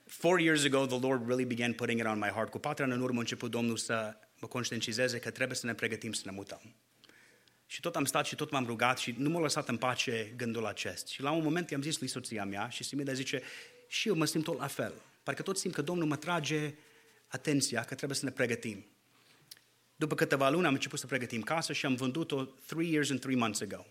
Four 0.07 0.39
years 0.39 0.65
ago, 0.65 0.87
the 0.87 0.99
Lord 0.99 1.27
really 1.27 1.45
began 1.45 1.75
putting 1.75 1.99
it 1.99 2.07
on 2.07 2.19
my 2.19 2.29
heart. 2.29 2.51
Cu 2.51 2.59
patru 2.59 2.85
ani 2.85 2.93
în 2.93 3.01
urmă 3.01 3.19
început 3.19 3.51
Domnul 3.51 3.77
să 3.77 4.17
mă 4.41 4.49
conștientizeze 4.49 5.19
că 5.19 5.31
trebuie 5.31 5.57
să 5.57 5.67
ne 5.67 5.75
pregătim 5.75 6.13
să 6.13 6.23
ne 6.25 6.31
mutăm. 6.31 6.61
Și 7.73 7.81
tot 7.81 7.97
am 7.97 8.05
stat 8.05 8.27
și 8.27 8.35
tot 8.35 8.51
m-am 8.51 8.67
rugat 8.67 8.99
și 8.99 9.15
nu 9.19 9.31
m-a 9.31 9.41
lăsat 9.41 9.69
în 9.69 9.77
pace 9.77 10.33
gândul 10.37 10.67
acest. 10.67 11.07
Și 11.07 11.23
la 11.23 11.31
un 11.31 11.43
moment 11.43 11.71
i-am 11.71 11.83
zis 11.83 11.99
lui 11.99 12.09
soția 12.09 12.45
mea 12.45 12.69
și 12.69 12.85
Simida 12.85 13.13
zice, 13.13 13.43
și 13.89 14.09
eu 14.09 14.15
mă 14.15 14.25
simt 14.25 14.45
tot 14.45 14.59
la 14.59 14.67
fel. 14.67 14.93
Parcă 15.23 15.43
tot 15.43 15.59
simt 15.59 15.75
că 15.75 15.83
Domnul 15.83 16.07
mă 16.07 16.17
trage 16.17 16.75
atenția 17.27 17.85
că 17.85 17.95
trebuie 17.95 18.19
să 18.19 18.25
ne 18.25 18.31
pregătim. 18.31 18.87
După 19.97 20.15
câteva 20.15 20.51
luni 20.51 20.67
am 20.67 20.73
început 20.73 20.99
să 20.99 21.07
pregătim 21.07 21.43
casa 21.43 21.73
și 21.73 21.87
am 21.87 21.95
vândut-o 21.95 22.45
three 22.45 22.91
years 22.91 23.11
and 23.11 23.21
three 23.21 23.37
months 23.37 23.61
ago. 23.61 23.87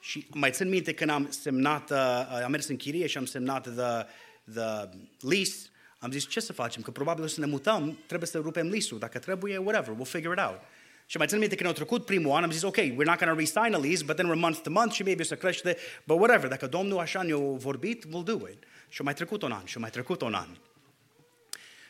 Și 0.00 0.26
mai 0.30 0.50
țin 0.50 0.68
minte 0.68 0.94
când 0.94 1.10
am 1.10 1.30
semnat, 1.30 1.90
uh, 1.90 2.40
am 2.44 2.50
mers 2.50 2.68
în 2.68 2.76
chirie 2.76 3.06
și 3.06 3.18
am 3.18 3.24
semnat 3.24 3.62
the, 3.62 4.06
the 4.52 4.88
lease, 5.20 5.68
am 5.98 6.10
zis 6.10 6.28
ce 6.28 6.40
să 6.40 6.52
facem, 6.52 6.82
că 6.82 6.90
probabil 6.90 7.24
o 7.24 7.26
să 7.26 7.40
ne 7.40 7.46
mutăm, 7.46 7.98
trebuie 8.06 8.28
să 8.28 8.38
rupem 8.38 8.68
lease-ul, 8.68 9.00
dacă 9.00 9.18
trebuie, 9.18 9.56
whatever, 9.56 9.96
we'll 9.96 10.10
figure 10.10 10.32
it 10.40 10.48
out. 10.48 10.60
Și 11.06 11.16
mai 11.16 11.26
țin 11.26 11.38
minte 11.38 11.54
când 11.54 11.68
au 11.68 11.74
trecut 11.74 12.04
primul 12.04 12.32
an, 12.32 12.42
am 12.42 12.50
zis, 12.50 12.62
ok, 12.62 12.76
we're 12.76 13.04
not 13.04 13.18
going 13.18 13.32
to 13.32 13.34
resign 13.34 13.74
a 13.74 13.78
lease, 13.78 14.04
but 14.04 14.16
then 14.16 14.30
we're 14.30 14.40
month 14.40 14.60
to 14.62 14.70
month 14.70 14.94
și 14.94 15.02
maybe 15.02 15.22
o 15.22 15.24
să 15.24 15.36
crește, 15.36 15.76
but 16.04 16.18
whatever, 16.18 16.48
dacă 16.48 16.66
Domnul 16.66 16.98
așa 16.98 17.22
ne-a 17.22 17.36
vorbit, 17.36 18.04
we'll 18.06 18.24
do 18.24 18.48
it. 18.48 18.64
Și 18.88 19.02
mai 19.02 19.14
trecut 19.14 19.42
un 19.42 19.52
an, 19.52 19.64
și 19.64 19.78
mai 19.78 19.90
trecut 19.90 20.20
un 20.20 20.34
an. 20.34 20.48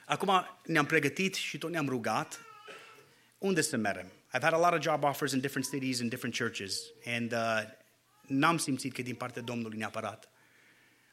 Acum 0.06 0.46
ne-am 0.64 0.86
pregătit 0.86 1.34
și 1.34 1.58
tot 1.58 1.70
ne-am 1.70 1.88
rugat 1.88 2.40
unde 3.38 3.60
să 3.60 3.76
mergem. 3.76 4.06
I've 4.06 4.42
had 4.42 4.52
a 4.52 4.58
lot 4.58 4.72
of 4.72 4.80
job 4.80 5.04
offers 5.04 5.32
in 5.32 5.40
different 5.40 5.68
cities 5.70 6.00
and 6.00 6.10
different 6.10 6.36
churches 6.36 6.80
and 7.06 7.32
uh, 7.32 7.62
n-am 8.26 8.58
simțit 8.58 8.92
că 8.92 9.02
din 9.02 9.14
partea 9.14 9.42
Domnului 9.42 9.78
neapărat. 9.78 10.28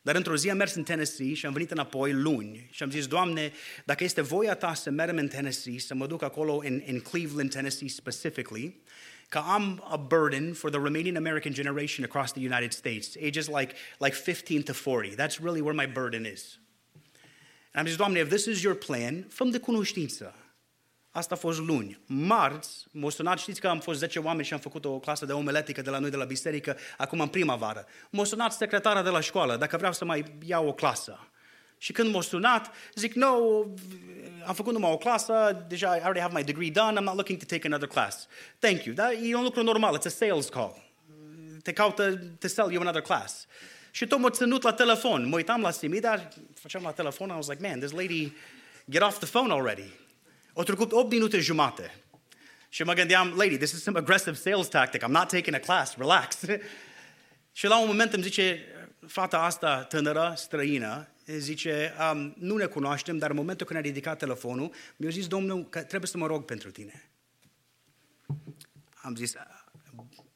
Dar 0.04 0.16
într-o 0.16 0.36
zi 0.36 0.50
am 0.50 0.58
mers 0.58 0.74
în 0.74 0.84
Tennessee 0.84 1.34
și 1.34 1.46
am 1.46 1.54
venit 1.54 1.72
înapoi 1.72 2.14
luni 2.14 2.68
și 2.72 2.84
am 2.84 2.90
zis, 2.90 3.08
Doamne, 3.08 3.52
dacă 3.86 4.04
este 4.04 4.22
voia 4.22 4.56
Ta 4.56 4.74
să 4.74 4.90
mergem 4.90 5.18
în 5.18 5.28
Tennessee, 5.28 5.80
să 5.80 5.94
mă 5.94 6.08
duc 6.08 6.22
acolo 6.22 6.62
in, 6.66 6.84
in 6.86 7.00
Cleveland, 7.00 7.52
Tennessee 7.52 7.88
specifically, 7.88 8.82
că 9.30 9.38
am 9.38 9.86
a 9.90 9.96
burden 9.98 10.54
for 10.54 10.70
the 10.70 10.80
remaining 10.80 11.16
American 11.16 11.54
generation 11.54 12.06
across 12.06 12.32
the 12.32 12.46
United 12.46 12.72
States, 12.72 13.16
ages 13.16 13.48
like, 13.48 13.74
like 13.98 14.16
15 14.16 14.64
to 14.64 14.74
40. 14.74 15.16
That's 15.16 15.40
really 15.42 15.62
where 15.62 15.86
my 15.86 15.88
burden 15.94 16.26
is. 16.26 16.60
And 17.74 17.86
am 17.86 17.86
zis, 17.86 17.96
Doamne, 17.96 18.20
if 18.20 18.30
this 18.30 18.46
is 18.46 18.62
your 18.62 18.76
plan, 18.76 19.26
făm 19.30 19.50
de 19.50 19.58
cunoștință. 19.58 20.36
Asta 21.16 21.34
a 21.34 21.38
fost 21.38 21.60
luni. 21.60 22.00
Marți, 22.06 22.86
m-a 22.92 23.10
sunat, 23.10 23.40
știți 23.40 23.60
că 23.60 23.68
am 23.68 23.80
fost 23.80 24.00
10 24.00 24.20
oameni 24.20 24.46
și 24.46 24.54
am 24.54 24.60
făcut 24.60 24.86
o 24.86 25.00
clasă 25.00 25.26
de 25.26 25.32
omeletică 25.32 25.82
de 25.82 25.90
la 25.90 26.00
noi 26.00 26.10
de 26.10 26.16
la 26.16 26.24
biserică, 26.24 26.78
acum 26.98 27.20
în 27.20 27.28
primăvară. 27.28 27.86
M-a 28.10 28.24
sunat 28.24 28.54
secretara 28.54 29.04
de 29.04 29.10
la 29.10 29.20
școală, 29.20 29.56
dacă 29.56 29.78
vreau 29.78 29.94
să 29.94 30.06
mai 30.06 30.26
iau 30.46 30.68
o 30.68 30.74
clasă. 30.74 31.28
Și 31.78 31.92
când 31.92 32.14
m-a 32.14 32.22
sunat, 32.22 32.72
zic, 32.96 33.14
no, 33.14 33.28
am 34.46 34.54
făcut 34.54 34.74
numai 34.74 34.92
o 34.92 34.98
clasă, 34.98 35.66
deja 35.68 35.96
I 35.96 36.00
already 36.00 36.20
have 36.20 36.38
my 36.38 36.44
degree 36.44 36.72
done, 36.72 37.00
I'm 37.00 37.04
not 37.04 37.16
looking 37.16 37.40
to 37.40 37.46
take 37.46 37.68
another 37.68 37.88
class. 37.88 38.28
Thank 38.60 38.84
you. 38.84 38.96
Da? 38.96 39.12
E 39.12 39.36
un 39.36 39.44
lucru 39.44 39.64
normal, 39.64 39.98
it's 39.98 40.06
a 40.06 40.10
sales 40.10 40.50
call. 40.50 40.84
Te 41.64 41.74
caută 41.74 42.18
to 42.40 42.48
sell 42.48 42.72
you 42.72 42.82
another 42.82 43.02
class. 43.02 43.48
Și 43.92 44.08
tot 44.08 44.20
m-a 44.20 44.30
ținut 44.30 44.64
la 44.64 44.74
telefon. 44.74 45.28
Mă 45.28 45.36
uitam 45.36 45.62
la 45.62 45.72
Simi, 45.72 46.00
dar 46.00 46.28
făceam 46.54 46.84
la 46.84 46.92
telefon, 46.92 47.30
I 47.30 47.34
was 47.36 47.48
like, 47.48 47.68
man, 47.68 47.80
this 47.80 47.92
lady, 47.92 48.34
get 48.90 49.02
off 49.02 49.18
the 49.18 49.28
phone 49.28 49.54
already. 49.54 50.02
O 50.54 50.64
trecut 50.64 50.92
8 50.92 51.12
minute 51.12 51.40
jumate. 51.40 52.04
Și 52.70 52.84
mă 52.84 52.94
gândeam, 52.94 53.34
lady, 53.36 53.58
this 53.58 53.72
is 53.72 53.82
some 53.82 54.00
aggressive 54.00 54.36
sales 54.36 54.68
tactic. 54.68 55.02
I'm 55.04 55.12
not 55.12 55.28
taking 55.28 55.56
a 55.56 55.60
class, 55.60 55.96
relax. 55.98 56.40
și 57.52 57.68
la 57.68 57.80
un 57.80 57.88
moment 57.88 58.14
îmi 58.14 58.24
zice, 58.24 58.66
fata 59.08 59.40
asta 59.40 59.84
tânără, 59.84 60.34
străină, 60.36 61.08
zice, 61.26 61.94
um, 62.12 62.36
nu 62.38 62.58
ne 62.58 62.66
cunoaștem, 62.66 63.18
dar 63.18 63.30
în 63.30 63.36
momentul 63.36 63.66
când 63.66 63.80
a 63.80 63.82
ridicat 63.82 64.18
telefonul, 64.18 64.74
mi-a 64.96 65.10
zis, 65.10 65.28
domnul, 65.28 65.70
că 65.70 65.84
trebuie 65.84 66.10
să 66.10 66.18
mă 66.18 66.28
rog 66.28 66.46
pentru 66.46 66.72
tine. 66.72 67.10
Am 68.94 69.16
zis, 69.16 69.34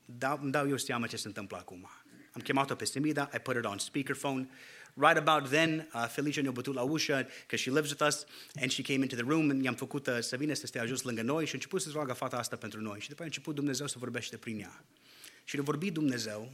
dau, 0.06 0.40
îmi 0.42 0.52
dau 0.52 0.70
eu 0.70 0.78
seama 0.78 1.08
ce 1.08 1.18
se 1.18 1.28
întâmplă 1.28 1.58
acum. 1.58 1.90
Am 2.32 2.42
chemat-o 2.42 2.76
pe 2.76 2.86
Semida, 2.86 3.30
I 3.36 3.40
put 3.40 3.56
it 3.56 3.66
on 3.66 3.78
speakerphone, 3.78 4.50
Right 5.00 5.28
about 5.28 5.50
then, 5.50 5.90
uh, 5.94 6.08
Felicia 6.10 6.42
ne-a 6.42 6.52
bătut 6.52 6.74
la 6.74 6.82
ușă, 6.82 7.28
because 7.42 7.62
she 7.62 7.72
lives 7.72 7.90
with 7.90 8.04
us, 8.08 8.26
and 8.62 8.72
she 8.72 8.82
came 8.82 9.00
into 9.00 9.16
the 9.16 9.26
room, 9.28 9.50
and 9.50 9.64
i-am 9.64 9.76
făcut 9.76 10.08
uh, 10.08 10.18
să 10.20 10.36
vină 10.36 10.54
să 10.54 10.66
stea 10.66 10.86
jos 10.86 11.02
lângă 11.02 11.22
noi 11.22 11.46
și 11.46 11.52
a 11.52 11.54
început 11.54 11.82
să 11.82 11.90
roagă 11.94 12.14
fata 12.14 12.38
asta 12.38 12.56
pentru 12.56 12.82
noi. 12.82 13.00
Și 13.00 13.10
după 13.10 13.22
aia 13.22 13.30
a 13.30 13.34
început 13.36 13.56
Dumnezeu 13.56 13.88
să 13.88 13.96
vorbește 14.00 14.38
prin 14.38 14.60
ea. 14.60 14.86
Și 15.44 15.56
ne-a 15.56 15.64
vorbit 15.64 15.94
Dumnezeu 15.94 16.52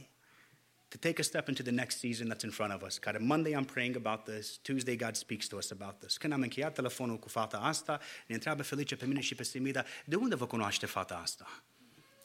to 0.88 0.98
take 0.98 1.18
a 1.20 1.24
step 1.24 1.48
into 1.48 1.62
the 1.62 1.72
next 1.72 1.98
season 1.98 2.28
that's 2.28 2.44
in 2.44 2.50
front 2.50 2.72
of 2.72 2.82
us. 2.82 2.98
Care 2.98 3.18
Monday 3.18 3.52
I'm 3.52 3.66
praying 3.72 3.96
about 3.96 4.24
this, 4.24 4.58
Tuesday 4.62 4.96
God 4.96 5.16
speaks 5.16 5.46
to 5.48 5.56
us 5.56 5.70
about 5.70 5.98
this. 5.98 6.16
Când 6.16 6.32
am 6.32 6.40
încheiat 6.40 6.74
telefonul 6.74 7.18
cu 7.18 7.28
fata 7.28 7.56
asta, 7.56 8.00
ne 8.26 8.34
întreabă 8.34 8.62
Felice 8.62 8.96
pe 8.96 9.06
mine 9.06 9.20
și 9.20 9.34
pe 9.34 9.42
Semida, 9.42 9.84
de 10.04 10.16
unde 10.16 10.34
vă 10.34 10.46
cunoaște 10.46 10.86
fata 10.86 11.14
asta? 11.22 11.64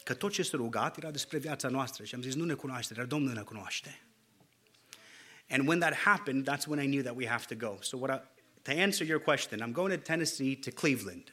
Că 0.04 0.14
tot 0.14 0.32
ce 0.32 0.42
s-a 0.42 0.56
rugat 0.56 0.96
era 0.96 1.10
despre 1.10 1.38
viața 1.38 1.68
noastră 1.68 2.04
și 2.04 2.14
am 2.14 2.22
zis, 2.22 2.34
nu 2.34 2.44
ne 2.44 2.54
cunoaște, 2.54 2.94
dar 2.94 3.04
Domnul 3.04 3.34
ne 3.34 3.42
cunoaște. 3.42 4.09
And 5.50 5.66
when 5.66 5.80
that 5.80 5.94
happened, 5.94 6.46
that's 6.46 6.68
when 6.68 6.78
I 6.78 6.86
knew 6.86 7.02
that 7.02 7.16
we 7.16 7.26
have 7.26 7.46
to 7.48 7.54
go. 7.54 7.78
So 7.82 7.98
what 7.98 8.10
I, 8.10 8.20
to 8.64 8.72
answer 8.72 9.04
your 9.04 9.18
question, 9.18 9.62
I'm 9.62 9.72
going 9.72 9.90
to 9.90 9.96
Tennessee 9.96 10.54
to 10.56 10.70
Cleveland. 10.70 11.30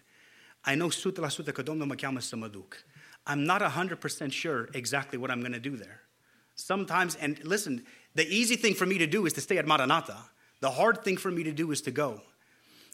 I 0.66 0.76
know 0.76 0.90
100% 0.90 1.54
că 1.54 1.62
Domnul 1.62 1.88
mă 1.88 1.96
cheamă 1.96 2.20
să 2.20 2.36
mă 2.36 2.48
duc. 2.48 2.78
I'm 3.28 3.46
not 3.46 3.62
100% 3.62 4.32
sure 4.32 4.68
exactly 4.72 5.18
what 5.18 5.30
I'm 5.30 5.42
going 5.42 5.54
to 5.54 5.70
do 5.70 5.76
there. 5.76 6.02
Sometimes, 6.56 7.16
and 7.16 7.40
listen, 7.44 7.86
the 8.16 8.26
easy 8.28 8.56
thing 8.56 8.76
for 8.76 8.88
me 8.88 8.98
to 8.98 9.06
do 9.06 9.26
is 9.26 9.34
to 9.34 9.42
stay 9.42 9.58
at 9.58 9.66
Maranatha. 9.66 10.32
The 10.60 10.72
hard 10.72 11.04
thing 11.04 11.18
for 11.18 11.32
me 11.32 11.44
to 11.44 11.52
do 11.52 11.72
is 11.72 11.82
to 11.82 11.92
go. 11.92 12.22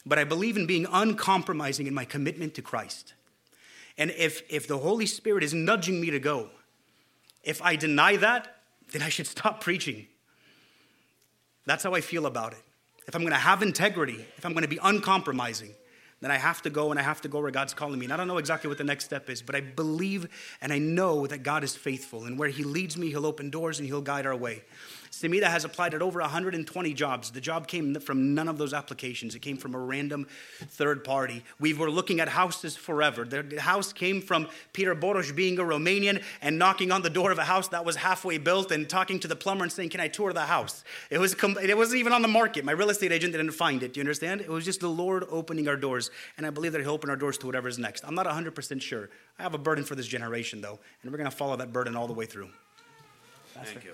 But 0.04 0.18
I 0.18 0.24
believe 0.24 0.58
in 0.58 0.66
being 0.66 0.86
uncompromising 0.90 1.86
in 1.86 1.94
my 1.94 2.04
commitment 2.04 2.54
to 2.54 2.62
Christ. 2.62 3.14
And 3.96 4.10
if, 4.10 4.42
if 4.50 4.66
the 4.66 4.78
Holy 4.78 5.06
Spirit 5.06 5.42
is 5.42 5.54
nudging 5.54 6.00
me 6.00 6.10
to 6.10 6.18
go, 6.18 6.50
if 7.42 7.62
I 7.62 7.76
deny 7.76 8.16
that, 8.16 8.56
then 8.92 9.02
I 9.02 9.08
should 9.08 9.26
stop 9.26 9.62
preaching. 9.62 10.08
That's 11.66 11.82
how 11.82 11.94
I 11.94 12.00
feel 12.00 12.26
about 12.26 12.52
it. 12.52 12.62
If 13.06 13.14
I'm 13.14 13.22
going 13.22 13.32
to 13.32 13.38
have 13.38 13.62
integrity, 13.62 14.24
if 14.36 14.46
I'm 14.46 14.52
going 14.52 14.62
to 14.62 14.68
be 14.68 14.78
uncompromising, 14.82 15.74
then 16.20 16.30
I 16.30 16.38
have 16.38 16.62
to 16.62 16.70
go 16.70 16.90
and 16.90 16.98
I 16.98 17.02
have 17.02 17.20
to 17.22 17.28
go 17.28 17.40
where 17.40 17.50
God's 17.50 17.74
calling 17.74 17.98
me. 17.98 18.06
And 18.06 18.12
I 18.12 18.16
don't 18.16 18.28
know 18.28 18.38
exactly 18.38 18.68
what 18.68 18.78
the 18.78 18.84
next 18.84 19.04
step 19.04 19.28
is, 19.28 19.42
but 19.42 19.54
I 19.54 19.60
believe 19.60 20.56
and 20.62 20.72
I 20.72 20.78
know 20.78 21.26
that 21.26 21.42
God 21.42 21.64
is 21.64 21.76
faithful. 21.76 22.24
And 22.24 22.38
where 22.38 22.48
He 22.48 22.64
leads 22.64 22.96
me, 22.96 23.10
He'll 23.10 23.26
open 23.26 23.50
doors 23.50 23.78
and 23.78 23.86
He'll 23.86 24.00
guide 24.00 24.24
our 24.24 24.36
way. 24.36 24.62
Semida 25.14 25.44
has 25.44 25.64
applied 25.64 25.94
at 25.94 26.02
over 26.02 26.20
120 26.20 26.92
jobs. 26.92 27.30
The 27.30 27.40
job 27.40 27.68
came 27.68 27.94
from 28.00 28.34
none 28.34 28.48
of 28.48 28.58
those 28.58 28.74
applications. 28.74 29.36
It 29.36 29.40
came 29.40 29.56
from 29.56 29.74
a 29.74 29.78
random 29.78 30.26
third 30.58 31.04
party. 31.04 31.44
We 31.60 31.72
were 31.72 31.88
looking 31.88 32.18
at 32.18 32.28
houses 32.28 32.76
forever. 32.76 33.24
The 33.24 33.60
house 33.60 33.92
came 33.92 34.20
from 34.20 34.48
Peter 34.72 34.94
Boros 34.94 35.34
being 35.34 35.58
a 35.60 35.62
Romanian 35.62 36.20
and 36.42 36.58
knocking 36.58 36.90
on 36.90 37.02
the 37.02 37.10
door 37.10 37.30
of 37.30 37.38
a 37.38 37.44
house 37.44 37.68
that 37.68 37.84
was 37.84 37.94
halfway 37.96 38.38
built 38.38 38.72
and 38.72 38.88
talking 38.88 39.20
to 39.20 39.28
the 39.28 39.36
plumber 39.36 39.62
and 39.62 39.72
saying, 39.72 39.90
"Can 39.90 40.00
I 40.00 40.08
tour 40.08 40.32
the 40.32 40.46
house?" 40.46 40.82
It 41.10 41.18
was 41.18 41.34
it 41.34 41.76
wasn't 41.76 42.00
even 42.00 42.12
on 42.12 42.22
the 42.22 42.28
market. 42.28 42.64
My 42.64 42.72
real 42.72 42.90
estate 42.90 43.12
agent 43.12 43.32
didn't 43.34 43.52
find 43.52 43.84
it. 43.84 43.94
Do 43.94 44.00
you 44.00 44.02
understand? 44.02 44.40
It 44.40 44.50
was 44.50 44.64
just 44.64 44.80
the 44.80 44.88
Lord 44.88 45.24
opening 45.30 45.68
our 45.68 45.76
doors, 45.76 46.10
and 46.36 46.44
I 46.44 46.50
believe 46.50 46.72
that 46.72 46.80
He'll 46.80 46.90
open 46.90 47.08
our 47.08 47.16
doors 47.16 47.38
to 47.38 47.46
whatever's 47.46 47.78
next. 47.78 48.04
I'm 48.04 48.16
not 48.16 48.26
100% 48.26 48.82
sure. 48.82 49.10
I 49.38 49.42
have 49.44 49.54
a 49.54 49.58
burden 49.58 49.84
for 49.84 49.94
this 49.94 50.08
generation 50.08 50.60
though, 50.60 50.80
and 51.02 51.12
we're 51.12 51.18
going 51.18 51.30
to 51.30 51.36
follow 51.36 51.56
that 51.56 51.72
burden 51.72 51.94
all 51.94 52.08
the 52.08 52.12
way 52.12 52.26
through. 52.26 52.48
Thank 53.54 53.84
you. 53.84 53.92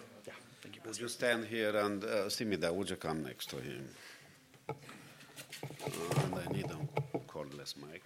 Would 0.90 0.98
you 0.98 1.08
stand 1.08 1.44
here 1.44 1.76
and 1.76 2.02
uh, 2.02 2.26
Simida, 2.28 2.74
would 2.74 2.90
you 2.90 2.96
come 2.96 3.22
next 3.22 3.48
to 3.50 3.56
him? 3.60 3.88
Uh, 4.68 4.72
and 6.24 6.34
I 6.34 6.52
need 6.52 6.66
a 6.66 7.18
cordless 7.28 7.76
mic. 7.76 8.02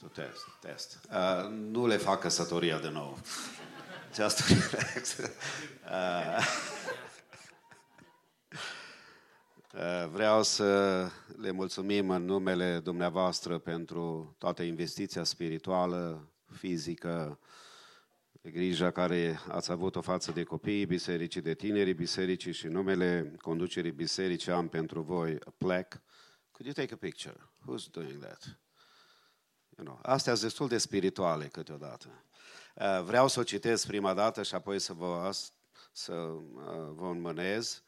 To 0.00 0.08
test, 0.14 0.44
test. 0.60 0.98
Uh, 1.12 1.48
nu 1.50 1.86
le 1.86 1.96
fac 1.96 2.20
căsătoria 2.20 2.78
de 2.78 2.88
nou. 2.88 3.18
Just 4.16 4.48
relax. 4.48 5.16
Uh, 5.18 5.26
Uh, 5.90 6.44
Vreau 10.10 10.42
să 10.42 11.10
le 11.36 11.50
mulțumim 11.50 12.10
în 12.10 12.24
numele 12.24 12.78
dumneavoastră 12.78 13.58
pentru 13.58 14.34
toată 14.38 14.62
investiția 14.62 15.24
spirituală, 15.24 16.30
fizică, 16.52 17.38
grija 18.42 18.90
care 18.90 19.40
ați 19.48 19.70
avut-o 19.70 20.00
față 20.00 20.32
de 20.32 20.42
copiii 20.42 20.86
bisericii, 20.86 21.40
de 21.40 21.54
tinerii 21.54 21.94
bisericii 21.94 22.52
și 22.52 22.66
în 22.66 22.72
numele 22.72 23.34
conducerii 23.40 23.90
bisericii 23.90 24.52
am 24.52 24.68
pentru 24.68 25.00
voi 25.00 25.38
a 25.44 25.52
plaque. 25.56 26.02
Could 26.50 26.76
you 26.76 26.86
take 26.86 26.94
a 26.94 26.96
picture? 26.96 27.36
Who's 27.60 27.90
doing 27.90 28.22
that? 28.22 28.58
You 29.76 29.86
know, 29.86 29.98
astea 30.02 30.32
sunt 30.32 30.44
destul 30.44 30.68
de 30.68 30.78
spirituale 30.78 31.46
câteodată. 31.46 32.24
Uh, 32.74 33.02
Vreau 33.04 33.28
să 33.28 33.40
o 33.40 33.42
citesc 33.42 33.86
prima 33.86 34.14
dată 34.14 34.42
și 34.42 34.54
apoi 34.54 34.78
să 34.78 34.92
vă, 34.92 35.30
să 35.92 36.12
uh, 36.12 36.90
vă 36.94 37.06
înmânez 37.06 37.82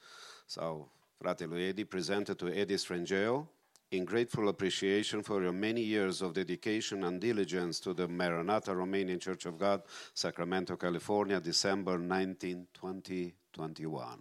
sau 0.47 0.98
fratele 1.19 1.66
Eddie, 1.66 1.85
presented 1.85 2.36
to 2.36 2.47
Eddie 2.47 2.77
Strangeo, 2.77 3.49
in 3.89 4.05
grateful 4.05 4.49
appreciation 4.49 5.23
for 5.23 5.43
your 5.43 5.53
many 5.53 5.81
years 5.81 6.20
of 6.20 6.32
dedication 6.32 7.03
and 7.03 7.20
diligence 7.20 7.81
to 7.81 7.93
the 7.93 8.07
Maranatha 8.07 8.73
Romanian 8.73 9.19
Church 9.19 9.47
of 9.47 9.57
God, 9.59 9.82
Sacramento, 10.12 10.77
California, 10.77 11.40
December 11.40 11.99
19, 11.99 12.66
2021. 12.73 14.19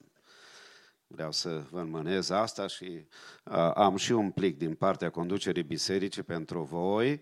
Vreau 1.08 1.32
să 1.32 1.64
vă 1.70 1.80
înmânez 1.80 2.30
asta 2.30 2.68
și 2.68 3.08
uh, 3.44 3.72
am 3.74 3.96
și 3.96 4.12
un 4.12 4.32
plic 4.32 4.58
din 4.58 4.74
partea 4.74 5.10
conducerii 5.10 5.64
bisericii 5.64 6.24
pentru 6.24 6.62
voi. 6.62 7.22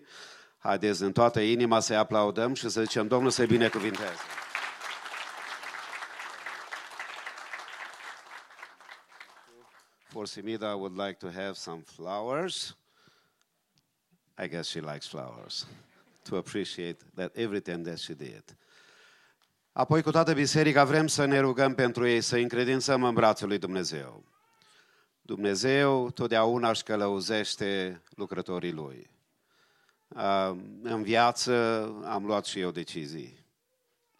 Haideți 0.58 1.02
în 1.02 1.12
toată 1.12 1.40
inima 1.40 1.80
să-i 1.80 1.96
aplaudăm 1.96 2.54
și 2.54 2.68
să 2.68 2.82
zicem 2.82 3.06
Domnul 3.06 3.30
să-i 3.30 3.46
binecuvinteze. 3.46 4.20
For 10.16 10.24
Simida, 10.24 10.70
I 10.70 10.74
would 10.74 10.96
like 10.96 11.18
to 11.18 11.30
have 11.30 11.58
some 11.58 11.82
flowers. 11.82 12.74
I 14.38 14.46
guess 14.46 14.66
she 14.66 14.80
likes 14.80 15.06
flowers 15.06 15.66
to 16.24 16.36
appreciate 16.36 16.96
that 17.16 17.32
everything 17.34 17.84
that 17.84 17.98
she 17.98 18.14
did. 18.14 18.42
Apoi, 19.72 20.02
cu 20.02 20.10
toată 20.10 20.32
biserica, 20.32 20.84
vrem 20.84 21.06
să 21.06 21.24
ne 21.24 21.38
rugăm 21.38 21.74
pentru 21.74 22.06
ei, 22.06 22.20
să 22.20 22.36
încredințăm 22.36 23.02
în 23.02 23.14
brațul 23.14 23.48
lui 23.48 23.58
Dumnezeu. 23.58 24.24
Dumnezeu 25.22 26.10
totdeauna 26.10 26.70
își 26.70 26.82
călăuzește 26.82 28.02
lucrătorii 28.14 28.72
lui. 28.72 29.10
În 30.82 31.02
viață 31.02 31.52
am 32.04 32.26
luat 32.26 32.44
și 32.44 32.60
eu 32.60 32.70
decizii, 32.70 33.44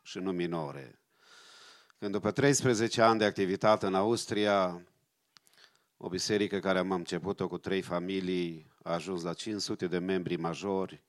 și 0.02 0.18
nu 0.18 0.32
minore. 0.32 0.98
Când 1.98 2.12
după 2.12 2.30
13 2.30 3.02
ani 3.02 3.18
de 3.18 3.24
activitate 3.24 3.86
în 3.86 3.94
Austria, 3.94 4.82
o 5.96 6.08
biserică 6.08 6.58
care 6.58 6.78
am 6.78 6.90
început-o 6.90 7.48
cu 7.48 7.58
trei 7.58 7.82
familii, 7.82 8.70
a 8.82 8.92
ajuns 8.92 9.22
la 9.22 9.32
500 9.32 9.86
de 9.86 9.98
membri 9.98 10.36
majori. 10.36 11.02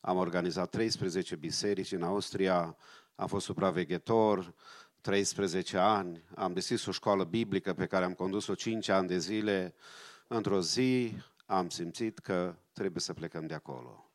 Am 0.00 0.16
organizat 0.16 0.70
13 0.70 1.36
biserici 1.36 1.92
în 1.92 2.02
Austria, 2.02 2.76
am 3.14 3.26
fost 3.26 3.44
supraveghetor 3.44 4.54
13 5.00 5.76
ani, 5.76 6.24
am 6.34 6.52
deschis 6.52 6.86
o 6.86 6.90
școală 6.90 7.24
biblică 7.24 7.74
pe 7.74 7.86
care 7.86 8.04
am 8.04 8.14
condus-o 8.14 8.54
5 8.54 8.88
ani 8.88 9.08
de 9.08 9.18
zile. 9.18 9.74
Într-o 10.26 10.60
zi 10.60 11.16
am 11.46 11.68
simțit 11.68 12.18
că 12.18 12.56
trebuie 12.72 13.00
să 13.00 13.12
plecăm 13.12 13.46
de 13.46 13.54
acolo. 13.54 14.13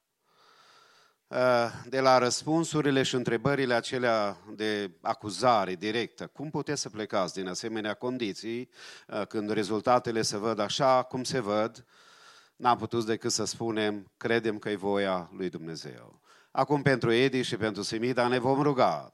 De 1.86 2.00
la 2.00 2.18
răspunsurile 2.18 3.04
și 3.04 3.16
întrebările 3.16 3.74
acelea 3.74 4.38
de 4.56 4.92
acuzare 5.02 5.76
directă, 5.76 6.28
cum 6.28 6.50
puteți 6.50 6.82
să 6.82 6.90
plecați 6.90 7.34
din 7.34 7.48
asemenea 7.48 7.94
condiții 7.94 8.70
când 9.28 9.50
rezultatele 9.50 10.22
se 10.22 10.38
văd 10.38 10.60
așa 10.60 11.04
cum 11.04 11.24
se 11.24 11.40
văd, 11.40 11.86
n-am 12.56 12.78
putut 12.78 13.06
decât 13.06 13.32
să 13.32 13.46
spunem, 13.46 14.12
credem 14.18 14.58
că 14.60 14.70
e 14.70 14.76
voia 14.76 15.30
lui 15.38 15.50
Dumnezeu. 15.50 16.22
Acum 16.52 16.82
pentru 16.82 17.12
Edi 17.12 17.42
și 17.42 17.58
pentru 17.58 17.82
Simida 17.82 18.28
ne 18.28 18.40
vom 18.40 18.62
ruga 18.62 19.14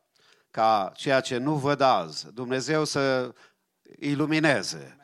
ca 0.52 0.92
ceea 0.96 1.20
ce 1.20 1.38
nu 1.38 1.56
văd 1.56 1.82
azi, 1.82 2.34
Dumnezeu 2.34 2.84
să 2.84 3.34
ilumineze, 4.00 4.98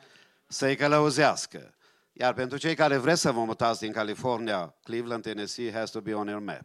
să-i 0.46 0.76
călăuzească. 0.76 1.74
Iar 2.12 2.34
pentru 2.34 2.58
cei 2.58 2.74
care 2.74 2.96
vreți 2.96 3.20
să 3.20 3.30
vă 3.30 3.40
mutați 3.40 3.80
din 3.80 3.92
California, 3.92 4.74
Cleveland, 4.82 5.22
Tennessee 5.22 5.72
has 5.72 5.90
to 5.90 6.00
be 6.00 6.14
on 6.14 6.26
your 6.26 6.42
map. 6.42 6.64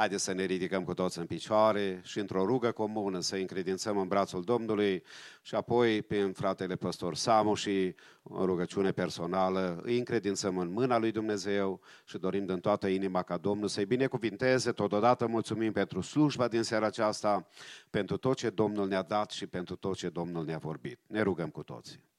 Haideți 0.00 0.24
să 0.24 0.32
ne 0.32 0.44
ridicăm 0.44 0.84
cu 0.84 0.94
toți 0.94 1.18
în 1.18 1.26
picioare 1.26 2.00
și 2.04 2.18
într-o 2.18 2.44
rugă 2.44 2.70
comună 2.70 3.20
să 3.20 3.36
încredințăm 3.36 3.98
în 3.98 4.08
brațul 4.08 4.42
Domnului 4.42 5.02
și 5.42 5.54
apoi 5.54 6.02
prin 6.02 6.32
fratele 6.32 6.76
păstor 6.76 7.14
Samu 7.14 7.54
și 7.54 7.94
o 8.22 8.44
rugăciune 8.44 8.92
personală 8.92 9.80
îi 9.82 9.98
încredințăm 9.98 10.58
în 10.58 10.72
mâna 10.72 10.98
lui 10.98 11.10
Dumnezeu 11.10 11.80
și 12.04 12.18
dorim 12.18 12.46
din 12.46 12.60
toată 12.60 12.86
inima 12.86 13.22
ca 13.22 13.36
Domnul 13.36 13.68
să-i 13.68 13.86
binecuvinteze. 13.86 14.72
Totodată 14.72 15.26
mulțumim 15.26 15.72
pentru 15.72 16.00
slujba 16.00 16.48
din 16.48 16.62
seara 16.62 16.86
aceasta, 16.86 17.46
pentru 17.90 18.16
tot 18.16 18.36
ce 18.36 18.50
Domnul 18.50 18.88
ne-a 18.88 19.02
dat 19.02 19.30
și 19.30 19.46
pentru 19.46 19.76
tot 19.76 19.96
ce 19.96 20.08
Domnul 20.08 20.44
ne-a 20.44 20.58
vorbit. 20.58 20.98
Ne 21.06 21.22
rugăm 21.22 21.48
cu 21.48 21.62
toții. 21.62 22.09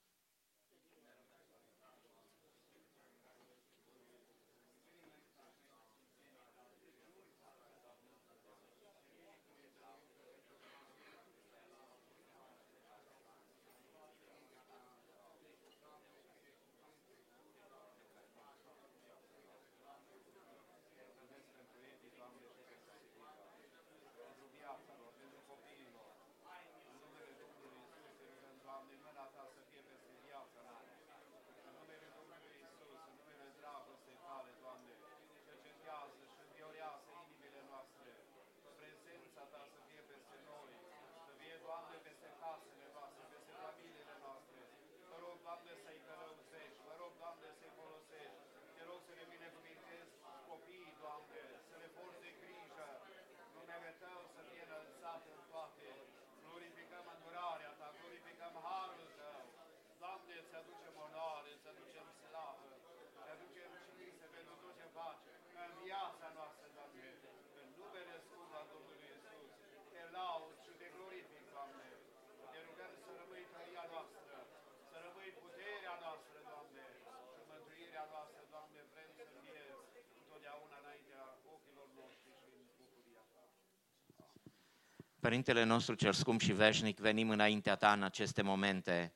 Părintele 85.21 85.63
nostru 85.63 85.93
cel 85.93 86.13
scump 86.13 86.41
și 86.41 86.53
veșnic, 86.53 86.99
venim 86.99 87.29
înaintea 87.29 87.75
Ta 87.75 87.91
în 87.91 88.03
aceste 88.03 88.41
momente 88.41 89.11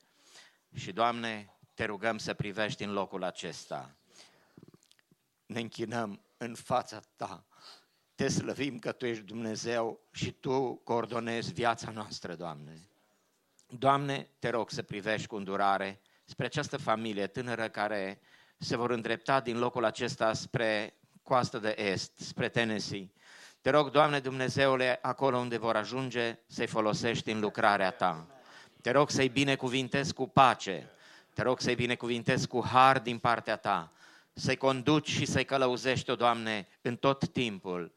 și, 0.74 0.92
Doamne, 0.92 1.54
te 1.74 1.84
rugăm 1.84 2.18
să 2.18 2.34
privești 2.34 2.82
în 2.82 2.92
locul 2.92 3.24
acesta. 3.24 3.96
Ne 5.46 5.60
închinăm 5.60 6.20
în 6.36 6.54
fața 6.54 7.00
Ta. 7.16 7.46
Te 8.14 8.28
slăvim 8.28 8.78
că 8.78 8.92
Tu 8.92 9.06
ești 9.06 9.22
Dumnezeu 9.22 10.00
și 10.12 10.32
Tu 10.32 10.74
coordonezi 10.74 11.52
viața 11.52 11.90
noastră, 11.90 12.34
Doamne. 12.34 12.88
Doamne, 13.68 14.30
te 14.38 14.48
rog 14.48 14.70
să 14.70 14.82
privești 14.82 15.26
cu 15.26 15.36
îndurare 15.36 16.00
spre 16.24 16.46
această 16.46 16.76
familie 16.76 17.26
tânără 17.26 17.68
care 17.68 18.20
se 18.58 18.76
vor 18.76 18.90
îndrepta 18.90 19.40
din 19.40 19.58
locul 19.58 19.84
acesta 19.84 20.32
spre 20.32 20.94
coastă 21.22 21.58
de 21.58 21.74
est, 21.78 22.16
spre 22.16 22.48
Tennessee. 22.48 23.10
Te 23.66 23.72
rog, 23.72 23.90
Doamne 23.90 24.18
Dumnezeule, 24.18 24.98
acolo 25.02 25.38
unde 25.38 25.58
vor 25.58 25.76
ajunge, 25.76 26.38
să-i 26.46 26.66
folosești 26.66 27.30
în 27.30 27.40
lucrarea 27.40 27.90
Ta. 27.90 28.26
Te 28.80 28.90
rog 28.90 29.10
să-i 29.10 29.28
binecuvintezi 29.28 30.14
cu 30.14 30.28
pace, 30.28 30.90
te 31.32 31.42
rog 31.42 31.60
să-i 31.60 31.74
binecuvintezi 31.74 32.46
cu 32.46 32.64
har 32.64 32.98
din 32.98 33.18
partea 33.18 33.56
Ta, 33.56 33.92
să-i 34.32 34.56
conduci 34.56 35.08
și 35.08 35.24
să-i 35.24 35.44
călăuzești, 35.44 36.10
o 36.10 36.14
Doamne, 36.14 36.68
în 36.82 36.96
tot 36.96 37.28
timpul, 37.28 37.92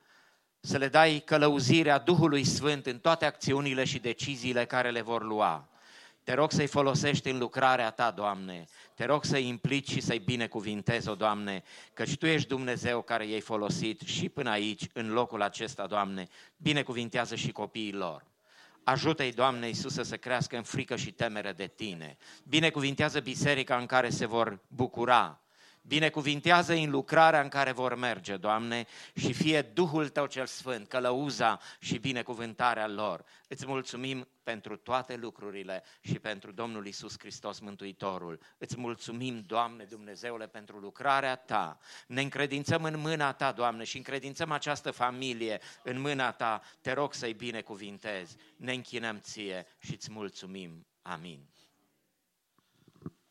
să 0.59 0.77
le 0.77 0.87
dai 0.87 1.21
călăuzirea 1.25 1.97
Duhului 1.97 2.43
Sfânt 2.43 2.85
în 2.85 2.99
toate 2.99 3.25
acțiunile 3.25 3.83
și 3.83 3.99
deciziile 3.99 4.65
care 4.65 4.89
le 4.89 5.01
vor 5.01 5.23
lua. 5.23 5.69
Te 6.29 6.35
rog 6.35 6.51
să-i 6.51 6.67
folosești 6.67 7.29
în 7.29 7.37
lucrarea 7.37 7.91
ta, 7.91 8.11
Doamne. 8.11 8.65
Te 8.95 9.05
rog 9.05 9.23
să-i 9.23 9.47
implici 9.47 9.89
și 9.89 10.01
să-i 10.01 10.19
binecuvintezi, 10.19 11.09
o 11.09 11.15
Doamne, 11.15 11.63
căci 11.93 12.17
Tu 12.17 12.25
ești 12.25 12.47
Dumnezeu 12.47 13.01
care 13.01 13.27
i-ai 13.27 13.39
folosit 13.39 14.01
și 14.01 14.29
până 14.29 14.49
aici, 14.49 14.83
în 14.93 15.11
locul 15.11 15.41
acesta, 15.41 15.87
Doamne. 15.87 16.27
Binecuvintează 16.57 17.35
și 17.35 17.51
copiii 17.51 17.91
lor. 17.91 18.23
Ajută-i, 18.83 19.31
Doamne 19.31 19.67
Iisus, 19.67 19.93
să 19.93 20.17
crească 20.17 20.57
în 20.57 20.63
frică 20.63 20.95
și 20.95 21.11
temere 21.11 21.51
de 21.51 21.67
Tine. 21.75 22.17
Binecuvintează 22.43 23.19
biserica 23.19 23.77
în 23.77 23.85
care 23.85 24.09
se 24.09 24.25
vor 24.25 24.59
bucura, 24.67 25.41
Binecuvintează 25.89 26.73
în 26.73 26.89
lucrarea 26.89 27.41
în 27.41 27.47
care 27.47 27.71
vor 27.71 27.95
merge, 27.95 28.37
Doamne, 28.37 28.85
și 29.15 29.33
fie 29.33 29.61
Duhul 29.61 30.09
Tău 30.09 30.25
cel 30.25 30.45
Sfânt, 30.45 30.87
călăuza 30.87 31.59
și 31.79 31.97
binecuvântarea 31.97 32.87
lor. 32.87 33.23
Îți 33.47 33.67
mulțumim 33.67 34.27
pentru 34.43 34.77
toate 34.77 35.15
lucrurile 35.15 35.83
și 36.01 36.19
pentru 36.19 36.51
Domnul 36.51 36.87
Isus 36.87 37.19
Hristos 37.19 37.59
Mântuitorul. 37.59 38.39
Îți 38.57 38.79
mulțumim, 38.79 39.43
Doamne 39.45 39.83
Dumnezeule, 39.83 40.47
pentru 40.47 40.77
lucrarea 40.77 41.35
Ta. 41.35 41.77
Ne 42.07 42.21
încredințăm 42.21 42.83
în 42.83 42.99
mâna 42.99 43.33
Ta, 43.33 43.51
Doamne, 43.51 43.83
și 43.83 43.97
încredințăm 43.97 44.51
această 44.51 44.91
familie 44.91 45.61
în 45.83 45.99
mâna 45.99 46.31
Ta. 46.31 46.61
Te 46.81 46.91
rog 46.91 47.13
să-i 47.13 47.33
binecuvintezi. 47.33 48.35
Ne 48.55 48.73
închinăm 48.73 49.19
Ție 49.19 49.65
și 49.79 49.93
îți 49.93 50.11
mulțumim. 50.11 50.85
Amin. 51.01 51.49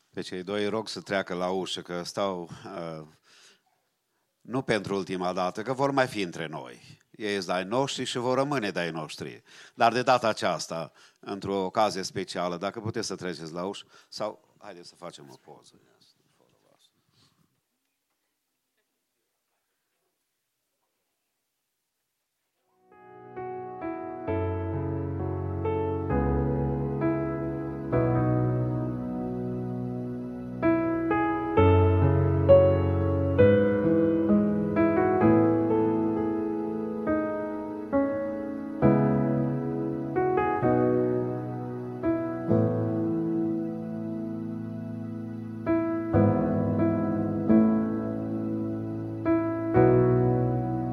Pe 0.09 0.21
cei 0.21 0.43
doi 0.43 0.67
rog 0.67 0.87
să 0.87 1.01
treacă 1.01 1.33
la 1.33 1.49
ușă, 1.49 1.81
că 1.81 2.03
stau 2.03 2.49
uh, 2.65 3.07
nu 4.41 4.61
pentru 4.61 4.95
ultima 4.95 5.33
dată, 5.33 5.61
că 5.61 5.73
vor 5.73 5.91
mai 5.91 6.07
fi 6.07 6.21
între 6.21 6.45
noi. 6.45 6.99
Ei 7.11 7.41
sunt 7.41 7.49
ai 7.55 7.63
noștri 7.63 8.03
și 8.03 8.17
vor 8.17 8.37
rămâne 8.37 8.71
de 8.71 8.79
ai 8.79 8.91
noștri. 8.91 9.43
Dar 9.73 9.93
de 9.93 10.01
data 10.01 10.27
aceasta, 10.27 10.91
într-o 11.19 11.63
ocazie 11.63 12.03
specială, 12.03 12.57
dacă 12.57 12.79
puteți 12.79 13.07
să 13.07 13.15
treceți 13.15 13.53
la 13.53 13.65
ușă, 13.65 13.85
sau 14.09 14.55
haideți 14.57 14.87
să 14.87 14.95
facem 14.95 15.29
o 15.31 15.35
poză. 15.35 15.73